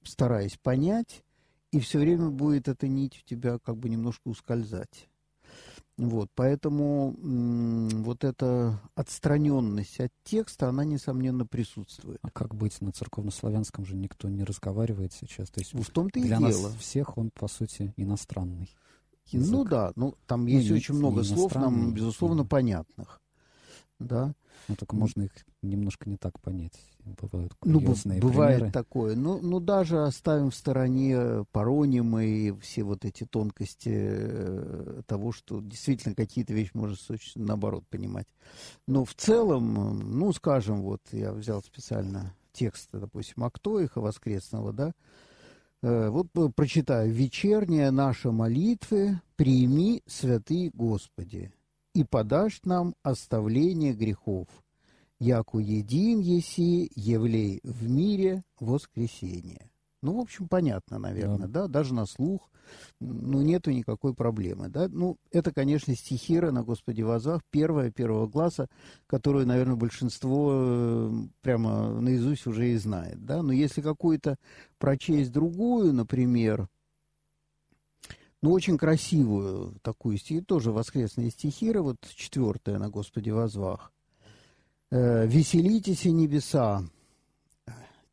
стараясь 0.03 0.57
понять, 0.57 1.23
и 1.71 1.79
все 1.79 1.97
время 1.97 2.29
будет 2.29 2.67
эта 2.67 2.87
нить 2.87 3.19
у 3.19 3.27
тебя 3.27 3.57
как 3.57 3.75
бы 3.75 3.89
немножко 3.89 4.27
ускользать. 4.27 5.09
Вот, 5.97 6.29
поэтому 6.35 7.15
вот 8.03 8.23
эта 8.23 8.79
отстраненность 8.93 9.99
от 9.99 10.11
текста, 10.23 10.69
она, 10.69 10.85
несомненно, 10.85 11.45
присутствует. 11.45 12.19
А 12.21 12.29
как 12.29 12.53
быть 12.53 12.79
на 12.81 12.91
церковнославянском 12.91 13.83
же 13.83 13.95
никто 13.95 14.29
не 14.29 14.43
разговаривает 14.43 15.11
сейчас? 15.13 15.49
То 15.49 15.59
есть 15.59 15.73
в 15.73 15.89
том-то 15.89 16.19
и 16.19 16.23
для 16.23 16.37
дело. 16.37 16.67
нас 16.67 16.75
всех 16.75 17.17
он, 17.17 17.31
по 17.31 17.47
сути, 17.47 17.93
иностранный. 17.97 18.69
Язык. 19.25 19.51
Ну 19.51 19.65
да, 19.65 19.91
ну 19.95 20.15
там 20.27 20.43
ну, 20.43 20.47
есть 20.47 20.69
очень 20.71 20.93
много 20.93 21.23
слов 21.23 21.53
нам, 21.55 21.93
безусловно, 21.93 22.43
да. 22.43 22.49
понятных. 22.49 23.19
Да. 23.99 24.33
Но 24.67 24.75
только 24.75 24.95
можно 24.95 25.23
их 25.23 25.31
немножко 25.61 26.09
не 26.09 26.17
так 26.17 26.39
понять. 26.39 26.79
Бывают 27.21 27.53
ну, 27.63 27.79
бывает 27.79 28.19
примеры. 28.19 28.71
такое. 28.71 29.15
Ну, 29.15 29.39
ну, 29.41 29.59
даже 29.59 30.03
оставим 30.03 30.51
в 30.51 30.55
стороне 30.55 31.45
паронимы 31.51 32.25
и 32.25 32.51
все 32.59 32.83
вот 32.83 33.05
эти 33.05 33.23
тонкости 33.23 33.91
э, 33.93 35.01
того, 35.07 35.31
что 35.31 35.61
действительно 35.61 36.15
какие-то 36.15 36.53
вещи 36.53 36.71
можно 36.73 36.97
наоборот 37.35 37.85
понимать. 37.89 38.27
Но 38.87 39.05
в 39.05 39.13
целом, 39.15 39.99
ну, 39.99 40.33
скажем, 40.33 40.81
вот 40.81 41.01
я 41.11 41.31
взял 41.31 41.63
специально 41.63 42.33
текст, 42.51 42.89
допустим, 42.91 43.43
Актоиха 43.43 44.01
воскресного, 44.01 44.73
да, 44.73 44.93
э, 45.81 46.09
вот 46.09 46.27
прочитаю. 46.55 47.11
«Вечерняя 47.11 47.91
наша 47.91 48.31
молитвы, 48.31 49.21
прими, 49.37 50.03
святый 50.05 50.71
Господи» 50.73 51.51
и 51.97 52.03
подашь 52.03 52.61
нам 52.63 52.93
оставление 53.01 53.91
грехов, 53.91 54.47
яку 55.19 55.57
един 55.57 56.19
еси, 56.19 56.91
явлей 56.95 57.59
в 57.63 57.89
мире 57.89 58.43
воскресение. 58.59 59.71
Ну, 60.03 60.13
в 60.13 60.19
общем, 60.19 60.47
понятно, 60.47 60.99
наверное, 60.99 61.47
да, 61.47 61.63
да? 61.63 61.67
даже 61.67 61.95
на 61.95 62.05
слух, 62.05 62.51
ну, 62.99 63.41
нету 63.41 63.71
никакой 63.71 64.13
проблемы, 64.13 64.69
да. 64.69 64.87
Ну, 64.89 65.17
это, 65.31 65.51
конечно, 65.51 65.95
стихира 65.95 66.51
на 66.51 66.61
Господи 66.61 67.01
вазах, 67.01 67.41
первая, 67.49 67.89
первого 67.89 68.29
класса, 68.29 68.67
которую, 69.07 69.47
наверное, 69.47 69.75
большинство 69.75 70.51
э, 70.53 71.11
прямо 71.41 71.99
наизусть 71.99 72.45
уже 72.45 72.73
и 72.73 72.77
знает, 72.77 73.25
да. 73.25 73.41
Но 73.41 73.53
если 73.53 73.81
какую-то 73.81 74.35
прочесть 74.77 75.31
другую, 75.31 75.93
например, 75.93 76.67
ну, 78.41 78.51
очень 78.51 78.77
красивую 78.77 79.79
такую 79.81 80.17
стихи, 80.17 80.41
тоже 80.41 80.71
воскресные 80.71 81.31
стихиры, 81.31 81.81
вот 81.81 81.97
четвертая 82.15 82.77
на 82.77 82.89
Господи 82.89 83.31
возвах. 83.31 83.91
Э, 84.91 85.25
«Веселитесь 85.25 86.05
и 86.05 86.11
небеса». 86.11 86.83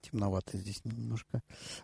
Темновато 0.00 0.58
здесь 0.58 0.82
немножко. 0.84 1.42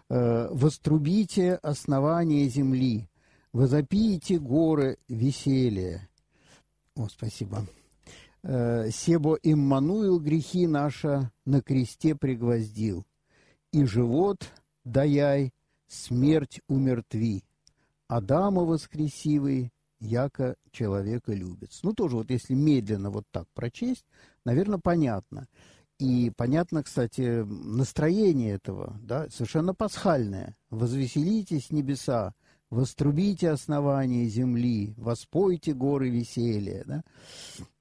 Э, 0.08 0.48
«Вострубите 0.50 1.54
основание 1.54 2.48
земли, 2.48 3.08
возопите 3.52 4.38
горы 4.38 4.98
веселья». 5.06 6.08
О, 6.96 7.08
спасибо. 7.08 7.66
Э, 8.42 8.90
«Себо 8.90 9.38
Иммануил 9.42 10.18
грехи 10.18 10.66
наша 10.66 11.30
на 11.44 11.60
кресте 11.60 12.14
пригвоздил, 12.14 13.04
и 13.70 13.84
живот 13.84 14.50
даяй, 14.84 15.52
смерть 15.86 16.62
умертви». 16.68 17.44
Адама 18.10 18.62
воскресивый, 18.64 19.70
яко 20.00 20.56
человека 20.72 21.32
любит. 21.32 21.70
Ну, 21.84 21.92
тоже 21.92 22.16
вот 22.16 22.30
если 22.30 22.54
медленно 22.54 23.08
вот 23.08 23.24
так 23.30 23.46
прочесть, 23.54 24.04
наверное, 24.44 24.80
понятно. 24.82 25.46
И 26.00 26.32
понятно, 26.36 26.82
кстати, 26.82 27.44
настроение 27.44 28.54
этого, 28.54 28.98
да, 29.00 29.28
совершенно 29.28 29.74
пасхальное. 29.74 30.56
«Возвеселитесь, 30.70 31.70
небеса, 31.70 32.34
вострубите 32.68 33.50
основание 33.50 34.26
земли, 34.26 34.92
воспойте 34.96 35.72
горы 35.72 36.10
веселья». 36.10 37.04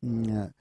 Да? 0.04 0.52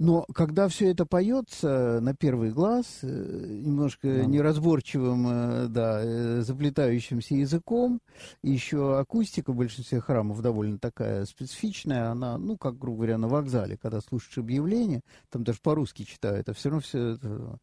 Но 0.00 0.24
когда 0.34 0.66
все 0.68 0.90
это 0.90 1.04
поется 1.04 2.00
на 2.00 2.14
первый 2.14 2.52
глаз, 2.52 3.00
э, 3.02 3.06
немножко 3.06 4.08
да. 4.08 4.24
неразборчивым, 4.24 5.26
э, 5.28 5.66
да, 5.68 6.00
э, 6.02 6.40
заплетающимся 6.40 7.34
языком, 7.34 8.00
еще 8.42 8.98
акустика 8.98 9.52
в 9.52 9.56
большинстве 9.56 10.00
храмов 10.00 10.40
довольно 10.40 10.78
такая 10.78 11.26
специфичная, 11.26 12.08
она, 12.08 12.38
ну, 12.38 12.56
как, 12.56 12.78
грубо 12.78 12.96
говоря, 12.96 13.18
на 13.18 13.28
вокзале, 13.28 13.76
когда 13.76 14.00
слушаешь 14.00 14.38
объявление, 14.38 15.02
там 15.28 15.44
даже 15.44 15.58
по-русски 15.62 16.04
читают, 16.04 16.48
а 16.48 16.54
все 16.54 16.70
равно 16.70 16.80
все 16.80 17.08
это 17.16 17.58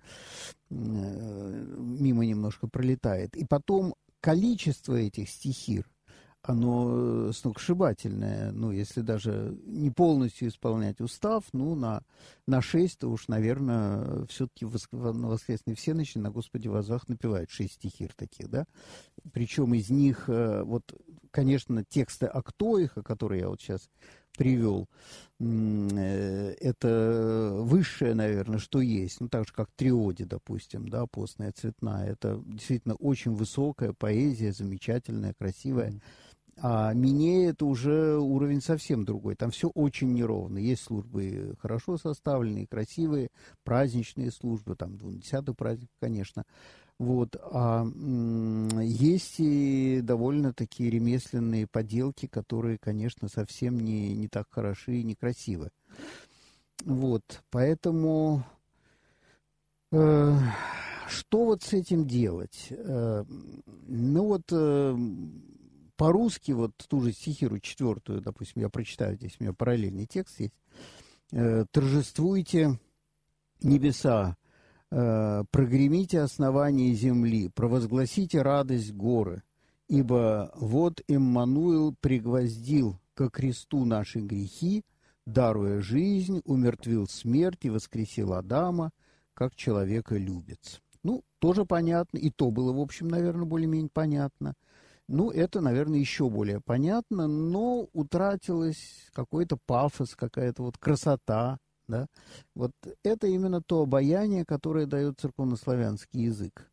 мимо 0.70 2.24
немножко 2.24 2.68
пролетает. 2.68 3.36
И 3.36 3.46
потом 3.46 3.96
количество 4.22 4.94
этих 4.94 5.30
стихир, 5.32 5.90
оно 6.48 7.28
э, 7.28 7.32
сногсшибательное. 7.34 8.52
Ну, 8.52 8.72
если 8.72 9.02
даже 9.02 9.58
не 9.66 9.92
полностью 9.92 10.48
исполнять 10.48 11.02
устав, 11.02 11.44
ну, 11.52 11.76
на, 11.76 12.04
на 12.46 12.62
6, 12.62 13.00
то 13.00 13.10
уж, 13.10 13.28
наверное, 13.28 14.26
все-таки 14.28 14.66
на 14.66 15.28
воскресной 15.28 15.76
всеночи 15.76 16.18
на 16.18 16.32
Господе 16.32 16.70
возвах 16.70 17.08
напевают 17.10 17.50
шесть 17.50 17.74
стихир 17.74 18.14
таких, 18.16 18.50
да. 18.50 18.66
Причем 19.34 19.74
из 19.74 19.90
них, 19.90 20.30
э, 20.30 20.64
вот, 20.64 20.94
конечно, 21.32 21.84
тексты 21.84 22.28
Актоиха, 22.28 23.04
которые 23.04 23.42
я 23.42 23.50
вот 23.50 23.60
сейчас 23.62 23.90
привел, 24.38 24.88
э, 25.40 26.56
это 26.62 27.58
высшее, 27.60 28.14
наверное, 28.14 28.60
что 28.60 28.80
есть. 28.80 29.20
Ну, 29.20 29.28
так 29.28 29.48
же, 29.48 29.54
как 29.54 29.70
Триоди, 29.76 30.24
допустим, 30.24 30.88
да, 30.88 31.08
постная 31.08 31.52
цветная. 31.52 32.12
Это 32.12 32.42
действительно 32.46 32.96
очень 32.96 33.34
высокая 33.34 33.92
поэзия, 33.92 34.54
замечательная, 34.54 35.34
красивая. 35.34 35.90
Mm-hmm 35.90 36.02
а 36.60 36.94
Минея 36.94 37.52
это 37.52 37.66
уже 37.66 38.18
уровень 38.18 38.62
совсем 38.62 39.06
другой. 39.06 39.36
Там 39.36 39.52
все 39.52 39.70
очень 39.70 40.14
неровно. 40.14 40.58
Есть 40.58 40.84
службы 40.84 41.56
хорошо 41.60 41.98
составленные, 41.98 42.68
красивые, 42.68 43.30
праздничные 43.64 44.32
службы, 44.32 44.76
там 44.76 44.98
20 44.98 45.56
праздник, 45.56 45.90
конечно. 46.00 46.46
Вот. 47.00 47.36
А 47.52 47.86
есть 48.82 49.36
и 49.38 50.02
довольно 50.02 50.52
такие 50.52 50.90
ремесленные 50.90 51.68
поделки, 51.68 52.26
которые, 52.26 52.80
конечно, 52.80 53.28
совсем 53.28 53.80
не, 53.80 54.16
не 54.16 54.28
так 54.28 54.48
хороши 54.50 54.98
и 54.98 55.04
некрасивы. 55.04 55.70
Вот. 56.86 57.44
Поэтому 57.52 58.44
э, 59.92 60.38
что 61.08 61.46
вот 61.46 61.62
с 61.62 61.74
этим 61.74 62.08
делать? 62.08 62.68
Э, 62.72 63.24
ну 63.88 64.26
вот 64.26 64.44
э, 64.52 64.98
по-русски, 65.98 66.52
вот 66.52 66.72
ту 66.88 67.02
же 67.02 67.12
стихиру 67.12 67.60
четвертую, 67.60 68.22
допустим, 68.22 68.62
я 68.62 68.70
прочитаю 68.70 69.16
здесь, 69.16 69.36
у 69.40 69.44
меня 69.44 69.54
параллельный 69.54 70.06
текст 70.06 70.40
есть. 70.40 70.54
Э, 71.32 71.66
«Торжествуйте 71.72 72.80
небеса, 73.62 74.38
э, 74.92 75.44
прогремите 75.52 76.22
основание 76.22 76.94
земли, 76.94 77.50
провозгласите 77.50 78.44
радость 78.44 78.94
горы, 78.94 79.44
ибо 79.90 80.52
вот 80.56 81.02
Иммануил 81.08 81.96
пригвоздил 82.00 83.00
ко 83.16 83.30
кресту 83.30 83.84
наши 83.84 84.20
грехи, 84.20 84.86
даруя 85.26 85.82
жизнь, 85.82 86.42
умертвил 86.46 87.08
смерть 87.08 87.66
и 87.66 87.70
воскресил 87.72 88.34
Адама, 88.34 88.92
как 89.34 89.56
человека 89.56 90.16
любец». 90.16 90.80
Ну, 91.04 91.24
тоже 91.40 91.66
понятно, 91.66 92.18
и 92.18 92.30
то 92.30 92.52
было, 92.52 92.72
в 92.72 92.80
общем, 92.80 93.08
наверное, 93.08 93.46
более-менее 93.46 93.90
понятно– 93.92 94.54
ну, 95.08 95.32
это, 95.32 95.62
наверное, 95.62 96.00
еще 96.00 96.30
более 96.30 96.60
понятно, 96.60 97.28
но 97.28 97.88
утратилось 97.94 99.10
какой-то 99.14 99.58
пафос, 99.66 100.16
какая-то 100.16 100.64
вот 100.64 100.78
красота, 100.78 101.58
да. 101.88 102.08
Вот 102.56 102.72
это 103.04 103.28
именно 103.28 103.62
то 103.62 103.82
обаяние, 103.82 104.46
которое 104.46 104.86
дает 104.86 105.20
церковнославянский 105.20 106.24
язык. 106.24 106.70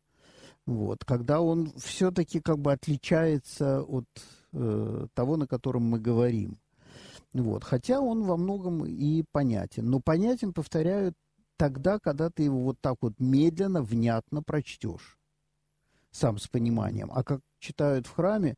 Вот, 0.65 1.05
когда 1.05 1.41
он 1.41 1.71
все-таки 1.77 2.39
как 2.39 2.59
бы 2.59 2.73
отличается 2.73 3.83
от 3.83 4.05
э, 4.51 5.07
того, 5.13 5.37
на 5.37 5.47
котором 5.47 5.83
мы 5.83 5.99
говорим. 5.99 6.57
Вот. 7.33 7.63
Хотя 7.63 7.99
он 7.99 8.23
во 8.23 8.37
многом 8.37 8.85
и 8.85 9.23
понятен. 9.31 9.89
Но 9.89 9.99
понятен, 9.99 10.53
повторяю, 10.53 11.13
тогда, 11.57 11.99
когда 11.99 12.29
ты 12.29 12.43
его 12.43 12.63
вот 12.63 12.79
так 12.81 12.95
вот 13.01 13.13
медленно, 13.19 13.81
внятно 13.81 14.41
прочтешь. 14.41 15.17
Сам 16.11 16.37
с 16.37 16.47
пониманием. 16.47 17.11
А 17.13 17.23
как 17.23 17.41
читают 17.65 18.07
в 18.07 18.13
храме, 18.13 18.55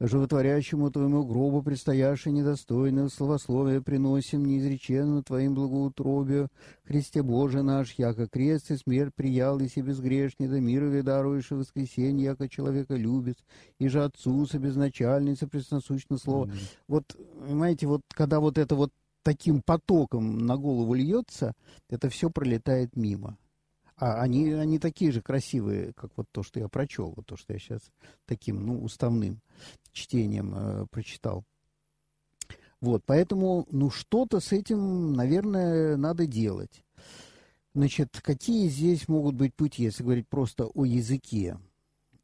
животворящему 0.00 0.90
твоему 0.90 1.24
гробу 1.24 1.62
предстоящее 1.62 2.32
недостойное 2.32 3.08
словословие 3.08 3.80
приносим 3.80 4.44
неизреченно 4.44 5.22
твоим 5.22 5.54
благоутробию, 5.54 6.48
Христе 6.84 7.22
Боже 7.22 7.62
наш, 7.62 7.94
яко 7.94 8.26
крест 8.26 8.70
и 8.70 8.76
смерть 8.76 9.14
приял 9.14 9.58
и 9.60 9.68
себе 9.68 9.88
безгрешный, 9.88 10.48
да 10.48 10.60
мира 10.60 11.02
даруешь 11.02 11.50
и 11.50 11.54
воскресенье, 11.54 12.24
яко 12.24 12.48
человека 12.48 12.94
любит, 12.94 13.38
и 13.78 13.88
же 13.88 14.04
Отцу 14.04 14.46
со 14.46 14.58
безначальница 14.58 15.46
пресносущно 15.46 16.18
слово. 16.18 16.46
Mm-hmm. 16.46 16.68
Вот, 16.88 17.16
понимаете, 17.46 17.86
вот 17.86 18.02
когда 18.14 18.40
вот 18.40 18.58
это 18.58 18.74
вот 18.74 18.90
таким 19.22 19.62
потоком 19.62 20.38
на 20.46 20.56
голову 20.56 20.94
льется, 20.94 21.54
это 21.88 22.08
все 22.08 22.30
пролетает 22.30 22.94
мимо. 22.94 23.38
А 23.96 24.20
они, 24.20 24.50
они 24.50 24.78
такие 24.78 25.12
же 25.12 25.22
красивые, 25.22 25.92
как 25.92 26.10
вот 26.16 26.26
то, 26.32 26.42
что 26.42 26.58
я 26.58 26.68
прочел, 26.68 27.12
вот 27.14 27.26
то, 27.26 27.36
что 27.36 27.52
я 27.52 27.58
сейчас 27.58 27.80
таким, 28.26 28.66
ну, 28.66 28.82
уставным 28.82 29.40
чтением 29.92 30.54
э, 30.54 30.86
прочитал. 30.90 31.44
Вот, 32.80 33.02
поэтому, 33.06 33.66
ну, 33.70 33.90
что-то 33.90 34.40
с 34.40 34.52
этим, 34.52 35.12
наверное, 35.12 35.96
надо 35.96 36.26
делать. 36.26 36.84
Значит, 37.74 38.20
какие 38.22 38.68
здесь 38.68 39.08
могут 39.08 39.36
быть 39.36 39.54
пути, 39.54 39.84
если 39.84 40.02
говорить 40.02 40.28
просто 40.28 40.66
о 40.66 40.84
языке? 40.84 41.58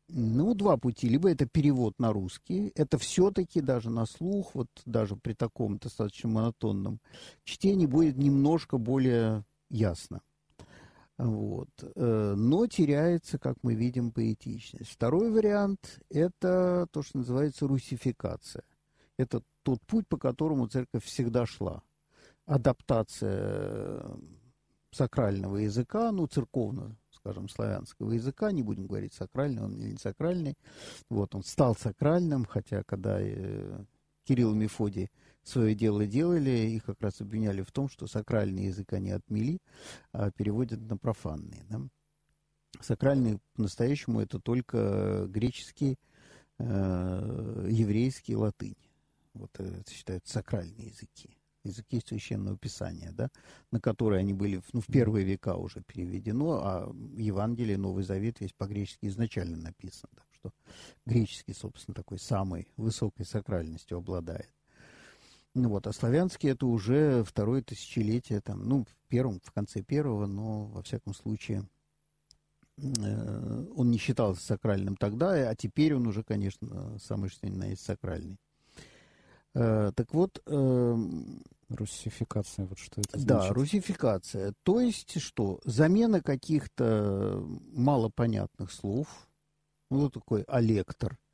Ну, 0.08 0.54
два 0.54 0.76
пути. 0.76 1.08
Либо 1.08 1.30
это 1.30 1.46
перевод 1.46 1.98
на 1.98 2.12
русский. 2.12 2.72
Это 2.74 2.98
все-таки 2.98 3.60
даже 3.60 3.90
на 3.90 4.06
слух, 4.06 4.54
вот 4.54 4.68
даже 4.84 5.16
при 5.16 5.34
таком 5.34 5.78
достаточно 5.78 6.28
монотонном 6.28 7.00
чтении 7.44 7.86
будет 7.86 8.16
немножко 8.16 8.76
более 8.76 9.44
ясно. 9.70 10.20
Вот. 11.20 11.68
Э, 11.96 12.34
но 12.34 12.66
теряется, 12.66 13.38
как 13.38 13.58
мы 13.62 13.74
видим, 13.74 14.10
поэтичность. 14.10 14.90
Второй 14.90 15.30
вариант– 15.30 16.00
это 16.08 16.86
то, 16.90 17.02
что 17.02 17.18
называется 17.18 17.66
русификация. 17.66 18.64
Это 19.18 19.42
тот 19.62 19.82
путь, 19.82 20.08
по 20.08 20.16
которому 20.16 20.66
церковь 20.66 21.04
всегда 21.04 21.44
шла. 21.44 21.82
Адаптация 22.46 24.02
сакрального 24.92 25.58
языка, 25.58 26.10
ну, 26.10 26.26
церковного, 26.26 26.96
скажем, 27.10 27.50
славянского 27.50 28.12
языка, 28.12 28.50
не 28.50 28.62
будем 28.62 28.86
говорить 28.86 29.12
сакральный 29.12 29.62
он 29.62 29.74
или 29.74 29.90
не 29.90 29.98
сакральный. 29.98 30.56
Вот, 31.10 31.34
он 31.34 31.42
стал 31.44 31.76
сакральным, 31.76 32.46
хотя 32.46 32.82
когда 32.82 33.20
э, 33.20 33.84
Кирилл 34.24 34.54
и 34.54 34.56
Мефодий 34.56 35.10
свое 35.42 35.74
дело 35.74 36.06
делали, 36.06 36.50
их 36.50 36.84
как 36.84 37.00
раз 37.00 37.20
обвиняли 37.20 37.62
в 37.62 37.72
том, 37.72 37.88
что 37.88 38.06
сакральный 38.06 38.66
язык 38.66 38.92
они 38.92 39.10
отмели, 39.10 39.58
а 40.12 40.30
переводят 40.30 40.80
на 40.80 40.96
профанный. 40.96 41.62
Да? 41.68 41.80
Сакральный 42.80 43.40
по-настоящему 43.54 44.20
это 44.20 44.38
только 44.38 45.26
греческий, 45.28 45.98
э, 46.58 47.66
еврейский, 47.70 48.36
латынь. 48.36 48.76
Вот 49.34 49.50
это 49.58 49.90
считаются 49.90 50.32
сакральные 50.32 50.88
языки. 50.88 51.36
Языки 51.62 52.00
священного 52.00 52.56
писания, 52.56 53.12
да, 53.12 53.28
на 53.70 53.80
которые 53.80 54.20
они 54.20 54.32
были 54.32 54.62
ну, 54.72 54.80
в 54.80 54.86
первые 54.86 55.26
века 55.26 55.56
уже 55.56 55.82
переведено, 55.82 56.60
а 56.64 56.96
Евангелие, 57.18 57.76
Новый 57.76 58.02
Завет 58.02 58.40
весь 58.40 58.54
по-гречески 58.54 59.06
изначально 59.06 59.58
написан. 59.58 60.08
Так 60.14 60.26
что 60.32 60.52
греческий, 61.04 61.52
собственно, 61.52 61.94
такой 61.94 62.18
самой 62.18 62.66
высокой 62.78 63.26
сакральностью 63.26 63.98
обладает. 63.98 64.50
Ну 65.54 65.68
вот, 65.68 65.86
а 65.86 65.92
славянский 65.92 66.50
это 66.50 66.66
уже 66.66 67.24
второе 67.24 67.62
тысячелетие, 67.62 68.40
там, 68.40 68.68
ну, 68.68 68.84
в 68.84 69.08
первом, 69.08 69.40
в 69.42 69.50
конце 69.50 69.82
первого, 69.82 70.26
но, 70.26 70.66
во 70.66 70.82
всяком 70.82 71.12
случае, 71.12 71.68
э, 72.76 73.66
он 73.74 73.90
не 73.90 73.98
считался 73.98 74.44
сакральным 74.44 74.96
тогда, 74.96 75.32
а 75.50 75.54
теперь 75.56 75.94
он 75.94 76.06
уже, 76.06 76.22
конечно, 76.22 76.98
самый 76.98 77.30
что 77.30 77.48
ни 77.48 77.56
на 77.56 77.66
есть 77.66 77.82
сакральный. 77.82 78.38
Э, 79.54 79.90
так 79.94 80.14
вот... 80.14 80.40
Э, 80.46 80.96
русификация, 81.68 82.66
вот 82.66 82.78
что 82.78 83.00
это 83.00 83.18
значит? 83.18 83.28
Да, 83.28 83.52
русификация. 83.52 84.54
То 84.62 84.80
есть 84.80 85.20
что? 85.20 85.60
Замена 85.64 86.20
каких-то 86.20 87.44
малопонятных 87.72 88.70
слов, 88.70 89.28
ну, 89.90 90.02
вот 90.02 90.14
такой 90.14 90.42
алектор– 90.42 91.18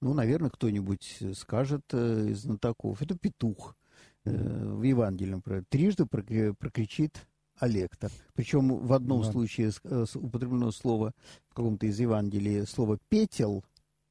ну, 0.00 0.14
наверное, 0.14 0.50
кто-нибудь 0.50 1.22
скажет 1.34 1.82
э, 1.92 2.28
из 2.30 2.42
знатоков. 2.42 3.02
Это 3.02 3.16
петух 3.16 3.76
э, 4.24 4.30
в 4.30 4.82
Евангелии, 4.82 5.34
например. 5.34 5.64
Трижды 5.68 6.06
прокричит 6.06 7.26
Алектор. 7.58 8.10
Причем 8.34 8.76
в 8.76 8.92
одном 8.92 9.22
да. 9.22 9.32
случае 9.32 9.72
э, 9.84 10.04
употреблено 10.14 10.70
слово 10.70 11.12
в 11.48 11.54
каком-то 11.54 11.86
из 11.86 11.98
Евангелий 11.98 12.66
слово 12.66 12.98
петел, 13.08 13.64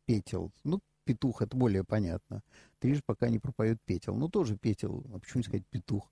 петел, 0.06 0.52
ну, 0.64 0.82
петух, 1.06 1.42
это 1.42 1.56
более 1.56 1.84
понятно. 1.86 2.42
Трижды 2.80 3.04
пока 3.06 3.30
не 3.30 3.40
пропоет 3.40 3.78
петел. 3.86 4.16
Ну, 4.16 4.28
тоже 4.28 4.58
петел, 4.58 5.06
а 5.14 5.20
почему 5.20 5.40
не 5.40 5.44
сказать 5.44 5.66
петух? 5.70 6.12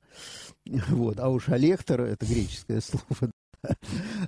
Вот. 0.90 1.20
А 1.20 1.30
уж 1.30 1.50
алектор, 1.50 2.02
это 2.02 2.26
греческое 2.26 2.80
слово, 2.80 3.32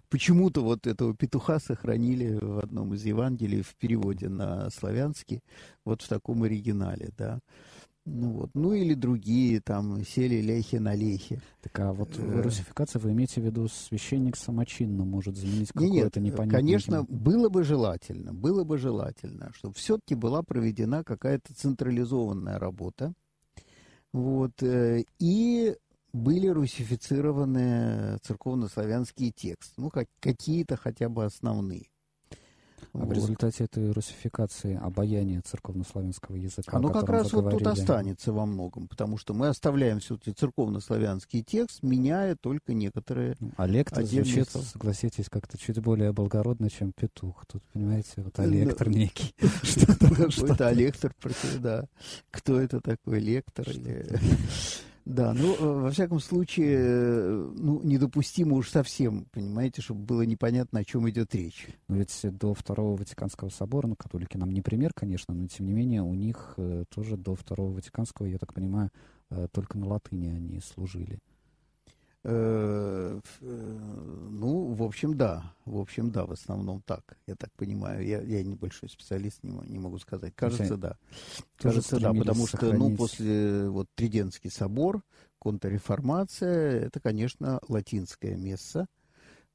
Почему-то 0.09 0.61
вот 0.63 0.87
этого 0.87 1.15
петуха 1.15 1.59
сохранили 1.59 2.37
в 2.39 2.59
одном 2.59 2.93
из 2.93 3.05
Евангелий 3.05 3.61
в 3.61 3.75
переводе 3.75 4.29
на 4.29 4.69
славянский, 4.69 5.41
вот 5.85 6.01
в 6.01 6.07
таком 6.07 6.43
оригинале, 6.43 7.09
да. 7.17 7.39
Ну, 8.09 8.29
вот. 8.29 8.51
ну 8.53 8.73
или 8.73 8.93
другие, 8.93 9.59
там, 9.59 10.01
сели 10.05 10.35
лехи 10.41 10.77
на 10.77 10.95
лехи. 10.95 11.41
Так, 11.61 11.77
а 11.79 11.91
вот 11.91 12.17
э. 12.17 12.41
русификации 12.41 12.99
вы 12.99 13.11
имеете 13.11 13.41
в 13.41 13.43
виду 13.43 13.67
священник 13.67 14.37
самочинно 14.37 15.03
может 15.03 15.35
заменить 15.35 15.73
какое-то 15.73 16.21
непонятное... 16.21 16.61
Конечно, 16.61 17.03
было 17.03 17.49
бы 17.49 17.65
желательно, 17.65 18.33
было 18.33 18.63
бы 18.63 18.77
желательно, 18.77 19.51
чтобы 19.53 19.73
все-таки 19.73 20.15
была 20.15 20.41
проведена 20.41 21.03
какая-то 21.03 21.53
централизованная 21.53 22.59
работа, 22.59 23.13
вот, 24.13 24.63
э, 24.63 25.03
и 25.19 25.75
были 26.13 26.47
русифицированы 26.47 28.17
церковнославянские 28.23 29.31
тексты, 29.31 29.73
ну, 29.77 29.89
как, 29.89 30.07
какие-то 30.19 30.77
хотя 30.77 31.09
бы 31.09 31.25
основные. 31.25 31.87
А 32.93 32.99
вот. 32.99 33.09
в 33.09 33.11
результате 33.11 33.65
этой 33.65 33.91
русификации 33.91 34.75
обаяния 34.75 35.41
церковнославянского 35.41 36.35
языка, 36.35 36.77
Оно 36.77 36.89
как 36.89 37.09
раз 37.09 37.31
вот 37.33 37.49
тут 37.51 37.67
останется 37.67 38.31
во 38.31 38.45
многом, 38.45 38.87
потому 38.87 39.17
что 39.17 39.33
мы 39.33 39.47
оставляем 39.49 39.99
все-таки 39.99 40.31
церковнославянский 40.31 41.43
текст, 41.43 41.83
меняя 41.83 42.35
только 42.39 42.73
некоторые 42.73 43.35
ну, 43.39 43.51
А 43.57 43.67
звучит, 44.03 44.49
согласитесь, 44.49 45.29
как-то 45.29 45.57
чуть 45.57 45.79
более 45.79 46.11
благородно, 46.11 46.69
чем 46.69 46.91
петух. 46.91 47.45
Тут, 47.45 47.63
понимаете, 47.73 48.13
вот 48.17 48.39
а 48.39 48.45
лектор 48.45 48.89
некий. 48.89 49.33
Что-то 50.29 50.71
лектор, 50.71 51.13
да. 51.59 51.85
Кто 52.31 52.59
это 52.59 52.81
такой 52.81 53.19
лектор? 53.19 53.67
Да, 55.07 55.33
ну, 55.33 55.55
э, 55.55 55.81
во 55.83 55.89
всяком 55.89 56.19
случае, 56.19 56.75
э, 56.77 57.51
ну, 57.55 57.81
недопустимо 57.81 58.55
уж 58.55 58.69
совсем, 58.69 59.23
понимаете, 59.31 59.81
чтобы 59.81 60.01
было 60.01 60.23
непонятно, 60.23 60.81
о 60.81 60.83
чем 60.83 61.09
идет 61.09 61.33
речь. 61.33 61.69
Но 61.87 61.95
ведь 61.95 62.13
до 62.23 62.53
Второго 62.53 62.97
Ватиканского 62.97 63.47
собора, 63.47 63.87
ну, 63.87 63.95
католики 63.95 64.35
нам 64.35 64.51
не 64.51 64.61
пример, 64.61 64.91
конечно, 64.93 65.33
но, 65.33 65.47
тем 65.47 65.65
не 65.65 65.71
менее, 65.71 66.01
у 66.01 66.13
них 66.13 66.55
э, 66.57 66.83
тоже 66.93 67.15
до 67.15 67.35
Второго 67.35 67.75
Ватиканского, 67.75 68.25
я 68.25 68.37
так 68.37 68.53
понимаю, 68.53 68.91
только 69.53 69.77
на 69.77 69.87
латыни 69.87 70.27
они 70.27 70.59
служили. 70.59 71.19
Э, 72.29 73.21
э, 73.39 73.77
ну, 74.31 74.73
в 74.73 74.83
общем, 74.83 75.15
да. 75.15 75.53
В 75.63 75.79
общем, 75.79 76.11
да, 76.11 76.25
в 76.25 76.31
основном 76.33 76.81
так. 76.81 77.17
Я 77.25 77.35
так 77.35 77.53
понимаю. 77.53 78.05
Я, 78.05 78.21
я 78.21 78.43
небольшой 78.43 78.89
специалист, 78.89 79.41
не, 79.43 79.51
не 79.69 79.79
могу 79.79 79.97
сказать. 79.97 80.33
Кажется, 80.35 80.75
да. 80.75 80.97
Кажется, 81.55 82.01
да, 82.01 82.13
потому 82.13 82.45
что, 82.45 82.57
сохранить... 82.57 82.79
ну, 82.79 82.97
после 82.97 83.69
вот 83.69 83.87
Триденский 83.95 84.51
собор, 84.51 85.03
контрреформация, 85.39 86.81
это, 86.81 86.99
конечно, 86.99 87.61
латинское 87.69 88.35
место. 88.35 88.87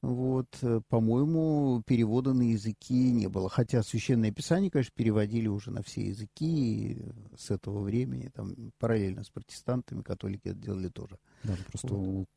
Вот, 0.03 0.57
э, 0.63 0.81
по-моему, 0.89 1.81
перевода 1.87 2.33
на 2.33 2.41
языки 2.41 3.09
не 3.13 3.27
было. 3.27 3.47
Хотя 3.47 3.81
Священное 3.83 4.33
Писание, 4.33 4.69
конечно, 4.69 4.91
переводили 4.93 5.47
уже 5.47 5.71
на 5.71 5.81
все 5.81 6.05
языки 6.07 7.01
с 7.37 7.49
этого 7.49 7.79
времени, 7.79 8.29
там, 8.35 8.53
параллельно 8.79 9.23
с 9.23 9.29
протестантами, 9.29 10.01
католики 10.01 10.49
это 10.49 10.59
делали 10.59 10.89
тоже. 10.89 11.17
Да, 11.45 11.55
просто 11.69 11.87
вот. 11.87 12.27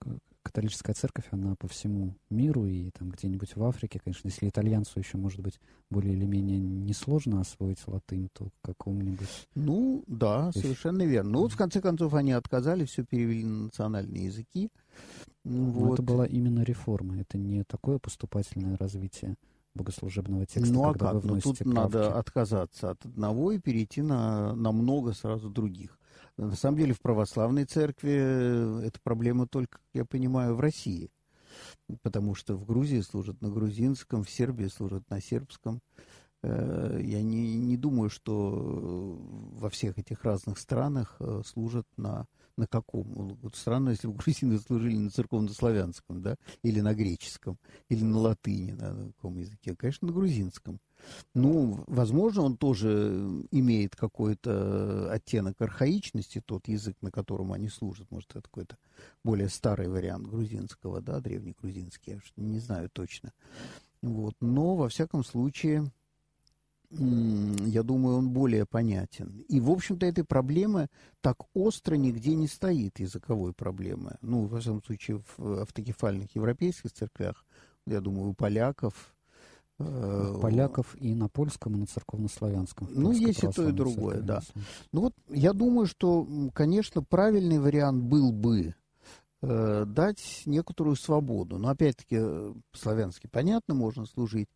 католическая 0.44 0.94
церковь, 0.94 1.24
она 1.32 1.56
по 1.56 1.66
всему 1.66 2.14
миру, 2.30 2.66
и 2.66 2.90
там 2.92 3.10
где-нибудь 3.10 3.56
в 3.56 3.64
Африке, 3.64 3.98
конечно, 3.98 4.28
если 4.28 4.48
итальянцу 4.48 5.00
еще, 5.00 5.16
может 5.16 5.40
быть, 5.40 5.58
более 5.90 6.14
или 6.14 6.24
менее 6.24 6.60
несложно 6.60 7.40
освоить 7.40 7.84
латынь, 7.88 8.28
то 8.32 8.48
какому-нибудь... 8.62 9.48
Ну, 9.56 10.04
да, 10.06 10.52
совершенно 10.52 11.02
верно. 11.02 11.32
Ну, 11.32 11.38
вот, 11.40 11.52
в 11.52 11.56
конце 11.56 11.80
концов, 11.80 12.14
они 12.14 12.30
отказались, 12.30 12.90
все 12.90 13.04
перевели 13.04 13.42
на 13.42 13.64
национальные 13.64 14.26
языки. 14.26 14.70
Ну, 15.44 15.70
вот. 15.70 15.94
это 15.94 16.02
была 16.02 16.26
именно 16.26 16.62
реформа, 16.62 17.20
это 17.20 17.38
не 17.38 17.62
такое 17.64 17.98
поступательное 17.98 18.76
развитие 18.76 19.36
богослужебного 19.74 20.46
текста, 20.46 20.72
ну, 20.72 20.84
а 20.84 20.92
когда 20.92 21.06
как? 21.06 21.14
вы 21.14 21.20
вносите 21.20 21.64
ну, 21.64 21.70
тут 21.70 21.74
правки. 21.74 21.94
надо 21.94 22.18
отказаться 22.18 22.90
от 22.90 23.04
одного 23.04 23.52
и 23.52 23.58
перейти 23.58 24.02
на, 24.02 24.54
на 24.54 24.72
много 24.72 25.12
сразу 25.12 25.50
других. 25.50 25.98
На 26.36 26.54
самом 26.54 26.78
деле 26.78 26.92
в 26.92 27.00
православной 27.00 27.64
церкви 27.64 28.84
эта 28.84 28.98
проблема 29.02 29.46
только, 29.46 29.78
я 29.94 30.04
понимаю, 30.04 30.54
в 30.54 30.60
России. 30.60 31.10
Потому 32.02 32.34
что 32.34 32.54
в 32.54 32.66
Грузии 32.66 33.00
служат 33.00 33.40
на 33.40 33.50
грузинском, 33.50 34.24
в 34.24 34.30
Сербии 34.30 34.66
служат 34.66 35.08
на 35.08 35.20
сербском. 35.20 35.80
Э, 36.42 37.00
я 37.02 37.22
не, 37.22 37.56
не 37.56 37.76
думаю, 37.78 38.10
что 38.10 39.18
во 39.52 39.70
всех 39.70 39.98
этих 39.98 40.24
разных 40.24 40.58
странах 40.58 41.16
э, 41.20 41.42
служат 41.46 41.86
на, 41.96 42.26
на 42.56 42.66
каком. 42.66 43.36
Вот 43.42 43.56
странно, 43.56 43.90
если 43.90 44.06
бы 44.08 44.14
грузины 44.14 44.58
служили 44.58 44.96
на 44.96 45.10
церковно-славянском, 45.10 46.22
да, 46.22 46.36
или 46.62 46.80
на 46.80 46.94
греческом, 46.94 47.58
или 47.88 48.02
на 48.02 48.18
латыни, 48.18 48.72
на 48.72 49.12
каком 49.12 49.38
языке. 49.38 49.74
Конечно, 49.76 50.08
на 50.08 50.14
грузинском. 50.14 50.80
Ну, 51.34 51.84
возможно, 51.86 52.42
он 52.42 52.56
тоже 52.56 53.44
имеет 53.50 53.94
какой-то 53.94 55.12
оттенок 55.12 55.60
архаичности, 55.60 56.42
тот 56.44 56.66
язык, 56.68 56.96
на 57.02 57.10
котором 57.10 57.52
они 57.52 57.68
служат. 57.68 58.10
Может, 58.10 58.30
это 58.30 58.42
какой-то 58.42 58.76
более 59.22 59.48
старый 59.48 59.88
вариант 59.88 60.26
грузинского, 60.26 61.00
да, 61.00 61.20
древнегрузинский, 61.20 62.14
я 62.14 62.20
не 62.36 62.58
знаю 62.58 62.90
точно. 62.90 63.32
Вот. 64.02 64.34
Но, 64.40 64.76
во 64.76 64.88
всяком 64.88 65.24
случае, 65.24 65.92
я 66.90 67.82
думаю, 67.82 68.18
он 68.18 68.30
более 68.30 68.66
понятен. 68.66 69.44
И, 69.48 69.60
в 69.60 69.70
общем-то, 69.70 70.06
этой 70.06 70.24
проблемы 70.24 70.88
так 71.20 71.38
остро 71.54 71.96
нигде 71.96 72.34
не 72.34 72.46
стоит, 72.46 73.00
языковой 73.00 73.52
проблемы. 73.52 74.16
Ну, 74.22 74.46
во 74.46 74.60
всяком 74.60 74.82
случае, 74.82 75.22
в 75.36 75.62
автокефальных 75.62 76.34
европейских 76.34 76.92
церквях, 76.92 77.44
я 77.86 78.00
думаю, 78.00 78.30
у 78.30 78.34
поляков, 78.34 79.14
Э, 79.78 80.38
поляков 80.40 80.96
и 80.98 81.14
на 81.14 81.28
польском, 81.28 81.74
и 81.74 81.78
на 81.78 81.86
церковнославянском. 81.86 82.88
Ну, 82.90 83.12
есть 83.12 83.44
и 83.44 83.48
то, 83.48 83.68
и 83.68 83.72
другое, 83.72 84.20
да. 84.20 84.40
Ну 84.92 85.02
вот 85.02 85.12
я 85.28 85.52
думаю, 85.52 85.86
что, 85.86 86.26
конечно, 86.54 87.02
правильный 87.02 87.58
вариант 87.58 88.02
был 88.02 88.32
бы 88.32 88.74
э, 89.42 89.84
дать 89.86 90.42
некоторую 90.46 90.96
свободу. 90.96 91.58
Но 91.58 91.68
опять-таки, 91.68 92.16
э, 92.18 92.54
славянски 92.72 93.26
понятно, 93.26 93.74
можно 93.74 94.06
служить. 94.06 94.48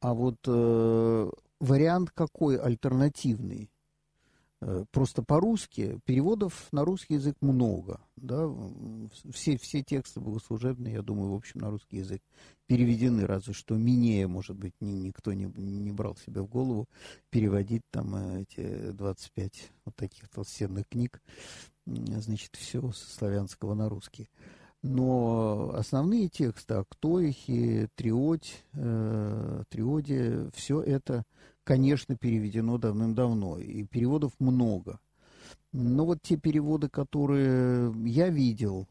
А 0.00 0.12
вот 0.12 0.38
э, 0.44 1.30
вариант 1.64 2.10
какой 2.10 2.56
альтернативный? 2.56 3.70
Э, 4.66 4.84
просто 4.92 5.22
по-русски, 5.22 6.00
переводов 6.06 6.68
на 6.72 6.84
русский 6.84 7.14
язык 7.14 7.36
много. 7.42 8.00
Да? 8.16 8.48
Все, 9.30 9.58
все 9.58 9.82
тексты 9.82 10.20
богослужебные, 10.20 10.94
я 10.94 11.02
думаю, 11.02 11.32
в 11.32 11.34
общем, 11.34 11.60
на 11.60 11.70
русский 11.70 11.98
язык 11.98 12.22
переведены, 12.66 13.26
разве 13.26 13.52
что 13.52 13.76
Минея, 13.76 14.26
может 14.26 14.56
быть, 14.56 14.72
ни, 14.80 14.92
никто 14.92 15.34
не, 15.34 15.44
не 15.44 15.92
брал 15.92 16.16
себе 16.16 16.40
в 16.40 16.46
голову 16.46 16.88
переводить 17.28 17.82
там 17.90 18.14
э, 18.16 18.42
эти 18.42 18.92
25 18.92 19.72
вот 19.84 19.96
таких 19.96 20.30
толстенных 20.30 20.88
книг, 20.88 21.20
значит, 21.84 22.56
все 22.56 22.90
со 22.92 23.10
славянского 23.10 23.74
на 23.74 23.90
русский. 23.90 24.30
Но 24.80 25.72
основные 25.74 26.28
тексты, 26.28 26.74
Актоихи, 26.74 27.88
Триодь, 27.96 28.64
э, 28.74 29.62
Триоде, 29.68 30.50
все 30.54 30.80
это 30.80 31.24
конечно, 31.64 32.16
переведено 32.16 32.78
давным-давно, 32.78 33.58
и 33.58 33.84
переводов 33.84 34.32
много. 34.38 35.00
Но 35.72 36.06
вот 36.06 36.22
те 36.22 36.36
переводы, 36.36 36.88
которые 36.88 37.92
я 38.06 38.28
видел, 38.28 38.86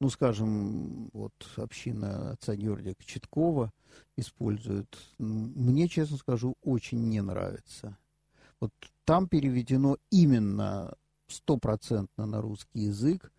ну, 0.00 0.08
скажем, 0.08 1.10
вот 1.12 1.32
община 1.56 2.32
отца 2.32 2.56
Георгия 2.56 2.94
Кочеткова 2.94 3.72
использует, 4.16 4.88
мне, 5.18 5.88
честно 5.88 6.16
скажу, 6.16 6.54
очень 6.62 7.08
не 7.08 7.20
нравится. 7.20 7.98
Вот 8.60 8.72
там 9.04 9.28
переведено 9.28 9.98
именно 10.10 10.94
стопроцентно 11.28 12.26
на 12.26 12.40
русский 12.40 12.80
язык, 12.80 13.32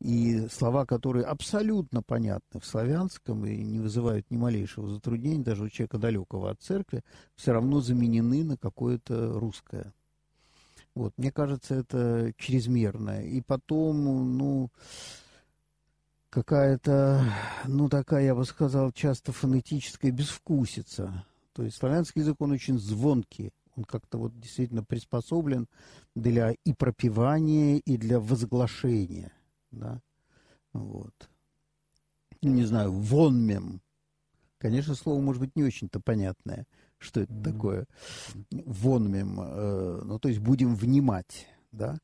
и 0.00 0.46
слова, 0.48 0.84
которые 0.84 1.24
абсолютно 1.24 2.02
понятны 2.02 2.60
в 2.60 2.66
славянском 2.66 3.46
и 3.46 3.56
не 3.56 3.80
вызывают 3.80 4.30
ни 4.30 4.36
малейшего 4.36 4.88
затруднения, 4.88 5.42
даже 5.42 5.64
у 5.64 5.68
человека 5.68 5.98
далекого 5.98 6.50
от 6.50 6.60
церкви, 6.60 7.02
все 7.34 7.52
равно 7.52 7.80
заменены 7.80 8.44
на 8.44 8.56
какое-то 8.56 9.38
русское. 9.38 9.92
Вот, 10.94 11.12
мне 11.16 11.30
кажется, 11.30 11.74
это 11.74 12.32
чрезмерно. 12.36 13.22
И 13.22 13.40
потом, 13.40 14.36
ну, 14.36 14.70
какая-то, 16.30 17.24
ну, 17.66 17.88
такая, 17.88 18.24
я 18.24 18.34
бы 18.34 18.44
сказал, 18.44 18.92
часто 18.92 19.32
фонетическая 19.32 20.10
безвкусица. 20.10 21.24
То 21.52 21.62
есть 21.62 21.76
славянский 21.76 22.20
язык, 22.20 22.36
он 22.40 22.52
очень 22.52 22.78
звонкий. 22.78 23.52
Он 23.76 23.84
как-то 23.84 24.16
вот 24.16 24.38
действительно 24.40 24.82
приспособлен 24.82 25.68
для 26.14 26.52
и 26.52 26.72
пропивания, 26.72 27.76
и 27.76 27.98
для 27.98 28.18
возглашения 28.18 29.32
да, 29.76 30.00
вот. 30.72 31.14
Ну, 32.42 32.52
не 32.52 32.64
знаю, 32.64 32.92
вонмем. 32.92 33.80
Конечно, 34.58 34.94
слово 34.94 35.20
может 35.20 35.40
быть 35.40 35.56
не 35.56 35.64
очень-то 35.64 36.00
понятное, 36.00 36.66
что 36.98 37.20
это 37.20 37.32
mm-hmm. 37.32 37.52
такое. 37.52 37.86
Вонмем, 38.50 39.40
э, 39.40 40.00
ну, 40.04 40.18
то 40.18 40.28
есть 40.28 40.40
будем 40.40 40.74
внимать, 40.74 41.46
да, 41.72 41.98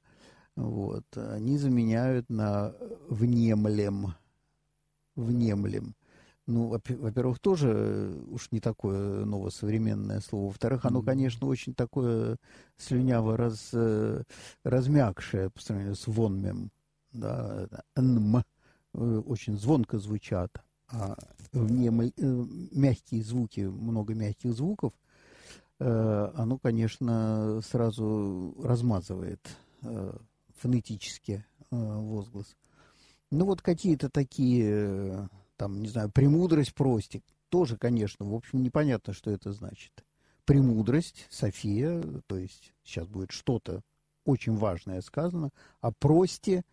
вот. 0.57 1.05
Они 1.16 1.57
заменяют 1.59 2.28
на 2.28 2.74
внемлем, 3.09 4.15
внемлем. 5.16 5.94
Ну, 6.47 6.66
во-первых, 6.66 7.39
тоже 7.39 8.20
уж 8.28 8.51
не 8.51 8.61
такое 8.61 9.24
новосовременное 9.24 10.20
слово. 10.20 10.47
Во-вторых, 10.49 10.85
оно, 10.85 11.01
конечно, 11.01 11.47
очень 11.47 11.73
такое 11.73 12.36
слюняво 12.77 13.36
раз, 13.36 13.70
э, 13.73 14.24
размягшее 14.65 15.51
по 15.51 15.61
сравнению 15.61 15.94
с 15.94 16.07
вонмем 16.09 16.73
да, 17.12 17.68
нм, 17.97 18.36
э, 18.36 19.22
очень 19.26 19.56
звонко 19.56 19.98
звучат, 19.98 20.51
а 20.89 21.16
вне 21.52 21.89
э, 21.89 22.10
мягкие 22.72 23.22
звуки, 23.22 23.60
много 23.60 24.14
мягких 24.14 24.55
звуков, 24.55 24.93
э, 25.78 26.32
оно, 26.34 26.59
конечно, 26.59 27.60
сразу 27.62 28.55
размазывает 28.62 29.40
фонетически 30.59 31.44
возглас. 31.70 32.56
Ну, 33.32 33.47
вот 33.47 33.62
какие-то 33.62 34.09
такие, 34.10 35.28
там, 35.56 35.82
не 35.82 35.89
знаю, 35.89 36.09
премудрость, 36.12 36.72
простик, 36.72 37.24
тоже, 37.48 37.76
конечно, 37.76 38.24
в 38.24 38.32
общем, 38.32 38.62
непонятно, 38.62 39.12
что 39.12 39.32
это 39.32 39.52
значит. 39.52 39.90
Премудрость, 40.44 41.26
София, 41.30 42.01
то 42.28 42.36
есть 42.36 42.74
сейчас 42.84 43.09
будет 43.09 43.32
что-то 43.32 43.82
очень 44.24 44.55
важное 44.55 45.01
сказано, 45.01 45.51
а 45.80 45.90
прости– 45.90 46.62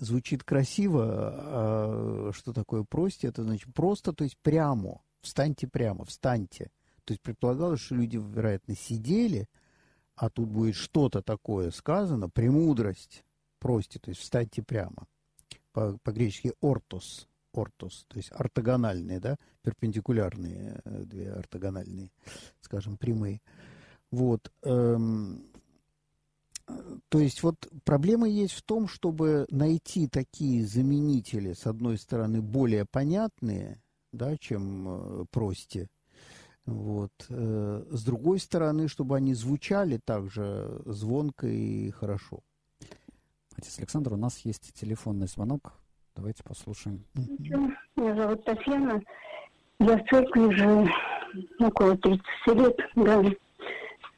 звучит 0.00 0.44
красиво, 0.44 1.04
а 1.08 2.30
что 2.32 2.52
такое 2.52 2.84
прости? 2.84 3.26
Это 3.26 3.42
значит 3.42 3.72
просто, 3.74 4.12
то 4.12 4.24
есть 4.24 4.36
прямо, 4.42 5.00
встаньте 5.20 5.66
прямо, 5.66 6.04
встаньте. 6.04 6.70
То 7.04 7.12
есть 7.12 7.22
предполагалось, 7.22 7.80
что 7.80 7.94
люди, 7.94 8.16
вероятно, 8.16 8.74
сидели, 8.74 9.48
а 10.16 10.30
тут 10.30 10.48
будет 10.48 10.74
что-то 10.74 11.22
такое 11.22 11.70
сказано, 11.70 12.28
премудрость, 12.28 13.24
прости, 13.58 13.98
то 13.98 14.10
есть 14.10 14.20
встаньте 14.20 14.62
прямо. 14.62 15.06
По- 15.72 15.98
по-гречески 16.02 16.52
ортос, 16.60 17.28
ортос, 17.52 18.06
то 18.08 18.16
есть 18.16 18.30
ортогональные, 18.32 19.20
да, 19.20 19.36
перпендикулярные, 19.62 20.80
э, 20.84 21.02
две 21.04 21.32
ортогональные, 21.32 22.10
скажем, 22.60 22.96
прямые. 22.96 23.40
Вот. 24.10 24.52
Эм, 24.62 25.44
то 27.08 27.18
есть 27.18 27.42
вот 27.42 27.68
проблема 27.84 28.28
есть 28.28 28.54
в 28.54 28.62
том, 28.62 28.88
чтобы 28.88 29.46
найти 29.50 30.08
такие 30.08 30.64
заменители, 30.64 31.52
с 31.52 31.66
одной 31.66 31.98
стороны, 31.98 32.42
более 32.42 32.84
понятные, 32.84 33.80
да, 34.12 34.36
чем 34.36 34.86
э, 34.88 35.24
прости, 35.30 35.86
вот. 36.66 37.12
Э, 37.30 37.84
с 37.88 38.04
другой 38.04 38.40
стороны, 38.40 38.88
чтобы 38.88 39.16
они 39.16 39.34
звучали 39.34 39.98
также 40.04 40.80
звонко 40.84 41.46
и 41.46 41.90
хорошо. 41.90 42.40
Отец 43.56 43.78
Александр, 43.78 44.14
у 44.14 44.16
нас 44.16 44.40
есть 44.40 44.74
телефонный 44.74 45.28
звонок. 45.28 45.72
Давайте 46.16 46.42
послушаем. 46.42 47.04
Меня 47.14 48.16
зовут 48.16 48.44
Татьяна. 48.44 49.00
Я 49.78 49.98
в 49.98 50.08
церкви 50.08 50.40
уже 50.40 50.90
около 51.60 51.96
30 51.96 52.22
лет, 52.46 52.76
да. 52.96 53.24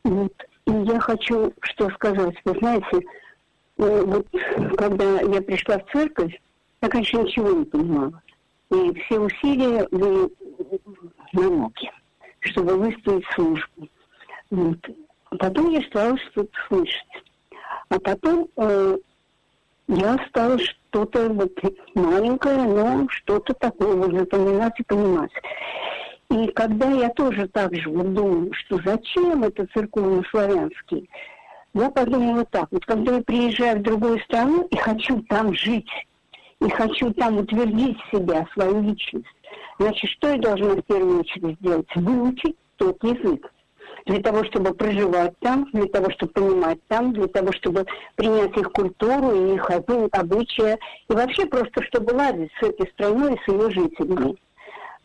Вот. 0.05 0.33
Я 0.69 1.01
хочу 1.01 1.53
что 1.62 1.89
сказать. 1.90 2.36
Вы 2.45 2.59
знаете, 2.59 3.01
э, 3.78 4.03
вот 4.05 4.27
когда 4.77 5.20
я 5.23 5.40
пришла 5.40 5.78
в 5.78 5.90
церковь, 5.90 6.39
я, 6.82 6.89
конечно, 6.90 7.23
ничего 7.23 7.51
не 7.53 7.65
понимала. 7.65 8.23
И 8.70 9.01
все 9.01 9.19
усилия 9.19 9.89
были 9.90 10.31
на 11.32 11.51
ноги, 11.51 11.90
чтобы 12.40 12.77
выставить 12.77 13.24
службу. 13.35 13.89
Вот. 14.51 14.78
Потом 15.39 15.70
я 15.70 15.81
стала 15.82 16.19
что-то 16.19 16.53
слышать. 16.69 17.24
А 17.89 17.99
потом 17.99 18.49
э, 18.57 18.99
я 19.89 20.19
стала 20.28 20.59
что-то 20.59 21.31
вот 21.31 21.53
маленькое, 21.95 22.59
но 22.65 23.07
что-то 23.09 23.55
такое 23.55 23.97
вот 23.97 24.12
запоминать 24.12 24.78
и 24.78 24.82
понимать. 24.82 25.32
И 26.31 26.49
когда 26.49 26.91
я 26.91 27.09
тоже 27.11 27.49
так 27.49 27.75
же 27.75 27.89
вот 27.89 28.13
думаю, 28.13 28.53
что 28.53 28.79
зачем 28.85 29.45
это 29.45 29.67
церковно-славянский, 29.73 31.09
я 31.73 31.91
подумала 31.91 32.45
так, 32.45 32.69
вот 32.71 32.85
когда 32.85 33.17
я 33.17 33.23
приезжаю 33.23 33.79
в 33.79 33.83
другую 33.83 34.21
страну 34.21 34.67
и 34.71 34.77
хочу 34.77 35.23
там 35.23 35.55
жить, 35.55 35.89
и 36.61 36.69
хочу 36.69 37.13
там 37.15 37.39
утвердить 37.39 37.97
себя, 38.13 38.47
свою 38.53 38.83
личность, 38.83 39.27
значит, 39.79 40.11
что 40.11 40.29
я 40.29 40.39
должна 40.39 40.75
в 40.75 40.83
первую 40.83 41.21
очередь 41.21 41.59
сделать? 41.61 41.89
Выучить 41.95 42.57
тот 42.77 43.03
язык. 43.05 43.51
Для 44.05 44.21
того, 44.21 44.45
чтобы 44.45 44.75
проживать 44.75 45.39
там, 45.41 45.67
для 45.73 45.87
того, 45.87 46.11
чтобы 46.11 46.33
понимать 46.33 46.79
там, 46.89 47.13
для 47.13 47.29
того, 47.29 47.53
чтобы 47.53 47.87
принять 48.17 48.57
их 48.57 48.71
культуру, 48.73 49.33
и 49.33 49.55
их 49.55 49.71
обычаи, 49.71 50.79
и 51.09 51.13
вообще 51.13 51.47
просто, 51.47 51.83
чтобы 51.85 52.13
ладить 52.13 52.51
с 52.61 52.67
этой 52.67 52.91
страной 52.93 53.35
и 53.35 53.39
с 53.39 53.53
ее 53.53 53.71
жителями. 53.71 54.37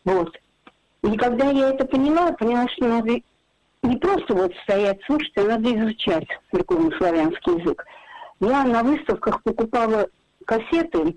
Вот. 0.04 0.34
И 1.04 1.16
когда 1.18 1.50
я 1.50 1.70
это 1.70 1.84
поняла, 1.84 2.32
поняла, 2.32 2.66
что 2.68 2.86
надо 2.86 3.20
не 3.82 3.96
просто 3.96 4.34
вот 4.34 4.52
стоять 4.62 5.02
слушать, 5.04 5.32
а 5.36 5.42
надо 5.42 5.74
изучать 5.76 6.26
церковно-славянский 6.50 7.60
язык. 7.60 7.84
Я 8.40 8.64
на 8.64 8.82
выставках 8.82 9.42
покупала 9.42 10.08
кассеты, 10.46 11.16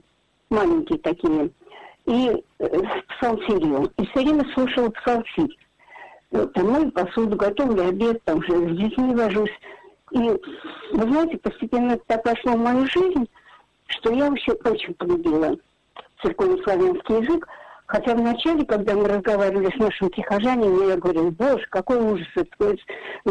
маленькие 0.50 1.00
такие, 1.00 1.52
и 2.06 2.44
э, 2.60 2.82
псалтирию. 3.08 3.90
И 3.98 4.06
все 4.08 4.24
время 4.24 4.46
слушала 4.54 4.90
псалтирь. 4.90 5.58
Вот, 6.32 6.52
там 6.52 6.70
мою 6.70 6.92
посуду, 6.92 7.38
готовлю 7.38 7.88
обед, 7.88 8.22
там 8.26 8.44
же 8.44 8.52
с 8.52 8.78
детьми 8.78 9.16
вожусь. 9.16 9.58
И, 10.12 10.20
вы 10.20 11.12
знаете, 11.12 11.38
постепенно 11.38 11.94
это 11.94 12.04
так 12.08 12.26
вошло 12.26 12.54
в 12.54 12.60
мою 12.60 12.86
жизнь, 12.88 13.26
что 13.88 14.12
я 14.12 14.30
вообще 14.30 14.52
очень 14.52 14.94
полюбила 14.96 15.56
церковно-славянский 16.22 17.24
язык. 17.24 17.48
Хотя 17.88 18.16
вначале, 18.16 18.66
когда 18.66 18.96
мы 18.96 19.08
разговаривали 19.08 19.72
с 19.74 19.80
нашими 19.80 20.10
прихожанами, 20.10 20.90
я 20.90 20.98
говорю, 20.98 21.32
боже, 21.32 21.66
какой 21.70 21.98
ужас, 21.98 22.28
это 22.36 22.76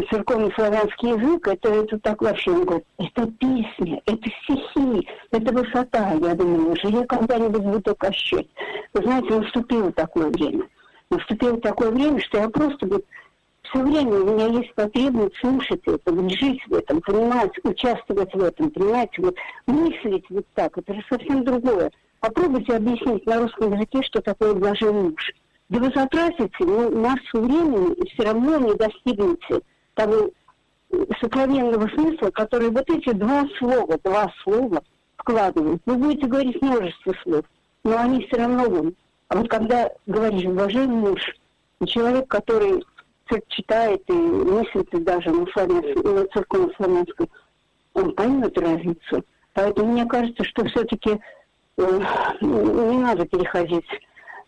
церковный 0.09 0.51
славянский 0.55 1.09
язык, 1.09 1.47
это, 1.47 1.69
это 1.69 1.99
так 1.99 2.19
вообще, 2.23 2.49
он 2.49 2.65
говорит, 2.65 2.87
это 2.97 3.27
песня, 3.33 4.01
это 4.07 4.29
стихи, 4.43 5.07
это 5.29 5.53
высота. 5.53 6.11
Я 6.13 6.33
думаю, 6.33 6.71
уже 6.71 6.87
я 6.87 7.05
когда-нибудь 7.05 7.61
буду 7.61 7.95
ощущать. 7.99 8.47
Вы 8.93 9.03
знаете, 9.03 9.35
наступило 9.35 9.91
такое 9.91 10.29
время. 10.31 10.67
Наступило 11.11 11.61
такое 11.61 11.91
время, 11.91 12.19
что 12.21 12.39
я 12.39 12.49
просто 12.49 12.87
вот 12.87 13.05
все 13.61 13.83
время 13.83 14.11
у 14.11 14.33
меня 14.33 14.47
есть 14.47 14.73
потребность 14.73 15.37
слушать 15.39 15.81
это, 15.85 16.11
вот 16.11 16.31
жить 16.31 16.65
в 16.67 16.73
этом, 16.73 16.99
понимать, 17.01 17.51
участвовать 17.63 18.33
в 18.33 18.41
этом, 18.41 18.71
понимаете, 18.71 19.21
вот 19.21 19.35
мыслить 19.67 20.25
вот 20.31 20.47
так, 20.55 20.75
это 20.79 20.95
же 20.95 21.03
совсем 21.09 21.43
другое. 21.43 21.91
Попробуйте 22.19 22.75
объяснить 22.75 23.25
на 23.25 23.41
русском 23.41 23.73
языке, 23.73 24.01
что 24.03 24.21
такое 24.21 24.53
блаженный 24.53 25.11
муж. 25.11 25.31
Да 25.69 25.79
вы 25.79 25.91
затратите 25.93 26.49
ну, 26.59 26.95
массу 26.97 27.41
времени 27.41 27.93
и 27.93 28.09
все 28.09 28.23
равно 28.23 28.57
не 28.57 28.73
достигнете 28.73 29.61
того 29.93 30.31
сокровенного 31.19 31.87
смысла, 31.89 32.31
который 32.31 32.69
вот 32.69 32.89
эти 32.89 33.11
два 33.11 33.45
слова, 33.59 33.99
два 34.03 34.31
слова 34.43 34.81
вкладывают. 35.17 35.81
Вы 35.85 35.95
будете 35.95 36.27
говорить 36.27 36.61
множество 36.61 37.13
слов, 37.23 37.45
но 37.83 37.97
они 37.99 38.25
все 38.25 38.37
равно 38.37 38.69
вам. 38.69 38.93
А 39.27 39.37
вот 39.37 39.49
когда 39.49 39.91
говоришь 40.05 40.45
«блаженный 40.45 40.95
муж», 40.95 41.21
и 41.81 41.85
человек, 41.85 42.27
который 42.27 42.83
читает 43.49 44.01
и 44.07 44.13
мыслит 44.13 44.89
даже 45.03 45.29
на, 45.29 45.41
на 45.41 46.27
церковно-славянском, 46.27 47.27
он 47.93 48.15
поймет 48.15 48.57
разницу. 48.57 49.25
Поэтому 49.53 49.91
мне 49.91 50.05
кажется, 50.05 50.45
что 50.45 50.65
все-таки 50.65 51.19
Э, 51.19 51.46
не 51.77 52.97
надо 52.97 53.25
переходить 53.25 53.85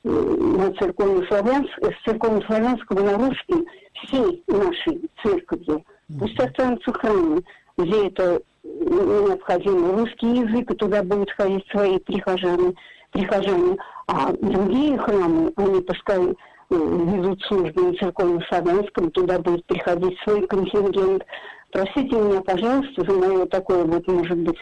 э, 0.04 0.10
на 0.10 0.74
церковно-славянского, 0.74 1.92
с 1.92 2.04
церковно-славянского 2.06 3.00
на 3.02 3.18
русский 3.18 3.68
всей 3.94 4.44
нашей 4.48 5.10
церкви. 5.24 5.84
Пусть 6.20 6.40
останутся 6.40 6.92
храмы, 6.94 7.44
где 7.78 8.08
это 8.08 8.42
необходимо. 8.64 9.98
Русский 9.98 10.28
язык, 10.28 10.72
и 10.72 10.76
туда 10.76 11.04
будут 11.04 11.32
ходить 11.32 11.66
свои 11.70 12.00
прихожане, 12.00 12.74
прихожане. 13.12 13.78
А 14.08 14.32
другие 14.42 14.98
храмы, 14.98 15.54
они 15.56 15.82
пускай 15.82 16.20
э, 16.20 16.34
ведут 16.70 17.42
службу 17.44 17.82
на 17.82 17.94
церковно-славянском, 17.94 19.12
туда 19.12 19.40
будет 19.40 19.66
приходить 19.66 20.18
свой 20.24 20.48
контингент. 20.48 21.24
Простите 21.72 22.16
меня, 22.16 22.42
пожалуйста, 22.42 23.06
за 23.06 23.12
мое 23.12 23.46
такое 23.46 23.84
вот, 23.84 24.08
может 24.08 24.38
быть, 24.40 24.58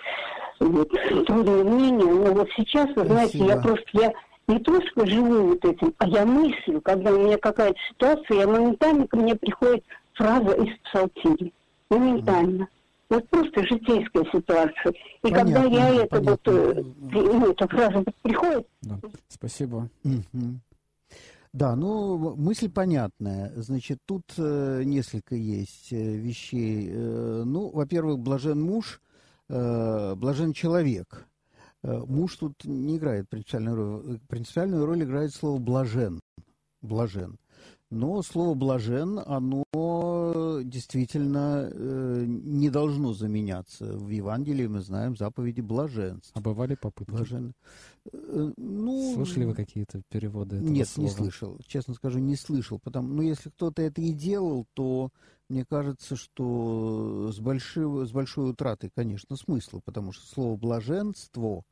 вот, 0.59 0.89
трудное 1.25 1.63
мнение, 1.63 2.05
но 2.05 2.33
вот 2.33 2.49
сейчас, 2.55 2.87
вы 2.95 3.05
знаете, 3.05 3.37
я 3.39 3.57
просто, 3.57 3.85
я 3.93 4.13
не 4.47 4.59
просто 4.59 5.05
живу 5.05 5.49
вот 5.49 5.65
этим, 5.65 5.93
а 5.97 6.07
я 6.07 6.25
мыслю, 6.25 6.81
когда 6.81 7.13
у 7.13 7.19
меня 7.19 7.37
какая-то 7.37 7.77
ситуация, 7.89 8.39
я 8.39 8.47
моментально 8.47 9.07
ко 9.07 9.17
мне 9.17 9.35
приходит 9.35 9.83
фраза 10.13 10.51
из 10.53 10.77
псалтири. 10.79 11.53
Моментально. 11.89 12.67
Вот 13.09 13.27
просто 13.29 13.63
житейская 13.63 14.25
ситуация. 14.33 14.91
И 15.23 15.29
понятно, 15.29 15.53
когда 15.53 15.89
я 15.89 16.03
это 16.03 16.19
вот, 16.19 16.41
э, 16.45 16.83
ну, 16.99 17.51
эта 17.51 17.67
фраза 17.67 18.03
приходит... 18.21 18.67
Да. 18.81 18.99
Спасибо. 19.29 19.89
Да, 21.53 21.75
ну, 21.75 22.35
мысль 22.35 22.69
понятная. 22.69 23.51
Значит, 23.55 23.99
тут 24.05 24.23
э, 24.37 24.83
несколько 24.83 25.35
есть 25.35 25.87
э, 25.91 26.15
вещей. 26.17 26.89
Э, 26.91 27.43
ну, 27.45 27.69
во-первых, 27.69 28.19
блажен 28.19 28.61
муж, 28.61 29.01
э, 29.49 30.15
блажен 30.15 30.53
человек. 30.53 31.27
Э, 31.83 31.99
муж 31.99 32.37
тут 32.37 32.65
не 32.65 32.97
играет 32.97 33.29
принципиальную 33.29 33.75
роль. 33.75 34.19
Принципиальную 34.27 34.85
роль 34.85 35.03
играет 35.03 35.33
слово 35.33 35.59
блажен. 35.59 36.19
Блажен. 36.81 37.37
Но 37.89 38.21
слово 38.21 38.53
блажен, 38.53 39.19
оно 39.25 39.63
действительно 40.63 41.69
э, 41.71 42.25
не 42.27 42.69
должно 42.69 43.13
заменяться. 43.13 43.93
В 43.97 44.09
Евангелии 44.09 44.67
мы 44.67 44.81
знаем 44.81 45.15
заповеди 45.15 45.61
блаженства. 45.61 46.33
А 46.35 46.41
бывали 46.41 46.75
попытки? 46.75 47.11
Блажен... 47.11 47.53
Э, 48.11 48.51
ну, 48.57 49.13
Слышали 49.15 49.45
вы 49.45 49.53
какие-то 49.53 50.01
переводы 50.09 50.57
этого 50.57 50.69
Нет, 50.69 50.89
слова? 50.89 51.07
не 51.07 51.13
слышал. 51.13 51.59
Честно 51.65 51.93
скажу, 51.93 52.19
не 52.19 52.35
слышал. 52.35 52.77
Потому, 52.77 53.07
ну, 53.07 53.21
если 53.21 53.49
кто-то 53.49 53.81
это 53.81 54.01
и 54.01 54.11
делал, 54.11 54.65
то 54.73 55.09
мне 55.47 55.63
кажется, 55.63 56.17
что 56.17 57.31
с 57.31 57.39
большой, 57.39 58.05
с 58.05 58.11
большой 58.11 58.51
утратой, 58.51 58.91
конечно, 58.93 59.37
смысла, 59.37 59.79
потому 59.83 60.11
что 60.11 60.27
слово 60.27 60.57
«блаженство» 60.57 61.63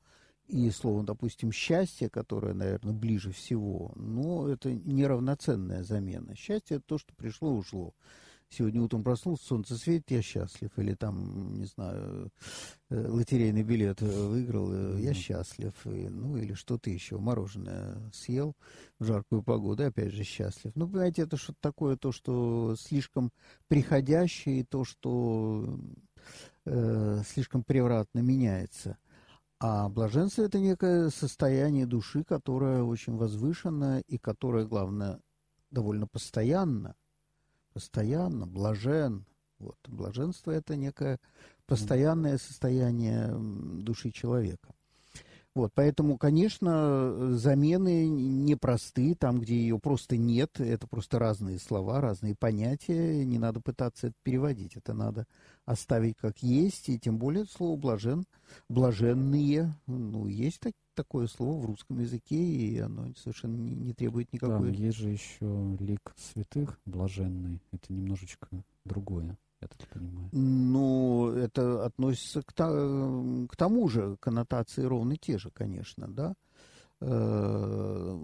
и 0.48 0.70
слово, 0.72 1.04
допустим, 1.04 1.52
«счастье», 1.52 2.10
которое, 2.10 2.54
наверное, 2.54 2.94
ближе 2.94 3.32
всего, 3.32 3.92
но 3.96 4.48
это 4.48 4.72
неравноценная 4.74 5.84
замена. 5.84 6.36
Счастье– 6.36 6.78
это 6.78 6.86
то, 6.86 6.98
что 6.98 7.14
пришло, 7.16 7.56
ушло 7.56 7.94
сегодня 8.50 8.82
утром 8.82 9.04
проснулся, 9.04 9.46
солнце 9.46 9.78
светит, 9.78 10.12
я 10.12 10.22
счастлив. 10.22 10.72
Или 10.78 10.94
там, 10.94 11.58
не 11.58 11.66
знаю, 11.66 12.32
э, 12.90 13.08
лотерейный 13.08 13.64
билет 13.64 14.02
выиграл, 14.02 14.72
mm-hmm. 14.72 15.02
я 15.02 15.14
счастлив. 15.14 15.74
И, 15.86 16.08
ну, 16.10 16.38
или 16.38 16.54
что-то 16.54 16.90
еще, 16.90 17.18
мороженое 17.18 17.98
съел 18.14 18.56
в 19.00 19.06
жаркую 19.06 19.44
погоду, 19.44 19.86
опять 19.86 20.14
же 20.14 20.24
счастлив. 20.24 20.72
Ну, 20.76 20.88
понимаете, 20.88 21.24
это 21.24 21.38
что-то 21.38 21.60
такое, 21.62 21.98
то, 21.98 22.12
что 22.12 22.76
слишком 22.78 23.32
приходящее, 23.68 24.66
то, 24.66 24.84
что 24.84 25.78
э, 26.66 27.22
слишком 27.28 27.64
превратно 27.64 28.20
меняется. 28.20 28.98
А 29.60 29.90
блаженство– 29.90 30.42
это 30.44 30.60
некое 30.60 31.10
состояние 31.10 31.86
души, 31.86 32.24
которое 32.24 32.84
очень 32.84 33.16
возвышено 33.16 34.00
и 34.00 34.18
которое, 34.18 34.66
главное, 34.66 35.20
довольно 35.72 36.08
постоянно– 36.08 36.96
постоянно, 37.76 38.48
блажен. 38.48 39.26
Вот. 39.60 39.78
Блаженство– 39.88 40.52
это 40.52 40.78
некое 40.78 41.20
постоянное 41.66 42.38
состояние 42.38 43.36
души 43.84 44.12
человека. 44.12 44.74
Вот, 45.56 45.72
поэтому, 45.74 46.18
конечно, 46.18 47.32
замены 47.32 48.10
непросты, 48.10 49.16
там, 49.16 49.40
где 49.40 49.56
ее 49.56 49.80
просто 49.80 50.18
нет, 50.18 50.60
это 50.60 50.86
просто 50.86 51.18
разные 51.18 51.60
слова, 51.60 52.02
разные 52.02 52.36
понятия, 52.36 53.24
не 53.24 53.40
надо 53.40 53.62
пытаться 53.62 54.08
это 54.08 54.16
переводить, 54.22 54.76
это 54.76 54.94
надо 54.94 55.26
оставить 55.64 56.18
как 56.18 56.44
есть, 56.44 56.90
и 56.90 57.00
тем 57.00 57.18
более 57.18 57.46
слово 57.46 57.78
«блажен», 57.78 58.26
«блаженные», 58.68 59.74
ну, 59.88 60.28
есть 60.28 60.60
так, 60.60 60.74
такое 60.94 61.28
слово 61.28 61.62
в 61.62 61.66
русском 61.68 62.00
языке, 62.00 62.36
и 62.36 62.78
оно 62.80 63.14
совершенно 63.16 63.56
не, 63.56 63.76
не 63.76 63.94
требует 63.94 64.34
никакой... 64.34 64.72
Да, 64.72 64.78
есть 64.78 64.98
же 64.98 65.10
еще 65.10 65.78
лик 65.80 66.14
святых, 66.18 66.78
блаженный, 66.86 67.62
это 67.72 67.94
немножечко 67.94 68.50
другое 68.84 69.38
я 69.72 69.78
так 69.78 69.88
понимаю. 69.90 70.30
Ну, 70.32 71.32
это 71.32 71.86
относится 71.86 72.42
к, 72.42 72.54
к 72.54 73.56
тому 73.56 73.88
же, 73.90 74.18
коннотации 74.20 74.84
ровно 74.84 75.18
те 75.18 75.38
же, 75.38 75.50
конечно, 75.52 76.08
да. 76.08 76.36
Э, 77.02 78.18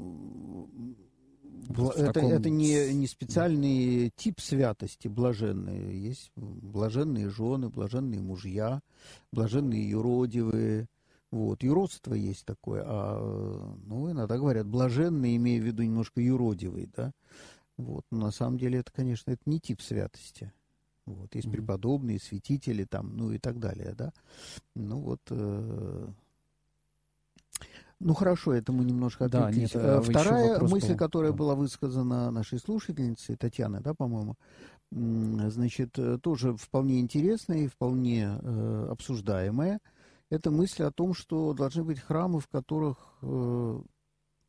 это, 1.69 2.13
таком... 2.13 2.31
это 2.31 2.49
не, 2.49 2.93
не 2.93 3.07
специальный 3.07 4.11
тип 4.15 4.39
святости 4.39 5.07
блаженные. 5.07 6.01
Есть 6.01 6.31
блаженные 6.35 7.29
жены, 7.29 7.69
блаженные 7.69 8.21
мужья, 8.21 8.81
блаженные 9.31 9.89
юродивые. 9.89 10.87
Вот, 11.31 11.63
юродство 11.63 12.13
есть 12.13 12.45
такое, 12.45 12.83
а, 12.85 13.77
ну, 13.85 14.11
иногда 14.11 14.37
говорят, 14.37 14.67
блаженные, 14.67 15.37
имея 15.37 15.61
в 15.61 15.63
виду 15.63 15.81
немножко 15.81 16.19
юродивый, 16.19 16.89
да. 16.93 17.13
Вот, 17.77 18.05
но 18.11 18.25
на 18.25 18.31
самом 18.31 18.57
деле 18.57 18.79
это, 18.79 18.91
конечно, 18.91 19.31
это 19.31 19.41
не 19.45 19.61
тип 19.61 19.81
святости. 19.81 20.51
Вот, 21.05 21.33
есть 21.35 21.47
mm-hmm. 21.47 21.51
преподобные, 21.51 22.19
святители 22.19 22.83
там, 22.83 23.15
ну 23.17 23.31
и 23.31 23.39
так 23.39 23.59
далее, 23.59 23.93
да. 23.97 24.13
Ну 24.75 24.99
вот... 24.99 25.21
Э, 25.29 26.07
ну 27.99 28.13
хорошо, 28.13 28.53
это 28.53 28.71
мы 28.71 28.83
немножко 28.83 29.25
отвлеклись. 29.25 29.71
Да, 29.73 29.97
нет, 29.97 30.05
Вторая 30.05 30.59
мысль, 30.59 30.93
был... 30.93 30.97
которая 30.97 31.31
была 31.31 31.55
высказана 31.55 32.31
нашей 32.31 32.59
слушательницей 32.59 33.35
Татьяны, 33.35 33.79
да, 33.79 33.93
по-моему, 33.93 34.37
значит, 34.91 35.97
э, 35.97 36.17
тоже 36.21 36.55
вполне 36.55 36.99
интересная 36.99 37.59
и 37.59 37.67
вполне 37.67 38.37
э, 38.41 38.87
обсуждаемая. 38.91 39.79
Это 40.29 40.51
мысль 40.51 40.83
о 40.83 40.91
том, 40.91 41.13
что 41.13 41.53
должны 41.53 41.83
быть 41.83 41.99
храмы, 41.99 42.39
в 42.39 42.47
которых 42.47 42.97
э, 43.21 43.81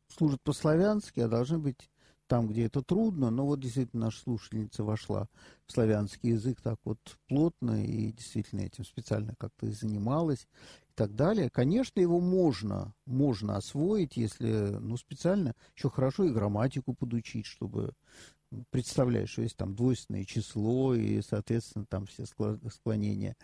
служат 0.07 0.41
по-славянски, 0.41 1.21
а 1.21 1.27
должны 1.27 1.59
быть 1.59 1.89
там, 2.33 2.47
где 2.47 2.65
это 2.65 2.81
трудно, 2.81 3.29
но 3.29 3.45
вот 3.45 3.59
действительно 3.59 4.05
наша 4.05 4.19
слушательница 4.21 4.83
вошла 4.83 5.27
в 5.67 5.71
славянский 5.71 6.31
язык 6.31 6.61
так 6.61 6.79
вот 6.83 6.97
плотно 7.27 7.85
и 7.85 8.11
действительно 8.11 8.61
этим 8.61 8.85
специально 8.85 9.35
как-то 9.37 9.67
и 9.67 9.71
занималась 9.71 10.47
и 10.89 10.93
так 10.95 11.13
далее. 11.13 11.51
Конечно, 11.51 11.99
его 11.99 12.19
можно, 12.19 12.95
можно 13.05 13.55
освоить, 13.55 14.17
если, 14.17 14.47
ну, 14.49 14.97
специально 14.97 15.53
еще 15.75 15.91
хорошо 15.91 16.23
и 16.23 16.31
грамматику 16.31 16.95
подучить, 16.95 17.45
чтобы 17.45 17.93
представляешь, 18.71 19.29
что 19.29 19.41
есть 19.41 19.57
там 19.57 19.75
двойственное 19.75 20.25
число, 20.25 20.95
и, 20.95 21.21
соответственно, 21.21 21.85
там 21.85 22.05
все 22.05 22.25
склонения 22.25 23.35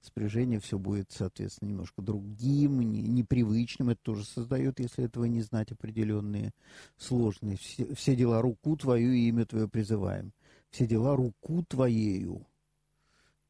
спряжения, 0.00 0.60
все 0.60 0.78
будет, 0.78 1.10
соответственно, 1.10 1.70
немножко 1.70 2.02
другим, 2.02 2.80
непривычным. 2.80 3.90
Это 3.90 4.00
тоже 4.02 4.24
создает, 4.24 4.80
если 4.80 5.04
этого 5.04 5.24
не 5.24 5.42
знать, 5.42 5.72
определенные 5.72 6.52
сложные. 6.96 7.56
Все, 7.56 7.94
все 7.94 8.16
дела 8.16 8.42
руку 8.42 8.76
твою 8.76 9.12
и 9.12 9.28
имя 9.28 9.46
твое 9.46 9.68
призываем. 9.68 10.32
Все 10.70 10.86
дела 10.86 11.16
руку 11.16 11.64
твоею. 11.68 12.46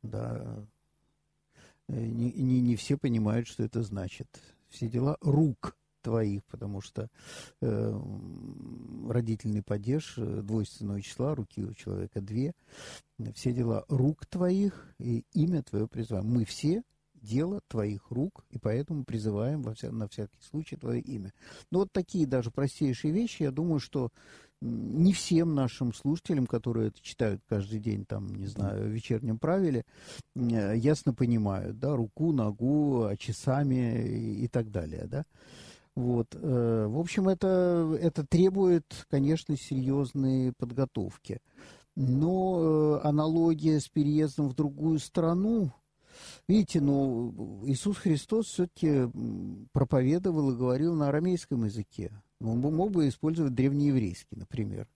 Да. 0.03 0.67
Э, 1.89 2.07
не, 2.07 2.33
не, 2.33 2.61
не 2.61 2.77
все 2.77 2.97
понимают, 2.97 3.47
что 3.47 3.63
это 3.63 3.83
значит. 3.83 4.29
Все 4.69 4.89
дела 4.89 5.17
рук 5.21 5.77
твоих, 6.03 6.45
потому 6.45 6.81
что 6.81 7.09
э, 7.61 8.01
родительный 9.09 9.63
падеж 9.63 10.15
э, 10.19 10.43
двойственного 10.43 11.01
числа, 11.01 11.35
руки 11.35 11.65
у 11.65 11.73
человека 11.73 12.21
две, 12.21 12.55
все 13.35 13.53
дела 13.53 13.85
рук 13.89 14.27
твоих 14.27 14.95
и 14.99 15.25
имя 15.33 15.63
твое 15.63 15.87
призываем. 15.87 16.27
Мы 16.27 16.45
все 16.45 16.83
дело 17.15 17.61
твоих 17.69 18.11
рук, 18.11 18.45
и 18.51 18.59
поэтому 18.59 19.05
призываем 19.05 19.63
во 19.63 19.75
вся, 19.75 19.91
на 19.93 20.09
всякий 20.09 20.41
случай 20.43 20.77
твое 20.77 21.01
имя. 21.01 21.33
Но 21.71 21.81
вот 21.81 21.93
такие 21.93 22.27
даже 22.27 22.51
простейшие 22.51 23.13
вещи, 23.13 23.45
я 23.45 23.51
думаю, 23.51 23.79
что 23.81 24.11
не 24.61 25.13
всем 25.13 25.55
нашим 25.55 25.93
слушателям, 25.93 26.47
которые 26.47 26.89
это 26.89 27.01
читают 27.01 27.43
каждый 27.49 27.81
день, 27.81 28.05
там, 28.05 28.29
не 28.35 28.47
знаю, 28.47 28.85
в 28.85 28.93
вечернем 28.93 29.39
правиле, 29.39 29.85
э, 30.35 30.77
ясно 30.77 31.15
понимают, 31.15 31.79
да, 31.79 31.97
руку, 31.97 32.33
ногу, 32.33 33.11
часами 33.19 34.07
и, 34.07 34.45
и 34.45 34.49
так 34.49 34.71
далее, 34.71 35.07
да. 35.07 35.25
Вот. 35.95 36.29
Э, 36.35 36.87
в 36.89 36.99
общем, 36.99 37.29
это, 37.29 37.97
это 38.01 38.27
требует, 38.27 39.07
конечно, 39.11 39.57
серьезной 39.57 40.53
подготовки. 40.57 41.41
Но 41.95 43.01
э, 43.03 43.07
аналогия 43.07 43.79
с 43.79 43.89
переездом 43.89 44.49
в 44.49 44.55
другую 44.55 44.99
страну, 44.99 45.71
видите, 46.49 46.81
ну, 46.81 47.63
Иисус 47.67 47.99
Христос 47.99 48.47
все-таки 48.47 49.11
проповедовал 49.73 50.53
и 50.53 50.57
говорил 50.57 50.95
на 50.95 51.09
арамейском 51.09 51.65
языке. 51.65 52.11
Он 52.41 52.61
мог 52.61 52.91
бы 52.91 53.09
использовать 53.09 53.55
древнееврейский, 53.55 54.37
например. 54.37 54.89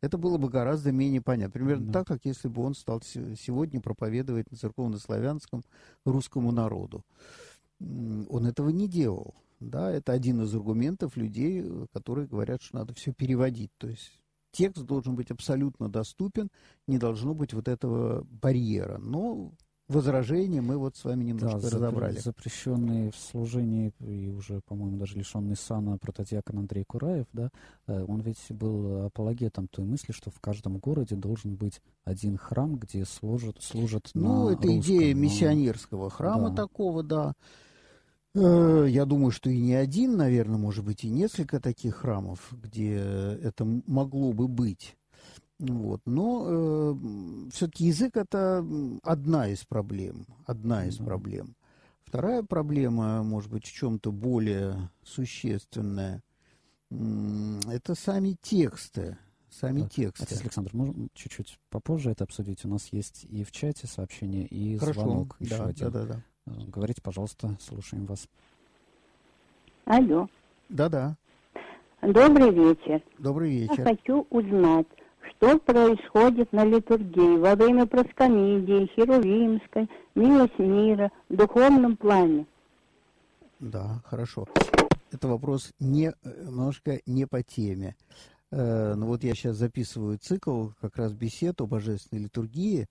Это 0.00 0.16
было 0.16 0.38
бы 0.38 0.48
гораздо 0.48 0.92
менее 0.92 1.20
понятно. 1.20 1.52
Примерно 1.52 1.86
да. 1.86 1.92
так, 1.92 2.06
как 2.06 2.24
если 2.24 2.48
бы 2.48 2.62
он 2.62 2.74
стал 2.74 3.02
сегодня 3.02 3.80
проповедовать 3.80 4.50
на 4.50 4.56
церковно-славянском 4.56 5.62
русскому 6.04 6.52
народу. 6.52 7.04
Он 7.80 8.46
этого 8.46 8.70
не 8.70 8.88
делал. 8.88 9.34
Да, 9.68 9.90
это 9.90 10.12
один 10.12 10.42
из 10.42 10.54
аргументов 10.54 11.16
людей, 11.16 11.62
э, 11.64 11.86
которые 11.92 12.26
говорят, 12.26 12.62
что 12.62 12.76
надо 12.76 12.94
все 12.94 13.12
переводить. 13.12 13.70
То 13.78 13.88
есть 13.88 14.20
текст 14.52 14.84
должен 14.84 15.16
быть 15.16 15.30
абсолютно 15.30 15.88
доступен, 15.88 16.50
не 16.86 16.98
должно 16.98 17.34
быть 17.34 17.52
вот 17.52 17.68
этого 17.68 18.24
барьера. 18.30 18.98
Но 18.98 19.52
возражения 19.88 20.60
мы 20.60 20.78
вот 20.78 20.96
с 20.96 21.04
вами 21.04 21.24
немножко 21.24 21.60
да, 21.60 21.70
разобрали. 21.70 22.18
Запрещенный 22.18 23.10
в 23.10 23.16
служении 23.16 23.92
и 24.00 24.28
уже, 24.28 24.60
по-моему, 24.66 24.96
даже 24.96 25.16
лишенный 25.16 25.56
сана 25.56 25.98
протодиакон 25.98 26.60
Андрей 26.60 26.84
Кураев, 26.84 27.26
да, 27.32 27.50
э, 27.86 28.04
он 28.06 28.20
ведь 28.20 28.40
был 28.50 29.06
апологетом 29.06 29.68
той 29.68 29.84
мысли, 29.84 30.12
что 30.12 30.30
в 30.30 30.40
каждом 30.40 30.78
городе 30.78 31.16
должен 31.16 31.56
быть 31.56 31.80
один 32.04 32.36
храм, 32.36 32.76
где 32.76 33.04
служат, 33.04 33.60
служат 33.60 34.10
ну, 34.14 34.48
на 34.48 34.52
это 34.52 34.66
русском, 34.66 34.80
идея 34.80 35.14
миссионерского 35.14 36.10
храма 36.10 36.50
да. 36.50 36.62
такого, 36.62 37.02
да. 37.02 37.34
Э, 38.34 38.86
я 38.88 39.04
думаю, 39.04 39.30
что 39.30 39.50
и 39.50 39.60
не 39.60 39.74
один, 39.74 40.16
наверное, 40.16 40.58
может 40.58 40.84
быть, 40.84 41.04
и 41.04 41.08
несколько 41.08 41.60
таких 41.60 41.96
храмов, 41.96 42.52
где 42.52 42.96
это 42.96 43.64
могло 43.86 44.32
бы 44.32 44.48
быть. 44.48 44.96
Вот. 45.58 46.00
Но 46.04 46.44
э, 46.46 46.94
все-таки 47.52 47.86
язык 47.86 48.16
это 48.16 48.64
одна 49.02 49.48
из 49.48 49.64
проблем. 49.64 50.26
Одна 50.46 50.86
из 50.86 50.96
проблем. 50.96 51.54
Вторая 52.04 52.42
проблема, 52.42 53.22
может 53.22 53.50
быть, 53.50 53.66
в 53.66 53.72
чем-то 53.72 54.12
более 54.12 54.90
существенная, 55.02 56.22
это 56.90 57.94
сами 57.94 58.36
тексты. 58.40 59.16
Сами 59.50 59.82
да. 59.82 59.88
тексты. 59.88 60.24
Отец 60.24 60.40
Александр, 60.40 60.70
можно 60.74 61.08
чуть-чуть 61.14 61.58
попозже 61.70 62.10
это 62.10 62.24
обсудить? 62.24 62.64
У 62.64 62.68
нас 62.68 62.88
есть 62.92 63.24
и 63.24 63.44
в 63.44 63.52
чате 63.52 63.86
сообщение, 63.86 64.46
и 64.46 64.76
Хорошо. 64.76 65.00
звонок 65.00 65.36
еще 65.38 65.58
да, 65.58 65.64
один. 65.66 65.90
Да, 65.90 66.00
да, 66.00 66.06
да. 66.06 66.22
Говорите, 66.46 67.00
пожалуйста, 67.02 67.56
слушаем 67.60 68.06
вас. 68.06 68.28
Алло. 69.84 70.28
Да-да. 70.68 71.16
Добрый 72.02 72.50
вечер. 72.50 73.02
Добрый 73.18 73.50
вечер. 73.50 73.78
Я 73.78 73.84
хочу 73.84 74.26
узнать, 74.30 74.86
что 75.30 75.58
происходит 75.58 76.52
на 76.52 76.64
литургии 76.64 77.38
во 77.38 77.54
время 77.54 77.86
проскомидии, 77.86 78.90
херувимской, 78.94 79.88
милость 80.14 80.58
мира, 80.58 81.10
в 81.28 81.36
духовном 81.36 81.96
плане. 81.96 82.46
Да, 83.60 84.02
хорошо. 84.04 84.46
Это 85.12 85.28
вопрос 85.28 85.72
не, 85.78 86.12
немножко 86.24 87.00
не 87.06 87.26
по 87.26 87.42
теме. 87.42 87.96
Э, 88.56 88.94
ну 88.94 89.06
вот 89.06 89.24
я 89.24 89.34
сейчас 89.34 89.56
записываю 89.56 90.16
цикл, 90.18 90.68
как 90.80 90.96
раз 90.96 91.12
бесед 91.12 91.60
о 91.60 91.66
божественной 91.66 92.22
литургии, 92.22 92.86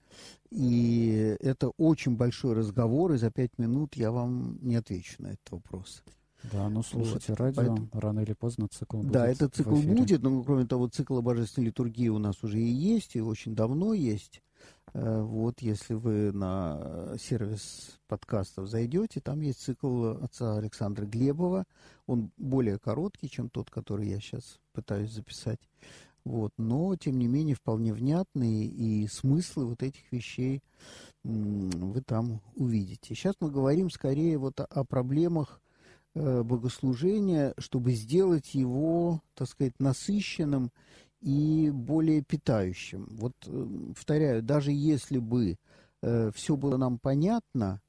и 0.52 1.38
это 1.40 1.69
очень 1.77 2.18
большой 2.18 2.53
разговор, 2.53 3.14
и 3.14 3.18
за 3.18 3.31
пять 3.31 3.57
минут 3.57 3.95
я 3.95 4.11
вам 4.11 4.60
не 4.61 4.76
отвечу 4.76 5.22
на 5.23 5.27
этот 5.27 5.52
вопрос. 5.52 6.03
Да, 6.52 6.68
ну 6.68 6.84
слушайте, 6.84 7.27
вот, 7.30 7.40
радио, 7.40 7.56
поэтому... 7.56 7.88
рано 7.94 8.19
или 8.19 8.34
поздно 8.34 8.68
цикл 8.68 8.98
будет. 8.98 9.11
Да, 9.14 9.26
этот 9.26 9.56
цикл 9.56 9.76
будет, 9.76 10.22
но 10.22 10.44
кроме 10.44 10.65
того, 10.65 10.90
цикл 10.90 11.18
о 11.19 11.22
божественной 11.22 11.68
литургии 11.68 12.10
у 12.10 12.18
нас 12.18 12.44
уже 12.44 12.60
и 12.60 12.69
есть, 12.69 13.15
и 13.15 13.22
очень 13.22 13.56
давно 13.56 13.94
есть. 13.94 14.41
Э, 14.94 15.22
вот, 15.22 15.61
если 15.61 15.94
вы 15.95 16.31
на 16.31 17.15
сервис 17.19 17.99
подкастов 18.07 18.68
зайдете, 18.68 19.19
там 19.22 19.41
есть 19.41 19.61
цикл 19.61 20.07
отца 20.22 20.57
Александра 20.57 21.06
Глебова. 21.06 21.65
Он 22.06 22.31
более 22.38 22.77
короткий, 22.80 23.30
чем 23.30 23.49
тот, 23.49 23.69
который 23.69 24.07
я 24.07 24.19
сейчас 24.19 24.60
пытаюсь 24.73 25.11
записать. 25.11 25.60
Вот, 26.26 26.53
но, 26.57 26.95
тем 26.95 27.19
не 27.19 27.27
менее, 27.27 27.56
вполне 27.56 27.94
внятные 27.94 28.65
и 28.65 29.07
смыслы 29.07 29.65
вот 29.65 29.84
этих 29.84 30.10
вещей 30.11 30.61
вы 31.23 32.02
там 32.02 32.41
увидите. 32.56 33.14
Сейчас 33.14 33.35
мы 33.41 33.52
говорим 33.52 33.90
скорее 33.90 34.38
вот 34.38 34.60
о, 34.60 34.65
о 34.65 34.85
проблемах 34.85 35.61
э, 36.15 36.44
богослужения, 36.44 37.53
чтобы 37.57 37.91
сделать 37.91 38.53
его, 38.53 39.22
так 39.35 39.49
сказать, 39.49 39.73
насыщенным 39.80 40.72
и 41.24 41.72
более 41.72 42.22
питающим. 42.22 43.08
Вот, 43.12 43.34
э, 43.48 43.68
повторяю, 43.95 44.44
даже 44.44 44.72
если 44.72 45.20
бы 45.20 45.58
э, 46.02 46.32
все 46.36 46.58
было 46.58 46.76
нам 46.76 47.00
понятно, 47.00 47.82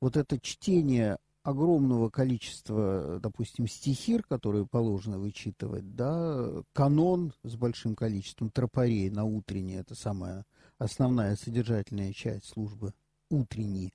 вот 0.00 0.16
это 0.16 0.40
чтение 0.40 1.18
огромного 1.44 2.10
количества, 2.10 3.20
допустим, 3.22 3.68
стихир, 3.68 4.24
которые 4.24 4.66
положено 4.66 5.18
вычитывать, 5.18 5.94
да, 5.94 6.62
канон 6.72 7.32
с 7.44 7.54
большим 7.54 7.94
количеством 7.94 8.50
тропарей 8.50 9.10
на 9.10 9.24
утреннее, 9.24 9.80
это 9.80 9.94
самая 9.94 10.44
основная 10.78 11.36
содержательная 11.36 12.12
часть 12.12 12.46
службы 12.46 12.94
утренней, 13.30 13.94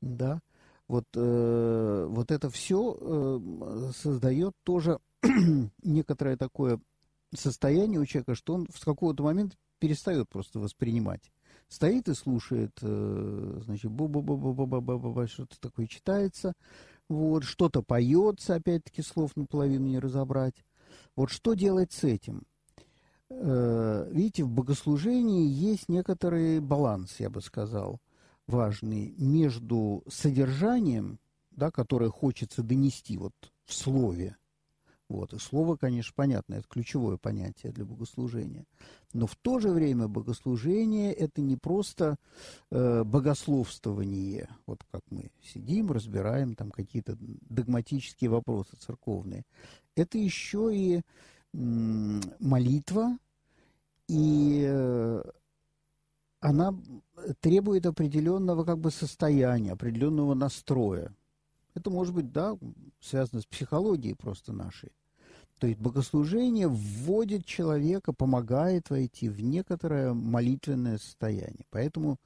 да, 0.00 0.40
вот, 0.88 1.04
э, 1.14 2.06
вот 2.08 2.32
это 2.32 2.50
все 2.50 2.96
э, 3.00 3.92
создает 3.94 4.56
тоже 4.64 4.98
некоторое 5.84 6.36
такое 6.36 6.80
состояние 7.34 8.00
у 8.00 8.06
человека, 8.06 8.34
что 8.34 8.54
он 8.54 8.66
в 8.70 8.84
какого-то 8.84 9.22
момента 9.22 9.56
перестает 9.78 10.28
просто 10.28 10.58
воспринимать. 10.58 11.30
Стоит 11.68 12.08
и 12.08 12.14
слушает, 12.14 12.72
э, 12.80 13.60
значит, 13.64 13.90
бу-бу-бу-бу-бу-бу-бу, 13.90 15.26
что-то 15.26 15.60
такое 15.60 15.86
читается, 15.86 16.54
вот, 17.08 17.44
что-то 17.44 17.82
поется, 17.82 18.54
опять-таки, 18.54 19.02
слов 19.02 19.36
наполовину 19.36 19.86
не 19.86 19.98
разобрать. 19.98 20.64
Вот 21.14 21.30
что 21.30 21.54
делать 21.54 21.92
с 21.92 22.04
этим? 22.04 22.44
Э, 23.30 24.08
видите, 24.10 24.44
в 24.44 24.50
богослужении 24.50 25.46
есть 25.46 25.88
некоторый 25.88 26.60
баланс, 26.60 27.16
я 27.18 27.28
бы 27.28 27.42
сказал, 27.42 28.00
важный 28.46 29.14
между 29.18 30.02
содержанием, 30.08 31.18
да, 31.50 31.70
которое 31.70 32.10
хочется 32.10 32.62
донести 32.62 33.18
вот 33.18 33.34
в 33.66 33.74
слове, 33.74 34.36
вот. 35.08 35.32
И 35.32 35.38
слово, 35.38 35.76
конечно, 35.76 36.12
понятно, 36.14 36.54
это 36.54 36.68
ключевое 36.68 37.16
понятие 37.16 37.72
для 37.72 37.84
богослужения. 37.84 38.64
Но 39.14 39.26
в 39.26 39.36
то 39.36 39.58
же 39.58 39.70
время 39.70 40.06
богослужение– 40.06 41.12
это 41.14 41.40
не 41.40 41.56
просто 41.56 42.16
э, 42.70 43.04
богословствование, 43.04 44.48
вот 44.66 44.84
как 44.90 45.02
мы 45.10 45.30
сидим, 45.42 45.90
разбираем 45.90 46.54
там 46.54 46.70
какие-то 46.70 47.16
догматические 47.18 48.30
вопросы 48.30 48.76
церковные. 48.76 49.44
Это 49.96 50.18
еще 50.18 50.70
и 50.74 51.00
м, 51.54 52.20
молитва, 52.38 53.18
и 54.08 54.66
э, 54.68 55.22
она 56.40 56.74
требует 57.40 57.86
определенного 57.86 58.64
как 58.64 58.78
бы 58.78 58.90
состояния, 58.90 59.72
определенного 59.72 60.34
настроя. 60.34 61.14
Это 61.74 61.90
может 61.90 62.14
быть, 62.14 62.32
да, 62.32 62.58
связано 63.00 63.40
с 63.40 63.46
психологией 63.46 64.16
просто 64.16 64.52
нашей. 64.52 64.90
То 65.58 65.66
есть 65.66 65.80
богослужение 65.80 66.68
вводит 66.68 67.44
человека, 67.44 68.12
помогает 68.12 68.90
войти 68.90 69.28
в 69.28 69.40
некоторое 69.42 70.12
молитвенное 70.12 70.98
состояние. 70.98 71.64
Поэтому 71.70 72.18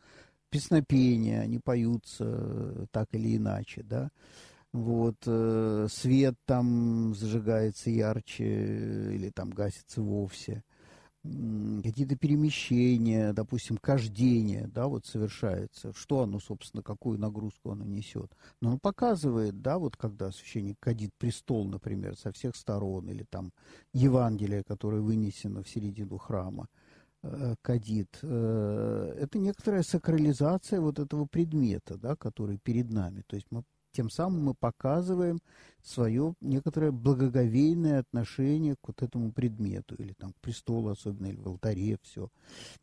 песнопения, 0.50 1.40
они 1.40 1.58
поются 1.58 2.24
э, 2.28 2.86
так 2.90 3.08
или 3.12 3.36
иначе, 3.36 3.82
да. 3.82 4.10
Вот, 4.72 5.16
э, 5.26 5.86
свет 5.90 6.34
там 6.46 7.14
зажигается 7.14 7.90
ярче 7.90 9.14
или 9.14 9.30
там 9.30 9.50
гасится 9.50 10.02
вовсе 10.02 10.62
какие-то 11.22 12.16
перемещения, 12.16 13.32
допустим, 13.32 13.76
кождение, 13.76 14.66
да, 14.66 14.88
вот 14.88 15.06
совершается, 15.06 15.92
что 15.94 16.22
оно, 16.22 16.40
собственно, 16.40 16.82
какую 16.82 17.18
нагрузку 17.18 17.70
оно 17.70 17.84
несет. 17.84 18.32
Но 18.60 18.70
оно 18.70 18.78
показывает, 18.78 19.62
да, 19.62 19.78
вот 19.78 19.96
когда 19.96 20.32
священник 20.32 20.78
кадит 20.80 21.10
престол, 21.18 21.68
например, 21.68 22.16
со 22.16 22.32
всех 22.32 22.56
сторон, 22.56 23.08
или 23.08 23.24
там 23.28 23.52
Евангелие, 23.92 24.64
которое 24.64 25.00
вынесено 25.00 25.62
в 25.62 25.68
середину 25.68 26.18
храма, 26.18 26.66
э, 27.22 27.54
кадит, 27.62 28.18
э, 28.22 29.16
это 29.20 29.38
некоторая 29.38 29.84
сакрализация 29.84 30.80
вот 30.80 30.98
этого 30.98 31.26
предмета, 31.26 31.96
да, 31.98 32.16
который 32.16 32.58
перед 32.58 32.90
нами. 32.90 33.22
То 33.28 33.36
есть 33.36 33.46
мы 33.50 33.62
тем 33.92 34.10
самым 34.10 34.44
мы 34.44 34.54
показываем 34.54 35.40
свое 35.82 36.34
некоторое 36.40 36.90
благоговейное 36.90 38.00
отношение 38.00 38.76
к 38.76 38.88
вот 38.88 39.02
этому 39.02 39.32
предмету, 39.32 39.94
или 39.96 40.12
там 40.12 40.32
к 40.32 40.36
престолу 40.36 40.90
особенно, 40.90 41.26
или 41.26 41.36
в 41.36 41.46
алтаре 41.46 41.98
все 42.02 42.28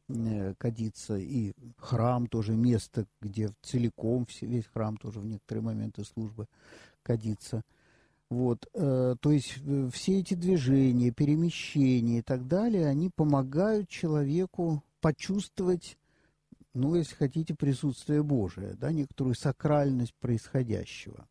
э, 0.10 0.53
кадится, 0.57 1.18
и 1.18 1.53
храм 1.77 2.27
тоже 2.27 2.53
место, 2.53 3.06
где 3.22 3.52
целиком 3.61 4.27
весь 4.41 4.65
храм 4.65 4.98
тоже 4.98 5.19
в 5.19 5.26
некоторые 5.26 5.64
моменты 5.64 6.03
службы 6.03 6.48
кадится. 7.03 7.64
Вот, 8.30 8.68
э, 8.73 9.15
то 9.19 9.31
есть 9.31 9.56
э, 9.65 9.90
все 9.91 10.19
эти 10.19 10.36
движения, 10.36 11.11
перемещения 11.11 12.19
и 12.19 12.22
так 12.22 12.48
далее, 12.48 12.86
они 12.86 13.10
помогают 13.10 13.90
человеку 13.90 14.84
почувствовать 15.02 15.98
ну, 16.73 16.95
если 16.95 17.15
хотите, 17.15 17.55
присутствие 17.55 18.23
Божие, 18.23 18.75
да, 18.75 18.91
некоторую 18.91 19.35
сакральность 19.35 20.13
происходящего. 20.19 21.27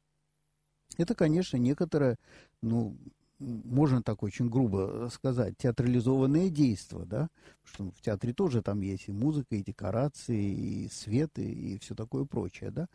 Это, 0.97 1.15
конечно, 1.15 1.56
некоторое, 1.56 2.16
ну, 2.62 2.97
можно 3.39 4.02
так 4.02 4.23
очень 4.23 4.48
грубо 4.48 5.09
сказать, 5.12 5.56
театрализованное 5.59 6.51
действие, 6.51 7.05
да, 7.05 7.28
потому 7.62 7.93
что 7.93 8.01
в 8.01 8.02
театре 8.02 8.32
тоже 8.32 8.62
там 8.62 8.81
есть 8.81 9.09
и 9.09 9.12
музыка, 9.12 9.55
и 9.55 9.62
декорации, 9.62 10.85
и 10.85 10.89
свет, 10.89 11.39
и, 11.39 11.74
и 11.74 11.78
все 11.78 11.94
такое 11.94 12.24
прочее, 12.24 12.70
да. 12.70 12.89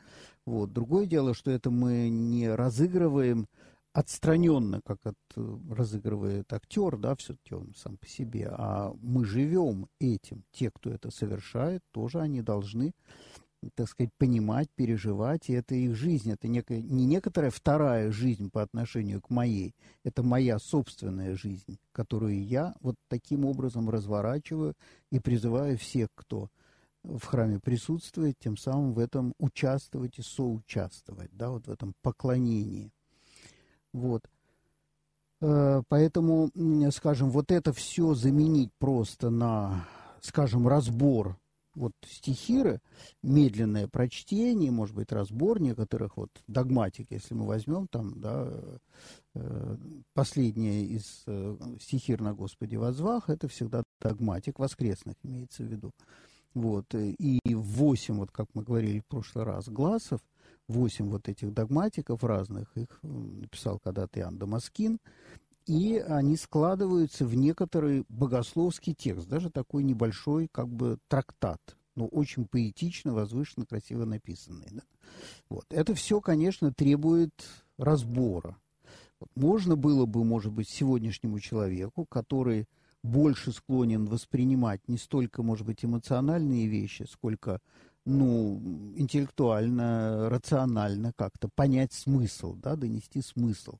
Вот. 0.45 0.73
Другое 0.73 1.05
дело, 1.05 1.33
что 1.33 1.51
это 1.51 1.71
мы 1.71 2.09
не 2.09 2.49
разыгрываем 2.49 3.47
отстраненно, 3.93 4.81
как 4.81 5.05
от, 5.05 5.17
э, 5.35 5.57
разыгрывает 5.69 6.51
актер, 6.51 6.97
да, 6.97 7.15
все-таки 7.15 7.53
он 7.53 7.73
сам 7.75 7.97
по 7.97 8.07
себе, 8.07 8.49
а 8.51 8.91
мы 9.01 9.23
живем 9.23 9.87
этим. 9.99 10.43
Те, 10.51 10.71
кто 10.71 10.89
это 10.89 11.11
совершает, 11.11 11.81
тоже 11.91 12.19
они 12.19 12.41
должны, 12.41 12.93
так 13.75 13.87
сказать, 13.87 14.11
понимать, 14.17 14.67
переживать, 14.75 15.49
и 15.49 15.53
это 15.53 15.75
их 15.75 15.95
жизнь, 15.95 16.31
это 16.31 16.47
некая, 16.47 16.81
не 16.81 17.05
некоторая 17.05 17.51
вторая 17.51 18.11
жизнь 18.11 18.49
по 18.49 18.63
отношению 18.63 19.21
к 19.21 19.29
моей, 19.29 19.75
это 20.03 20.23
моя 20.23 20.57
собственная 20.57 21.35
жизнь, 21.35 21.77
которую 21.91 22.43
я 22.43 22.73
вот 22.81 22.95
таким 23.09 23.45
образом 23.45 23.91
разворачиваю 23.91 24.73
и 25.11 25.19
призываю 25.19 25.77
всех, 25.77 26.09
кто 26.15 26.49
в 27.03 27.23
храме 27.25 27.59
присутствует, 27.59 28.39
тем 28.39 28.57
самым 28.57 28.93
в 28.93 28.99
этом 28.99 29.33
участвовать 29.37 30.17
и 30.17 30.23
соучаствовать, 30.23 31.29
да, 31.33 31.51
вот 31.51 31.67
в 31.67 31.71
этом 31.71 31.93
поклонении. 32.01 32.91
Вот. 33.93 34.21
Э, 35.41 35.81
поэтому, 35.87 36.49
скажем, 36.91 37.29
вот 37.29 37.51
это 37.51 37.73
все 37.73 38.13
заменить 38.13 38.71
просто 38.79 39.29
на, 39.29 39.87
скажем, 40.21 40.67
разбор 40.67 41.37
вот 41.75 41.93
стихиры, 42.05 42.79
медленное 43.23 43.87
прочтение, 43.87 44.71
может 44.71 44.95
быть, 44.95 45.11
разбор 45.11 45.59
некоторых 45.59 46.17
вот 46.17 46.29
догматик, 46.47 47.07
если 47.09 47.33
мы 47.33 47.47
возьмем 47.47 47.87
там, 47.87 48.19
да, 48.19 48.47
э, 49.33 49.77
последнее 50.13 50.85
из 50.85 51.23
э, 51.25 51.57
стихир 51.81 52.21
на 52.21 52.33
Господе 52.33 52.77
возвах, 52.77 53.29
это 53.29 53.47
всегда 53.47 53.83
догматик 53.99 54.59
воскресных, 54.59 55.15
имеется 55.23 55.63
в 55.63 55.67
виду. 55.67 55.91
Вот, 56.53 56.93
и 56.93 57.39
восемь, 57.47 58.17
вот 58.17 58.29
как 58.29 58.45
мы 58.53 58.61
говорили 58.61 58.99
в 58.99 59.07
прошлый 59.07 59.43
раз, 59.43 59.67
глазов, 59.67 60.21
восемь 60.67 61.09
вот 61.09 61.27
этих 61.29 61.53
догматиков 61.53 62.23
разных, 62.23 62.75
их 62.75 62.99
написал 63.01 63.79
когда-то 63.79 64.19
Иоанн 64.19 64.37
Дамаскин, 64.37 64.99
и 65.65 65.97
они 65.97 66.35
складываются 66.35 67.25
в 67.25 67.35
некоторый 67.35 68.05
богословский 68.09 68.93
текст, 68.93 69.27
даже 69.27 69.49
такой 69.49 69.83
небольшой 69.83 70.49
как 70.51 70.67
бы 70.67 70.97
трактат, 71.07 71.61
но 71.95 72.07
очень 72.07 72.45
поэтично, 72.45 73.13
возвышенно, 73.13 73.65
красиво 73.65 74.05
написанный. 74.05 74.67
Да? 74.71 74.81
Вот. 75.49 75.65
Это 75.69 75.93
все, 75.95 76.19
конечно, 76.21 76.73
требует 76.73 77.31
разбора. 77.77 78.57
Можно 79.35 79.77
было 79.77 80.05
бы, 80.05 80.25
может 80.25 80.51
быть, 80.51 80.67
сегодняшнему 80.69 81.39
человеку, 81.39 82.05
который 82.05 82.67
больше 83.03 83.51
склонен 83.51 84.05
воспринимать 84.05 84.81
не 84.87 84.97
столько, 84.97 85.43
может 85.43 85.65
быть, 85.65 85.83
эмоциональные 85.83 86.67
вещи, 86.67 87.05
сколько 87.09 87.59
ну, 88.05 88.61
интеллектуально, 88.95 90.29
рационально 90.29 91.13
как-то 91.15 91.49
понять 91.53 91.93
смысл, 91.93 92.55
да, 92.55 92.75
донести 92.75 93.21
смысл. 93.21 93.77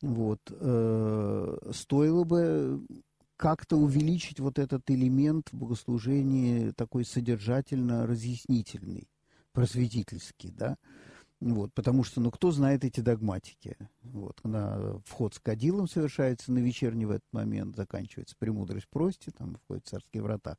Вот. 0.00 0.40
Э, 0.50 1.70
стоило 1.72 2.24
бы 2.24 2.84
как-то 3.36 3.76
увеличить 3.76 4.40
вот 4.40 4.58
этот 4.58 4.90
элемент 4.90 5.48
в 5.50 5.56
богослужении 5.56 6.70
такой 6.70 7.04
содержательно-разъяснительный, 7.04 9.08
просветительский, 9.52 10.50
да, 10.50 10.76
вот, 11.42 11.74
потому 11.74 12.04
что, 12.04 12.20
ну, 12.20 12.30
кто 12.30 12.52
знает 12.52 12.84
эти 12.84 13.00
догматики? 13.00 13.76
Вот, 14.02 14.38
на 14.44 15.00
вход 15.04 15.34
с 15.34 15.40
кадилом 15.40 15.88
совершается 15.88 16.52
на 16.52 16.58
вечерний 16.58 17.04
в 17.04 17.10
этот 17.10 17.26
момент, 17.32 17.74
заканчивается 17.74 18.36
«Премудрость 18.38 18.86
прости», 18.88 19.32
там 19.32 19.56
входят 19.56 19.84
царские 19.86 20.22
врата. 20.22 20.56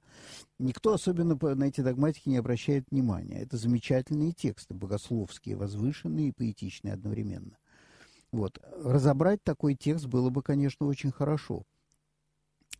Никто 0.59 0.93
особенно 0.93 1.37
на 1.55 1.63
эти 1.63 1.79
догматики 1.79 2.27
не 2.27 2.35
обращает 2.35 2.85
внимания. 2.91 3.39
Это 3.39 3.55
замечательные 3.55 4.33
тексты, 4.33 4.73
богословские, 4.73 5.55
возвышенные 5.55 6.29
и 6.29 6.31
поэтичные 6.33 6.93
одновременно. 6.93 7.57
Вот. 8.33 8.59
Разобрать 8.83 9.41
такой 9.41 9.75
текст 9.75 10.07
было 10.07 10.29
бы, 10.31 10.41
конечно, 10.41 10.85
очень 10.87 11.11
хорошо. 11.11 11.63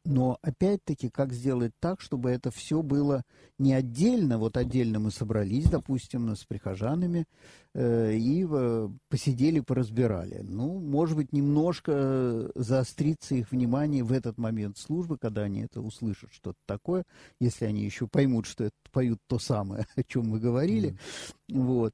Но 0.05 0.37
опять-таки, 0.41 1.09
как 1.09 1.31
сделать 1.31 1.71
так, 1.79 2.01
чтобы 2.01 2.29
это 2.31 2.51
все 2.51 2.81
было 2.81 3.23
не 3.57 3.73
отдельно, 3.73 4.37
вот 4.37 4.57
отдельно 4.57 4.99
мы 4.99 5.11
собрались, 5.11 5.69
допустим, 5.69 6.35
с 6.35 6.43
прихожанами, 6.43 7.25
э, 7.73 8.13
и 8.15 8.45
э, 8.49 8.89
посидели, 9.09 9.61
поразбирали. 9.61 10.41
Ну, 10.43 10.79
может 10.79 11.15
быть, 11.15 11.31
немножко 11.31 12.51
заостриться 12.53 13.35
их 13.35 13.51
внимание 13.51 14.03
в 14.03 14.11
этот 14.11 14.37
момент 14.37 14.77
службы, 14.77 15.17
когда 15.17 15.43
они 15.43 15.61
это 15.61 15.79
услышат, 15.79 16.33
что-то 16.33 16.59
такое, 16.65 17.05
если 17.39 17.63
они 17.63 17.85
еще 17.85 18.05
поймут, 18.05 18.45
что 18.45 18.65
это 18.65 18.75
поют 18.91 19.19
то 19.27 19.39
самое, 19.39 19.87
о 19.95 20.03
чем 20.03 20.27
мы 20.27 20.39
говорили. 20.39 20.97
Mm-hmm. 21.49 21.61
Вот. 21.61 21.93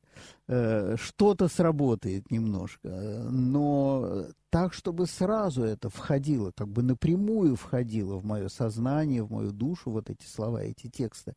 Э, 0.52 0.96
что-то 0.98 1.48
сработает 1.48 2.32
немножко, 2.32 2.90
но 3.30 4.26
так, 4.50 4.74
чтобы 4.74 5.06
сразу 5.06 5.62
это 5.62 5.92
входило, 5.92 6.52
как 6.56 6.70
бы 6.70 6.82
напрямую 6.82 7.56
входило 7.56 8.18
в 8.18 8.26
мое 8.26 8.48
сознание, 8.48 9.22
в 9.22 9.30
мою 9.32 9.52
душу, 9.52 9.92
вот 9.92 10.10
эти 10.10 10.26
слова, 10.26 10.64
эти 10.64 10.88
тексты, 10.90 11.36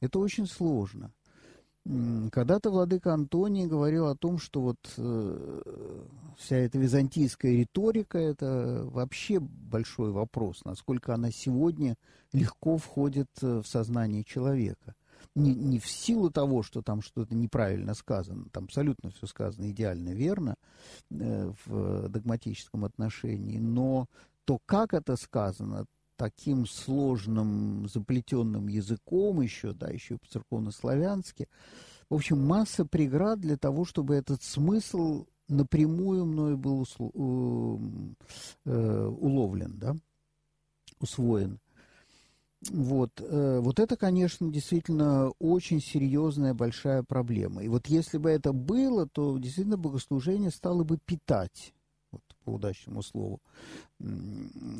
это 0.00 0.18
очень 0.18 0.46
сложно. 0.46 1.12
Когда-то 2.32 2.70
владыка 2.70 3.12
Антоний 3.12 3.66
говорил 3.66 4.06
о 4.06 4.16
том, 4.16 4.38
что 4.38 4.62
вот 4.62 4.78
э, 4.96 6.02
вся 6.38 6.56
эта 6.56 6.78
византийская 6.78 7.52
риторика– 7.52 8.16
это 8.18 8.80
вообще 8.86 9.40
большой 9.40 10.10
вопрос, 10.10 10.64
насколько 10.64 11.12
она 11.12 11.30
сегодня 11.30 11.96
легко 12.32 12.78
входит 12.78 13.28
э, 13.42 13.60
в 13.60 13.66
сознание 13.66 14.24
человека. 14.24 14.94
Не, 15.34 15.52
не 15.52 15.78
в 15.80 15.86
силу 15.86 16.30
того, 16.30 16.62
что 16.62 16.80
там 16.80 17.02
что-то 17.02 17.34
неправильно 17.34 17.94
сказано, 17.94 18.46
там 18.52 18.64
абсолютно 18.64 19.10
все 19.10 19.26
сказано 19.26 19.70
идеально 19.70 20.10
верно 20.10 20.54
э, 21.10 21.52
в 21.66 22.08
догматическом 22.08 22.84
отношении, 22.84 23.58
но 23.58 24.06
то, 24.44 24.60
как 24.64 24.94
это 24.94 25.16
сказано, 25.16 25.86
таким 26.16 26.66
сложным, 26.66 27.88
заплетенным 27.88 28.68
языком 28.68 29.40
еще, 29.40 29.72
да, 29.72 29.88
еще 29.88 30.18
по-церковно-славянски. 30.18 31.48
В 32.08 32.14
общем, 32.14 32.46
масса 32.46 32.84
преград 32.84 33.40
для 33.40 33.56
того, 33.56 33.84
чтобы 33.84 34.14
этот 34.14 34.42
смысл 34.42 35.26
напрямую 35.48 36.24
мною 36.26 36.56
был 36.56 36.80
услу, 36.80 37.10
э, 38.64 39.06
уловлен, 39.06 39.78
да, 39.78 39.96
усвоен. 41.00 41.58
Вот, 42.70 43.10
э, 43.20 43.60
вот 43.60 43.78
это, 43.78 43.96
конечно, 43.96 44.50
действительно 44.50 45.30
очень 45.38 45.80
серьезная 45.80 46.54
большая 46.54 47.02
проблема. 47.02 47.62
И 47.62 47.68
вот 47.68 47.86
если 47.88 48.18
бы 48.18 48.30
это 48.30 48.52
было, 48.52 49.06
то 49.06 49.38
действительно 49.38 49.76
богослужение 49.76 50.50
стало 50.50 50.84
бы 50.84 50.98
питать 50.98 51.74
вот, 52.10 52.22
по 52.44 52.50
удачному 52.50 53.02
слову 53.02 53.40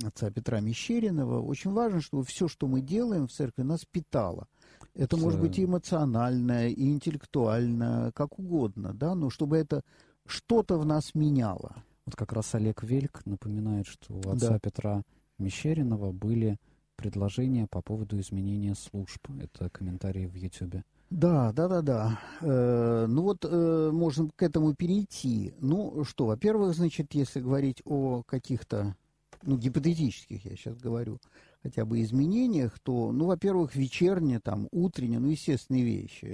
отца 0.05 0.31
Петра 0.31 0.61
Мещеринова, 0.61 1.41
очень 1.41 1.73
важно, 1.73 2.01
чтобы 2.01 2.25
все, 2.25 2.49
что 2.49 2.67
мы 2.67 2.81
делаем 2.81 3.27
в 3.27 3.33
церкви, 3.33 3.63
нас 3.63 3.85
питало. 3.85 4.47
Это 4.95 5.17
может 5.17 5.41
быть 5.41 5.59
и 5.59 5.65
эмоционально, 5.65 6.69
и 6.69 6.91
интеллектуально, 6.91 8.13
как 8.15 8.39
угодно, 8.39 8.95
да, 8.95 9.15
но 9.15 9.29
чтобы 9.29 9.57
это 9.57 9.83
что-то 10.27 10.79
в 10.79 10.87
нас 10.87 11.15
меняло. 11.15 11.75
Вот 12.07 12.17
как 12.17 12.33
раз 12.33 12.55
Олег 12.55 12.83
Вельк 12.83 13.25
напоминает, 13.25 13.87
что 13.87 14.15
у 14.15 14.31
отца 14.31 14.51
да. 14.51 14.59
Петра 14.59 15.03
Мещеринова 15.39 16.13
были 16.13 16.59
предложения 17.05 17.67
по 17.67 17.83
поводу 17.83 18.19
изменения 18.19 18.75
служб. 18.75 19.29
Это 19.39 19.69
комментарии 19.69 20.25
в 20.25 20.35
Ютьюбе. 20.35 20.85
Да, 21.11 21.53
да, 21.53 21.69
да, 21.69 21.83
да. 21.83 22.21
Э, 22.41 23.05
ну 23.07 23.23
вот 23.23 23.45
э, 23.45 23.91
можно 23.93 24.31
к 24.35 24.43
этому 24.43 24.75
перейти. 24.75 25.53
Ну 25.61 26.03
что, 26.05 26.25
во-первых, 26.25 26.75
значит, 26.75 27.13
если 27.13 27.41
говорить 27.41 27.83
о 27.85 28.23
каких-то, 28.23 28.97
ну, 29.43 29.59
гипотетических, 29.59 30.47
я 30.47 30.57
сейчас 30.57 30.79
говорю, 30.79 31.19
хотя 31.63 31.85
бы 31.85 32.01
изменениях, 32.01 32.79
то, 32.79 33.13
ну, 33.13 33.27
во-первых, 33.27 33.77
вечерняя, 33.77 34.41
там, 34.41 34.69
утренняя, 34.73 35.21
ну, 35.21 35.29
естественные 35.29 35.85
вещи. 35.85 36.25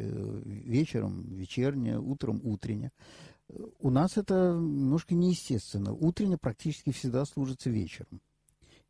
Вечером 0.44 1.34
вечерняя, 1.34 1.98
утром 1.98 2.40
утренняя. 2.44 2.92
У 3.80 3.90
нас 3.90 4.16
это 4.16 4.56
немножко 4.56 5.16
неестественно. 5.16 5.92
Утренняя 5.92 6.38
практически 6.38 6.92
всегда 6.92 7.24
служится 7.24 7.70
вечером. 7.70 8.20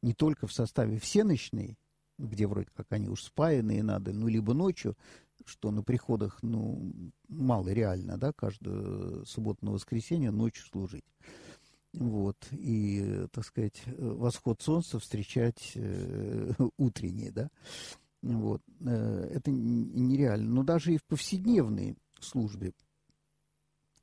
Не 0.02 0.14
только 0.14 0.46
в 0.46 0.52
составе 0.52 0.98
всеночной, 0.98 1.78
где 2.18 2.46
вроде 2.46 2.68
как 2.74 2.86
они 2.92 3.08
уж 3.08 3.22
спаянные 3.22 3.82
надо, 3.82 4.12
ну, 4.12 4.28
либо 4.28 4.54
ночью, 4.54 4.96
что 5.44 5.70
на 5.70 5.82
приходах, 5.82 6.38
ну, 6.42 6.92
мало 7.28 7.68
реально, 7.68 8.18
да, 8.18 8.32
каждую 8.32 9.24
субботу 9.26 9.64
на 9.64 9.72
воскресенье 9.72 10.30
ночью 10.30 10.64
служить. 10.66 11.04
Вот, 11.92 12.36
и, 12.52 13.26
так 13.32 13.44
сказать, 13.44 13.82
восход 13.86 14.62
солнца 14.62 15.00
встречать 15.00 15.72
э, 15.74 16.52
утренний, 16.76 17.30
да, 17.30 17.50
вот, 18.22 18.62
э, 18.80 19.30
это 19.34 19.50
нереально. 19.50 20.48
Но 20.48 20.62
даже 20.62 20.94
и 20.94 20.98
в 20.98 21.04
повседневной 21.04 21.96
службе 22.20 22.72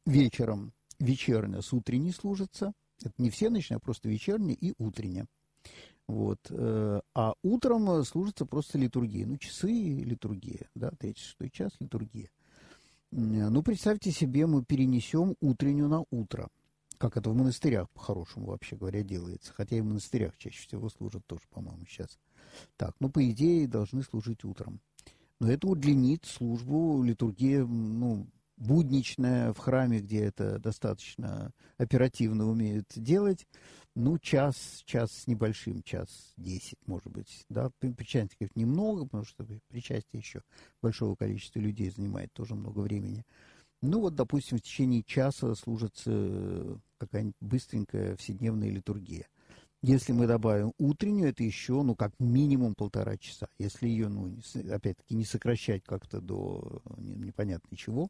вечером, 0.06 0.74
вечерняя 1.00 1.62
с 1.62 1.72
утренней 1.72 2.12
служится, 2.12 2.74
это 3.04 3.14
не 3.20 3.30
всеночная, 3.30 3.78
а 3.78 3.80
просто 3.80 4.10
вечерняя 4.10 4.56
и 4.56 4.74
утренняя. 4.78 5.28
Вот. 6.08 6.40
Э, 6.50 7.02
а 7.14 7.34
утром 7.44 8.04
служится 8.06 8.46
просто 8.46 8.78
литургия. 8.78 9.26
Ну, 9.26 9.38
часы 9.38 9.68
литургия, 9.68 10.70
да, 10.74 10.92
третий, 10.98 11.22
шестой 11.22 11.50
час 11.50 11.72
литургия. 11.80 12.30
Ну, 13.12 13.64
представьте 13.64 14.12
себе, 14.12 14.48
мы 14.48 14.64
перенесем 14.64 15.36
утреннюю 15.40 15.88
на 15.88 16.04
утро. 16.12 16.50
Как 16.98 17.16
это 17.16 17.30
в 17.30 17.36
монастырях, 17.36 17.90
по-хорошему, 17.92 18.48
вообще 18.48 18.76
говоря, 18.76 19.04
делается. 19.04 19.54
Хотя 19.54 19.78
и 19.78 19.82
в 19.82 19.86
монастырях 19.86 20.36
чаще 20.38 20.68
всего 20.68 20.90
служат 20.90 21.26
тоже, 21.26 21.44
по-моему, 21.52 21.86
сейчас. 21.88 22.18
Так, 22.76 22.96
ну, 23.00 23.10
по 23.10 23.30
идее, 23.30 23.68
должны 23.68 24.04
служить 24.04 24.44
утром. 24.44 24.82
Но 25.40 25.52
это 25.52 25.68
удлинит 25.68 26.26
службу, 26.26 27.04
литургия, 27.04 27.64
ну, 27.66 28.28
будничная 28.58 29.54
в 29.54 29.60
храме, 29.60 30.00
где 30.00 30.24
это 30.24 30.58
достаточно 30.60 31.54
оперативно 31.78 32.50
умеют 32.50 32.88
делать, 32.96 33.48
ну, 33.98 34.20
час, 34.20 34.84
час 34.86 35.12
с 35.12 35.28
небольшим, 35.28 35.82
час 35.82 36.34
десять, 36.38 36.78
может 36.86 37.08
быть, 37.08 37.46
да, 37.50 37.72
причастников 37.80 38.56
немного, 38.56 39.06
потому 39.06 39.26
что 39.26 39.44
причастие 39.70 40.20
еще 40.20 40.44
большого 40.84 41.16
количества 41.16 41.60
людей 41.60 41.90
занимает 41.90 42.32
тоже 42.32 42.54
много 42.54 42.80
времени. 42.80 43.26
Ну, 43.82 44.02
вот, 44.02 44.14
допустим, 44.14 44.60
в 44.60 44.62
течение 44.62 45.02
часа 45.02 45.56
служится 45.56 46.12
э, 46.14 46.76
какая-нибудь 47.00 47.36
быстренькая 47.42 48.16
вседневная 48.18 48.70
литургия. 48.70 49.28
Если 49.82 50.12
мы 50.12 50.28
добавим 50.28 50.74
утреннюю, 50.78 51.30
это 51.30 51.44
еще, 51.44 51.82
ну, 51.82 51.96
как 51.96 52.12
минимум 52.20 52.76
полтора 52.76 53.18
часа. 53.18 53.48
Если 53.58 53.88
ее, 53.88 54.10
ну, 54.10 54.32
опять-таки, 54.72 55.16
не 55.16 55.26
сокращать 55.26 55.84
как-то 55.84 56.22
до 56.22 56.84
непонятно 56.98 57.76
чего, 57.76 58.10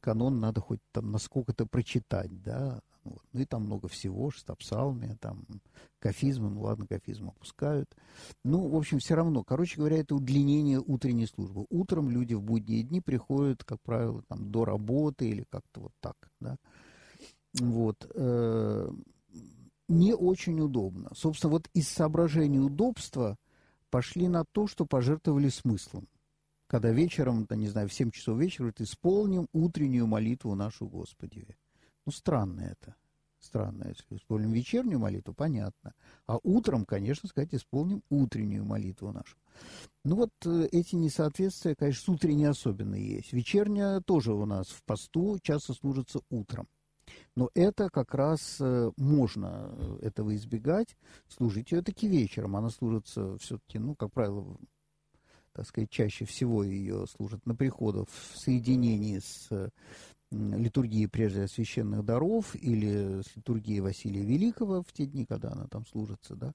канон 0.00 0.40
надо 0.40 0.60
хоть 0.60 0.80
там 0.92 1.10
насколько-то 1.12 1.66
прочитать, 1.66 2.42
да, 2.42 2.80
вот. 3.04 3.22
Ну 3.32 3.40
и 3.40 3.44
там 3.44 3.64
много 3.64 3.88
всего, 3.88 4.30
штабсалмия, 4.30 5.16
там 5.20 5.44
кафизмы, 5.98 6.50
ну 6.50 6.62
ладно, 6.62 6.86
кафизм 6.86 7.28
опускают. 7.28 7.90
Ну, 8.44 8.68
в 8.68 8.76
общем, 8.76 8.98
все 8.98 9.14
равно, 9.14 9.42
короче 9.42 9.76
говоря, 9.76 9.98
это 9.98 10.14
удлинение 10.14 10.80
утренней 10.80 11.26
службы. 11.26 11.66
Утром 11.70 12.10
люди 12.10 12.34
в 12.34 12.42
будние 12.42 12.82
дни 12.82 13.00
приходят, 13.00 13.64
как 13.64 13.80
правило, 13.82 14.22
там 14.28 14.50
до 14.50 14.64
работы 14.64 15.28
или 15.28 15.44
как-то 15.50 15.80
вот 15.80 15.92
так, 16.00 16.16
да. 16.40 16.56
Вот. 17.54 18.10
Э, 18.14 18.88
не 19.88 20.14
очень 20.14 20.60
удобно. 20.60 21.10
Собственно, 21.14 21.52
вот 21.52 21.68
из 21.74 21.88
соображений 21.88 22.60
удобства 22.60 23.36
пошли 23.90 24.28
на 24.28 24.44
то, 24.44 24.66
что 24.66 24.86
пожертвовали 24.86 25.48
смыслом. 25.48 26.08
Когда 26.72 26.90
вечером, 26.90 27.44
да, 27.44 27.54
не 27.54 27.68
знаю, 27.68 27.86
в 27.86 27.92
7 27.92 28.10
часов 28.12 28.38
вечера 28.38 28.64
вот, 28.64 28.80
исполним 28.80 29.46
утреннюю 29.52 30.06
молитву 30.06 30.54
нашу 30.54 30.88
Господи. 30.88 31.46
Ну, 32.06 32.12
странно 32.12 32.62
это. 32.62 32.96
Странно. 33.40 33.88
Если 33.88 34.16
исполним 34.16 34.52
вечернюю 34.52 34.98
молитву, 34.98 35.34
понятно. 35.34 35.92
А 36.26 36.38
утром, 36.42 36.86
конечно, 36.86 37.28
сказать, 37.28 37.54
исполним 37.54 38.02
утреннюю 38.08 38.64
молитву 38.64 39.12
нашу. 39.12 39.36
Ну 40.02 40.16
вот 40.16 40.30
э, 40.46 40.68
эти 40.72 40.94
несоответствия, 40.94 41.74
конечно, 41.74 42.04
с 42.04 42.08
утренней 42.08 42.46
особенно 42.46 42.94
есть. 42.94 43.34
Вечерняя 43.34 44.00
тоже 44.00 44.32
у 44.32 44.46
нас 44.46 44.68
в 44.68 44.82
посту 44.84 45.38
часто 45.42 45.74
служится 45.74 46.20
утром. 46.30 46.68
Но 47.36 47.50
это 47.52 47.90
как 47.90 48.14
раз 48.14 48.56
э, 48.60 48.92
можно 48.96 49.68
э, 49.72 50.06
этого 50.06 50.34
избегать, 50.34 50.96
служить 51.28 51.70
ее 51.70 51.82
таки 51.82 52.08
вечером. 52.08 52.56
Она 52.56 52.70
служится 52.70 53.36
все-таки, 53.36 53.78
ну, 53.78 53.94
как 53.94 54.10
правило, 54.10 54.56
так 55.52 55.66
сказать, 55.66 55.90
чаще 55.90 56.24
всего 56.24 56.62
ее 56.64 57.06
служат 57.06 57.44
на 57.46 57.54
приходах 57.54 58.08
в 58.08 58.38
соединении 58.38 59.18
с 59.18 59.70
литургии 60.30 61.06
прежде 61.06 61.46
священных 61.46 62.04
даров 62.04 62.54
или 62.54 63.20
с 63.20 63.36
литургией 63.36 63.80
Василия 63.80 64.24
Великого 64.24 64.82
в 64.82 64.92
те 64.92 65.06
дни, 65.06 65.24
когда 65.26 65.52
она 65.52 65.66
там 65.66 65.86
служится, 65.86 66.34
да. 66.34 66.52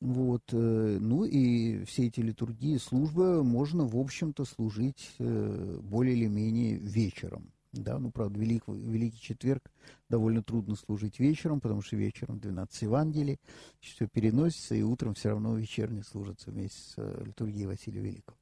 Вот, 0.00 0.42
э, 0.50 0.98
ну 1.00 1.24
и 1.24 1.84
все 1.84 2.08
эти 2.08 2.20
литургии, 2.20 2.76
службы 2.76 3.44
можно, 3.44 3.86
в 3.86 3.96
общем-то, 3.96 4.44
служить 4.44 5.14
э, 5.20 5.78
более 5.80 6.16
или 6.16 6.26
менее 6.26 6.76
вечером. 6.76 7.52
Да, 7.72 7.98
ну, 7.98 8.10
правда, 8.10 8.38
Велик, 8.38 8.64
Великий 8.68 9.20
Четверг 9.20 9.70
довольно 10.10 10.42
трудно 10.42 10.76
служить 10.76 11.18
вечером, 11.18 11.60
потому 11.60 11.80
что 11.80 11.96
вечером 11.96 12.38
12 12.38 12.82
Евангелий, 12.82 13.40
все 13.80 14.06
переносится, 14.06 14.74
и 14.74 14.82
утром 14.82 15.14
все 15.14 15.30
равно 15.30 15.56
вечерне 15.56 16.02
служится 16.02 16.50
вместе 16.50 16.78
с 16.78 16.94
э, 16.98 17.22
литургией 17.24 17.66
Василия 17.66 18.02
Великого. 18.02 18.36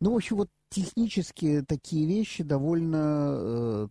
Ну, 0.00 0.12
в 0.12 0.16
общем, 0.16 0.36
вот 0.36 0.50
технически 0.70 1.62
такие 1.68 2.06
вещи 2.06 2.42
довольно, 2.42 3.34
э, 3.36 3.88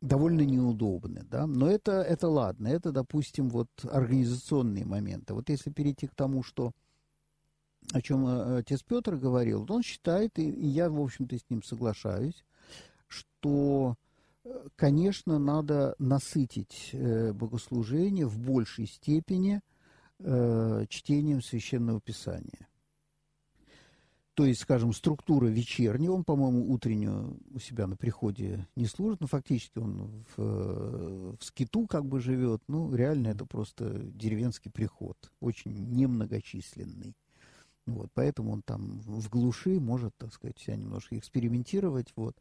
довольно 0.00 0.42
неудобны, 0.42 1.24
да, 1.30 1.46
но 1.46 1.70
это, 1.70 2.00
это 2.00 2.26
ладно, 2.28 2.68
это, 2.68 2.90
допустим, 2.90 3.50
вот 3.50 3.68
организационные 3.82 4.86
моменты. 4.86 5.34
Вот 5.34 5.50
если 5.50 5.70
перейти 5.70 6.06
к 6.06 6.14
тому, 6.14 6.42
что 6.42 6.72
о 7.92 8.00
чем 8.00 8.26
э, 8.26 8.58
отец 8.60 8.82
Петр 8.82 9.16
говорил, 9.16 9.66
он 9.68 9.82
считает, 9.82 10.38
и 10.38 10.48
я, 10.48 10.88
в 10.88 10.98
общем-то, 10.98 11.36
с 11.36 11.44
ним 11.50 11.62
соглашаюсь, 11.62 12.46
что, 13.08 13.96
э, 14.44 14.68
конечно, 14.76 15.38
надо 15.38 15.94
насытить 15.98 16.94
богослужение 16.94 18.26
в 18.26 18.38
большей 18.38 18.86
степени 18.86 19.60
чтением 20.20 21.42
Священного 21.42 22.00
Писания. 22.00 22.68
то 24.38 24.44
есть, 24.44 24.60
скажем, 24.60 24.92
структура 24.92 25.46
вечерняя, 25.48 26.10
он, 26.12 26.22
по-моему, 26.22 26.72
утреннюю 26.72 27.40
у 27.50 27.58
себя 27.58 27.88
на 27.88 27.96
приходе 27.96 28.68
не 28.76 28.86
служит, 28.86 29.20
но 29.20 29.26
фактически 29.26 29.78
он 29.78 30.24
в, 30.36 31.36
в 31.36 31.44
скиту 31.44 31.88
как 31.88 32.06
бы 32.06 32.20
живет. 32.20 32.62
Ну, 32.68 32.94
реально 32.94 33.28
это 33.28 33.46
просто 33.46 33.98
деревенский 33.98 34.70
приход, 34.70 35.16
очень 35.40 35.72
немногочисленный. 35.72 37.16
Вот, 37.94 38.10
поэтому 38.14 38.52
он 38.52 38.62
там 38.62 39.00
в 39.00 39.28
глуши 39.28 39.80
может, 39.80 40.14
так 40.18 40.32
сказать, 40.32 40.58
себя 40.58 40.76
немножко 40.76 41.16
экспериментировать. 41.18 42.12
Вот. 42.16 42.36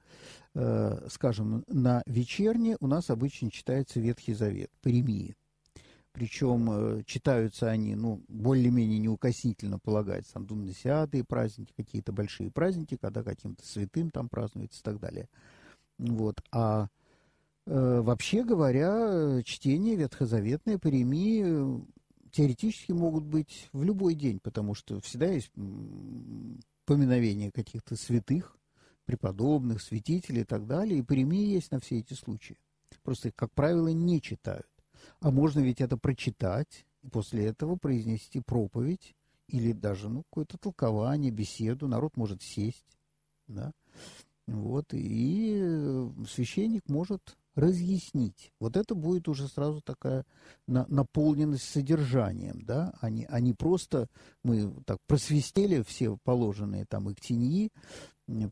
Э, 0.53 1.07
скажем, 1.09 1.63
на 1.67 2.03
вечерне 2.05 2.75
у 2.79 2.87
нас 2.87 3.09
обычно 3.09 3.49
читается 3.49 3.99
Ветхий 3.99 4.33
Завет, 4.33 4.69
Паремия. 4.81 5.35
Причем 6.11 6.69
э, 6.71 7.03
читаются 7.05 7.69
они, 7.69 7.95
ну, 7.95 8.23
более-менее 8.27 8.99
неукоснительно 8.99 9.77
полагается, 9.79 10.33
там, 10.33 10.45
думносиады 10.45 11.23
праздники, 11.23 11.73
какие-то 11.77 12.11
большие 12.11 12.51
праздники, 12.51 12.97
когда 12.99 13.23
каким-то 13.23 13.65
святым 13.65 14.09
там 14.09 14.27
празднуется 14.27 14.79
и 14.81 14.83
так 14.83 14.99
далее. 14.99 15.29
Вот. 15.99 16.41
А 16.51 16.87
э, 17.67 18.01
вообще 18.01 18.43
говоря, 18.43 19.41
чтение 19.43 19.95
ветхозаветное, 19.95 20.79
Паремии 20.79 21.85
теоретически 22.37 22.91
могут 22.91 23.23
быть 23.23 23.67
в 23.73 23.81
любой 23.83 24.13
день, 24.13 24.39
потому 24.39 24.75
что 24.75 25.01
всегда 25.01 25.25
есть 25.25 25.51
поминовение 26.85 27.51
каких-то 27.51 27.95
святых, 27.95 28.55
преподобных, 29.05 29.81
святителей 29.81 30.41
и 30.41 30.45
так 30.45 30.67
далее, 30.67 30.99
и 30.99 31.01
премии 31.01 31.47
есть 31.47 31.71
на 31.71 31.79
все 31.79 31.97
эти 31.97 32.13
случаи. 32.13 32.59
Просто 33.01 33.29
их, 33.29 33.35
как 33.35 33.51
правило, 33.53 33.87
не 33.87 34.21
читают. 34.21 34.69
А 35.19 35.31
можно 35.31 35.61
ведь 35.61 35.81
это 35.81 35.97
прочитать, 35.97 36.85
и 37.01 37.09
после 37.09 37.45
этого 37.45 37.75
произнести 37.75 38.39
проповедь 38.39 39.15
или 39.47 39.71
даже 39.71 40.07
ну, 40.07 40.21
какое-то 40.21 40.59
толкование, 40.59 41.31
беседу. 41.31 41.87
Народ 41.87 42.17
может 42.17 42.43
сесть. 42.43 42.85
Да? 43.47 43.71
Вот, 44.45 44.93
и 44.93 46.07
священник 46.29 46.87
может 46.87 47.35
разъяснить. 47.57 48.53
Вот 48.59 48.77
это 48.77 48.93
будет 48.93 49.27
уже 49.27 49.47
сразу 49.47 49.81
такая 49.81 50.25
на, 50.67 50.85
наполненность 50.89 51.69
содержанием, 51.69 52.61
да, 52.63 52.93
а 53.01 53.07
они 53.07 53.25
а 53.27 53.55
просто, 53.55 54.07
мы 54.43 54.71
так 54.85 54.99
просвистели 55.07 55.81
все 55.81 56.17
положенные 56.23 56.85
там 56.85 57.11
иктиньи, 57.11 57.71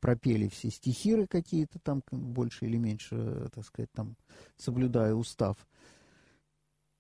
пропели 0.02 0.48
все 0.48 0.72
стихиры 0.72 1.28
какие-то 1.28 1.80
там, 1.80 2.02
больше 2.12 2.66
или 2.66 2.78
меньше, 2.78 3.50
так 3.54 3.64
сказать, 3.66 3.92
там, 3.94 4.16
соблюдая 4.58 5.14
устав. 5.14 5.56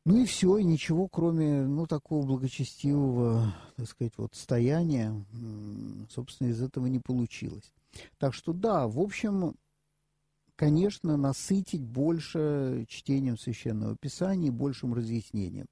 Ну 0.06 0.22
и 0.22 0.26
все, 0.26 0.60
и 0.60 0.64
ничего, 0.64 1.08
кроме, 1.08 1.64
ну, 1.64 1.88
такого 1.88 2.24
благочестивого, 2.24 3.56
так 3.76 3.88
сказать, 3.88 4.14
вот 4.18 4.36
стояния, 4.36 5.12
собственно, 6.12 6.50
из 6.50 6.62
этого 6.62 6.86
не 6.86 7.00
получилось. 7.00 7.74
Так 8.20 8.36
что 8.36 8.54
да, 8.54 8.88
в 8.88 9.00
общем, 9.00 9.56
конечно, 10.56 11.18
насытить 11.18 11.84
больше 11.84 12.86
чтением 12.88 13.38
Священного 13.38 13.96
Писания 13.98 14.48
и 14.48 14.52
большим 14.52 14.94
разъяснением. 14.94 15.68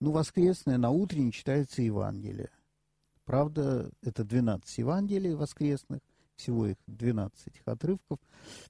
Ну, 0.00 0.12
воскресное 0.12 0.78
на 0.78 0.90
утренне 0.90 1.32
читается 1.32 1.82
Евангелие. 1.82 2.50
Правда, 3.24 3.90
это 4.02 4.24
12 4.24 4.78
Евангелий 4.78 5.34
воскресных, 5.34 6.00
всего 6.36 6.66
их 6.66 6.76
12 6.86 7.48
этих 7.48 7.62
отрывков. 7.66 8.18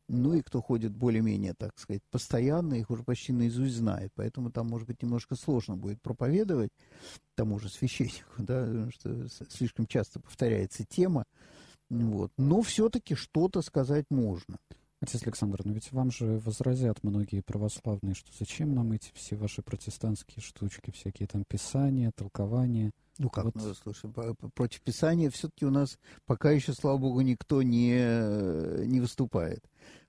Ну 0.09 0.35
и 0.35 0.41
кто 0.41 0.63
ходит 0.63 0.93
более-менее, 0.93 1.55
так 1.55 1.79
сказать, 1.79 2.03
постоянно, 2.11 2.75
их 2.75 2.91
уже 2.91 3.03
почти 3.03 3.33
наизусть 3.33 3.75
знает. 3.75 4.13
Поэтому 4.15 4.51
там, 4.51 4.69
может 4.69 4.87
быть, 4.87 5.03
немножко 5.03 5.35
сложно 5.35 5.77
будет 5.77 6.01
проповедовать 6.01 6.71
тому 7.35 7.59
же 7.59 7.69
священнику, 7.69 8.31
да, 8.39 8.91
что 8.91 9.29
слишком 9.51 9.87
часто 9.87 10.21
повторяется 10.21 10.85
тема. 10.85 11.25
Вот. 11.91 12.33
Но 12.39 12.63
все-таки 12.63 13.15
что-то 13.15 13.63
сказать 13.63 14.07
можно. 14.11 14.57
Отец 15.03 15.23
Александр, 15.25 15.61
но 15.65 15.73
ведь 15.73 15.93
вам 15.93 16.11
же 16.11 16.39
возразят 16.39 17.03
многие 17.03 17.43
православные, 17.43 18.15
что 18.15 18.31
зачем 18.39 18.75
нам 18.75 18.93
эти 18.93 19.11
все 19.13 19.37
ваши 19.37 19.61
протестантские 19.61 20.43
штучки, 20.43 20.91
всякие 20.91 21.29
там 21.29 21.45
писания, 21.45 22.13
толкования. 22.17 22.93
Ну 23.19 23.29
как, 23.29 23.45
вот. 23.45 23.55
ну, 23.57 23.75
слушай, 23.75 24.11
против 24.55 24.81
писания 24.81 25.29
все-таки 25.31 25.67
у 25.67 25.71
нас 25.71 25.99
пока 26.25 26.51
еще, 26.51 26.73
слава 26.73 26.97
богу, 26.97 27.21
никто 27.21 27.63
не, 27.63 28.87
не 28.87 29.01
выступает. 29.01 29.63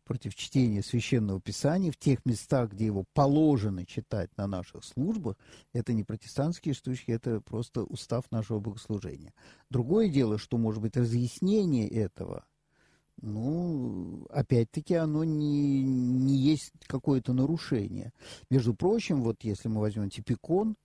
Против 0.06 0.36
чтения 0.36 0.82
священного 0.82 1.42
писания 1.42 1.92
в 1.92 1.98
тех 1.98 2.26
местах, 2.26 2.72
где 2.72 2.86
его 2.86 3.04
положено 3.14 3.86
читать 3.86 4.30
на 4.38 4.48
наших 4.48 4.86
службах, 4.86 5.36
это 5.74 5.92
не 5.92 6.06
протестантские 6.06 6.74
штучки, 6.74 7.12
это 7.12 7.42
просто 7.42 7.84
устав 7.84 8.32
нашего 8.32 8.62
богослужения. 8.62 9.34
Другое 9.70 10.08
дело, 10.08 10.38
что, 10.38 10.58
может 10.58 10.82
быть, 10.82 10.96
разъяснение 10.96 11.90
этого– 11.90 12.46
ну, 13.22 14.26
опять-таки, 14.30 14.96
оно 14.96 15.24
не, 15.24 15.84
не 15.84 16.36
есть 16.36 16.72
какое-то 16.88 17.34
нарушение. 17.34 18.14
Между 18.50 18.74
прочим, 18.74 19.24
вот 19.24 19.38
если 19.44 19.68
мы 19.68 19.82
возьмем 19.82 20.10
типикон, 20.10 20.76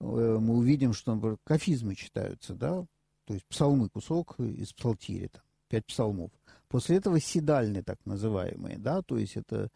э, 0.00 0.04
мы 0.04 0.56
увидим, 0.56 0.92
что, 0.92 1.14
например, 1.14 1.38
кафизмы 1.44 1.94
читаются, 1.94 2.54
да, 2.54 2.86
то 3.26 3.34
есть 3.34 3.46
псалмы, 3.46 3.88
кусок 3.88 4.38
из 4.40 4.72
псалтири, 4.72 5.28
там, 5.28 5.42
пять 5.68 5.86
псалмов. 5.86 6.30
После 6.68 6.96
этого 6.96 7.20
седальные, 7.20 7.82
так 7.82 8.04
называемые, 8.06 8.78
да, 8.78 9.02
то 9.02 9.18
есть 9.18 9.36
это 9.36 9.70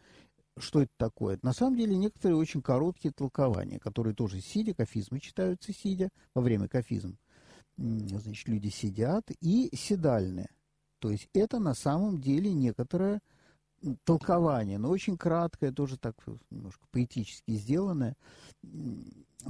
что 0.59 0.81
это 0.81 0.91
такое? 0.97 1.39
На 1.43 1.53
самом 1.53 1.77
деле 1.77 1.95
некоторые 1.95 2.37
очень 2.37 2.61
короткие 2.61 3.13
толкования, 3.13 3.79
которые 3.79 4.15
тоже 4.15 4.41
сидя, 4.41 4.73
кафизмы 4.73 5.19
читаются 5.19 5.71
сидя, 5.71 6.09
во 6.33 6.41
время 6.41 6.67
кафизм. 6.67 7.17
Значит, 7.77 8.47
люди 8.47 8.69
сидят, 8.69 9.29
и 9.39 9.69
седальные. 9.75 10.49
То 10.99 11.11
есть 11.11 11.29
это 11.33 11.59
на 11.59 11.73
самом 11.73 12.19
деле 12.19 12.53
некоторое 12.53 13.21
толкование, 14.03 14.77
но 14.77 14.89
очень 14.89 15.17
краткое, 15.17 15.71
тоже 15.71 15.97
так 15.97 16.15
немножко 16.49 16.85
поэтически 16.91 17.51
сделанное. 17.51 18.15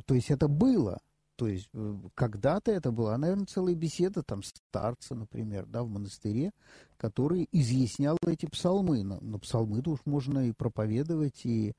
То 0.05 0.13
есть 0.13 0.29
это 0.29 0.47
было. 0.47 0.99
То 1.37 1.47
есть 1.47 1.69
э, 1.73 1.95
когда-то 2.15 2.71
это 2.71 2.91
была, 2.91 3.15
наверное, 3.15 3.45
целая 3.45 3.75
беседа 3.75 4.23
там 4.23 4.41
старца, 4.41 5.13
например, 5.13 5.67
да, 5.67 5.83
в 5.83 5.87
монастыре, 5.87 6.51
который 6.97 7.47
изъяснял 7.51 8.17
эти 8.25 8.47
псалмы. 8.47 9.03
Но, 9.03 9.19
но 9.21 9.37
псалмы-то 9.37 9.91
уж 9.91 9.99
можно 10.05 10.49
и 10.49 10.51
проповедовать, 10.51 11.45
и 11.45 11.73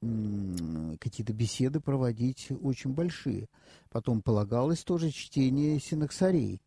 какие-то 0.00 1.32
беседы 1.32 1.78
проводить 1.80 2.48
очень 2.60 2.92
большие. 2.92 3.46
Потом 3.88 4.20
полагалось 4.20 4.82
тоже 4.82 5.10
чтение 5.10 5.78
синоксарей. 5.78 6.60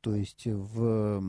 То 0.00 0.14
есть 0.14 0.46
в 0.46 1.20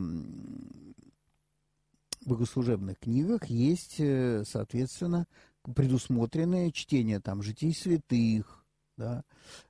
богослужебных 2.28 2.98
книгах 2.98 3.46
есть, 3.46 3.96
э, 3.98 4.44
соответственно, 4.44 5.26
предусмотренное 5.74 6.70
чтение 6.70 7.20
там 7.20 7.42
житий 7.42 7.74
святых, 7.74 8.64
да, 8.96 9.24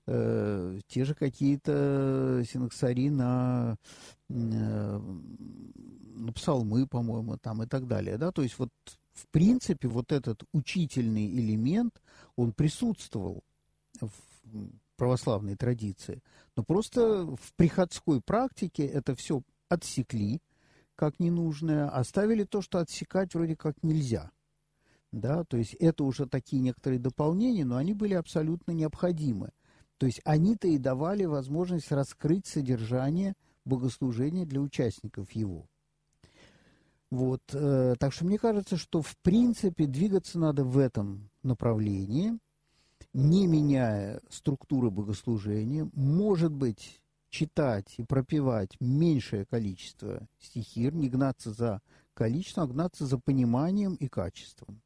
э, 0.06 0.80
те 0.88 1.04
же 1.04 1.14
какие-то 1.14 2.42
синоксари 2.50 3.10
на, 3.10 3.76
э, 4.28 5.00
на 6.16 6.32
псалмы, 6.32 6.86
по-моему, 6.86 7.36
там 7.38 7.62
и 7.62 7.66
так 7.66 7.86
далее, 7.86 8.18
да, 8.18 8.32
то 8.32 8.42
есть 8.42 8.58
вот 8.58 8.70
в 9.12 9.26
принципе 9.28 9.88
вот 9.88 10.12
этот 10.12 10.44
учительный 10.52 11.26
элемент, 11.26 12.00
он 12.36 12.52
присутствовал 12.52 13.42
в 14.00 14.10
православной 14.98 15.56
традиции. 15.56 16.22
Но 16.56 16.62
просто 16.62 17.24
в 17.24 17.54
приходской 17.56 18.20
практике 18.20 18.84
это 18.84 19.14
все 19.14 19.42
отсекли 19.70 20.42
как 20.94 21.20
ненужное, 21.20 21.88
оставили 21.88 22.42
то, 22.42 22.60
что 22.60 22.80
отсекать 22.80 23.32
вроде 23.32 23.56
как 23.56 23.82
нельзя. 23.82 24.32
Да, 25.12 25.44
то 25.44 25.56
есть 25.56 25.74
это 25.74 26.04
уже 26.04 26.26
такие 26.26 26.60
некоторые 26.60 26.98
дополнения, 26.98 27.64
но 27.64 27.76
они 27.76 27.94
были 27.94 28.14
абсолютно 28.14 28.72
необходимы. 28.72 29.50
То 29.96 30.06
есть 30.06 30.20
они-то 30.24 30.68
и 30.68 30.76
давали 30.76 31.24
возможность 31.24 31.92
раскрыть 31.92 32.46
содержание 32.46 33.34
богослужения 33.64 34.44
для 34.44 34.60
участников 34.60 35.30
его. 35.32 35.66
Вот, 37.10 37.42
э, 37.52 37.94
так 37.98 38.12
что 38.12 38.26
мне 38.26 38.38
кажется, 38.38 38.76
что 38.76 39.00
в 39.00 39.16
принципе 39.22 39.86
двигаться 39.86 40.38
надо 40.38 40.64
в 40.64 40.76
этом 40.76 41.30
направлении– 41.42 42.36
не 43.18 43.48
меняя 43.48 44.20
структуры 44.30 44.90
богослужения, 44.90 45.90
может 45.92 46.52
быть, 46.52 47.02
читать 47.30 47.94
и 47.96 48.04
пропевать 48.04 48.76
меньшее 48.78 49.44
количество 49.44 50.28
стихир, 50.38 50.94
не 50.94 51.08
гнаться 51.08 51.52
за 51.52 51.82
количеством, 52.14 52.64
а 52.64 52.72
гнаться 52.72 53.06
за 53.06 53.18
пониманием 53.18 53.94
и 53.94 54.06
качеством. 54.06 54.80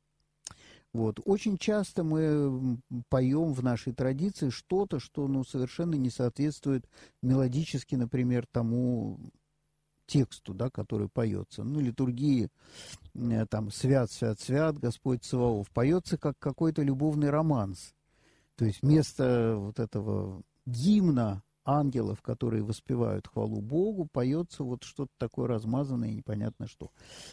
Вот. 0.95 1.21
Очень 1.27 1.59
часто 1.59 2.05
мы 2.05 2.79
поем 3.11 3.53
в 3.53 3.63
нашей 3.63 3.93
традиции 3.93 4.49
что-то, 4.49 4.99
что 4.99 5.29
ну, 5.29 5.45
совершенно 5.45 5.95
не 5.97 6.09
соответствует 6.09 6.89
мелодически, 7.23 7.97
например, 7.97 8.47
тому 8.51 9.21
тексту, 10.07 10.55
да, 10.55 10.71
который 10.71 11.11
поется. 11.11 11.65
Ну, 11.65 11.81
литургии 11.81 12.49
э, 13.15 13.47
там 13.47 13.71
«Свят, 13.71 14.11
свят, 14.11 14.41
свят, 14.41 14.79
Господь 14.79 15.23
Саваоф» 15.23 15.71
поется 15.71 16.17
как 16.17 16.39
какой-то 16.39 16.83
любовный 16.83 17.29
романс. 17.29 17.95
То 18.57 18.65
есть 18.65 18.83
вместо 18.83 19.57
вот 19.57 19.79
этого 19.79 20.43
гимна 20.66 21.43
ангелов, 21.65 22.23
которые 22.23 22.62
воспевают 22.62 23.29
хвалу 23.29 23.61
Богу, 23.61 24.09
поется 24.11 24.65
вот 24.65 24.85
что-то 24.85 25.12
такое 25.19 25.47
размазанное 25.49 26.11
и 26.11 26.15
непонятно 26.15 26.66
что. 26.66 26.91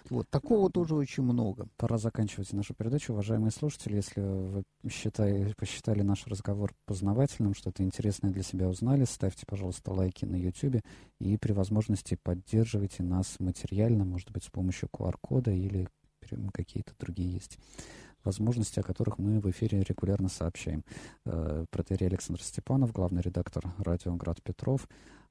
Вот 0.10 0.30
такого 0.30 0.72
тоже 0.72 0.96
очень 0.96 1.24
много. 1.24 1.68
Пора 1.78 1.98
заканчивать 1.98 2.54
нашу 2.54 2.74
передачу. 2.74 3.14
Уважаемые 3.14 3.52
слушатели, 3.52 3.96
если 3.96 4.22
вы 4.22 4.64
считали, 4.90 5.54
посчитали 5.58 6.02
наш 6.02 6.28
разговор 6.28 6.74
познавательным, 6.86 7.54
что-то 7.54 7.84
интересное 7.84 8.32
для 8.32 8.44
себя 8.44 8.68
узнали, 8.68 9.06
ставьте, 9.06 9.46
пожалуйста, 9.48 9.92
лайки 9.92 10.26
на 10.26 10.36
YouTube 10.36 10.82
и 11.20 11.38
при 11.38 11.52
возможности 11.52 12.18
поддерживайте 12.22 13.04
нас 13.04 13.36
материально, 13.40 14.06
может 14.06 14.32
быть, 14.32 14.44
с 14.44 14.50
помощью 14.50 14.90
QR-кода 14.90 15.52
или 15.52 15.88
какие-то 16.54 16.94
другие 17.00 17.34
есть 17.34 17.58
возможности, 18.24 18.80
о 18.80 18.84
которых 18.84 19.18
мы 19.18 19.40
в 19.40 19.50
эфире 19.50 19.84
регулярно 19.84 20.30
сообщаем. 20.30 20.84
Э, 21.26 21.66
Протерий 21.70 22.08
Александр 22.08 22.42
Степанов, 22.42 22.92
главный 22.92 23.22
редактор 23.22 23.64
радио 23.78 24.16
«Град 24.16 24.42
Петров», 24.44 24.88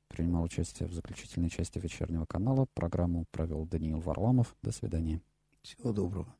принимал 0.08 0.42
участие 0.44 0.88
в 0.88 0.92
заключительной 0.92 1.50
части 1.50 1.78
вечернего 1.78 2.24
канала. 2.24 2.66
Программу 2.74 3.26
провел 3.30 3.66
Даниил 3.66 4.00
Варламов. 4.00 4.56
До 4.62 4.72
свидания. 4.72 5.20
Всего 5.62 5.92
доброго. 5.92 6.34